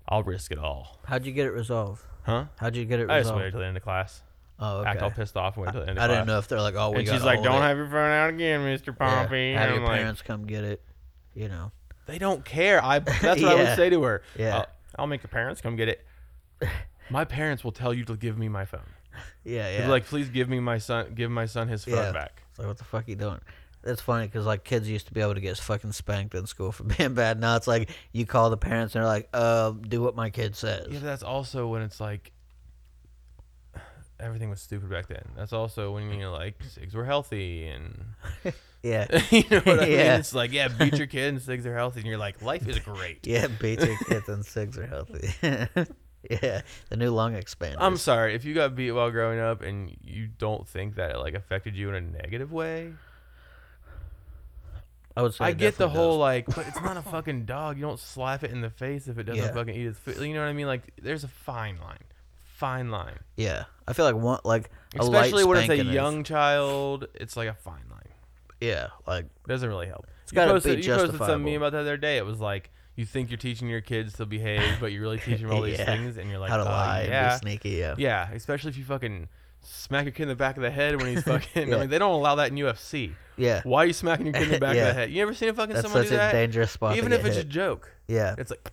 "I'll 0.08 0.24
risk 0.24 0.51
it 0.51 0.58
all." 0.60 0.99
How'd 1.05 1.26
you 1.26 1.32
get 1.32 1.45
it 1.45 1.51
resolved? 1.51 2.01
Huh? 2.24 2.45
How'd 2.58 2.76
you 2.76 2.86
get 2.86 2.99
it 2.99 3.03
resolved? 3.03 3.12
I 3.20 3.24
just 3.24 3.36
waited 3.36 3.51
till 3.51 3.60
the 3.62 3.66
end 3.68 3.78
of 3.78 3.84
class. 3.84 4.22
oh, 4.60 4.80
okay. 4.80 4.89
Act 4.89 5.01
all 5.01 5.12
pissed 5.12 5.38
off 5.38 5.55
and 5.58 5.66
wait 5.66 5.72
till 5.72 5.82
the 5.82 5.89
end 5.89 5.97
of 5.97 6.03
I 6.03 6.08
class. 6.08 6.18
didn't 6.18 6.28
know 6.28 6.38
if 6.39 6.47
they're 6.47 6.62
like, 6.62 6.76
oh, 6.76 6.91
we 6.91 6.97
and 6.99 7.05
got 7.08 7.14
she's 7.14 7.24
like, 7.24 7.43
"Don't 7.43 7.62
have 7.62 7.78
your 7.78 7.88
phone 7.88 8.12
out 8.12 8.30
again, 8.30 8.64
Mister 8.64 8.91
Pompey." 8.93 9.53
Have 9.53 9.62
and 9.64 9.76
your 9.76 9.84
I'm 9.84 9.88
like, 9.89 9.99
parents 9.99 10.22
come 10.22 10.45
get 10.45 10.64
it. 10.64 10.82
You 11.34 11.47
know. 11.49 11.72
They 12.08 12.18
don't 12.18 12.43
care. 12.45 12.84
I 12.84 12.99
that's 12.99 13.41
what 13.41 13.51
I 13.51 13.55
Yeah. 13.55 13.70
would 13.70 13.76
say 13.76 13.89
to 13.89 14.01
her. 14.03 14.22
Yeah. 14.38 14.58
I'll, 14.58 14.66
I'll 14.99 15.08
make 15.08 15.22
the 15.22 15.28
parents 15.28 15.62
come 15.62 15.76
get 15.76 15.89
it. 15.89 16.05
My 17.10 17.24
parents 17.26 17.64
will 17.64 17.72
tell 17.72 17.93
you 17.93 18.03
to 18.05 18.16
give 18.18 18.38
me 18.38 18.49
my 18.49 18.66
phone. 18.66 18.82
Yeah. 19.43 19.64
They'll 19.70 19.80
Yeah. 19.80 19.86
be 19.86 19.91
like, 19.91 20.05
please 20.05 20.30
give 20.30 20.49
me 20.49 20.60
my 20.60 20.78
son, 20.78 21.14
give 21.16 21.30
my 21.32 21.45
son 21.45 21.68
his 21.70 21.86
phone 21.86 21.95
Yeah. 21.95 22.12
back. 22.12 22.41
It's 22.49 22.60
like, 22.60 22.68
what 22.68 22.78
the 22.78 22.84
fuck 22.84 23.08
you 23.08 23.16
doing? 23.16 23.39
That's 23.84 24.01
funny 24.01 24.25
because 24.28 24.45
like 24.45 24.63
kids 24.63 24.89
used 24.89 25.07
to 25.07 25.13
be 25.13 25.21
able 25.21 25.36
to 25.36 25.41
get 25.41 25.57
fucking 25.57 25.93
spanked 25.93 26.36
in 26.36 26.45
school 26.45 26.71
for 26.71 26.84
being 26.97 27.13
bad. 27.13 27.39
Now 27.39 27.55
it's 27.55 27.67
like 27.67 27.89
you 28.11 28.25
call 28.25 28.49
the 28.49 28.57
parents 28.57 28.95
and 28.95 29.03
they're 29.03 29.09
like, 29.09 29.30
"Uh, 29.34 29.71
do 29.71 30.01
what 30.01 30.15
my 30.15 30.30
kid 30.30 30.55
says." 30.55 30.88
Yeah, 30.89 30.99
but 30.99 31.05
that's 31.05 31.23
also 31.23 31.67
when 31.67 31.82
it's 31.82 31.99
like 31.99 32.32
everything 34.19 34.49
was 34.49 34.59
stupid 34.61 34.89
back 34.89 35.07
then. 35.07 35.23
That's 35.36 35.53
also 35.53 35.93
when 35.93 36.11
you 36.11 36.19
know, 36.19 36.32
like 36.32 36.61
cigs 36.63 36.93
were 36.95 37.05
healthy 37.05 37.67
and 37.67 38.05
Yeah, 38.84 39.07
you 39.32 39.43
know 39.49 39.59
what 39.59 39.80
I 39.80 39.86
mean. 39.86 39.99
It's 39.99 40.34
like 40.34 40.51
yeah, 40.51 40.67
beat 40.67 40.97
your 40.97 41.07
kid 41.07 41.30
and 41.30 41.41
cigs 41.41 41.65
are 41.65 41.75
healthy, 41.75 41.99
and 42.01 42.07
you're 42.07 42.17
like, 42.17 42.41
life 42.41 42.67
is 42.67 42.80
great. 42.80 43.25
yeah. 43.25 43.47
Beat 43.47 43.82
your 43.82 43.97
kids 44.07 44.30
and 44.30 44.45
cigs 44.45 44.78
are 44.78 44.86
healthy. 44.86 45.30
yeah, 46.30 46.61
the 46.89 46.95
new 46.97 47.11
lung 47.11 47.34
expander. 47.34 47.78
I'm 47.80 47.97
sorry 47.97 48.36
if 48.36 48.45
you 48.45 48.53
got 48.53 48.75
beat 48.75 48.91
while 48.91 49.11
growing 49.11 49.39
up 49.39 49.61
and 49.61 49.95
you 50.01 50.28
don't 50.28 50.67
think 50.67 50.95
that 50.95 51.11
it 51.11 51.17
like 51.17 51.34
affected 51.34 51.75
you 51.75 51.89
in 51.89 51.95
a 51.95 52.01
negative 52.01 52.51
way. 52.51 52.93
I 55.18 55.22
would 55.24 55.34
say 55.34 55.45
I 55.45 55.49
it 55.49 55.57
get 55.57 55.78
the 55.78 55.86
definitely 55.88 55.95
whole 55.95 56.11
does. 56.13 56.20
like, 56.20 56.45
but 56.55 56.68
it's 56.68 56.82
not 56.82 56.95
a 56.97 57.01
fucking 57.11 57.45
dog. 57.45 57.78
You 57.78 57.84
don't 57.84 57.99
slap 57.99 58.43
it 58.43 58.51
in 58.51 58.61
the 58.61 58.70
face 58.70 59.07
if 59.07 59.18
it 59.18 59.24
doesn't 59.24 59.43
Yeah. 59.43 59.51
fucking 59.53 59.74
eat 59.76 59.88
its 59.88 59.99
food. 59.99 60.18
You 60.20 60.34
know 60.34 60.41
what 60.41 60.47
I 60.49 60.53
mean? 60.53 60.68
Like, 60.68 60.84
there's 61.01 61.24
a 61.24 61.28
fine 61.28 61.80
line, 61.80 62.03
fine 62.55 62.91
line. 62.91 63.20
Yeah, 63.36 63.65
I 63.88 63.93
feel 63.93 64.05
like 64.05 64.15
one 64.15 64.39
like 64.43 64.70
a 64.95 65.03
light 65.03 65.26
Especially 65.26 65.43
when 65.43 65.57
it's 65.57 65.63
a 65.63 65.68
spanking 65.68 65.88
is- 65.89 65.93
young 65.95 66.24
child, 66.24 67.07
it's 67.15 67.36
like 67.36 67.49
a 67.49 67.53
fine 67.53 67.84
line. 67.91 68.01
Yeah, 68.61 68.88
like 69.05 69.26
It 69.26 69.47
doesn't 69.47 69.68
really 69.70 69.88
help. 69.88 70.07
It's 70.24 70.32
you 70.32 70.36
gotta 70.36 70.51
posted, 70.53 70.78
be 70.78 70.84
you 70.84 70.91
posted 70.91 71.09
some 71.11 71.18
justifiable. 71.20 71.45
meme 71.45 71.55
about 71.57 71.72
that 71.74 71.84
the 71.84 71.89
other 71.89 71.97
day. 71.97 72.18
It 72.18 72.26
was 72.26 72.39
like 72.39 72.70
you 72.95 73.05
think 73.05 73.30
you're 73.30 73.38
teaching 73.38 73.68
your 73.70 73.82
kids 73.82 74.13
to 74.13 74.26
behave, 74.26 74.80
but 74.80 74.91
you're 74.91 75.01
really 75.03 75.20
teaching 75.20 75.47
them 75.47 75.55
all 75.55 75.61
these 75.63 75.78
Yeah. 75.78 75.86
things, 75.86 76.18
and 76.18 76.30
you're 76.30 76.39
like, 76.39 76.49
how 76.49 76.57
to 76.57 76.63
"Uh, 76.63 76.65
lie 76.65 77.05
yeah, 77.07 77.34
and 77.34 77.41
be 77.41 77.47
sneaky. 77.49 77.70
Yeah, 77.78 77.93
yeah. 77.97 78.30
Especially 78.32 78.70
if 78.72 78.78
you 78.78 78.84
fucking 78.86 79.30
smack 79.61 80.05
your 80.05 80.11
kid 80.13 80.24
in 80.24 80.30
the 80.30 80.36
back 80.36 80.57
of 80.57 80.63
the 80.63 80.72
head 80.72 80.95
when 80.99 81.13
he's 81.15 81.24
fucking. 81.32 81.70
Yeah. 81.70 81.76
I 81.76 81.80
mean, 81.82 81.89
they 81.89 81.99
don't 81.99 82.13
allow 82.13 82.36
that 82.36 82.49
in 82.51 82.57
UFC. 82.57 83.13
Yeah. 83.38 83.61
Why 83.63 83.83
are 83.83 83.85
you 83.85 83.93
smacking 83.93 84.25
your 84.27 84.33
kid 84.33 84.43
in 84.43 84.49
the 84.51 84.59
back 84.59 84.75
of 84.75 84.83
the 84.88 84.93
head? 84.93 85.11
You 85.11 85.21
ever 85.21 85.33
seen 85.33 85.49
a 85.49 85.53
fucking 85.53 85.75
That's 85.75 85.85
someone 85.88 86.03
such 86.03 86.09
do 86.09 86.15
a 86.15 86.17
that? 86.17 86.31
dangerous 86.31 86.71
spot. 86.71 86.93
to 86.93 86.97
Even 86.97 87.11
get 87.11 87.19
if 87.21 87.25
it's 87.25 87.35
hit. 87.38 87.45
a 87.45 87.49
joke. 87.49 87.91
yeah, 88.07 88.35
It's 88.38 88.51
like, 88.51 88.71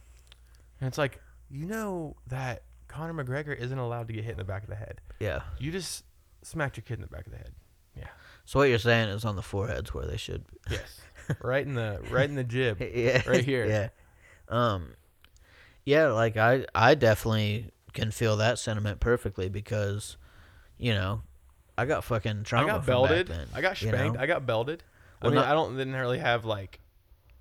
and 0.80 0.88
it's 0.88 0.98
like, 0.98 1.20
you 1.50 1.66
know 1.66 2.16
that 2.28 2.62
Conor 2.88 3.24
McGregor 3.24 3.56
isn't 3.56 3.78
allowed 3.78 4.08
to 4.08 4.14
get 4.14 4.24
hit 4.24 4.32
in 4.32 4.38
the 4.38 4.44
back 4.44 4.62
of 4.62 4.68
the 4.68 4.74
head. 4.76 5.00
yeah. 5.20 5.42
You 5.58 5.70
just 5.70 6.04
smacked 6.42 6.76
your 6.76 6.82
kid 6.84 6.94
in 6.94 7.00
the 7.02 7.06
back 7.06 7.26
of 7.26 7.32
the 7.32 7.38
head. 7.38 7.52
Yeah. 7.96 8.08
So 8.44 8.58
what 8.58 8.68
you're 8.68 8.78
saying 8.78 9.08
is 9.10 9.24
on 9.24 9.36
the 9.36 9.42
foreheads 9.42 9.94
where 9.94 10.06
they 10.06 10.16
should. 10.16 10.44
be. 10.48 10.56
Yes, 10.72 11.00
right 11.42 11.64
in 11.66 11.74
the 11.74 12.00
right 12.10 12.28
in 12.28 12.34
the 12.34 12.44
jib. 12.44 12.80
yeah, 12.94 13.22
Right 13.26 13.44
here. 13.44 13.66
Yeah, 13.66 13.88
um, 14.48 14.88
yeah. 15.86 16.08
Like 16.08 16.36
I, 16.36 16.66
I 16.74 16.94
definitely 16.94 17.70
can 17.94 18.10
feel 18.10 18.36
that 18.38 18.58
sentiment 18.58 19.00
perfectly 19.00 19.48
because, 19.48 20.16
you 20.76 20.92
know, 20.92 21.22
I 21.76 21.86
got 21.86 22.04
fucking 22.04 22.44
trauma. 22.44 22.66
I 22.66 22.70
got 22.70 22.86
belted. 22.86 23.26
Then, 23.28 23.46
I 23.54 23.60
got 23.60 23.80
you 23.82 23.88
spanked. 23.88 24.16
know? 24.16 24.22
I 24.22 24.26
got 24.26 24.46
belted. 24.46 24.82
I 25.22 25.26
mean, 25.26 25.36
not- 25.36 25.46
I 25.46 25.52
don't 25.54 25.76
didn't 25.76 25.94
really 25.94 26.18
have 26.18 26.44
like 26.44 26.80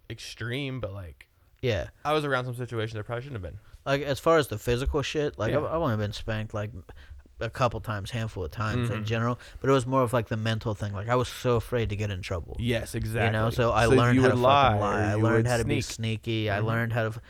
extreme, 0.10 0.80
but 0.80 0.94
like 0.94 1.28
Yeah, 1.62 1.88
I 2.04 2.14
was 2.14 2.26
around 2.26 2.46
some 2.46 2.56
situations 2.56 2.94
that 2.94 3.04
probably 3.06 3.24
shouldn't 3.24 3.44
have 3.44 3.52
been. 3.54 3.60
like 3.86 4.02
as 4.02 4.20
far 4.20 4.38
as 4.38 4.48
the 4.48 4.58
physical 4.58 5.02
shit, 5.02 5.38
like 5.38 5.52
Yeah. 5.52 5.60
I've, 5.60 5.66
I've 5.66 5.82
only 5.82 5.98
been 5.98 6.14
spanked 6.14 6.54
like 6.54 6.72
a 7.40 7.50
couple 7.50 7.80
times, 7.82 8.12
handful 8.12 8.44
of 8.46 8.52
times 8.52 8.90
in 8.90 9.02
Mhm. 9.02 9.06
general. 9.06 9.40
But 9.60 9.70
it 9.70 9.74
was 9.74 9.86
more 9.86 10.02
of 10.04 10.14
like 10.14 10.28
the 10.30 10.38
mental 10.38 10.74
thing. 10.74 10.94
Like 10.94 11.10
I 11.10 11.16
was 11.16 11.28
so 11.28 11.56
afraid 11.56 11.90
to 11.90 11.96
get 11.96 12.10
in 12.10 12.22
trouble. 12.22 12.56
Yes, 12.60 12.96
exactly. 12.96 13.26
You 13.38 13.44
know, 13.44 13.50
so 13.50 13.72
I 13.72 13.86
you 13.86 13.92
learned 13.92 14.20
how 14.22 14.30
to 14.30 14.36
lie, 14.36 14.78
lie. 14.78 15.02
I 15.12 15.14
learned 15.16 15.36
would 15.44 15.48
how 15.48 15.58
to 15.58 15.66
be 15.66 15.82
sneaky. 15.82 16.50
I 16.50 16.60
Mhm. 16.60 16.66
learned 16.66 16.94
how 16.94 17.10
to, 17.10 17.22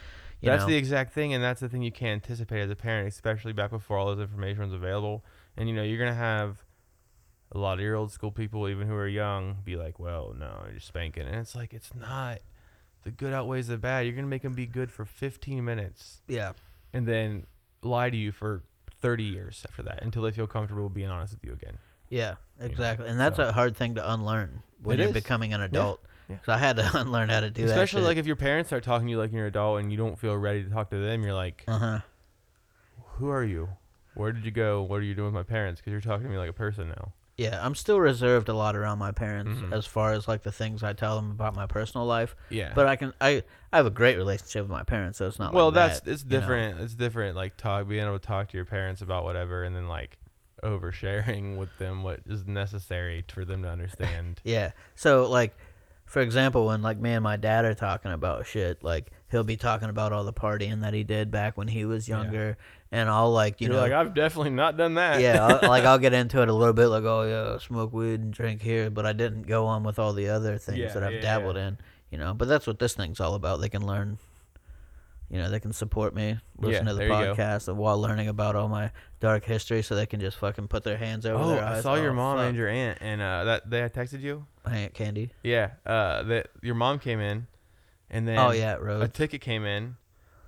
you 0.42 0.48
know 0.48 0.54
that's 0.54 0.64
know, 0.64 0.68
the 0.70 0.76
exact 0.78 1.14
thing, 1.14 1.34
and 1.34 1.44
that's 1.44 1.62
the 1.62 1.70
thing 1.70 1.82
you 1.84 1.92
can't 1.92 2.22
anticipate 2.24 2.62
as 2.62 2.70
a 2.70 2.76
parent, 2.76 3.08
especially 3.08 3.54
back 3.54 3.72
before 3.72 3.98
all 3.98 4.14
this 4.16 4.22
information 4.22 4.64
was 4.64 4.74
available. 4.74 5.24
And 5.58 5.68
you 5.70 5.76
know, 5.76 5.84
you're 5.84 5.98
gonna 6.00 6.14
have 6.14 6.58
a 7.54 7.58
lot 7.58 7.74
of 7.76 7.80
your 7.82 7.96
old 7.96 8.12
school 8.12 8.32
people, 8.32 8.68
even 8.68 8.88
who 8.88 8.96
are 8.96 9.08
young, 9.08 9.58
be 9.64 9.76
like, 9.76 10.00
"Well, 10.00 10.34
no, 10.38 10.66
you're 10.72 10.80
spanking," 10.80 11.26
and 11.28 11.36
it's 11.36 11.56
like 11.56 11.74
it's 11.74 11.94
not. 11.96 12.40
The 13.04 13.12
good 13.12 13.34
outweighs 13.34 13.68
the 13.68 13.78
bad. 13.78 14.06
You're 14.06 14.16
gonna 14.16 14.28
make 14.28 14.42
them 14.44 14.54
be 14.54 14.66
good 14.66 14.92
for 14.92 15.04
15 15.06 15.64
minutes, 15.64 16.22
yeah, 16.28 16.54
and 16.94 17.06
then 17.08 17.46
lie 17.82 18.10
to 18.10 18.16
you 18.18 18.32
for 18.32 18.64
30 19.02 19.24
years 19.26 19.66
after 19.70 19.84
that 19.84 20.02
until 20.04 20.22
they 20.24 20.32
feel 20.32 20.48
comfortable 20.48 20.88
being 20.90 21.10
honest 21.10 21.34
with 21.34 21.44
you 21.44 21.52
again. 21.54 21.78
yeah, 22.10 22.36
exactly. 22.62 23.08
And 23.10 23.20
that's 23.20 23.36
so- 23.38 23.50
a 23.50 23.52
hard 23.52 23.76
thing 23.76 23.96
to 23.96 24.14
unlearn 24.14 24.64
when 24.82 24.98
It 25.00 25.04
you're 25.04 25.08
is. 25.10 25.14
becoming 25.14 25.54
an 25.54 25.60
adult. 25.62 26.02
Yeah. 26.30 26.38
So 26.46 26.54
I 26.54 26.58
had 26.58 26.78
to 26.78 26.90
unlearn 27.02 27.28
how 27.28 27.42
to 27.42 27.50
do 27.50 27.64
Especially 27.66 27.68
that. 27.68 27.74
Especially 27.84 28.02
like 28.04 28.18
if 28.18 28.26
your 28.26 28.38
parents 28.38 28.70
start 28.70 28.84
talking 28.86 29.08
to 29.08 29.12
you 29.12 29.18
like 29.18 29.34
you're 29.34 29.42
an 29.42 29.48
adult 29.50 29.82
and 29.82 29.92
you 29.92 29.98
don't 29.98 30.18
feel 30.18 30.38
ready 30.38 30.64
to 30.64 30.70
talk 30.70 30.90
to 30.92 30.98
them, 30.98 31.22
you're 31.24 31.34
like, 31.34 31.66
uh 31.68 31.78
huh. 31.78 32.00
who 33.18 33.30
are 33.30 33.44
you? 33.44 33.68
Where 34.16 34.32
did 34.32 34.46
you 34.46 34.52
go? 34.52 34.82
What 34.84 34.98
are 34.98 35.04
you 35.04 35.16
doing 35.16 35.26
with 35.28 35.34
my 35.34 35.44
parents? 35.44 35.82
Because 35.82 35.92
you're 35.92 36.00
talking 36.02 36.24
to 36.26 36.30
me 36.32 36.38
like 36.38 36.50
a 36.50 36.54
person 36.54 36.88
now. 36.88 37.12
Yeah, 37.38 37.60
I'm 37.66 37.74
still 37.74 38.00
reserved 38.00 38.48
a 38.48 38.54
lot 38.54 38.76
around 38.76 39.00
my 39.00 39.12
parents 39.12 39.60
Mhm. 39.60 39.74
as 39.74 39.88
far 39.88 40.14
as 40.14 40.28
like 40.28 40.44
the 40.44 40.52
things 40.52 40.84
I 40.84 40.94
tell 40.94 41.16
them 41.16 41.32
about 41.32 41.56
my 41.56 41.66
personal 41.66 42.06
life. 42.06 42.36
Yeah. 42.50 42.74
But 42.76 42.86
I 42.88 42.96
can 42.96 43.12
I 43.20 43.44
I 43.72 43.78
have 43.78 43.88
a 43.88 43.90
great 43.92 44.18
relationship 44.18 44.62
with 44.64 44.72
my 44.72 44.84
parents, 44.84 45.18
so 45.18 45.28
it's 45.28 45.40
not. 45.40 45.52
well, 45.54 45.66
like 45.68 45.74
that's 45.76 46.00
that, 46.02 46.12
it's 46.12 46.24
you 46.24 46.30
know? 46.30 46.40
different. 46.40 46.80
It's 46.82 46.94
different. 46.94 47.36
Like 47.36 47.58
talk, 47.58 47.88
being 47.88 48.06
able 48.06 48.20
to 48.20 48.26
talk 48.26 48.50
to 48.50 48.58
your 48.58 48.66
parents 48.66 49.02
about 49.02 49.24
whatever, 49.24 49.64
and 49.64 49.76
then 49.76 49.88
like 49.88 50.18
oversharing 50.64 51.58
with 51.58 51.76
them 51.78 52.04
what 52.04 52.20
is 52.26 52.46
necessary 52.46 53.24
for 53.28 53.46
them 53.46 53.64
to 53.64 53.70
understand. 53.70 54.40
Yeah. 54.46 54.72
So 54.96 55.30
like, 55.30 55.56
for 56.06 56.22
example, 56.22 56.68
when 56.68 56.82
like 56.82 57.00
me 57.00 57.14
and 57.14 57.24
my 57.24 57.38
dad 57.38 57.66
are 57.66 57.74
talking 57.74 58.12
about 58.12 58.46
shit, 58.46 58.84
like 58.84 59.12
he'll 59.34 59.44
be 59.44 59.58
talking 59.58 59.90
about 59.90 60.14
all 60.14 60.24
the 60.24 60.32
partying 60.32 60.80
that 60.84 60.94
he 60.94 61.04
did 61.04 61.30
back 61.30 61.58
when 61.58 61.68
he 61.68 61.84
was 61.84 62.08
Yeah. 62.08 62.22
younger, 62.24 62.58
and 62.94 63.10
I'll 63.10 63.34
like 63.34 63.60
you 63.60 63.68
You 63.68 63.74
are 63.74 63.76
know 63.76 63.82
like, 63.82 63.92
I've 63.92 64.14
definitely 64.14 64.52
not 64.52 64.78
done 64.78 64.94
that. 64.94 65.20
yeah, 65.20 65.46
I'll, 65.46 65.60
like 65.70 65.84
I'll 65.84 66.00
get 66.00 66.14
into 66.14 66.42
it 66.42 66.48
a 66.48 66.54
little 66.54 66.74
bit, 66.74 66.88
like 66.88 67.04
oh 67.04 67.24
yeah, 67.24 67.58
smoke 67.60 67.92
weed 67.92 68.22
and 68.22 68.32
drink 68.34 68.62
here, 68.62 68.90
but 68.90 69.06
I 69.06 69.12
didn't 69.12 69.42
go 69.48 69.66
on 69.66 69.84
with 69.84 70.00
all 70.00 70.14
the 70.14 70.30
other 70.30 70.58
things 70.58 70.78
Yeah, 70.80 70.94
that 70.94 71.04
I've 71.04 71.14
yeah, 71.16 71.22
dabbled 71.22 71.58
yeah. 71.58 71.68
in, 71.68 71.78
you 72.12 72.18
know. 72.18 72.34
But 72.34 72.48
that's 72.48 72.66
what 72.66 72.80
this 72.80 72.94
thing's 72.94 73.20
all 73.20 73.34
about. 73.36 73.60
They 73.60 73.68
can 73.70 73.86
learn, 73.86 74.18
you 75.30 75.40
know, 75.40 75.50
they 75.50 75.60
can 75.60 75.74
support 75.74 76.14
me, 76.14 76.38
listen 76.60 76.86
Yeah, 76.86 76.92
to 76.92 76.94
the 76.94 77.00
there 77.00 77.08
you 77.08 77.26
go. 77.26 77.36
podcast 77.36 77.74
while 77.76 78.00
learning 78.00 78.28
about 78.28 78.56
all 78.56 78.68
my 78.68 78.92
dark 79.20 79.44
history, 79.46 79.82
so 79.82 79.96
they 79.96 80.06
can 80.06 80.20
just 80.20 80.38
fucking 80.38 80.68
put 80.68 80.84
their 80.84 80.98
hands 80.98 81.26
over 81.26 81.44
Oh, 81.44 81.48
their 81.50 81.64
eyes. 81.64 81.80
I 81.80 81.82
saw 81.82 81.96
your 81.96 82.12
Oh, 82.12 82.16
mom 82.16 82.38
fuck. 82.38 82.48
and 82.50 82.58
your 82.58 82.68
aunt, 82.70 83.00
and 83.02 83.22
uh, 83.22 83.44
that 83.46 83.70
they 83.70 83.82
texted 83.90 84.22
you. 84.22 84.46
Aunt 84.66 84.94
Candy. 84.94 85.32
Yeah. 85.44 85.72
Uh, 85.86 86.24
that 86.24 86.48
your 86.62 86.76
mom 86.76 87.00
came 87.00 87.20
in, 87.20 87.48
and 88.14 88.26
then 88.28 88.38
oh 88.38 88.52
yeah, 88.52 88.78
a 89.02 89.08
ticket 89.10 89.42
came 89.42 89.66
in 89.66 89.98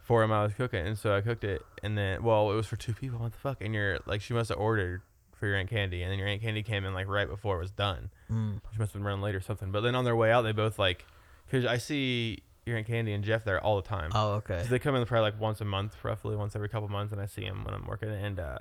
for 0.03 0.23
him. 0.23 0.31
I 0.31 0.43
was 0.43 0.53
cooking, 0.53 0.85
and 0.85 0.97
so 0.97 1.13
I 1.15 1.19
cooked 1.21 1.43
it, 1.43 1.61
and 1.83 1.97
then 1.97 2.23
well, 2.23 2.49
it 2.51 2.55
was 2.55 2.67
for 2.67 2.77
two 2.77 2.93
people. 2.93 3.19
What 3.19 3.33
the 3.33 3.37
fuck? 3.39 3.61
And 3.61 3.73
you're 3.73 3.99
like, 4.05 4.21
she 4.21 4.33
must 4.33 4.49
have 4.49 4.57
ordered 4.59 5.01
for 5.33 5.47
your 5.47 5.57
aunt 5.57 5.69
Candy, 5.69 6.01
and 6.01 6.11
then 6.11 6.17
your 6.19 6.27
aunt 6.29 6.41
Candy 6.41 6.63
came 6.63 6.85
in 6.85 6.93
like 6.93 7.07
right 7.09 7.27
before 7.27 7.57
it 7.57 7.59
was 7.59 7.71
done. 7.71 8.09
Mm. 8.31 8.61
She 8.71 8.79
must 8.79 8.93
have 8.93 9.01
been 9.01 9.03
running 9.03 9.21
late 9.21 9.35
or 9.35 9.41
something. 9.41 9.71
But 9.71 9.81
then 9.81 9.93
on 9.95 10.05
their 10.05 10.15
way 10.15 10.31
out, 10.31 10.43
they 10.43 10.53
both 10.53 10.79
like, 10.79 11.05
cause 11.51 11.65
I 11.65 11.77
see 11.77 12.39
your 12.65 12.77
aunt 12.77 12.87
Candy 12.87 13.11
and 13.13 13.23
Jeff 13.23 13.43
there 13.43 13.59
all 13.61 13.75
the 13.75 13.87
time. 13.87 14.11
Oh 14.15 14.33
okay. 14.35 14.59
'Cause 14.59 14.69
they 14.69 14.79
come 14.79 14.95
in 14.95 15.05
probably 15.05 15.31
like 15.31 15.39
once 15.41 15.59
a 15.59 15.65
month, 15.65 15.95
roughly 16.03 16.35
once 16.35 16.55
every 16.55 16.69
couple 16.69 16.87
months, 16.87 17.11
and 17.11 17.21
I 17.21 17.25
see 17.25 17.41
them 17.45 17.63
when 17.65 17.73
I'm 17.73 17.85
working. 17.85 18.09
And 18.09 18.39
uh, 18.39 18.57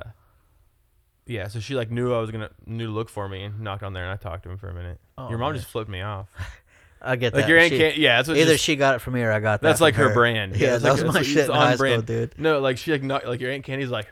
yeah, 1.26 1.48
so 1.48 1.60
she 1.60 1.74
like 1.74 1.90
knew 1.90 2.12
I 2.12 2.20
was 2.20 2.30
gonna 2.30 2.50
knew 2.66 2.86
to 2.86 2.92
look 2.92 3.08
for 3.08 3.28
me 3.28 3.44
and 3.44 3.60
knocked 3.60 3.82
on 3.82 3.92
there, 3.92 4.02
and 4.04 4.12
I 4.12 4.16
talked 4.16 4.42
to 4.44 4.50
him 4.50 4.58
for 4.58 4.68
a 4.68 4.74
minute. 4.74 5.00
Oh, 5.16 5.28
your 5.28 5.38
mom 5.38 5.54
just 5.54 5.68
flipped 5.68 5.90
me 5.90 6.02
off. 6.02 6.28
I 7.06 7.16
get 7.16 7.34
Like 7.34 7.42
that. 7.44 7.48
your 7.48 7.58
aunt 7.58 7.70
She- 7.70 7.78
can't. 7.78 7.96
Yeah, 7.98 8.16
that's 8.16 8.28
what 8.28 8.36
Either 8.38 8.52
just- 8.52 8.64
she 8.64 8.76
got 8.76 8.94
it 8.94 8.98
from 9.00 9.14
me 9.14 9.22
or 9.22 9.30
I 9.30 9.40
got 9.40 9.60
that. 9.60 9.68
That's 9.68 9.80
like 9.80 9.94
her 9.96 10.08
her. 10.08 10.14
brand. 10.14 10.56
Yeah, 10.56 10.74
it's 10.74 10.82
that 10.84 10.94
like- 10.94 11.04
was 11.04 11.14
my 11.14 11.22
shit 11.22 11.36
it's 11.38 11.48
in 11.48 11.54
on 11.54 11.56
high 11.60 11.74
school, 11.74 11.78
brand. 11.86 12.06
dude. 12.06 12.38
No, 12.38 12.60
like 12.60 12.78
she 12.78 12.92
like 12.92 13.02
not 13.02 13.26
like 13.26 13.40
your 13.40 13.50
aunt 13.50 13.64
Candy's 13.64 13.90
like, 13.90 14.08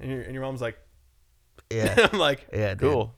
and 0.00 0.10
your 0.10 0.20
and 0.22 0.32
your 0.32 0.42
mom's 0.42 0.60
like, 0.60 0.78
Yeah, 1.70 2.08
I'm 2.12 2.18
like, 2.18 2.46
yeah, 2.52 2.70
dude. 2.74 2.80
cool. 2.92 3.14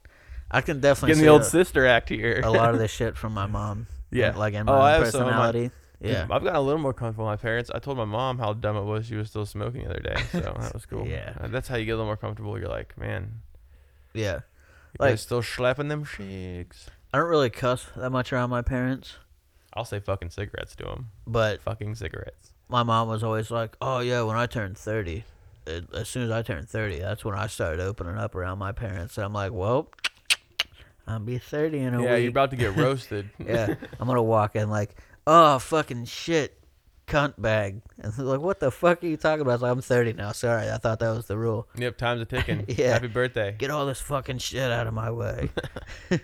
I 0.51 0.61
can 0.61 0.81
definitely 0.81 1.09
Getting 1.11 1.21
see 1.23 1.27
the 1.27 1.33
old 1.33 1.43
a, 1.43 1.45
sister 1.45 1.87
act 1.87 2.09
here. 2.09 2.41
a 2.45 2.51
lot 2.51 2.71
of 2.73 2.79
this 2.79 2.91
shit 2.99 3.17
from 3.17 3.35
my 3.35 3.47
mom. 3.47 3.87
Yeah. 4.11 4.29
and, 4.29 4.39
like 4.39 4.55
in 4.55 4.69
Oh, 4.69 4.73
my 4.79 4.93
I 4.93 4.97
own 4.97 5.03
have 5.03 5.13
some 5.13 5.23
my- 5.23 5.29
personality. 5.31 5.71
Yeah, 6.01 6.23
I've 6.25 6.29
gotten 6.43 6.55
a 6.57 6.61
little 6.61 6.81
more 6.83 6.93
comfortable 6.93 7.25
with 7.31 7.33
my 7.41 7.43
parents. 7.43 7.71
I 7.75 7.79
told 7.79 7.97
my 7.97 8.05
mom 8.05 8.39
how 8.39 8.53
dumb 8.53 8.77
it 8.77 8.83
was 8.85 9.07
she 9.07 9.17
was 9.17 9.31
still 9.31 9.47
smoking 9.47 9.85
the 9.85 9.91
other 9.91 10.01
day, 10.01 10.17
so 10.33 10.41
that 10.41 10.55
was 10.75 10.85
cool. 10.91 11.07
Yeah. 11.07 11.33
Uh, 11.41 11.49
that's 11.49 11.67
how 11.67 11.77
you 11.77 11.87
get 11.87 11.93
a 11.93 11.95
little 11.97 12.07
more 12.07 12.17
comfortable. 12.19 12.59
You're 12.59 12.69
like, 12.69 12.97
man, 12.99 13.41
yeah. 14.13 14.35
you 14.35 14.41
Like- 15.07 15.19
still 15.19 15.41
slapping 15.43 15.89
them 15.89 16.05
shakes. 16.05 16.91
I 17.15 17.19
don't 17.19 17.29
really 17.29 17.49
cuss 17.51 17.87
that 17.95 18.11
much 18.11 18.33
around 18.33 18.51
my 18.51 18.61
parents, 18.61 19.19
I'll 19.73 19.85
say 19.85 20.01
fucking 20.01 20.31
cigarettes 20.31 20.75
to 20.77 20.83
them. 20.83 21.11
but 21.29 21.63
Fucking 21.63 21.95
cigarettes. 21.95 22.51
my 22.69 22.83
mom 22.83 23.07
was 23.07 23.23
always 23.23 23.53
like, 23.53 23.77
"Oh 23.81 24.01
yeah, 24.01 24.23
when 24.23 24.35
I 24.37 24.47
turned 24.47 24.77
30, 24.77 25.23
it, 25.65 25.85
as 25.95 26.09
soon 26.09 26.25
as 26.25 26.33
I 26.33 26.43
turned 26.43 26.69
30, 26.69 26.99
that's 26.99 27.25
when 27.25 27.37
I 27.39 27.47
started 27.47 27.79
opening 27.81 28.19
up 28.19 28.35
around 28.35 28.59
my 28.59 28.73
parents." 28.73 29.17
And 29.17 29.25
I'm 29.27 29.33
like, 29.33 29.53
"Well, 29.53 29.93
I'll 31.07 31.21
be 31.21 31.39
30 31.39 31.79
in 31.79 31.95
a 31.95 31.99
week. 31.99 32.05
yeah, 32.07 32.15
week." 32.15 32.23
you're 32.23 32.31
about 32.31 32.51
to 32.51 32.57
get 32.57 32.75
roasted. 32.75 33.31
yeah, 33.39 33.77
I'm 34.01 34.09
gonna 34.09 34.21
walk 34.21 34.57
in 34.57 34.69
like, 34.69 34.97
"Oh 35.25 35.61
fucking 35.61 36.07
shit, 36.07 36.59
cunt 37.07 37.35
bag," 37.39 37.81
and 38.01 38.13
they're 38.13 38.27
like, 38.27 38.41
"What 38.41 38.59
the 38.59 38.73
fuck 38.73 39.05
are 39.05 39.07
you 39.07 39.17
talking 39.17 39.43
about?" 39.43 39.51
I 39.53 39.55
was 39.55 39.63
like, 39.63 39.71
"I'm 39.73 39.83
30 39.83 40.13
now. 40.15 40.33
Sorry, 40.33 40.69
I 40.69 40.79
thought 40.79 40.99
that 40.99 41.11
was 41.11 41.27
the 41.29 41.39
rule. 41.39 41.69
yep, 41.77 41.97
time's 41.97 42.23
a 42.23 42.25
ticking. 42.25 42.65
Yeah. 42.77 42.95
Happy 42.95 43.07
birthday. 43.07 43.55
Get 43.57 43.71
all 43.71 43.87
this 43.87 44.01
fucking 44.01 44.39
shit 44.39 44.73
out 44.73 44.89
of 44.89 44.95
my 44.95 45.13
way." 45.13 45.51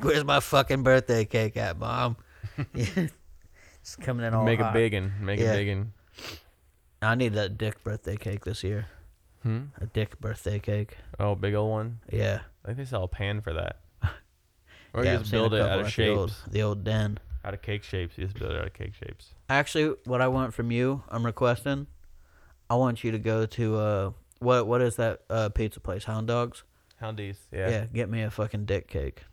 Where's 0.00 0.24
my 0.24 0.40
fucking 0.40 0.82
birthday 0.82 1.24
cake 1.24 1.56
at, 1.56 1.78
mom? 1.78 2.16
It's 3.80 3.96
coming 3.96 4.26
in 4.26 4.34
all 4.34 4.44
Make 4.44 4.60
hot. 4.60 4.74
it 4.74 4.78
big 4.78 4.92
and 4.94 5.18
make 5.20 5.40
Yeah. 5.40 5.52
it 5.54 5.56
big 5.56 5.68
and. 5.68 5.92
I 7.00 7.14
need 7.14 7.34
a 7.36 7.48
dick 7.48 7.82
birthday 7.84 8.16
cake 8.16 8.44
this 8.44 8.62
year. 8.62 8.86
Hmm? 9.42 9.66
A 9.80 9.86
dick 9.86 10.20
birthday 10.20 10.58
cake. 10.58 10.98
Oh, 11.18 11.34
big 11.34 11.54
old 11.54 11.70
one. 11.70 12.00
Yeah. 12.12 12.40
I 12.64 12.66
think 12.68 12.78
they 12.78 12.84
sell 12.84 13.04
a 13.04 13.08
pan 13.08 13.40
for 13.40 13.52
that. 13.54 13.76
Or 14.94 15.04
yeah, 15.04 15.10
you 15.12 15.14
I've 15.16 15.20
just 15.20 15.30
seen 15.30 15.38
a 15.40 15.42
build 15.42 15.54
it 15.54 15.58
couple 15.58 15.72
out 15.72 15.80
of 15.80 15.86
at 15.86 15.96
the 15.96 16.08
old, 16.08 16.30
shapes. 16.30 16.42
the 16.50 16.62
old 16.62 16.82
den. 16.84 17.18
Out 17.44 17.54
of 17.54 17.62
cake 17.62 17.82
shapes. 17.82 18.16
You 18.18 18.24
just 18.24 18.38
build 18.38 18.52
it 18.52 18.58
out 18.58 18.66
of 18.66 18.72
cake 18.74 18.94
shapes. 18.94 19.34
Actually, 19.48 19.94
what 20.06 20.20
I 20.20 20.28
want 20.28 20.54
from 20.54 20.70
you, 20.70 21.02
I'm 21.08 21.24
requesting. 21.24 21.86
I 22.70 22.74
want 22.74 23.04
you 23.04 23.12
to 23.12 23.18
go 23.18 23.44
to 23.46 23.76
uh, 23.76 24.10
what 24.40 24.66
what 24.66 24.80
is 24.82 24.96
that 24.96 25.20
uh 25.30 25.50
pizza 25.50 25.78
place? 25.80 26.04
Hound 26.04 26.26
Dogs. 26.26 26.64
Houndies. 27.02 27.36
Yeah. 27.52 27.68
Yeah. 27.70 27.84
get 27.92 28.08
me 28.10 28.22
a 28.22 28.30
fucking 28.30 28.64
dick 28.64 28.88
cake. 28.88 29.24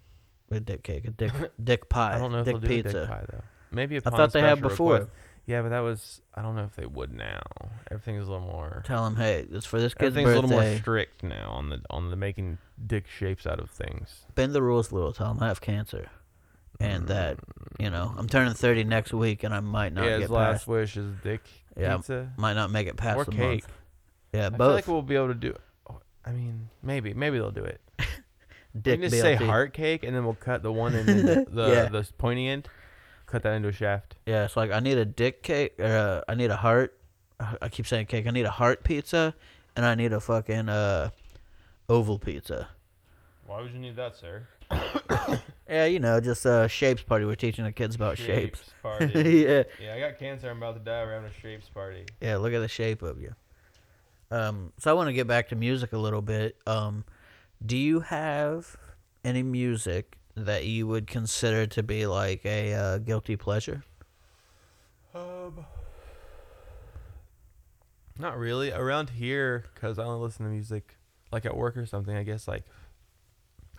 A 0.52 0.60
dick 0.60 0.84
cake. 0.84 1.06
A 1.06 1.12
dick 1.12 1.32
dick 1.64 1.90
pie. 1.90 2.16
I 2.16 2.20
don't 2.20 2.32
know 2.32 2.40
if 2.40 2.46
dick 2.46 2.56
they'll 2.56 2.62
do 2.62 2.68
a 2.68 2.84
pizza. 2.84 3.00
dick 3.02 3.10
pie 3.10 3.26
though. 3.32 3.44
Maybe 3.72 3.98
I 3.98 4.00
thought 4.00 4.32
they 4.32 4.42
had 4.42 4.62
before. 4.62 4.94
request. 4.94 5.12
Yeah, 5.48 5.62
but 5.62 5.70
that 5.70 5.82
was 5.82 6.22
I 6.34 6.42
don't 6.42 6.56
know 6.56 6.64
if 6.64 6.76
they 6.76 6.86
would 6.86 7.14
now. 7.14 7.42
Everything's 7.92 8.28
a 8.28 8.32
little 8.32 8.48
more. 8.48 8.84
Tell 8.86 9.04
them, 9.04 9.16
hey, 9.16 9.46
it's 9.52 9.66
for 9.66 9.80
this 9.80 9.94
kid's 9.94 10.18
Everything's 10.18 10.32
a 10.32 10.42
little 10.42 10.50
more 10.50 10.78
strict 10.78 11.24
now 11.24 11.52
on 11.52 11.70
the 11.70 11.82
on 11.90 12.10
the 12.10 12.16
making 12.16 12.58
dick 12.86 13.06
shapes 13.08 13.46
out 13.46 13.60
of 13.60 13.70
things. 13.70 14.26
Bend 14.34 14.54
the 14.54 14.64
rules 14.64 14.92
a 14.92 14.96
little. 14.96 15.14
Tell 15.14 15.28
them 15.28 15.44
I 15.44 15.48
have 15.48 15.62
cancer, 15.62 16.10
and 16.80 17.04
mm. 17.04 17.08
that 17.08 17.40
you 17.80 17.92
know 17.92 18.14
I'm 18.18 18.28
turning 18.28 18.54
30 18.54 18.86
next 18.86 19.14
week, 19.14 19.44
and 19.44 19.54
I 19.54 19.60
might 19.60 19.94
not 19.94 20.06
yeah, 20.06 20.12
get 20.12 20.22
his 20.22 20.30
past. 20.30 20.34
last 20.34 20.68
wish 20.68 20.98
is 20.98 21.14
dick 21.24 21.42
Yeah, 21.78 21.98
pizza 21.98 22.32
might 22.38 22.54
not 22.54 22.72
make 22.72 22.88
it 22.88 22.98
past 22.98 23.20
or 23.20 23.26
the 23.26 23.32
cake. 23.32 23.64
month. 23.64 23.74
Yeah, 24.34 24.48
I 24.48 24.50
both. 24.50 24.58
feel 24.58 24.76
like 24.76 24.88
we'll 24.88 25.02
be 25.04 25.16
able 25.16 25.28
to 25.28 25.36
do. 25.36 25.56
oh, 25.90 26.00
I 26.26 26.32
mean, 26.32 26.70
maybe 26.82 27.14
maybe 27.14 27.38
they'll 27.38 27.52
do 27.52 27.64
it. 27.64 27.82
dick 28.82 29.00
we 29.00 29.04
can 29.08 29.10
just 29.10 29.22
say 29.22 29.36
BLT. 29.36 29.46
heart 29.46 29.74
cake, 29.74 30.04
and 30.04 30.16
then 30.16 30.24
we'll 30.26 30.34
cut 30.36 30.64
the 30.64 30.72
one 30.72 30.94
in 30.96 31.06
the 31.06 31.46
the, 31.50 31.68
Yeah. 31.70 31.86
the 31.90 32.08
pointy 32.18 32.48
end, 32.48 32.68
cut 33.26 33.44
that 33.44 33.54
into 33.54 33.70
a 33.70 33.72
shaft. 33.74 34.16
Yeah, 34.26 34.46
it's 34.46 34.56
like 34.58 34.72
I 34.72 34.80
need 34.80 34.98
a 34.98 35.06
dick 35.06 35.44
cake, 35.44 35.76
or 35.80 35.86
uh, 35.86 36.22
I 36.32 36.36
need 36.36 36.52
a 36.52 36.56
heart. 36.58 36.98
I 37.62 37.70
keep 37.70 37.86
saying 37.88 38.06
cake. 38.06 38.28
I 38.28 38.32
need 38.32 38.46
a 38.46 38.52
heart 38.52 38.84
pizza, 38.84 39.34
and 39.76 39.86
I 39.86 39.96
need 39.96 40.14
a 40.14 40.20
fucking 40.20 40.70
uh, 40.70 41.10
oval 41.90 42.18
pizza. 42.20 42.70
Why 43.46 43.62
would 43.62 43.72
you 43.74 43.80
need 43.80 43.96
that, 43.98 44.16
sir? 44.16 44.48
Yeah, 45.68 45.86
you 45.86 46.00
know, 46.00 46.20
just 46.20 46.46
uh, 46.46 46.68
shapes 46.68 47.02
party. 47.02 47.26
We're 47.26 47.34
teaching 47.34 47.66
the 47.66 47.72
kids 47.72 47.96
about 47.96 48.20
shapes. 48.20 48.62
party. 48.84 49.06
yeah, 49.48 49.64
yeah, 49.82 49.96
I 49.96 50.00
got 50.00 50.20
cancer. 50.20 50.48
I'm 50.50 50.58
about 50.58 50.76
to 50.76 50.80
die. 50.80 51.04
We're 51.04 51.14
having 51.14 51.30
a 51.30 51.34
shapes 51.34 51.68
party. 51.70 52.06
yeah. 52.22 52.38
Look 52.38 52.54
at 52.54 52.60
the 52.60 52.68
shape 52.68 53.02
of 53.02 53.20
you. 53.20 53.34
Um, 54.30 54.72
so 54.78 54.92
I 54.92 54.94
want 54.94 55.08
to 55.10 55.14
get 55.14 55.26
back 55.26 55.50
to 55.50 55.56
music 55.56 55.94
a 55.94 55.98
little 55.98 56.22
bit. 56.22 56.56
Um, 56.68 57.04
do 57.64 57.78
you 57.78 58.02
have 58.02 58.78
any 59.24 59.44
music 59.44 60.18
that 60.36 60.66
you 60.66 60.88
would 60.88 61.08
consider 61.08 61.66
to 61.68 61.84
be 61.84 62.06
like 62.06 62.46
a 62.46 62.74
uh, 62.74 62.98
guilty 63.00 63.36
pleasure? 63.36 63.84
Um, 65.14 65.66
not 68.20 68.38
really. 68.38 68.72
Around 68.72 69.12
here, 69.12 69.66
because 69.74 69.98
I 69.98 70.04
only 70.04 70.22
listen 70.22 70.46
to 70.46 70.52
music 70.52 70.98
like 71.32 71.46
at 71.46 71.56
work 71.56 71.78
or 71.78 71.86
something. 71.86 72.16
I 72.16 72.24
guess 72.24 72.48
like 72.48 72.64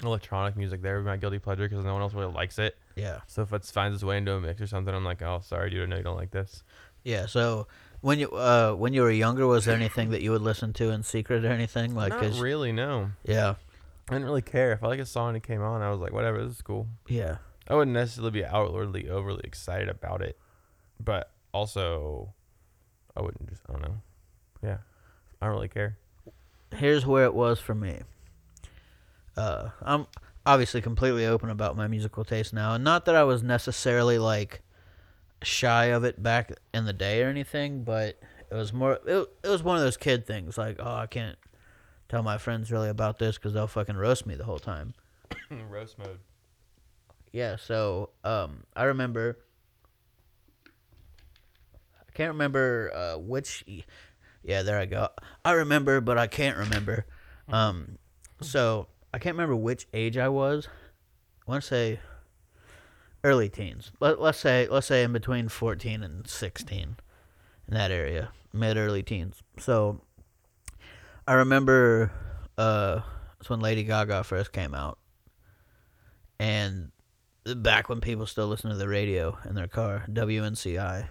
electronic 0.02 0.56
music. 0.56 0.82
There 0.82 0.96
would 0.96 1.04
be 1.04 1.10
my 1.10 1.16
guilty 1.16 1.38
pleasure 1.38 1.68
because 1.68 1.84
no 1.84 1.92
one 1.92 2.02
else 2.02 2.14
really 2.14 2.32
likes 2.32 2.58
it. 2.58 2.76
Yeah. 2.96 3.20
So 3.26 3.42
if 3.42 3.52
it 3.52 3.64
finds 3.64 3.94
its 3.94 4.04
way 4.04 4.18
into 4.18 4.32
a 4.32 4.40
mix 4.40 4.60
or 4.60 4.66
something, 4.66 4.94
I'm 4.94 5.04
like, 5.04 5.22
oh, 5.22 5.40
sorry, 5.44 5.70
dude. 5.70 5.82
I 5.82 5.86
know 5.86 5.96
you 5.96 6.02
don't 6.02 6.16
like 6.16 6.30
this. 6.30 6.62
Yeah. 7.04 7.26
So 7.26 7.66
when 8.00 8.18
you 8.18 8.30
uh 8.30 8.72
when 8.72 8.92
you 8.92 9.02
were 9.02 9.10
younger, 9.10 9.46
was 9.46 9.64
there 9.64 9.76
anything 9.76 10.10
that 10.10 10.22
you 10.22 10.30
would 10.30 10.42
listen 10.42 10.72
to 10.74 10.90
in 10.90 11.02
secret 11.02 11.44
or 11.44 11.48
anything 11.52 11.94
like? 11.94 12.10
Not 12.10 12.40
really. 12.40 12.72
No, 12.72 13.10
yeah. 13.24 13.54
I 14.08 14.14
didn't 14.14 14.26
really 14.26 14.42
care. 14.42 14.72
If 14.72 14.84
I 14.84 14.86
like 14.86 15.00
a 15.00 15.06
song 15.06 15.28
and 15.28 15.36
it 15.38 15.42
came 15.42 15.62
on, 15.62 15.82
I 15.82 15.90
was 15.90 16.00
like, 16.00 16.12
whatever, 16.12 16.42
this 16.42 16.56
is 16.56 16.62
cool. 16.62 16.86
Yeah. 17.08 17.38
I 17.68 17.74
wouldn't 17.74 17.94
necessarily 17.94 18.30
be 18.30 18.44
outwardly 18.44 19.08
overly 19.08 19.40
excited 19.42 19.88
about 19.88 20.22
it, 20.22 20.38
but 21.02 21.32
also, 21.52 22.32
I 23.16 23.22
wouldn't 23.22 23.48
just. 23.48 23.62
I 23.68 23.72
don't 23.72 23.82
know. 23.82 23.96
Yeah, 24.62 24.78
I 25.40 25.46
don't 25.46 25.54
really 25.54 25.68
care. 25.68 25.96
Here's 26.74 27.04
where 27.04 27.24
it 27.24 27.34
was 27.34 27.58
for 27.58 27.74
me. 27.74 28.02
Uh, 29.36 29.70
I'm 29.82 30.06
obviously 30.44 30.80
completely 30.80 31.26
open 31.26 31.50
about 31.50 31.76
my 31.76 31.88
musical 31.88 32.24
taste 32.24 32.54
now, 32.54 32.74
and 32.74 32.84
not 32.84 33.04
that 33.06 33.16
I 33.16 33.24
was 33.24 33.42
necessarily 33.42 34.18
like 34.18 34.62
shy 35.42 35.86
of 35.86 36.04
it 36.04 36.22
back 36.22 36.52
in 36.72 36.84
the 36.84 36.92
day 36.92 37.22
or 37.22 37.28
anything, 37.28 37.82
but 37.82 38.16
it 38.48 38.54
was 38.54 38.72
more. 38.72 39.00
It, 39.06 39.28
it 39.42 39.48
was 39.48 39.64
one 39.64 39.76
of 39.76 39.82
those 39.82 39.96
kid 39.96 40.24
things, 40.24 40.56
like, 40.56 40.76
oh, 40.78 40.94
I 40.94 41.06
can't 41.08 41.36
tell 42.08 42.22
my 42.22 42.38
friends 42.38 42.70
really 42.70 42.88
about 42.88 43.18
this 43.18 43.36
because 43.36 43.52
they'll 43.54 43.66
fucking 43.66 43.96
roast 43.96 44.26
me 44.26 44.34
the 44.34 44.44
whole 44.44 44.58
time. 44.58 44.94
Roast 45.70 45.98
mode. 45.98 46.20
yeah, 47.32 47.56
so 47.56 48.10
um, 48.24 48.64
I 48.74 48.84
remember. 48.84 49.38
I 51.98 52.12
can't 52.14 52.32
remember 52.32 52.92
uh, 52.94 53.18
which. 53.18 53.64
Yeah, 54.42 54.62
there 54.62 54.78
I 54.78 54.86
go. 54.86 55.08
I 55.44 55.52
remember, 55.52 56.00
but 56.00 56.18
I 56.18 56.26
can't 56.28 56.56
remember. 56.56 57.06
Um, 57.48 57.98
so 58.40 58.88
I 59.12 59.18
can't 59.18 59.34
remember 59.34 59.56
which 59.56 59.86
age 59.92 60.16
I 60.16 60.28
was. 60.28 60.68
I 61.46 61.50
want 61.50 61.62
to 61.62 61.68
say 61.68 62.00
early 63.24 63.48
teens. 63.48 63.92
Let, 64.00 64.20
let's 64.20 64.38
say 64.38 64.68
let's 64.70 64.86
say 64.86 65.02
in 65.02 65.12
between 65.12 65.48
fourteen 65.48 66.02
and 66.02 66.26
sixteen, 66.28 66.96
in 67.68 67.74
that 67.74 67.90
area, 67.90 68.30
mid 68.52 68.76
early 68.76 69.02
teens. 69.02 69.42
So 69.58 70.00
I 71.26 71.34
remember 71.34 72.12
uh, 72.56 73.00
it's 73.40 73.50
when 73.50 73.60
Lady 73.60 73.82
Gaga 73.84 74.24
first 74.24 74.52
came 74.52 74.74
out, 74.74 74.98
and 76.38 76.90
back 77.56 77.88
when 77.88 78.00
people 78.00 78.26
still 78.26 78.46
listened 78.46 78.72
to 78.72 78.76
the 78.78 78.88
radio 78.88 79.36
in 79.48 79.54
their 79.54 79.68
car, 79.68 80.04
WNCI, 80.10 81.08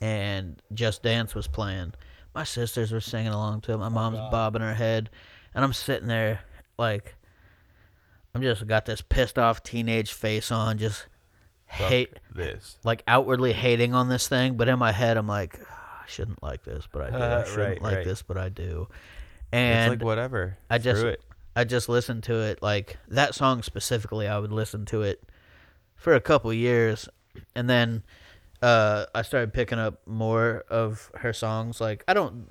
and 0.00 0.62
Just 0.72 1.02
Dance 1.02 1.34
was 1.34 1.46
playing. 1.48 1.94
My 2.34 2.44
sisters 2.44 2.92
were 2.92 3.00
singing 3.00 3.32
along 3.32 3.62
to 3.62 3.72
it. 3.72 3.78
My 3.78 3.88
mom's 3.88 4.18
bobbing 4.30 4.62
her 4.62 4.74
head, 4.74 5.10
and 5.54 5.64
I'm 5.64 5.72
sitting 5.72 6.08
there 6.08 6.40
like 6.78 7.14
I'm 8.34 8.42
just 8.42 8.66
got 8.66 8.86
this 8.86 9.00
pissed 9.00 9.38
off 9.38 9.62
teenage 9.62 10.12
face 10.12 10.50
on, 10.52 10.78
just 10.78 11.06
Fuck 11.68 11.88
hate, 11.88 12.18
this. 12.34 12.76
like 12.84 13.02
outwardly 13.08 13.52
hating 13.52 13.94
on 13.94 14.08
this 14.08 14.28
thing, 14.28 14.56
but 14.56 14.68
in 14.68 14.78
my 14.78 14.92
head 14.92 15.16
I'm 15.16 15.26
like, 15.28 15.58
"Ah, 15.68 16.02
I 16.04 16.08
shouldn't 16.08 16.42
like 16.42 16.64
this, 16.64 16.86
but 16.92 17.02
I 17.02 17.10
do. 17.10 17.16
I 17.16 17.20
Uh, 17.20 17.44
shouldn't 17.44 17.58
right, 17.68 17.82
like 17.82 17.96
right. 17.96 18.04
this, 18.04 18.22
but 18.22 18.36
I 18.36 18.48
do. 18.48 18.88
It's 19.54 19.82
And 19.88 19.90
like 19.92 20.02
whatever. 20.02 20.56
I 20.70 20.78
just 20.78 21.00
Screw 21.00 21.10
it. 21.10 21.22
I 21.56 21.64
just 21.64 21.88
listened 21.88 22.24
to 22.24 22.34
it 22.40 22.62
like 22.62 22.96
that 23.08 23.34
song 23.34 23.62
specifically. 23.62 24.26
I 24.26 24.38
would 24.38 24.52
listen 24.52 24.84
to 24.86 25.02
it 25.02 25.22
for 25.96 26.14
a 26.14 26.20
couple 26.20 26.52
years, 26.52 27.08
and 27.54 27.70
then 27.70 28.02
uh, 28.62 29.06
I 29.14 29.22
started 29.22 29.52
picking 29.52 29.78
up 29.78 30.00
more 30.06 30.64
of 30.68 31.10
her 31.16 31.32
songs. 31.32 31.80
Like 31.80 32.02
I 32.08 32.14
don't 32.14 32.46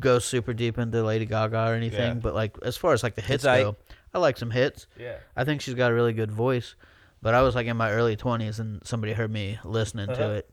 go 0.00 0.18
super 0.18 0.52
deep 0.54 0.78
into 0.78 1.02
Lady 1.04 1.26
Gaga 1.26 1.68
or 1.70 1.74
anything, 1.74 2.00
Yeah. 2.00 2.14
but 2.14 2.34
like 2.34 2.56
as 2.62 2.76
far 2.76 2.92
as 2.94 3.02
like 3.02 3.14
the 3.14 3.22
hits 3.22 3.44
It's 3.44 3.62
go, 3.62 3.76
I 4.14 4.18
like 4.18 4.36
some 4.38 4.50
hits. 4.50 4.86
Yeah. 4.98 5.18
I 5.36 5.44
think 5.44 5.60
she's 5.60 5.74
got 5.74 5.90
a 5.90 5.94
really 5.94 6.12
good 6.12 6.32
voice. 6.32 6.74
But 7.20 7.34
I 7.34 7.42
was 7.42 7.54
like 7.54 7.66
in 7.68 7.76
my 7.76 7.92
early 7.92 8.16
twenties, 8.16 8.58
and 8.58 8.84
somebody 8.84 9.12
heard 9.12 9.30
me 9.30 9.58
listening 9.64 10.08
Uh-huh. 10.10 10.18
to 10.18 10.30
it. 10.32 10.50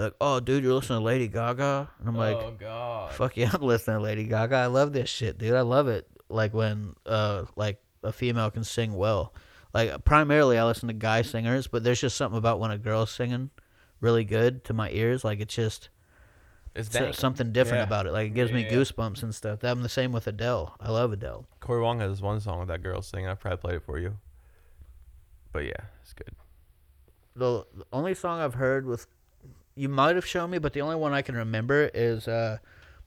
Like, 0.00 0.14
"Oh, 0.20 0.40
dude, 0.40 0.64
you're 0.64 0.74
listening 0.74 0.98
to 1.00 1.04
Lady 1.04 1.28
Gaga," 1.28 1.90
and 1.98 2.08
I'm 2.08 2.16
like, 2.16 2.36
oh 2.36 2.54
god. 2.58 3.12
Fuck 3.12 3.36
yeah, 3.36 3.50
I'm 3.52 3.62
listening 3.72 3.98
to 3.98 4.02
Lady 4.02 4.24
Gaga. 4.24 4.56
I 4.56 4.66
love 4.66 4.92
this 4.92 5.08
shit, 5.08 5.36
dude. 5.38 5.54
I 5.54 5.60
love 5.60 5.88
it. 5.88 6.06
Like 6.28 6.54
when 6.54 6.94
uh 7.06 7.44
like 7.56 7.80
a 8.02 8.12
female 8.12 8.50
can 8.50 8.64
sing 8.64 8.94
well. 8.94 9.34
Like 9.74 10.04
primarily 10.04 10.58
I 10.58 10.64
listen 10.64 10.88
to 10.88 10.94
guy 10.94 11.22
singers, 11.22 11.66
but 11.66 11.84
there's 11.84 12.00
just 12.00 12.16
something 12.16 12.38
about 12.38 12.58
when 12.60 12.70
a 12.70 12.78
girl's 12.78 13.10
singing 13.10 13.50
really 14.00 14.24
good 14.24 14.64
to 14.64 14.72
my 14.72 14.90
ears. 14.90 15.22
Like 15.24 15.40
it's 15.40 15.54
just 15.54 15.90
It's 16.74 16.90
so- 16.92 17.12
something 17.12 17.52
different 17.52 17.80
Yeah. 17.80 17.84
about 17.84 18.06
it. 18.06 18.12
Like 18.12 18.28
it 18.28 18.34
gives 18.34 18.52
me 18.52 18.62
Yeah. 18.62 18.72
goosebumps 18.72 19.22
and 19.22 19.34
stuff. 19.34 19.62
I'm 19.64 19.82
the 19.82 19.88
same 19.88 20.12
with 20.12 20.26
Adele. 20.26 20.76
I 20.80 20.90
love 20.90 21.12
Adele. 21.12 21.46
Corey 21.60 21.82
Wong 21.82 22.00
has 22.00 22.22
one 22.22 22.40
song 22.40 22.60
with 22.60 22.68
that 22.68 22.82
girl 22.82 23.02
singing. 23.02 23.28
I've 23.28 23.40
probably 23.40 23.58
played 23.58 23.74
it 23.76 23.82
for 23.84 23.98
you. 23.98 24.16
But 25.52 25.64
yeah, 25.64 25.82
it's 26.02 26.12
good. 26.14 26.34
The, 27.34 27.66
the 27.74 27.84
only 27.92 28.14
song 28.14 28.40
I've 28.40 28.54
heard 28.54 28.86
with 28.86 29.06
you 29.74 29.88
might 29.88 30.16
have 30.16 30.26
shown 30.26 30.50
me, 30.50 30.58
but 30.58 30.72
the 30.72 30.80
only 30.82 30.96
one 30.96 31.12
I 31.12 31.22
can 31.22 31.34
remember 31.36 31.90
is 31.94 32.28
uh 32.28 32.58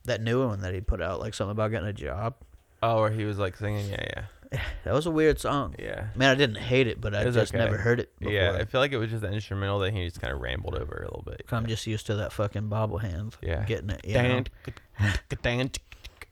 that 0.04 0.20
new 0.20 0.46
one 0.46 0.60
that 0.60 0.74
he 0.74 0.80
put 0.80 1.00
out, 1.00 1.20
like 1.20 1.34
something 1.34 1.52
about 1.52 1.70
getting 1.70 1.88
a 1.88 1.92
job. 1.92 2.34
Oh, 2.82 3.00
where 3.00 3.10
he 3.10 3.24
was 3.24 3.38
like 3.38 3.56
singing, 3.56 3.88
yeah, 3.90 4.04
yeah. 4.16 4.60
That 4.84 4.92
was 4.94 5.06
a 5.06 5.10
weird 5.10 5.40
song. 5.40 5.74
yeah. 5.78 6.08
Man, 6.14 6.30
I 6.30 6.34
didn't 6.36 6.58
hate 6.58 6.86
it, 6.86 7.00
but 7.00 7.14
I 7.14 7.22
It 7.22 7.26
was 7.26 7.34
just 7.34 7.54
okay. 7.54 7.64
never 7.64 7.76
heard 7.78 7.98
it 7.98 8.16
before. 8.18 8.32
Yeah, 8.34 8.52
I 8.52 8.64
feel 8.66 8.80
like 8.80 8.92
it 8.92 8.98
was 8.98 9.10
just 9.10 9.22
the 9.22 9.32
instrumental 9.32 9.80
that 9.80 9.92
he 9.92 10.04
just 10.04 10.20
kind 10.20 10.32
of 10.32 10.40
rambled 10.40 10.76
over 10.76 10.94
a 10.96 11.04
little 11.04 11.24
bit. 11.26 11.44
I'm 11.50 11.66
just 11.66 11.86
used 11.86 12.06
to 12.06 12.14
that 12.16 12.32
fucking 12.32 12.68
bobble 12.68 12.98
hand. 12.98 13.34
Yeah. 13.42 13.64
Getting 13.64 13.90
it. 13.90 14.02
You 14.04 14.14
know? 14.14 14.44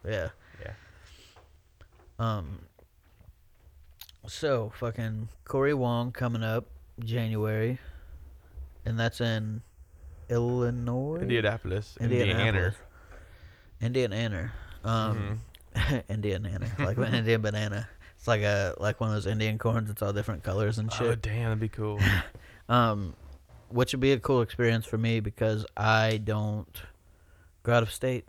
Yeah. 0.04 0.28
Yeah. 0.60 0.72
Um. 2.18 2.60
So 4.26 4.72
fucking 4.78 5.28
Corey 5.44 5.74
Wong 5.74 6.12
coming 6.12 6.42
up 6.42 6.66
January, 7.00 7.78
and 8.84 8.98
that's 8.98 9.20
in 9.20 9.62
Illinois. 10.32 11.18
Indianapolis, 11.20 11.96
Indiana. 12.00 12.74
Indiana. 13.80 14.52
Um. 14.84 15.40
Indiana. 16.08 16.60
Like 16.78 16.96
an 16.98 17.14
Indian 17.14 17.40
banana. 17.48 17.88
It's 18.16 18.28
like 18.28 18.42
a 18.42 18.74
like 18.78 19.00
one 19.00 19.10
of 19.10 19.16
those 19.16 19.26
Indian 19.26 19.58
corns. 19.58 19.90
It's 19.90 20.02
all 20.02 20.12
different 20.12 20.42
colors 20.42 20.78
and 20.78 20.92
shit. 20.92 21.06
Oh 21.06 21.14
damn, 21.14 21.44
that'd 21.44 21.60
be 21.60 21.68
cool. 21.68 21.98
Um, 22.68 23.14
which 23.68 23.92
would 23.92 24.00
be 24.00 24.12
a 24.12 24.18
cool 24.20 24.40
experience 24.40 24.86
for 24.86 24.96
me 24.96 25.20
because 25.20 25.66
I 25.76 26.20
don't 26.22 26.80
go 27.64 27.74
out 27.74 27.82
of 27.82 27.92
state 27.92 28.24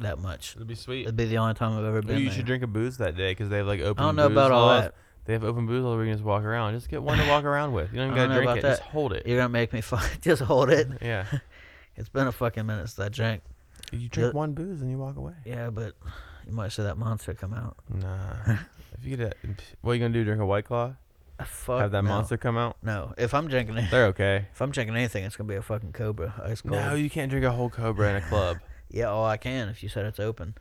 that 0.00 0.18
much. 0.18 0.56
It'd 0.56 0.66
be 0.66 0.74
sweet. 0.74 1.02
It'd 1.02 1.16
be 1.16 1.26
the 1.26 1.38
only 1.38 1.54
time 1.54 1.78
I've 1.78 1.84
ever 1.84 1.98
Ooh, 1.98 2.02
been 2.02 2.18
you 2.18 2.24
there. 2.24 2.34
should 2.34 2.46
drink 2.46 2.64
a 2.64 2.66
booze 2.66 2.96
that 2.96 3.16
day 3.16 3.30
because 3.32 3.50
they 3.50 3.58
have 3.58 3.66
like 3.66 3.80
open. 3.80 4.02
I 4.02 4.06
don't 4.06 4.16
know 4.16 4.26
about 4.26 4.50
all 4.50 4.68
that. 4.70 4.94
They 5.28 5.34
have 5.34 5.44
open 5.44 5.66
booze 5.66 5.84
all 5.84 5.94
where 5.94 6.06
you 6.06 6.10
can 6.10 6.16
just 6.16 6.24
walk 6.24 6.42
around. 6.42 6.72
Just 6.72 6.88
get 6.88 7.02
one 7.02 7.18
to 7.18 7.28
walk 7.28 7.44
around 7.44 7.74
with. 7.74 7.92
You 7.92 7.98
don't 7.98 8.06
I 8.12 8.12
even 8.12 8.16
don't 8.16 8.28
gotta 8.28 8.28
know 8.28 8.34
drink 8.46 8.50
about 8.50 8.58
it. 8.58 8.62
Just 8.72 8.82
that. 8.82 8.88
hold 8.90 9.12
it. 9.12 9.26
You're 9.26 9.36
gonna 9.36 9.50
make 9.50 9.74
me 9.74 9.80
fuck. 9.82 10.10
Just 10.22 10.40
hold 10.40 10.70
it. 10.70 10.88
Yeah. 11.02 11.26
It's 11.96 12.08
been 12.08 12.28
a 12.28 12.32
fucking 12.32 12.64
minute 12.64 12.88
since 12.88 13.00
I 13.04 13.08
drank. 13.08 13.42
You 13.90 14.08
drink 14.08 14.30
Ju- 14.30 14.36
one 14.36 14.52
booze 14.52 14.80
and 14.82 14.88
you 14.90 14.96
walk 14.98 15.16
away. 15.16 15.32
Yeah, 15.44 15.68
but 15.70 15.94
you 16.46 16.52
might 16.52 16.70
see 16.70 16.82
that 16.84 16.96
monster 16.96 17.34
come 17.34 17.52
out. 17.52 17.76
Nah. 17.92 18.58
if 18.96 19.04
you 19.04 19.16
get 19.16 19.32
a, 19.44 19.48
what 19.80 19.90
are 19.90 19.94
you 19.96 20.00
gonna 20.00 20.14
do? 20.14 20.22
Drink 20.24 20.40
a 20.40 20.46
white 20.46 20.64
claw? 20.64 20.94
Ah, 21.40 21.44
Fuck. 21.44 21.80
have 21.80 21.90
that 21.90 22.04
no. 22.04 22.10
monster 22.10 22.36
come 22.36 22.56
out? 22.56 22.76
No, 22.84 23.14
if 23.18 23.34
I'm 23.34 23.48
drinking, 23.48 23.76
it, 23.78 23.90
They're 23.90 24.06
okay. 24.06 24.46
if 24.52 24.62
I'm 24.62 24.70
drinking 24.70 24.94
anything, 24.96 25.24
it's 25.24 25.34
gonna 25.36 25.48
be 25.48 25.56
a 25.56 25.62
fucking 25.62 25.92
Cobra 25.92 26.32
ice 26.44 26.60
cold. 26.62 26.72
No, 26.80 26.94
you 26.94 27.10
can't 27.10 27.30
drink 27.30 27.44
a 27.44 27.50
whole 27.50 27.68
cobra 27.68 28.10
in 28.10 28.16
a 28.16 28.20
club. 28.28 28.58
Yeah, 28.90 29.10
oh, 29.10 29.24
I 29.24 29.36
can 29.36 29.68
if 29.68 29.82
you 29.82 29.88
said 29.88 30.06
it's 30.06 30.20
open. 30.20 30.54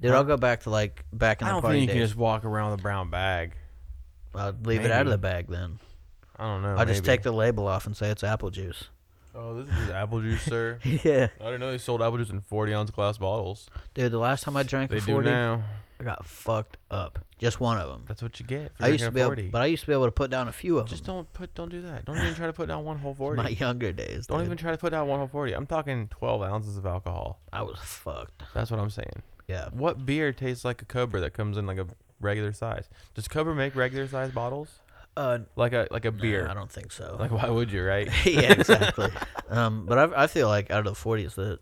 Dude, 0.00 0.10
I'll 0.10 0.24
go 0.24 0.36
back 0.36 0.64
to 0.64 0.70
like 0.70 1.04
back 1.12 1.40
in 1.40 1.46
I 1.46 1.50
the 1.50 1.54
don't 1.54 1.62
party 1.62 1.78
think 1.78 1.82
you 1.82 1.92
can 1.94 2.00
days. 2.00 2.08
just 2.10 2.18
walk 2.18 2.44
around 2.44 2.72
with 2.72 2.80
a 2.80 2.82
brown 2.82 3.10
bag. 3.10 3.54
I'll 4.34 4.54
leave 4.64 4.84
it 4.84 4.90
out 4.90 5.06
of 5.06 5.10
the 5.12 5.18
bag 5.18 5.46
then. 5.48 5.78
I 6.36 6.44
don't 6.44 6.62
know. 6.62 6.76
I'll 6.76 6.86
just 6.86 7.02
maybe. 7.02 7.16
take 7.16 7.22
the 7.22 7.32
label 7.32 7.66
off 7.68 7.86
and 7.86 7.96
say 7.96 8.10
it's 8.10 8.24
apple 8.24 8.50
juice. 8.50 8.84
Oh, 9.36 9.62
this 9.62 9.76
is 9.78 9.90
apple 9.90 10.20
juice, 10.20 10.42
sir. 10.46 10.78
yeah, 10.84 11.28
I 11.40 11.44
didn't 11.44 11.60
know 11.60 11.70
they 11.70 11.78
sold 11.78 12.02
apple 12.02 12.18
juice 12.18 12.30
in 12.30 12.40
40 12.40 12.74
ounce 12.74 12.90
glass 12.90 13.18
bottles. 13.18 13.68
dude. 13.94 14.12
The 14.12 14.18
last 14.18 14.44
time 14.44 14.56
I 14.56 14.62
drank 14.62 14.90
They 14.90 14.98
a 14.98 15.00
do 15.00 15.12
forty, 15.12 15.30
now. 15.30 15.62
I 16.00 16.04
got 16.04 16.26
fucked 16.26 16.76
up. 16.90 17.20
Just 17.38 17.60
one 17.60 17.78
of 17.78 17.88
them. 17.88 18.04
That's 18.08 18.20
what 18.22 18.38
you 18.40 18.46
get. 18.46 18.76
For 18.76 18.84
I 18.84 18.88
used 18.88 19.04
to 19.04 19.10
be 19.12 19.20
able, 19.20 19.30
40. 19.30 19.48
but 19.48 19.62
I 19.62 19.66
used 19.66 19.82
to 19.82 19.86
be 19.86 19.92
able 19.92 20.06
to 20.06 20.10
put 20.12 20.30
down 20.30 20.48
a 20.48 20.52
few 20.52 20.78
of 20.78 20.86
them. 20.86 20.90
Just 20.90 21.04
them. 21.04 21.14
don't 21.16 21.32
put, 21.32 21.54
don't 21.54 21.68
do 21.68 21.82
that. 21.82 22.04
Don't 22.04 22.16
even 22.18 22.34
try 22.34 22.46
to 22.46 22.52
put 22.52 22.66
down 22.68 22.84
one 22.84 22.98
whole 22.98 23.14
40. 23.14 23.42
My 23.42 23.48
younger 23.50 23.92
days. 23.92 24.26
Don't 24.26 24.38
dude. 24.38 24.46
even 24.46 24.56
try 24.58 24.72
to 24.72 24.78
put 24.78 24.90
down 24.90 25.06
one 25.06 25.18
whole 25.20 25.28
40. 25.28 25.52
I'm 25.52 25.66
talking 25.66 26.08
12 26.08 26.42
ounces 26.42 26.76
of 26.76 26.84
alcohol. 26.86 27.40
I 27.52 27.62
was 27.62 27.78
fucked. 27.78 28.42
That's 28.54 28.70
what 28.72 28.80
I'm 28.80 28.90
saying. 28.90 29.22
Yeah. 29.46 29.68
What 29.72 30.04
beer 30.04 30.32
tastes 30.32 30.64
like 30.64 30.82
a 30.82 30.84
Cobra 30.84 31.20
that 31.20 31.32
comes 31.32 31.56
in 31.56 31.66
like 31.66 31.78
a 31.78 31.86
regular 32.20 32.52
size? 32.52 32.88
Does 33.14 33.28
Cobra 33.28 33.54
make 33.54 33.74
regular 33.76 34.06
size 34.08 34.30
bottles? 34.32 34.80
Uh, 35.16 35.38
Like 35.56 35.72
a 35.72 35.86
like 35.90 36.04
a 36.04 36.10
beer? 36.12 36.48
I 36.48 36.54
don't 36.54 36.70
think 36.72 36.90
so. 36.90 37.16
Like 37.20 37.30
why 37.30 37.48
would 37.48 37.70
you, 37.70 37.84
right? 37.84 38.08
yeah, 38.26 38.52
exactly. 38.52 39.10
um, 39.48 39.86
but 39.86 39.98
I, 39.98 40.24
I 40.24 40.26
feel 40.26 40.48
like 40.48 40.70
out 40.70 40.80
of 40.80 40.84
the 40.86 40.94
forties, 40.94 41.34
the 41.36 41.60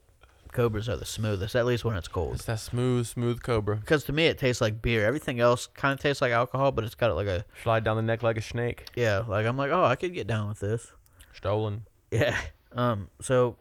Cobras 0.52 0.88
are 0.88 0.96
the 0.96 1.04
smoothest. 1.04 1.54
At 1.56 1.66
least 1.66 1.84
when 1.84 1.96
it's 1.96 2.08
cold. 2.08 2.34
It's 2.36 2.44
that 2.46 2.60
smooth, 2.60 3.06
smooth 3.06 3.42
Cobra. 3.42 3.76
Because 3.76 4.04
to 4.04 4.12
me, 4.12 4.26
it 4.26 4.38
tastes 4.38 4.60
like 4.62 4.80
beer. 4.82 5.04
Everything 5.06 5.40
else 5.40 5.66
kind 5.66 5.92
of 5.92 6.00
tastes 6.00 6.22
like 6.22 6.32
alcohol, 6.32 6.72
but 6.72 6.84
it's 6.84 6.94
got 6.94 7.14
like 7.14 7.26
a 7.26 7.44
Slide 7.62 7.84
down 7.84 7.96
the 7.96 8.02
neck 8.02 8.22
like 8.22 8.36
a 8.38 8.42
snake. 8.42 8.86
yeah. 8.94 9.18
Like 9.26 9.44
I'm 9.46 9.56
like, 9.58 9.70
oh, 9.70 9.84
I 9.84 9.96
could 9.96 10.14
get 10.14 10.26
down 10.26 10.48
with 10.48 10.60
this. 10.60 10.92
Stolen. 11.34 11.82
Yeah. 12.10 12.36
Um. 12.74 13.08
So, 13.20 13.56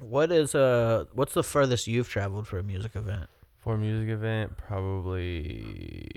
what 0.00 0.30
is 0.32 0.54
uh? 0.54 1.04
What's 1.12 1.34
the 1.34 1.42
furthest 1.42 1.86
you've 1.86 2.08
traveled 2.08 2.46
for 2.48 2.58
a 2.58 2.62
music 2.62 2.94
event? 2.96 3.28
For 3.60 3.74
a 3.74 3.78
music 3.78 4.08
event, 4.08 4.56
probably 4.56 6.08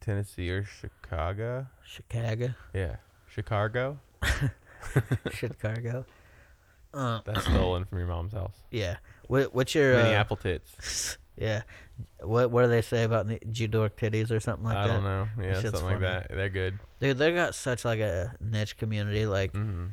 Tennessee 0.00 0.48
or 0.50 0.64
Chicago. 0.64 1.66
Chicago. 1.84 2.54
Yeah, 2.72 2.96
Chicago. 3.28 3.98
Chicago. 5.32 6.04
Uh, 6.94 7.20
That's 7.24 7.44
stolen 7.44 7.84
from 7.84 7.98
your 7.98 8.08
mom's 8.08 8.32
house. 8.32 8.54
yeah. 8.70 8.96
What, 9.26 9.54
what's 9.54 9.74
your 9.74 9.96
Mini 9.96 10.14
uh, 10.14 10.20
apple 10.20 10.36
tits. 10.36 11.18
yeah? 11.36 11.62
What 12.20 12.50
what 12.50 12.62
do 12.62 12.68
they 12.68 12.80
say 12.80 13.02
about 13.02 13.28
the 13.28 13.38
Judork 13.40 13.90
titties 13.96 14.30
or 14.30 14.40
something 14.40 14.64
like 14.64 14.76
I 14.76 14.86
that? 14.86 14.90
I 14.90 14.94
don't 14.94 15.04
know. 15.04 15.28
Yeah, 15.42 15.60
something 15.60 15.84
like 15.84 16.00
that. 16.00 16.28
They're 16.30 16.48
good. 16.48 16.78
Dude, 17.00 17.18
they 17.18 17.34
got 17.34 17.54
such 17.54 17.84
like 17.84 18.00
a 18.00 18.34
niche 18.40 18.78
community. 18.78 19.26
Like 19.26 19.52
hmm 19.52 19.86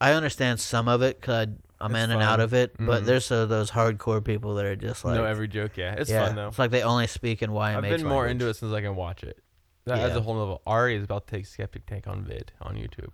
I 0.00 0.12
understand 0.12 0.60
some 0.60 0.88
of 0.88 1.02
it 1.02 1.20
because 1.20 1.48
I'm 1.80 1.94
It's 1.94 2.04
in 2.04 2.10
and 2.10 2.22
out 2.22 2.38
fun. 2.38 2.40
of 2.40 2.54
it, 2.54 2.74
but 2.78 3.02
Mhm. 3.02 3.06
there's 3.06 3.30
uh, 3.30 3.46
those 3.46 3.70
hardcore 3.70 4.24
people 4.24 4.54
that 4.56 4.64
are 4.64 4.74
just 4.76 5.04
like 5.04 5.14
know 5.14 5.24
every 5.24 5.46
joke. 5.48 5.76
Yeah, 5.76 5.94
it's 5.94 6.10
yeah, 6.10 6.26
fun 6.26 6.34
though. 6.36 6.48
It's 6.48 6.58
like 6.58 6.70
they 6.72 6.82
only 6.82 7.06
speak 7.06 7.42
in 7.42 7.50
YMH. 7.50 7.76
I've 7.76 7.82
been 7.98 8.02
more 8.06 8.22
language. 8.26 8.30
into 8.32 8.48
it 8.48 8.54
since 8.54 8.72
I 8.72 8.80
can 8.80 8.96
watch 8.96 9.22
it. 9.22 9.38
That 9.84 9.98
adds 9.98 10.14
Yeah. 10.14 10.18
a 10.18 10.22
whole 10.22 10.36
level. 10.36 10.60
Ari 10.66 10.96
is 10.96 11.04
about 11.04 11.26
to 11.28 11.36
take 11.36 11.46
Skeptic 11.46 11.86
Tank 11.86 12.06
on 12.08 12.24
vid 12.24 12.52
on 12.60 12.74
YouTube 12.74 13.12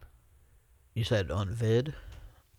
You 0.94 1.04
said 1.04 1.30
on 1.30 1.50
vid, 1.50 1.94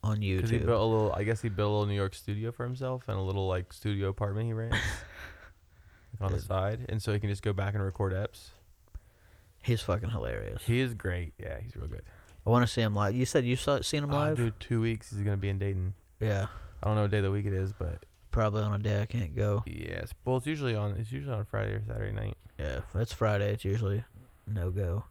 on 0.03 0.19
because 0.19 0.49
he 0.51 0.57
YouTube. 0.59 0.65
built 0.67 0.81
a 0.81 0.85
little. 0.85 1.13
I 1.13 1.23
guess 1.23 1.41
he 1.41 1.49
built 1.49 1.69
a 1.69 1.71
little 1.71 1.85
New 1.87 1.95
York 1.95 2.13
studio 2.13 2.51
for 2.51 2.63
himself 2.65 3.03
and 3.07 3.17
a 3.17 3.21
little 3.21 3.47
like 3.47 3.73
studio 3.73 4.09
apartment 4.09 4.45
he 4.47 4.53
rents 4.53 4.77
on 6.21 6.31
the 6.31 6.39
side, 6.39 6.85
and 6.87 7.01
so 7.01 7.11
he 7.13 7.19
can 7.19 7.29
just 7.29 7.41
go 7.41 7.51
back 7.51 7.73
and 7.73 7.83
record 7.83 8.13
eps. 8.13 8.49
He's 9.63 9.81
fucking 9.81 10.11
hilarious. 10.11 10.61
He 10.63 10.79
is 10.79 10.93
great. 10.93 11.33
Yeah, 11.39 11.59
he's 11.59 11.75
real 11.75 11.87
good. 11.87 12.03
I 12.45 12.49
want 12.49 12.65
to 12.65 12.71
see 12.71 12.81
him 12.81 12.93
live. 12.95 13.15
You 13.15 13.25
said 13.25 13.43
you 13.45 13.55
saw 13.55 13.81
seen 13.81 14.03
him 14.03 14.11
Oh, 14.13 14.17
live? 14.17 14.37
dude, 14.37 14.59
two 14.59 14.81
weeks. 14.81 15.09
He's 15.09 15.21
gonna 15.21 15.37
be 15.37 15.49
in 15.49 15.57
Dayton. 15.59 15.93
Yeah, 16.19 16.47
I 16.81 16.87
don't 16.87 16.95
know 16.95 17.01
what 17.03 17.11
day 17.11 17.17
of 17.17 17.23
the 17.23 17.31
week 17.31 17.45
it 17.45 17.53
is, 17.53 17.73
but 17.73 18.05
probably 18.31 18.61
on 18.63 18.73
a 18.73 18.77
day 18.77 19.01
I 19.01 19.05
can't 19.05 19.35
go. 19.35 19.63
yes. 19.65 20.13
Well, 20.23 20.37
it's 20.37 20.45
usually 20.47 20.75
on. 20.75 20.91
It's 20.97 21.11
usually 21.11 21.33
on 21.35 21.45
Friday 21.45 21.71
or 21.73 21.83
Saturday 21.87 22.11
night. 22.13 22.37
Yeah, 22.59 22.77
if 22.77 22.95
it's 22.95 23.13
Friday. 23.13 23.51
It's 23.53 23.65
usually 23.65 24.03
no 24.47 24.69
go. 24.71 25.05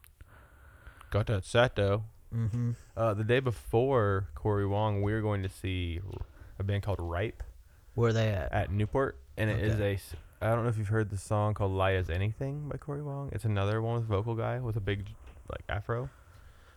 Got 1.10 1.26
that 1.26 1.44
set 1.44 1.76
though. 1.76 2.04
Mm-hmm. 2.34 2.72
Uh, 2.96 3.14
the 3.14 3.22
day 3.24 3.38
before 3.40 4.28
Corey 4.34 4.66
Wong, 4.66 5.02
we 5.02 5.12
are 5.12 5.20
going 5.22 5.42
to 5.44 5.48
see 5.48 6.00
a 6.58 6.64
band 6.64 6.82
called 6.82 6.98
Ripe 7.00 7.42
Where 7.94 8.12
they 8.12 8.28
at? 8.30 8.52
at 8.52 8.72
Newport, 8.72 9.18
and 9.36 9.50
it 9.50 9.60
is 9.60 9.80
a. 9.80 9.98
I 10.44 10.48
don't 10.50 10.64
know 10.64 10.68
if 10.68 10.76
you've 10.78 10.88
heard 10.88 11.10
the 11.10 11.16
song 11.18 11.54
called 11.54 11.72
"Lie 11.72 11.92
as 11.94 12.10
Anything" 12.10 12.68
by 12.68 12.76
Corey 12.76 13.02
Wong. 13.02 13.30
It's 13.32 13.44
another 13.44 13.80
one 13.82 13.96
with 13.96 14.04
vocal 14.06 14.34
guy 14.34 14.58
with 14.60 14.76
a 14.76 14.80
big 14.80 15.06
like 15.50 15.62
afro. 15.68 16.10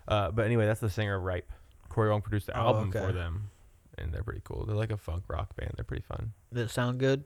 Uh, 0.07 0.31
but 0.31 0.45
anyway, 0.45 0.65
that's 0.65 0.79
the 0.79 0.89
singer 0.89 1.15
of 1.15 1.23
Ripe. 1.23 1.51
Corey 1.89 2.09
Wong 2.09 2.21
produced 2.21 2.47
the 2.47 2.57
Oh, 2.57 2.67
album 2.67 2.89
okay. 2.89 2.99
for 3.05 3.11
them, 3.11 3.49
and 3.97 4.13
they're 4.13 4.23
pretty 4.23 4.41
cool. 4.43 4.65
They're 4.65 4.75
like 4.75 4.91
a 4.91 4.97
funk 4.97 5.23
rock 5.27 5.55
band. 5.55 5.71
They're 5.75 5.83
pretty 5.85 6.03
fun. 6.03 6.33
Did 6.53 6.63
it 6.65 6.69
sound 6.71 6.99
good? 6.99 7.23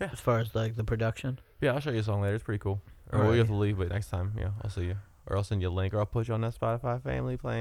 Yeah. 0.00 0.10
As 0.12 0.20
far 0.20 0.38
as 0.40 0.54
like 0.54 0.76
the 0.76 0.84
production. 0.84 1.38
Yeah, 1.60 1.72
I'll 1.74 1.80
show 1.80 1.90
you 1.90 2.00
a 2.00 2.02
song 2.02 2.20
later. 2.22 2.34
It's 2.34 2.44
pretty 2.44 2.58
cool. 2.58 2.80
Or 3.12 3.20
well, 3.20 3.32
have 3.32 3.46
to 3.48 3.54
leave, 3.54 3.78
but 3.78 3.90
next 3.90 4.08
time, 4.08 4.32
yeah, 4.38 4.50
I'll 4.62 4.70
see 4.70 4.84
you. 4.86 4.96
Or 5.26 5.36
I'll 5.36 5.44
send 5.44 5.62
you 5.62 5.68
a 5.68 5.70
link, 5.70 5.94
or 5.94 5.98
I'll 6.00 6.06
put 6.06 6.26
you 6.28 6.34
on 6.34 6.40
that 6.40 6.58
Spotify 6.58 7.02
family 7.02 7.36
plan. 7.38 7.60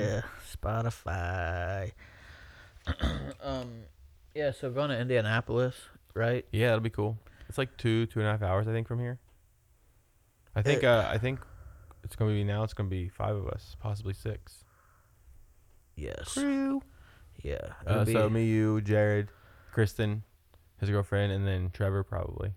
Yeah, 0.00 0.22
Spotify. 0.54 1.92
um, 3.42 3.70
yeah. 4.34 4.50
So 4.52 4.70
going 4.70 4.90
to 4.90 4.98
Indianapolis, 4.98 5.74
right? 6.14 6.44
Yeah, 6.52 6.66
that'll 6.68 6.80
be 6.80 6.90
cool. 6.90 7.18
It's 7.48 7.58
like 7.58 7.76
two, 7.76 8.06
two 8.06 8.20
and 8.20 8.28
a 8.28 8.32
half 8.32 8.42
hours, 8.42 8.68
I 8.68 8.72
think, 8.72 8.86
from 8.86 9.00
here. 9.00 9.18
I 10.54 10.62
think, 10.62 10.82
It- 10.82 10.86
uh, 10.86 11.06
I 11.08 11.18
think 11.18 11.40
it's 12.04 12.16
gonna 12.16 12.32
be 12.32 12.44
now. 12.44 12.62
It's 12.62 12.74
gonna 12.74 12.88
be 12.88 13.08
five 13.08 13.36
of 13.36 13.48
us, 13.48 13.76
possibly 13.80 14.14
six. 14.14 14.64
Yes. 15.96 16.34
Crew. 16.34 16.82
Yeah. 17.42 17.72
Uh, 17.86 18.04
so 18.04 18.28
me, 18.28 18.44
you, 18.46 18.80
Jared, 18.80 19.28
Kristen, 19.72 20.22
his 20.78 20.90
girlfriend, 20.90 21.32
and 21.32 21.46
then 21.46 21.70
Trevor 21.72 22.02
probably. 22.02 22.52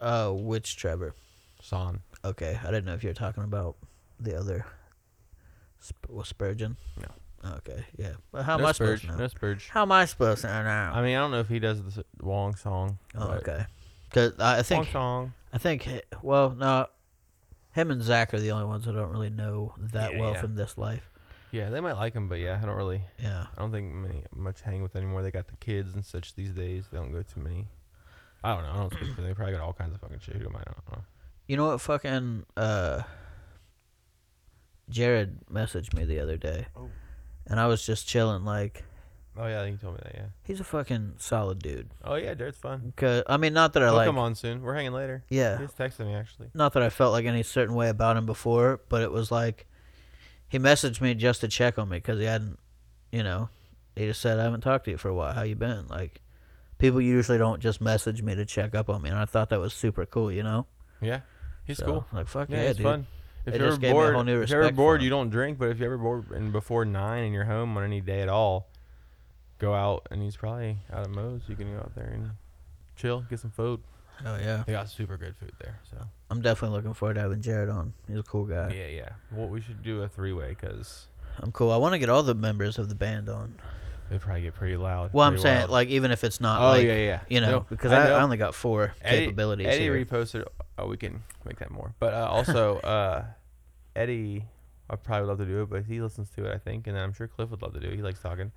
Oh, 0.00 0.32
which 0.34 0.76
Trevor? 0.76 1.14
Son. 1.60 2.00
Okay, 2.24 2.58
I 2.62 2.66
didn't 2.66 2.84
know 2.84 2.94
if 2.94 3.02
you 3.02 3.10
were 3.10 3.14
talking 3.14 3.44
about 3.44 3.76
the 4.20 4.38
other. 4.38 4.64
Sp- 5.80 6.08
was 6.10 6.28
Spurgeon? 6.28 6.76
No. 7.00 7.50
Okay, 7.58 7.84
yeah. 7.96 8.12
But 8.32 8.44
how 8.44 8.56
no 8.56 8.64
am 8.64 8.68
I 8.68 8.72
Spurge. 8.72 9.00
supposed 9.00 9.02
to 9.02 9.08
know? 9.08 9.24
No 9.24 9.28
Spurge. 9.28 9.68
How 9.68 9.82
am 9.82 9.92
I 9.92 10.04
supposed 10.04 10.42
to 10.42 10.48
know? 10.48 10.52
I 10.52 11.02
mean, 11.02 11.16
I 11.16 11.20
don't 11.20 11.30
know 11.30 11.40
if 11.40 11.48
he 11.48 11.58
does 11.60 11.82
the 11.82 12.04
Wong 12.20 12.54
song. 12.56 12.98
oh, 13.16 13.28
okay. 13.32 13.64
Because 14.08 14.32
I 14.38 14.62
think 14.62 14.84
Wong 14.84 14.92
song. 14.92 15.32
I 15.52 15.58
think 15.58 15.88
well 16.22 16.50
no, 16.50 16.86
him 17.78 17.90
and 17.90 18.02
Zach 18.02 18.34
are 18.34 18.40
the 18.40 18.50
only 18.50 18.66
ones 18.66 18.88
I 18.88 18.92
don't 18.92 19.10
really 19.10 19.30
know 19.30 19.74
that 19.92 20.12
Yeah, 20.12 20.20
well 20.20 20.32
yeah. 20.32 20.40
from 20.40 20.56
this 20.56 20.76
life. 20.76 21.08
Yeah, 21.52 21.70
they 21.70 21.80
might 21.80 21.94
like 21.94 22.12
him, 22.12 22.28
but 22.28 22.40
yeah, 22.40 22.58
I 22.62 22.66
don't 22.66 22.76
really. 22.76 23.02
Yeah. 23.18 23.46
I 23.56 23.60
don't 23.60 23.72
think 23.72 23.94
many 23.94 24.24
much 24.34 24.60
hang 24.60 24.82
with 24.82 24.94
anymore. 24.96 25.22
They 25.22 25.30
got 25.30 25.46
the 25.48 25.56
kids 25.56 25.94
and 25.94 26.04
such 26.04 26.34
these 26.34 26.50
days. 26.50 26.84
They 26.90 26.98
don't 26.98 27.12
go 27.12 27.22
too 27.22 27.40
many. 27.40 27.68
I 28.44 28.54
don't 28.54 28.64
know. 28.64 28.70
I 28.70 28.76
don't 28.76 28.92
speak 28.92 29.08
for 29.10 29.14
them. 29.22 29.24
They 29.26 29.34
probably 29.34 29.54
got 29.54 29.62
all 29.62 29.72
kinds 29.72 29.94
of 29.94 30.00
fucking 30.00 30.18
shit. 30.20 30.36
Who 30.36 30.46
am 30.46 30.56
I? 30.56 30.60
I 30.60 30.64
don't 30.64 30.92
know. 30.92 31.04
You 31.46 31.56
know 31.56 31.66
what 31.68 31.80
fucking 31.80 32.44
uh 32.56 33.02
Jared 34.88 35.46
messaged 35.50 35.94
me 35.94 36.04
the 36.04 36.20
other 36.20 36.36
day. 36.36 36.66
Oh. 36.76 36.88
And 37.46 37.58
I 37.58 37.66
was 37.66 37.84
just 37.84 38.06
chilling 38.06 38.44
like 38.44 38.84
Oh 39.40 39.46
yeah, 39.46 39.64
you 39.64 39.76
told 39.76 39.94
me 39.94 40.00
that. 40.02 40.14
Yeah. 40.14 40.26
he's 40.42 40.58
a 40.60 40.64
fucking 40.64 41.14
solid 41.18 41.60
dude. 41.60 41.88
Oh 42.04 42.16
yeah, 42.16 42.34
Jared's 42.34 42.58
fun. 42.58 42.92
Cause 42.96 43.22
I 43.26 43.36
mean 43.36 43.52
not 43.52 43.72
that 43.74 43.82
I 43.82 43.86
He'll 43.86 43.94
like 43.94 44.06
come 44.06 44.18
on 44.18 44.34
soon. 44.34 44.62
We're 44.62 44.74
hanging 44.74 44.92
later. 44.92 45.22
yeah. 45.28 45.58
He's 45.58 45.70
texting 45.72 46.06
me 46.06 46.14
actually. 46.14 46.48
not 46.54 46.72
that 46.72 46.82
I 46.82 46.90
felt 46.90 47.12
like 47.12 47.24
any 47.24 47.42
certain 47.44 47.74
way 47.74 47.88
about 47.88 48.16
him 48.16 48.26
before, 48.26 48.80
but 48.88 49.02
it 49.02 49.12
was 49.12 49.30
like 49.30 49.66
he 50.48 50.58
messaged 50.58 51.00
me 51.00 51.14
just 51.14 51.40
to 51.42 51.48
check 51.48 51.78
on 51.78 51.88
me 51.88 51.98
because 51.98 52.18
he 52.18 52.24
hadn't, 52.24 52.58
you 53.12 53.22
know, 53.22 53.48
he 53.94 54.06
just 54.06 54.20
said 54.20 54.38
I 54.40 54.44
haven't 54.44 54.62
talked 54.62 54.86
to 54.86 54.90
you 54.90 54.96
for 54.96 55.08
a 55.08 55.14
while. 55.14 55.32
How 55.34 55.42
you 55.42 55.54
been? 55.54 55.86
Like 55.88 56.20
people 56.78 57.00
usually 57.00 57.38
don't 57.38 57.60
just 57.60 57.80
message 57.80 58.22
me 58.22 58.34
to 58.34 58.44
check 58.46 58.74
up 58.74 58.88
on 58.88 59.02
me, 59.02 59.10
and 59.10 59.18
I 59.18 59.24
thought 59.24 59.50
that 59.50 59.60
was 59.60 59.72
super 59.72 60.04
cool. 60.06 60.32
You 60.32 60.42
know, 60.42 60.66
Yeah, 61.00 61.20
he's 61.64 61.78
So, 61.78 61.84
cool. 61.86 62.06
Like 62.12 62.26
fuck 62.28 62.48
Yeah, 62.50 62.62
yeah, 62.62 62.66
he's 62.68 62.76
dude. 62.78 62.84
fun. 62.84 63.06
If 63.46 63.54
It 63.54 63.60
you're 63.60 63.68
just 63.70 63.80
gave 63.80 63.92
me 63.94 63.98
a 63.98 64.12
bored, 64.12 64.16
if 64.16 64.26
you're 64.26 64.34
ever 64.34 64.40
respect 64.40 64.66
for 64.74 64.76
bored, 64.76 65.02
you 65.02 65.10
don't 65.10 65.30
drink. 65.30 65.58
But 65.58 65.68
if 65.70 65.78
you're 65.78 65.86
ever 65.92 65.96
bored 66.02 66.30
and 66.32 66.50
before 66.52 66.84
nine 66.84 67.24
and 67.24 67.32
you're 67.34 67.44
home 67.44 67.76
on 67.76 67.84
any 67.84 68.00
day 68.00 68.20
at 68.20 68.28
all, 68.28 68.68
go 69.58 69.74
out 69.74 70.06
and 70.10 70.22
he's 70.22 70.36
probably 70.36 70.78
out 70.92 71.06
of 71.06 71.10
Moe's. 71.14 71.42
You 71.48 71.56
can 71.56 71.72
go 71.72 71.78
out 71.78 71.94
there 71.94 72.06
and 72.08 72.30
chill, 72.96 73.24
get 73.28 73.40
some 73.40 73.50
food. 73.50 73.80
Oh 74.26 74.36
yeah, 74.36 74.64
They 74.66 74.72
got 74.72 74.88
super 74.88 75.16
good 75.16 75.36
food 75.36 75.52
there. 75.60 75.78
So 75.90 75.96
I'm 76.30 76.40
definitely 76.42 76.76
looking 76.76 76.92
forward 76.94 77.14
to 77.14 77.20
having 77.20 77.40
Jared 77.40 77.68
on. 77.68 77.92
He's 78.08 78.18
a 78.18 78.22
cool 78.24 78.44
guy. 78.46 78.72
yeah, 78.74 78.86
yeah. 78.88 79.08
Well, 79.32 79.48
we 79.48 79.60
should 79.60 79.82
do 79.82 80.02
a 80.02 80.08
three 80.08 80.32
way 80.32 80.48
because 80.50 81.06
I'm 81.40 81.52
cool. 81.52 81.70
I 81.70 81.76
want 81.76 81.92
to 81.92 81.98
get 82.00 82.08
all 82.08 82.22
the 82.24 82.34
members 82.34 82.78
of 82.78 82.88
the 82.88 82.96
band 82.96 83.28
on. 83.28 83.54
they 84.10 84.18
probably 84.18 84.42
get 84.42 84.54
pretty 84.54 84.76
loud. 84.76 85.12
Well, 85.12 85.24
I'm 85.26 85.38
saying 85.38 85.58
wild. 85.58 85.70
like 85.70 85.88
even 85.88 86.10
if 86.10 86.24
it's 86.24 86.40
not 86.40 86.60
oh 86.62 86.68
like 86.70 86.84
yeah, 86.86 86.96
yeah. 86.96 87.20
you 87.28 87.40
know 87.40 87.50
No, 87.50 87.60
because 87.68 87.92
I, 87.92 88.08
know. 88.08 88.14
I 88.16 88.22
only 88.22 88.36
got 88.38 88.54
four 88.56 88.92
Eddie- 89.02 89.26
capabilities 89.26 89.68
Eddie 89.68 89.84
here. 89.84 90.04
reposted. 90.04 90.44
Oh, 90.76 90.88
we 90.88 90.96
can 90.96 91.22
make 91.44 91.58
that 91.60 91.70
more. 91.70 91.94
But 92.00 92.14
uh, 92.14 92.26
also, 92.28 92.78
uh, 92.84 93.24
Eddie, 93.94 94.44
I 94.90 94.96
probably 94.96 95.22
would 95.22 95.28
love 95.28 95.38
to 95.38 95.44
do 95.46 95.62
it, 95.62 95.70
but 95.70 95.84
he 95.84 96.00
listens 96.00 96.28
to 96.30 96.44
it, 96.46 96.54
I 96.54 96.58
think, 96.58 96.86
and 96.88 96.96
then 96.96 97.04
I'm 97.04 97.12
sure 97.12 97.28
Cliff 97.28 97.50
would 97.50 97.62
love 97.62 97.74
to 97.74 97.80
do 97.80 97.88
it. 97.88 97.94
He 97.96 98.02
likes 98.02 98.20
talking, 98.20 98.50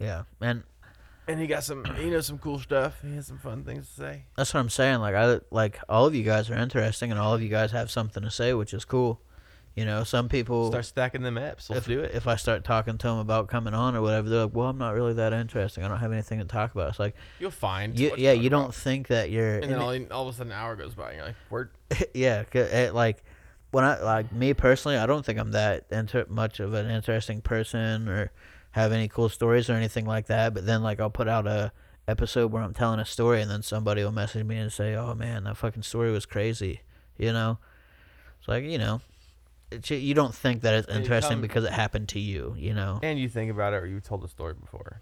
yeah, 0.00 0.22
and 0.40 0.64
and 1.28 1.38
he 1.40 1.46
got 1.46 1.62
some, 1.62 1.84
he 1.96 2.10
knows 2.10 2.26
some 2.26 2.38
cool 2.38 2.58
stuff. 2.58 3.00
He 3.02 3.14
has 3.14 3.28
some 3.28 3.38
fun 3.38 3.62
things 3.62 3.88
to 3.90 3.94
say. 4.00 4.24
That's 4.36 4.52
what 4.52 4.60
I'm 4.60 4.70
saying. 4.70 4.98
Like 4.98 5.14
I 5.14 5.40
like 5.50 5.78
all 5.88 6.06
of 6.06 6.14
you 6.14 6.24
guys 6.24 6.50
are 6.50 6.56
interesting, 6.56 7.10
and 7.12 7.20
all 7.20 7.34
of 7.34 7.42
you 7.42 7.48
guys 7.48 7.70
have 7.70 7.90
something 7.90 8.22
to 8.22 8.30
say, 8.30 8.52
which 8.54 8.74
is 8.74 8.84
cool. 8.84 9.20
You 9.76 9.84
know, 9.84 10.02
some 10.02 10.28
people 10.28 10.68
Start 10.70 10.84
stacking 10.84 11.22
them 11.22 11.36
apps. 11.36 11.70
Let's 11.70 11.82
if, 11.82 11.86
do 11.86 12.00
it. 12.00 12.12
If 12.14 12.26
I 12.26 12.34
start 12.34 12.64
talking 12.64 12.98
to 12.98 13.06
them 13.06 13.18
about 13.18 13.46
coming 13.46 13.72
on 13.72 13.94
or 13.94 14.02
whatever, 14.02 14.28
they're 14.28 14.42
like, 14.44 14.54
"Well, 14.54 14.66
I'm 14.66 14.78
not 14.78 14.94
really 14.94 15.14
that 15.14 15.32
interesting. 15.32 15.84
I 15.84 15.88
don't 15.88 16.00
have 16.00 16.12
anything 16.12 16.40
to 16.40 16.44
talk 16.44 16.74
about." 16.74 16.88
It's 16.88 16.98
like, 16.98 17.14
You'll 17.38 17.52
find. 17.52 17.96
you, 17.96 18.12
yeah, 18.16 18.32
you 18.32 18.50
don't 18.50 18.64
about. 18.64 18.74
think 18.74 19.06
that 19.08 19.30
you're, 19.30 19.58
And 19.58 19.70
then 19.70 19.78
all, 19.78 19.96
all 20.10 20.28
of 20.28 20.34
a 20.34 20.36
sudden, 20.36 20.52
an 20.52 20.58
hour 20.58 20.74
goes 20.74 20.94
by, 20.94 21.10
and 21.10 21.16
you're 21.18 21.26
like, 21.26 21.36
"Word." 21.50 21.70
yeah, 22.14 22.42
it, 22.52 22.94
like 22.94 23.22
when 23.70 23.84
I 23.84 24.00
like 24.00 24.32
me 24.32 24.54
personally, 24.54 24.98
I 24.98 25.06
don't 25.06 25.24
think 25.24 25.38
I'm 25.38 25.52
that 25.52 25.86
inter- 25.90 26.26
much 26.28 26.58
of 26.58 26.74
an 26.74 26.90
interesting 26.90 27.40
person 27.40 28.08
or 28.08 28.32
have 28.72 28.92
any 28.92 29.08
cool 29.08 29.28
stories 29.28 29.68
or 29.68 29.74
anything 29.74 30.06
like 30.06 30.26
that. 30.26 30.54
But 30.54 30.66
then 30.66 30.82
like 30.82 31.00
I'll 31.00 31.10
put 31.10 31.28
out 31.28 31.46
a 31.46 31.72
episode 32.08 32.50
where 32.52 32.62
I'm 32.62 32.74
telling 32.74 33.00
a 33.00 33.04
story, 33.04 33.40
and 33.42 33.50
then 33.50 33.62
somebody 33.62 34.02
will 34.02 34.12
message 34.12 34.44
me 34.44 34.56
and 34.56 34.72
say, 34.72 34.94
"Oh 34.94 35.14
man, 35.14 35.44
that 35.44 35.56
fucking 35.56 35.82
story 35.82 36.10
was 36.10 36.26
crazy," 36.26 36.80
you 37.18 37.32
know. 37.32 37.58
It's 38.38 38.48
like 38.48 38.64
you 38.64 38.78
know, 38.78 39.00
it's, 39.70 39.90
you 39.90 40.14
don't 40.14 40.34
think 40.34 40.62
that 40.62 40.74
it's 40.74 40.88
interesting 40.88 41.40
because 41.40 41.64
it 41.64 41.72
happened 41.72 42.08
to 42.10 42.20
you, 42.20 42.54
you 42.58 42.74
know. 42.74 42.98
And 43.02 43.18
you 43.18 43.28
think 43.28 43.50
about 43.50 43.74
it, 43.74 43.82
or 43.82 43.86
you 43.86 44.00
told 44.00 44.22
the 44.22 44.28
story 44.28 44.54
before. 44.54 45.00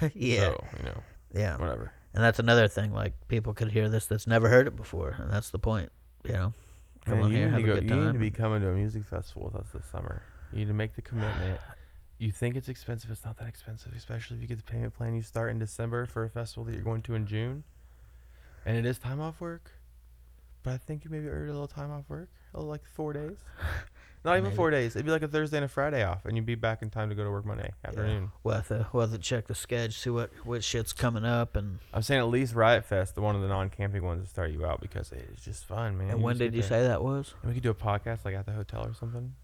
yeah, 0.14 0.40
So, 0.40 0.64
you 0.78 0.84
know, 0.84 1.02
yeah. 1.34 1.56
whatever. 1.58 1.92
And 2.14 2.24
that's 2.24 2.38
another 2.38 2.66
thing. 2.68 2.92
Like 2.92 3.12
people 3.28 3.52
could 3.54 3.72
hear 3.72 3.88
this 3.88 4.06
that's 4.06 4.26
never 4.26 4.48
heard 4.48 4.66
it 4.66 4.76
before, 4.76 5.16
and 5.18 5.30
that's 5.30 5.50
the 5.50 5.58
point. 5.58 5.90
You 6.24 6.32
know, 6.32 6.52
come 7.04 7.14
And 7.14 7.24
on 7.24 7.30
here, 7.30 7.46
need 7.46 7.52
have 7.52 7.60
to 7.60 7.64
a 7.64 7.66
go- 7.66 7.74
good 7.80 7.90
You 7.90 8.04
need 8.06 8.12
to 8.14 8.18
be 8.18 8.30
coming 8.30 8.62
to 8.62 8.68
a 8.70 8.72
music 8.74 9.04
festival 9.04 9.44
with 9.52 9.54
us 9.56 9.66
this 9.74 9.84
summer. 9.86 10.22
You 10.52 10.60
need 10.60 10.68
to 10.68 10.74
make 10.74 10.94
the 10.96 11.02
commitment. 11.02 11.60
You 12.18 12.32
think 12.32 12.56
it's 12.56 12.68
expensive? 12.68 13.10
It's 13.10 13.24
not 13.24 13.36
that 13.38 13.48
expensive, 13.48 13.92
especially 13.96 14.36
if 14.36 14.42
you 14.42 14.48
get 14.48 14.56
the 14.58 14.64
payment 14.72 14.94
plan. 14.96 15.14
You 15.14 15.22
start 15.22 15.50
in 15.50 15.58
December 15.58 16.06
for 16.06 16.24
a 16.24 16.30
festival 16.30 16.64
that 16.64 16.72
you're 16.74 16.82
going 16.82 17.02
to 17.02 17.14
in 17.14 17.26
June, 17.26 17.64
and 18.64 18.76
it 18.76 18.86
is 18.86 18.98
time 18.98 19.20
off 19.20 19.40
work. 19.40 19.70
But 20.62 20.72
I 20.74 20.76
think 20.78 21.04
you 21.04 21.10
maybe 21.10 21.28
earned 21.28 21.50
a 21.50 21.52
little 21.52 21.68
time 21.68 21.90
off 21.92 22.04
work, 22.08 22.28
a 22.54 22.56
little 22.56 22.70
like 22.70 22.84
four 22.94 23.12
days. 23.12 23.36
Not 24.24 24.38
even 24.38 24.50
four 24.56 24.70
days. 24.72 24.96
It'd 24.96 25.06
be 25.06 25.12
like 25.12 25.22
a 25.22 25.28
Thursday 25.28 25.58
and 25.58 25.64
a 25.66 25.68
Friday 25.68 26.02
off, 26.02 26.24
and 26.24 26.36
you'd 26.36 26.46
be 26.46 26.56
back 26.56 26.82
in 26.82 26.90
time 26.90 27.10
to 27.10 27.14
go 27.14 27.22
to 27.22 27.30
work 27.30 27.44
Monday 27.46 27.70
afternoon. 27.84 28.32
We'll 28.42 28.56
have 28.56 28.66
to, 28.68 28.88
we'll 28.92 29.02
have 29.06 29.12
to 29.12 29.18
check 29.20 29.46
the 29.46 29.54
schedule, 29.54 29.92
see 29.92 30.10
what 30.10 30.30
what 30.44 30.64
shit's 30.64 30.92
coming 30.92 31.24
up, 31.24 31.54
and 31.54 31.78
I'm 31.94 32.02
saying 32.02 32.20
at 32.20 32.26
least 32.28 32.54
Riot 32.54 32.84
Fest, 32.84 33.14
the 33.14 33.20
one 33.20 33.36
of 33.36 33.42
the 33.42 33.46
non-camping 33.48 34.02
ones, 34.02 34.24
to 34.24 34.28
start 34.28 34.50
you 34.50 34.66
out 34.66 34.80
because 34.80 35.12
it's 35.12 35.44
just 35.44 35.64
fun, 35.66 35.96
man. 35.98 36.10
and 36.10 36.22
when 36.22 36.38
did 36.38 36.54
you 36.54 36.62
say 36.62 36.82
that 36.82 37.04
was? 37.04 37.34
We 37.44 37.52
could 37.54 37.62
do 37.62 37.70
a 37.70 37.74
podcast 37.74 38.24
like 38.24 38.34
at 38.34 38.46
the 38.46 38.52
hotel 38.52 38.84
or 38.84 38.94
something. 38.94 39.34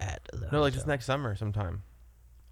At 0.00 0.20
the 0.32 0.48
No, 0.50 0.60
like 0.60 0.72
just 0.72 0.86
next 0.86 1.04
summer 1.04 1.36
sometime. 1.36 1.82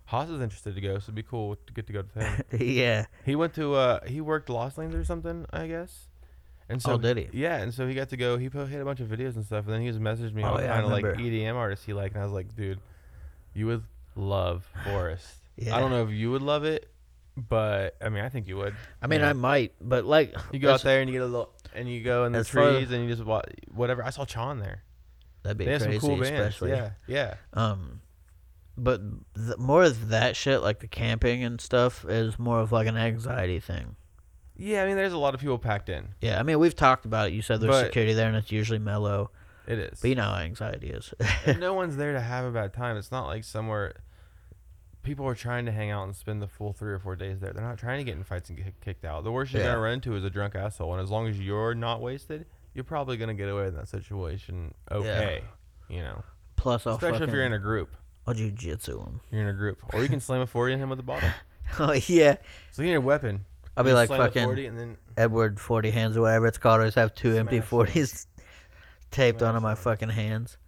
Haas 0.05 0.29
is 0.31 0.41
interested 0.41 0.75
to 0.75 0.81
go, 0.81 0.95
so 0.99 1.05
it'd 1.07 1.15
be 1.17 1.23
cool 1.23 1.57
to 1.67 1.73
get 1.73 1.87
to 1.89 1.93
go 1.93 2.03
to 2.03 2.25
him. 2.25 2.43
yeah. 2.61 3.07
he 3.27 3.35
went 3.37 3.55
to 3.55 3.75
uh 3.75 4.01
he 4.07 4.21
worked 4.21 4.49
Lost 4.49 4.79
Lands 4.79 4.95
or 4.95 5.05
something, 5.05 5.45
I 5.53 5.67
guess. 5.67 6.09
And 6.71 6.83
so 6.83 6.93
Oh, 6.93 6.99
did 6.99 7.17
he? 7.17 7.29
Yeah, 7.33 7.57
and 7.57 7.73
so 7.73 7.87
he 7.87 7.95
got 7.95 8.11
to 8.11 8.17
go. 8.17 8.37
He 8.37 8.49
put 8.51 8.69
hit 8.69 8.81
a 8.81 8.85
bunch 8.85 9.01
of 9.01 9.09
videos 9.09 9.37
and 9.37 9.45
stuff, 9.45 9.65
and 9.65 9.75
then 9.75 9.81
he 9.81 9.89
just 9.89 10.01
messaged 10.01 10.35
me 10.35 10.43
Oh, 10.45 10.49
all 10.49 10.61
yeah, 10.61 10.71
I 10.73 10.75
kind 10.75 10.85
of 10.87 10.93
like 10.93 11.05
remember. 11.05 11.23
EDM 11.25 11.55
artists 11.55 11.85
he 11.87 11.93
liked, 11.95 12.15
and 12.15 12.23
I 12.23 12.25
was 12.27 12.33
like, 12.35 12.55
dude, 12.55 12.79
you 13.55 13.67
would 13.67 13.85
love 14.17 14.67
Forest. 14.85 15.27
Yeah. 15.57 15.75
I 15.77 15.81
don't 15.81 15.91
know 15.91 16.05
if 16.05 16.11
you 16.11 16.31
would 16.31 16.43
love 16.43 16.65
it, 16.65 16.91
but 17.37 17.97
I 18.03 18.09
mean, 18.11 18.23
I 18.25 18.29
think 18.29 18.49
you 18.49 18.57
would. 18.59 18.75
I 19.03 19.07
mean. 19.09 19.23
I 19.23 19.33
might, 19.33 19.73
but 19.81 20.05
like 20.05 20.35
You 20.53 20.59
go 20.59 20.69
out 20.69 20.73
that's- 20.81 20.83
there 20.85 21.01
and 21.01 21.09
you 21.11 21.15
get 21.19 21.23
a 21.23 21.27
little, 21.27 21.53
and 21.75 21.89
you 21.89 22.03
go 22.03 22.25
in 22.25 22.33
the 22.33 22.41
As 22.41 22.49
far- 22.49 22.71
trees 22.73 22.91
and 22.93 23.03
you 23.05 23.11
just 23.15 23.25
watch 23.27 23.47
whatever. 23.75 24.05
I 24.05 24.11
saw 24.11 24.25
Chon 24.25 24.59
there. 24.61 24.83
That'd 25.49 25.59
be 25.59 25.65
They 25.65 25.79
crazy, 25.79 25.99
some 25.99 26.09
cool 26.11 26.19
bands. 26.19 26.31
especially. 26.31 26.71
Yeah, 26.71 26.91
yeah. 27.07 27.35
Um, 27.55 28.01
but 28.77 29.01
th- 29.35 29.57
more 29.59 29.83
of 29.85 30.09
that 30.11 30.37
shit, 30.37 30.61
like 30.63 30.81
the 30.81 30.87
camping 30.89 31.43
and 31.43 31.61
stuff, 31.61 32.05
is 32.09 32.39
more 32.39 32.61
of 32.61 32.71
like 32.71 32.87
an 32.87 32.97
anxiety 32.97 33.61
thing. 33.61 33.97
Yeah, 34.57 34.83
I 34.83 34.87
mean, 34.87 34.97
there's 34.97 35.13
a 35.13 35.19
lot 35.19 35.35
of 35.35 35.41
people 35.41 35.59
packed 35.59 35.89
in. 35.89 36.09
Yeah, 36.21 36.39
I 36.39 36.43
mean, 36.43 36.59
we've 36.59 36.77
talked 36.77 37.05
about 37.07 37.29
it. 37.29 37.33
You 37.33 37.43
said 37.43 37.61
there's 37.61 37.71
But- 37.73 37.87
security 37.87 38.13
there, 38.13 38.29
and 38.29 38.37
it's 38.37 38.53
usually 38.53 38.79
mellow. 38.79 39.31
It 39.67 39.79
is. 39.79 40.01
But 40.01 40.09
you 40.11 40.17
know 40.17 40.23
how 40.25 40.37
anxiety 40.37 40.91
is. 40.91 41.13
No 41.59 41.75
one's 41.75 41.97
there 41.97 42.13
to 42.13 42.21
have 42.21 42.45
a 42.45 42.51
bad 42.51 42.73
time. 42.73 42.97
It's 42.97 43.11
not 43.13 43.27
like 43.27 43.45
somewhere 43.45 43.95
people 45.03 45.27
are 45.27 45.35
trying 45.35 45.65
to 45.67 45.73
hang 45.73 45.91
out 45.91 46.05
and 46.05 46.15
spend 46.15 46.43
the 46.43 46.49
full 46.49 46.73
three 46.73 46.93
or 46.93 46.99
four 46.99 47.17
days 47.17 47.41
there. 47.41 47.53
They're 47.53 47.63
not 47.63 47.79
trying 47.79 47.99
to 47.99 48.05
get 48.05 48.17
in 48.17 48.25
fights 48.25 48.49
and 48.51 48.59
get 48.59 48.81
kicked 48.81 49.05
out. 49.05 49.25
The 49.25 49.33
worst 49.33 49.53
you're 49.53 49.63
Yeah. 49.63 49.69
gonna 49.71 49.81
run 49.81 49.95
into 49.95 50.15
is 50.17 50.25
a 50.25 50.31
drunk 50.31 50.55
asshole, 50.55 50.93
and 50.93 51.03
as 51.03 51.11
long 51.11 51.27
as 51.29 51.41
you're 51.41 51.75
not 51.75 52.01
wasted, 52.01 52.47
you're 52.75 52.85
probably 52.85 53.17
gonna 53.17 53.35
get 53.35 53.49
away 53.49 53.67
in 53.69 53.75
that 53.75 53.89
situation 53.89 54.75
okay. 54.91 55.43
You 55.89 56.03
know, 56.03 56.23
Plus, 56.57 56.87
I'll 56.87 56.95
especially 56.95 57.27
if 57.27 57.33
you're 57.33 57.45
in 57.45 57.53
a 57.53 57.59
group. 57.59 57.97
I'll 58.27 58.35
jujitsu 58.35 59.07
him. 59.07 59.21
You're 59.31 59.43
in 59.43 59.49
a 59.49 59.55
group, 59.55 59.83
or 59.95 60.03
you 60.03 60.09
can 60.09 60.21
slam 60.21 60.43
a 60.43 60.47
forty 60.47 60.75
in 60.75 60.79
him 60.81 60.91
with 60.91 61.01
a 61.01 61.05
bottle. 61.05 61.31
oh 61.79 61.93
yeah. 62.09 62.37
So 62.73 62.83
you 62.83 62.89
need 62.89 62.95
a 62.97 63.01
weapon. 63.01 63.45
I'll 63.77 63.85
be 63.85 63.91
You 63.91 63.95
like 63.95 64.09
slam 64.09 64.21
the 64.21 64.27
fucking 64.27 64.45
40 64.45 64.67
and 64.67 64.79
then 64.79 64.97
Edward 65.17 65.61
Forty 65.61 65.91
Hands 65.91 66.17
or 66.17 66.23
whatever 66.23 66.47
it's 66.47 66.59
called. 66.59 66.81
I 66.81 66.87
just 66.87 66.97
have 66.97 67.15
two 67.15 67.37
empty 67.37 67.59
Smash 67.59 67.69
forties 67.69 68.27
taped 69.11 69.41
onto 69.41 69.61
my 69.61 69.75
fucking 69.77 70.11
hands. 70.11 70.59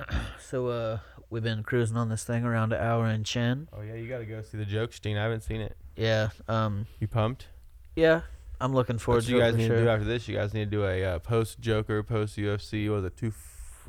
so 0.40 0.68
uh, 0.68 0.98
we've 1.30 1.42
been 1.42 1.62
cruising 1.62 1.96
on 1.96 2.08
this 2.08 2.24
thing 2.24 2.44
around 2.44 2.72
an 2.72 2.80
hour 2.80 3.06
and 3.06 3.24
Chen. 3.26 3.68
oh 3.72 3.82
yeah, 3.82 3.94
you 3.94 4.08
gotta 4.08 4.24
go 4.24 4.42
see 4.42 4.56
the 4.56 4.64
joke, 4.64 4.92
Steen. 4.94 5.16
I 5.16 5.22
haven't 5.22 5.42
seen 5.42 5.60
it. 5.60 5.76
Yeah. 5.96 6.30
Um. 6.48 6.86
You 6.98 7.08
pumped? 7.08 7.46
Yeah. 7.94 8.22
I'm 8.62 8.72
looking 8.72 8.98
forward 8.98 9.24
What 9.24 9.26
to 9.26 9.32
you 9.32 9.40
guys 9.40 9.56
need 9.56 9.66
sure. 9.66 9.76
to 9.76 9.82
do 9.82 9.88
after 9.88 10.04
this? 10.04 10.28
You 10.28 10.36
guys 10.36 10.54
need 10.54 10.70
to 10.70 10.76
do 10.76 10.84
a 10.84 11.04
uh, 11.04 11.18
post 11.18 11.58
Joker, 11.58 12.04
post 12.04 12.36
UFC. 12.36 12.88
Was 12.88 13.04
it 13.04 13.16
two 13.16 13.32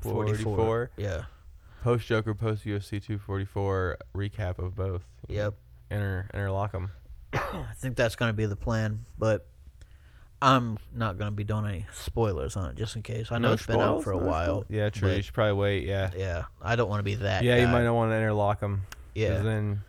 forty 0.02 0.34
four? 0.34 0.90
Yeah. 0.98 1.26
Post 1.84 2.08
Joker, 2.08 2.34
post 2.34 2.66
UFC 2.66 3.02
two 3.02 3.20
forty 3.20 3.45
four 3.45 4.00
recap 4.16 4.58
of 4.58 4.76
both. 4.76 5.04
Yep. 5.28 5.54
Inter 5.91 6.28
interlock 6.34 6.72
them. 6.72 6.90
I 7.34 7.74
think 7.78 7.95
that's 7.95 8.16
gonna 8.16 8.34
be 8.34 8.48
the 8.48 8.56
plan, 8.56 9.06
but 9.20 9.45
I'm 10.41 10.80
not 10.91 11.20
gonna 11.20 11.30
be 11.30 11.44
doing 11.44 11.68
any 11.68 11.86
spoilers 11.94 12.58
on 12.58 12.72
it 12.72 12.76
just 12.76 12.95
in 12.95 13.04
case. 13.04 13.32
I 13.32 13.38
know 13.38 13.54
it's 13.54 13.68
been 13.68 13.80
out 13.80 14.04
for 14.04 14.12
a 14.12 14.18
while. 14.18 14.66
Yeah, 14.70 14.90
true. 14.90 15.12
you 15.12 15.22
should 15.22 15.36
probably 15.36 15.54
wait. 15.54 15.84
Yeah. 15.86 16.10
Yeah, 16.18 16.45
I 16.64 16.76
don't 16.76 16.90
want 16.90 17.00
to 17.00 17.04
be 17.04 17.16
that. 17.16 17.44
Yeah, 17.44 17.58
you 17.58 17.68
might 17.68 17.84
not 17.84 17.94
want 17.94 18.12
to 18.12 18.16
interlock 18.16 18.60
them. 18.60 18.88
Yeah. 19.14 19.38
then 19.44 19.84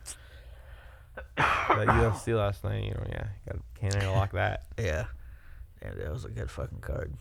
that 1.14 1.26
UFC 1.38 2.36
last 2.36 2.64
night, 2.64 2.84
you 2.84 2.90
know, 2.90 3.06
yeah, 3.08 3.26
got 3.46 3.56
can't 3.80 3.94
interlock 3.94 4.32
that. 4.32 4.64
Yeah. 4.78 5.06
Yeah, 5.82 5.90
that 5.96 6.12
was 6.12 6.24
a 6.24 6.30
good 6.30 6.50
fucking 6.50 6.80
card. 6.80 7.12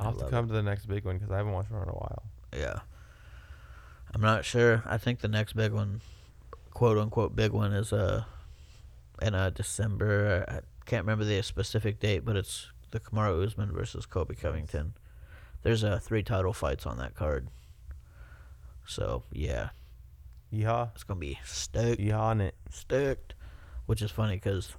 I'll 0.00 0.06
have 0.12 0.18
to 0.18 0.28
come 0.28 0.48
to 0.48 0.52
the 0.52 0.62
next 0.62 0.86
big 0.86 1.04
one 1.04 1.16
because 1.16 1.30
I 1.30 1.36
haven't 1.36 1.52
watched 1.52 1.70
one 1.70 1.82
in 1.82 1.88
a 1.88 1.92
while. 1.92 2.22
Yeah. 2.52 2.80
I'm 4.12 4.20
not 4.20 4.44
sure. 4.44 4.82
I 4.86 4.98
think 4.98 5.20
the 5.20 5.28
next 5.28 5.52
big 5.52 5.72
one, 5.72 6.00
quote 6.70 6.98
unquote 6.98 7.36
big 7.36 7.52
one, 7.52 7.72
is 7.72 7.92
uh 7.92 8.24
in 9.22 9.34
uh 9.34 9.50
December. 9.50 10.44
I 10.48 10.60
can't 10.86 11.04
remember 11.04 11.24
the 11.24 11.40
specific 11.42 12.00
date, 12.00 12.24
but 12.24 12.34
it's 12.34 12.70
the 12.90 12.98
Kamaru 12.98 13.46
Usman 13.46 13.70
versus 13.70 14.06
Colby 14.06 14.34
Covington. 14.34 14.94
There's 15.62 15.84
uh 15.84 16.00
three 16.00 16.24
title 16.24 16.52
fights 16.52 16.86
on 16.86 16.98
that 16.98 17.14
card. 17.14 17.48
So 18.86 19.22
yeah, 19.30 19.68
Yeehaw, 20.52 20.90
it's 20.94 21.04
gonna 21.04 21.20
be 21.20 21.38
stoked, 21.44 22.00
yeehaw 22.00 22.18
on 22.20 22.40
it. 22.40 22.54
stoked. 22.70 23.34
Which 23.86 24.02
is 24.02 24.10
funny 24.10 24.36
because 24.36 24.74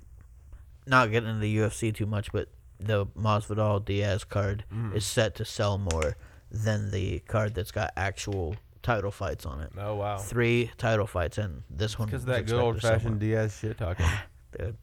not 0.87 1.11
getting 1.11 1.29
into 1.29 1.41
the 1.41 1.57
UFC 1.57 1.93
too 1.93 2.05
much, 2.05 2.31
but 2.31 2.49
the 2.79 3.05
Masvidal 3.07 3.83
Diaz 3.83 4.23
card 4.23 4.63
Mm. 4.73 4.95
is 4.95 5.05
set 5.05 5.35
to 5.35 5.45
sell 5.45 5.77
more 5.77 6.15
than 6.49 6.91
the 6.91 7.19
card 7.19 7.53
that's 7.53 7.71
got 7.71 7.91
actual 7.95 8.55
title 8.83 9.11
fights 9.11 9.45
on 9.45 9.61
it. 9.61 9.71
Oh 9.77 9.95
wow, 9.95 10.17
Three 10.17 10.71
title 10.77 11.07
fights, 11.07 11.37
and 11.37 11.63
this 11.69 11.99
one 11.99 12.07
because 12.07 12.25
that 12.25 12.45
good 12.47 12.59
old 12.59 12.81
fashioned. 12.81 13.19
Diaz 13.19 13.57
shit 13.59 13.77
talking. 13.77 14.05
dude. 14.57 14.77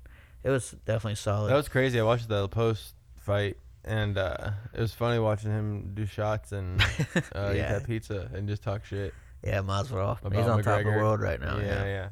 It 0.45 0.51
was 0.51 0.71
definitely 0.85 1.17
solid. 1.17 1.51
that 1.51 1.57
was 1.57 1.69
crazy. 1.69 1.99
I 1.99 2.03
watched 2.05 2.29
the 2.29 2.49
post 2.49 2.95
fight. 3.17 3.57
And 3.85 4.19
uh, 4.19 4.51
it 4.75 4.81
was 4.81 4.93
funny 4.93 5.19
watching 5.19 5.51
him 5.51 5.93
do 5.95 6.05
shots 6.05 6.53
and 6.53 6.81
uh, 7.35 7.53
eat 7.55 7.59
that 7.61 7.85
pizza 7.87 8.29
and 8.35 8.47
just 8.47 8.63
talk 8.63 8.85
shit. 8.85 9.15
Yeah, 9.43 9.61
Masvidal. 9.61 10.21
About 10.21 10.33
He's 10.35 10.47
on 10.47 10.63
top 10.63 10.79
of 10.81 10.85
the 10.85 10.91
McGregor. 10.91 10.97
world 10.97 11.21
right 11.21 11.41
now. 11.41 11.59
yeah, 11.59 11.65
Yeah, 11.67 11.85
yeah. 11.85 12.09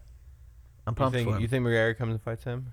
I'm 0.87 0.93
You 0.93 0.95
pumped 0.97 1.15
think 1.17 1.29
for 1.29 1.35
him. 1.37 1.43
you 1.43 1.49
think 1.49 1.65
McGregor 1.67 1.97
comes 1.99 2.13
and 2.13 2.23
fights 2.23 2.45
him? 2.45 2.73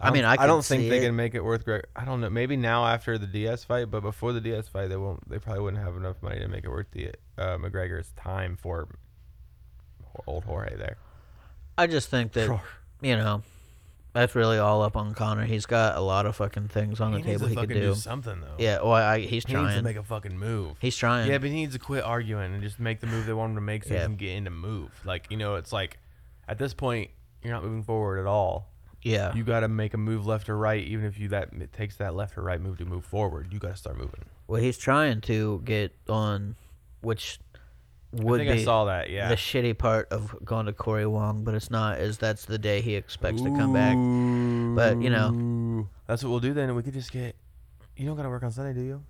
I 0.00 0.10
mean, 0.10 0.24
I 0.24 0.32
I 0.40 0.46
don't 0.48 0.64
think 0.64 0.88
they 0.90 0.98
it. 0.98 1.02
can 1.02 1.14
make 1.14 1.34
it 1.36 1.44
worth. 1.44 1.64
Greg. 1.64 1.84
I 1.94 2.04
don't 2.04 2.20
know. 2.20 2.28
Maybe 2.30 2.56
now 2.56 2.84
after 2.86 3.16
the 3.16 3.28
Diaz 3.28 3.62
fight, 3.62 3.90
but 3.90 4.00
before 4.00 4.32
the 4.32 4.40
Diaz 4.40 4.66
fight, 4.66 4.88
they 4.88 4.96
won't. 4.96 5.28
They 5.28 5.38
probably 5.38 5.62
wouldn't 5.62 5.82
have 5.84 5.96
enough 5.96 6.20
money 6.20 6.40
to 6.40 6.48
make 6.48 6.64
it 6.64 6.68
worth 6.70 6.90
the 6.90 7.10
uh, 7.38 7.58
McGregor's 7.58 8.10
time 8.16 8.56
for 8.60 8.88
old 10.26 10.44
Jorge 10.44 10.76
there. 10.76 10.96
I 11.78 11.86
just 11.86 12.08
think 12.08 12.32
that 12.32 12.60
you 13.00 13.16
know 13.16 13.42
that's 14.12 14.34
really 14.34 14.58
all 14.58 14.82
up 14.82 14.96
on 14.96 15.14
Conor. 15.14 15.44
He's 15.44 15.66
got 15.66 15.96
a 15.96 16.00
lot 16.00 16.26
of 16.26 16.36
fucking 16.36 16.68
things 16.68 17.00
on 17.00 17.12
the 17.12 17.20
table 17.22 17.46
he 17.46 17.54
could 17.54 17.68
fucking 17.68 17.82
do. 17.82 17.94
something 17.94 18.40
though. 18.40 18.54
Yeah, 18.58 18.80
well, 18.82 18.92
I, 18.92 19.20
he's 19.20 19.28
he 19.28 19.34
needs 19.36 19.44
to 19.46 19.52
trying. 19.52 19.84
make 19.84 19.96
a 19.96 20.02
fucking 20.02 20.38
move. 20.38 20.76
he's 20.80 20.96
trying. 20.96 21.30
Yeah, 21.30 21.38
but 21.38 21.48
he 21.48 21.54
needs 21.56 21.72
to 21.72 21.78
quit 21.78 22.04
arguing 22.04 22.52
and 22.54 22.62
just 22.62 22.78
make 22.78 23.00
the 23.00 23.06
move 23.06 23.26
they 23.26 23.32
want 23.32 23.50
him 23.50 23.56
to 23.56 23.60
make 23.62 23.84
so 23.84 23.94
Yeah. 23.94 24.00
he 24.00 24.06
can 24.06 24.16
get 24.16 24.30
in 24.36 24.44
to 24.44 24.50
move. 24.50 24.90
Like 25.04 25.26
you 25.30 25.36
know, 25.36 25.54
it's 25.56 25.72
like 25.72 25.98
at 26.48 26.58
this 26.58 26.74
point 26.74 27.10
you're 27.42 27.52
not 27.52 27.62
moving 27.64 27.82
forward 27.82 28.20
at 28.20 28.26
all. 28.26 28.68
yeah. 29.02 29.34
You 29.34 29.42
got 29.44 29.60
to 29.60 29.68
make 29.68 29.94
a 29.94 29.98
move 29.98 30.26
left 30.26 30.48
or 30.48 30.56
right, 30.56 30.84
even 30.86 31.06
if 31.06 31.18
you 31.18 31.28
that 31.28 31.48
it 31.58 31.72
takes 31.72 31.96
that 31.96 32.14
left 32.14 32.36
or 32.38 32.42
right 32.42 32.60
move 32.60 32.78
to 32.78 32.84
move 32.84 33.04
forward. 33.04 33.48
You 33.52 33.58
got 33.58 33.70
to 33.72 33.76
start 33.76 33.96
moving. 33.96 34.24
Well, 34.46 34.60
he's 34.60 34.76
trying 34.78 35.22
to 35.22 35.60
get 35.64 35.92
on, 36.08 36.54
which 37.00 37.40
would 38.12 38.40
I 38.40 38.44
think 38.44 38.56
be 38.56 38.62
I 38.62 38.64
saw 38.64 38.84
that. 38.86 39.10
Yeah. 39.10 39.28
the 39.28 39.36
shitty 39.36 39.76
part 39.78 40.08
of 40.10 40.34
going 40.44 40.66
to 40.66 40.72
Corey 40.72 41.06
Wong, 41.06 41.44
but 41.44 41.54
it's 41.54 41.70
not. 41.70 41.98
Is 42.00 42.18
that's 42.18 42.44
the 42.44 42.58
day 42.58 42.80
he 42.80 42.94
expects 42.94 43.40
to 43.42 43.48
come 43.50 43.72
back. 43.72 43.94
But, 44.76 45.02
you 45.02 45.10
know. 45.10 45.88
That's 46.06 46.22
what 46.22 46.30
we'll 46.30 46.40
do 46.40 46.52
then. 46.52 46.74
We 46.74 46.82
could 46.82 46.94
just 46.94 47.12
get. 47.12 47.34
You 47.96 48.06
don't 48.06 48.16
gotta 48.16 48.28
work 48.28 48.42
on 48.42 48.50
Sunday, 48.50 48.72
do 48.78 48.84
you? 48.84 49.02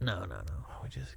No, 0.00 0.20
no, 0.20 0.26
no. 0.26 0.42
Oh, 0.68 0.80
we 0.82 0.88
just 0.88 1.16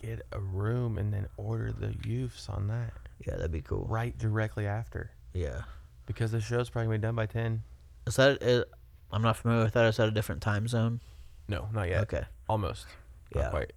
get 0.00 0.20
a 0.32 0.40
room 0.40 0.98
and 0.98 1.12
then 1.12 1.26
order 1.36 1.72
the 1.72 1.94
youths 2.08 2.48
on 2.48 2.66
that 2.66 2.92
Yeah, 3.26 3.36
that'd 3.36 3.52
be 3.52 3.60
cool. 3.60 3.86
right 3.88 4.16
directly 4.18 4.66
after 4.66 5.12
Yeah. 5.32 5.62
because 6.06 6.32
the 6.32 6.40
show's 6.40 6.68
probably 6.70 6.86
gonna 6.86 6.98
be 6.98 7.02
done 7.02 7.14
by 7.14 7.26
ten. 7.26 7.62
Is 8.06 8.16
that? 8.16 8.42
Is, 8.42 8.64
I'm 9.12 9.22
not 9.22 9.36
familiar 9.36 9.64
with 9.64 9.74
that. 9.74 9.84
Is 9.86 9.98
that 9.98 10.08
a 10.08 10.10
different 10.10 10.42
time 10.42 10.66
zone? 10.66 11.00
No, 11.48 11.68
not 11.72 11.88
yet. 11.88 12.02
Okay. 12.02 12.24
Almost. 12.48 12.86
Yeah. 13.34 13.42
Not 13.42 13.50
quite. 13.52 13.72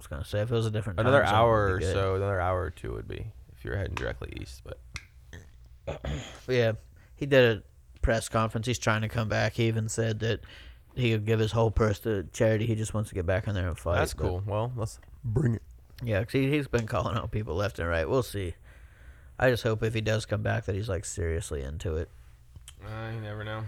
Was 0.00 0.06
gonna 0.06 0.24
say 0.24 0.40
if 0.40 0.50
it 0.50 0.54
was 0.54 0.64
a 0.66 0.70
different 0.70 0.96
time 0.96 1.06
Another 1.06 1.24
zone, 1.26 1.34
hour 1.34 1.64
it'd 1.66 1.74
or 1.74 1.78
be 1.78 1.84
good. 1.84 1.92
so. 1.94 2.14
Another 2.16 2.40
hour 2.40 2.62
or 2.62 2.70
two 2.70 2.92
would 2.92 3.06
be 3.06 3.26
if 3.56 3.64
you're 3.64 3.76
heading 3.76 3.94
directly 3.94 4.32
east. 4.40 4.62
But 4.64 4.78
But 5.86 6.00
yeah, 6.54 6.72
he 7.16 7.26
did 7.26 7.58
a 7.58 7.62
press 8.00 8.28
conference. 8.30 8.66
He's 8.66 8.78
trying 8.78 9.02
to 9.02 9.08
come 9.08 9.28
back. 9.28 9.54
He 9.54 9.66
even 9.68 9.88
said 9.90 10.20
that 10.20 10.40
he 10.94 11.12
would 11.12 11.26
give 11.26 11.38
his 11.38 11.52
whole 11.52 11.70
purse 11.70 11.98
to 12.00 12.24
charity. 12.32 12.64
He 12.66 12.74
just 12.74 12.94
wants 12.94 13.10
to 13.10 13.14
get 13.14 13.26
back 13.26 13.46
in 13.46 13.54
there 13.54 13.68
and 13.68 13.78
fight. 13.78 13.96
that's 13.98 14.14
but- 14.14 14.24
cool. 14.26 14.42
Well, 14.46 14.72
let's 14.76 14.98
bring 15.24 15.56
it. 15.56 15.62
Yeah, 16.02 16.24
'cause 16.24 16.32
he, 16.32 16.48
he's 16.50 16.66
been 16.66 16.86
calling 16.86 17.14
out 17.16 17.30
people 17.30 17.54
left 17.54 17.78
and 17.78 17.86
right. 17.88 18.08
We'll 18.08 18.22
see. 18.22 18.54
I 19.38 19.50
just 19.50 19.62
hope 19.62 19.82
if 19.82 19.92
he 19.92 20.00
does 20.00 20.24
come 20.24 20.42
back 20.42 20.64
that 20.64 20.74
he's 20.74 20.88
like 20.88 21.04
seriously 21.04 21.62
into 21.62 21.96
it. 21.96 22.08
Uh, 22.82 23.10
you 23.14 23.20
never 23.20 23.44
know. 23.44 23.64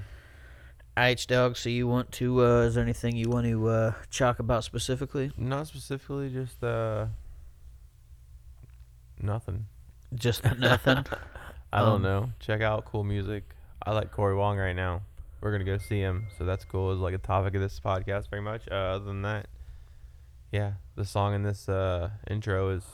H 0.96 1.26
dog. 1.26 1.56
So 1.56 1.68
you 1.70 1.86
want 1.88 2.12
to? 2.12 2.44
Uh, 2.44 2.60
is 2.62 2.74
there 2.74 2.84
anything 2.84 3.16
you 3.16 3.28
want 3.30 3.46
to 3.46 3.68
uh, 3.68 3.92
talk 4.10 4.38
about 4.38 4.64
specifically? 4.64 5.32
Not 5.38 5.66
specifically, 5.66 6.30
just 6.30 6.62
uh, 6.62 7.06
nothing. 9.20 9.66
Just 10.14 10.44
nothing. 10.58 11.04
I 11.72 11.78
don't 11.80 11.96
Um, 11.96 12.02
know. 12.02 12.30
Check 12.40 12.60
out 12.60 12.84
cool 12.84 13.04
music. 13.04 13.44
I 13.84 13.92
like 13.92 14.12
Corey 14.12 14.34
Wong 14.36 14.58
right 14.58 14.76
now. 14.76 15.02
We're 15.40 15.50
gonna 15.52 15.64
go 15.64 15.78
see 15.78 15.98
him, 15.98 16.26
so 16.38 16.44
that's 16.44 16.64
cool. 16.64 16.92
It's 16.92 17.00
like 17.00 17.14
a 17.14 17.18
topic 17.18 17.54
of 17.54 17.60
this 17.60 17.80
podcast, 17.80 18.28
very 18.30 18.42
much. 18.42 18.62
Uh, 18.70 18.74
other 18.74 19.04
than 19.06 19.22
that, 19.22 19.46
yeah, 20.52 20.72
the 20.94 21.04
song 21.04 21.34
in 21.34 21.42
this 21.42 21.68
uh, 21.68 22.10
intro 22.30 22.68
is 22.70 22.84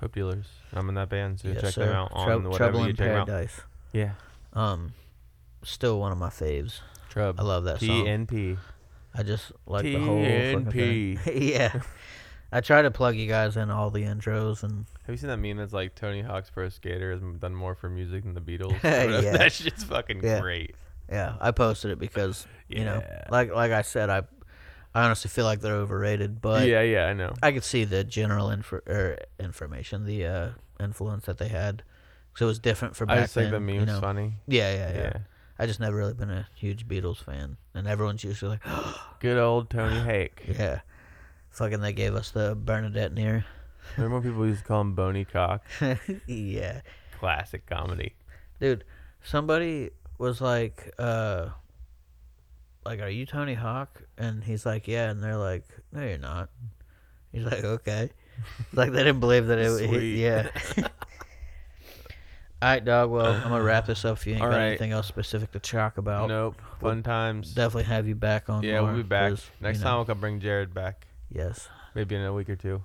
Hope 0.00 0.12
Dealers. 0.12 0.46
I'm 0.72 0.88
in 0.88 0.96
that 0.96 1.08
band, 1.08 1.38
so 1.38 1.48
Yes, 1.48 1.60
check 1.60 1.72
sir. 1.74 1.86
them 1.86 1.94
out 1.94 2.12
on 2.12 2.26
Trou- 2.26 2.50
whatever 2.50 2.56
Trouble 2.72 2.86
you 2.88 2.92
check 2.94 3.08
'em 3.28 3.28
out. 3.30 3.48
Yeah, 3.92 4.12
Um, 4.54 4.94
still 5.62 6.00
one 6.00 6.10
of 6.10 6.18
my 6.18 6.30
faves. 6.30 6.80
Trub. 7.12 7.34
I 7.38 7.42
love 7.42 7.64
that 7.64 7.80
song. 7.80 7.88
TNP. 8.06 8.58
I 9.14 9.22
just 9.22 9.52
like 9.66 9.82
the 9.84 9.96
whole 9.96 10.22
fucking 10.24 10.66
TNP. 10.72 11.18
thing. 11.20 11.42
yeah. 11.42 11.80
I 12.54 12.60
try 12.60 12.82
to 12.82 12.90
plug 12.90 13.16
you 13.16 13.26
guys 13.28 13.56
in 13.56 13.70
all 13.70 13.90
the 13.90 14.02
intros 14.02 14.62
and 14.62 14.84
Have 15.06 15.10
you 15.14 15.16
seen 15.16 15.28
that 15.28 15.38
meme 15.38 15.56
that's 15.56 15.72
like 15.72 15.94
Tony 15.94 16.20
Hawk's 16.22 16.50
Pro 16.50 16.68
Skater 16.68 17.12
has 17.12 17.20
done 17.38 17.54
more 17.54 17.74
for 17.74 17.88
music 17.88 18.24
than 18.24 18.34
the 18.34 18.40
Beatles? 18.40 18.72
Yeah. 19.22 19.36
that 19.38 19.52
shit's 19.52 19.84
fucking 19.84 20.22
Yeah. 20.22 20.40
great. 20.40 20.74
yeah, 21.10 21.34
I 21.40 21.50
posted 21.50 21.90
it 21.92 21.98
because 21.98 22.46
you 22.68 22.84
know, 22.84 23.02
Yeah. 23.06 23.24
like 23.30 23.52
like 23.54 23.72
I 23.72 23.82
said, 23.82 24.10
I 24.10 24.22
I 24.94 25.04
honestly 25.04 25.30
feel 25.30 25.46
like 25.46 25.60
they're 25.60 25.76
overrated, 25.76 26.42
but 26.42 26.68
yeah, 26.68 26.82
yeah, 26.82 27.06
I 27.06 27.14
know. 27.14 27.32
I 27.42 27.52
could 27.52 27.64
see 27.64 27.84
the 27.84 28.04
general 28.04 28.48
infor- 28.48 28.86
er, 28.86 29.18
information, 29.40 30.04
the 30.04 30.26
uh, 30.26 30.48
influence 30.78 31.24
that 31.24 31.38
they 31.38 31.48
had, 31.48 31.82
because 32.32 32.44
it 32.44 32.48
was 32.48 32.58
different 32.58 32.94
for 32.96 33.06
back 33.06 33.16
I 33.16 33.20
just 33.22 33.32
think 33.32 33.50
then. 33.50 33.64
the 33.66 33.72
you 33.72 33.78
meme's 33.80 33.86
know? 33.92 34.00
funny. 34.00 34.34
Yeah, 34.46 34.70
yeah, 34.74 34.92
yeah, 34.92 34.98
Yeah. 35.00 35.18
I 35.58 35.66
just 35.66 35.80
never 35.80 35.96
really 35.96 36.14
been 36.14 36.30
a 36.30 36.48
huge 36.54 36.88
Beatles 36.88 37.22
fan, 37.22 37.56
and 37.74 37.86
everyone's 37.86 38.24
usually 38.24 38.52
like, 38.52 38.62
Good 39.20 39.38
old 39.38 39.70
Tony 39.70 40.00
Hake. 40.04 40.42
yeah, 40.58 40.80
fucking 41.50 41.80
they 41.80 41.92
gave 41.92 42.14
us 42.14 42.30
the 42.30 42.54
Bernadette 42.56 43.12
near. 43.12 43.44
Remember 43.96 44.16
when 44.20 44.22
people 44.30 44.46
used 44.46 44.60
to 44.62 44.66
call 44.66 44.80
him 44.80 44.94
Bony 44.94 45.24
Cock? 45.24 45.64
yeah, 46.26 46.80
Classic 47.18 47.64
comedy. 47.66 48.14
dude. 48.60 48.84
Somebody 49.24 49.90
was 50.18 50.40
like, 50.40 50.92
uh, 50.98 51.48
like, 52.84 53.00
"Are 53.00 53.08
you 53.08 53.24
Tony 53.26 53.54
Hawk?" 53.54 54.02
And 54.18 54.42
he's 54.42 54.66
like, 54.66 54.88
"Yeah," 54.88 55.10
and 55.10 55.22
they're 55.22 55.36
like, 55.36 55.64
"No, 55.92 56.02
you're 56.04 56.18
not." 56.18 56.48
He's 57.30 57.44
like, 57.44 57.62
"Okay." 57.62 58.10
like 58.72 58.90
they 58.90 58.98
didn't 59.04 59.20
believe 59.20 59.46
that 59.46 59.58
it. 59.58 59.88
Sweet. 59.88 60.16
yeah. 60.16 60.48
All 62.62 62.68
right, 62.68 62.84
dog. 62.84 63.10
Well, 63.10 63.26
I'm 63.26 63.42
gonna 63.42 63.62
wrap 63.64 63.86
this 63.86 64.04
up. 64.04 64.18
If 64.18 64.26
you 64.28 64.34
ain't 64.34 64.42
All 64.42 64.48
got 64.48 64.56
right. 64.58 64.66
anything 64.68 64.92
else 64.92 65.08
specific 65.08 65.50
to 65.50 65.58
talk 65.58 65.98
about, 65.98 66.28
nope. 66.28 66.62
Fun 66.80 67.02
times. 67.02 67.52
definitely 67.54 67.84
have 67.84 68.06
you 68.06 68.14
back 68.14 68.48
on. 68.48 68.62
Yeah, 68.62 68.80
we'll 68.82 68.94
be 68.94 69.02
back 69.02 69.30
'cause, 69.30 69.50
next 69.60 69.78
you 69.78 69.84
time. 69.84 69.96
We'll 69.96 70.04
come 70.04 70.20
bring 70.20 70.38
Jared 70.38 70.72
back. 70.72 71.08
Yes, 71.28 71.68
Maybe 71.96 72.14
in 72.14 72.22
a 72.22 72.32
week 72.32 72.48
or 72.48 72.54
two. 72.54 72.84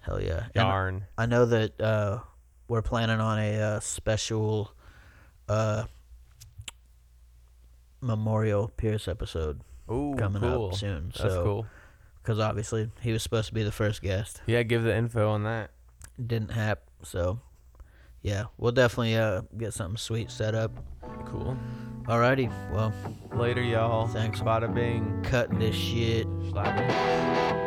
hell 0.00 0.18
yeah. 0.22 0.44
And 0.54 0.54
Yarn. 0.54 1.04
I 1.18 1.26
know 1.26 1.44
that 1.44 1.78
uh, 1.78 2.20
we're 2.68 2.80
planning 2.80 3.20
on 3.20 3.38
a 3.38 3.60
uh, 3.60 3.80
special 3.80 4.72
uh, 5.46 5.84
Memorial 8.00 8.68
Pierce 8.78 9.08
episode 9.08 9.60
Ooh, 9.90 10.14
coming 10.16 10.40
cool. 10.40 10.68
up 10.68 10.74
soon. 10.76 11.08
That's 11.08 11.34
so, 11.34 11.44
cool. 11.44 11.66
Because 12.22 12.38
obviously 12.38 12.90
he 13.02 13.12
was 13.12 13.22
supposed 13.22 13.48
to 13.48 13.54
be 13.54 13.62
the 13.62 13.72
first 13.72 14.00
guest, 14.00 14.40
Yeah, 14.46 14.62
give 14.62 14.84
the 14.84 14.96
info 14.96 15.28
on 15.30 15.42
that. 15.44 15.70
didn't 16.24 16.52
happen. 16.52 16.84
So, 17.02 17.40
yeah, 18.22 18.44
we'll 18.56 18.72
definitely 18.72 19.16
uh, 19.16 19.42
get 19.56 19.74
something 19.74 19.96
sweet 19.96 20.30
set 20.30 20.54
up. 20.54 20.72
Cool. 21.26 21.56
Alrighty, 22.04 22.50
well, 22.72 22.92
Later, 23.34 23.62
y'all. 23.62 24.08
Thanks. 24.08 24.40
Bada 24.40 24.72
bing. 24.72 25.22
cutting 25.22 25.58
this 25.58 25.76
shit. 25.76 26.26
Slapping. 26.50 27.57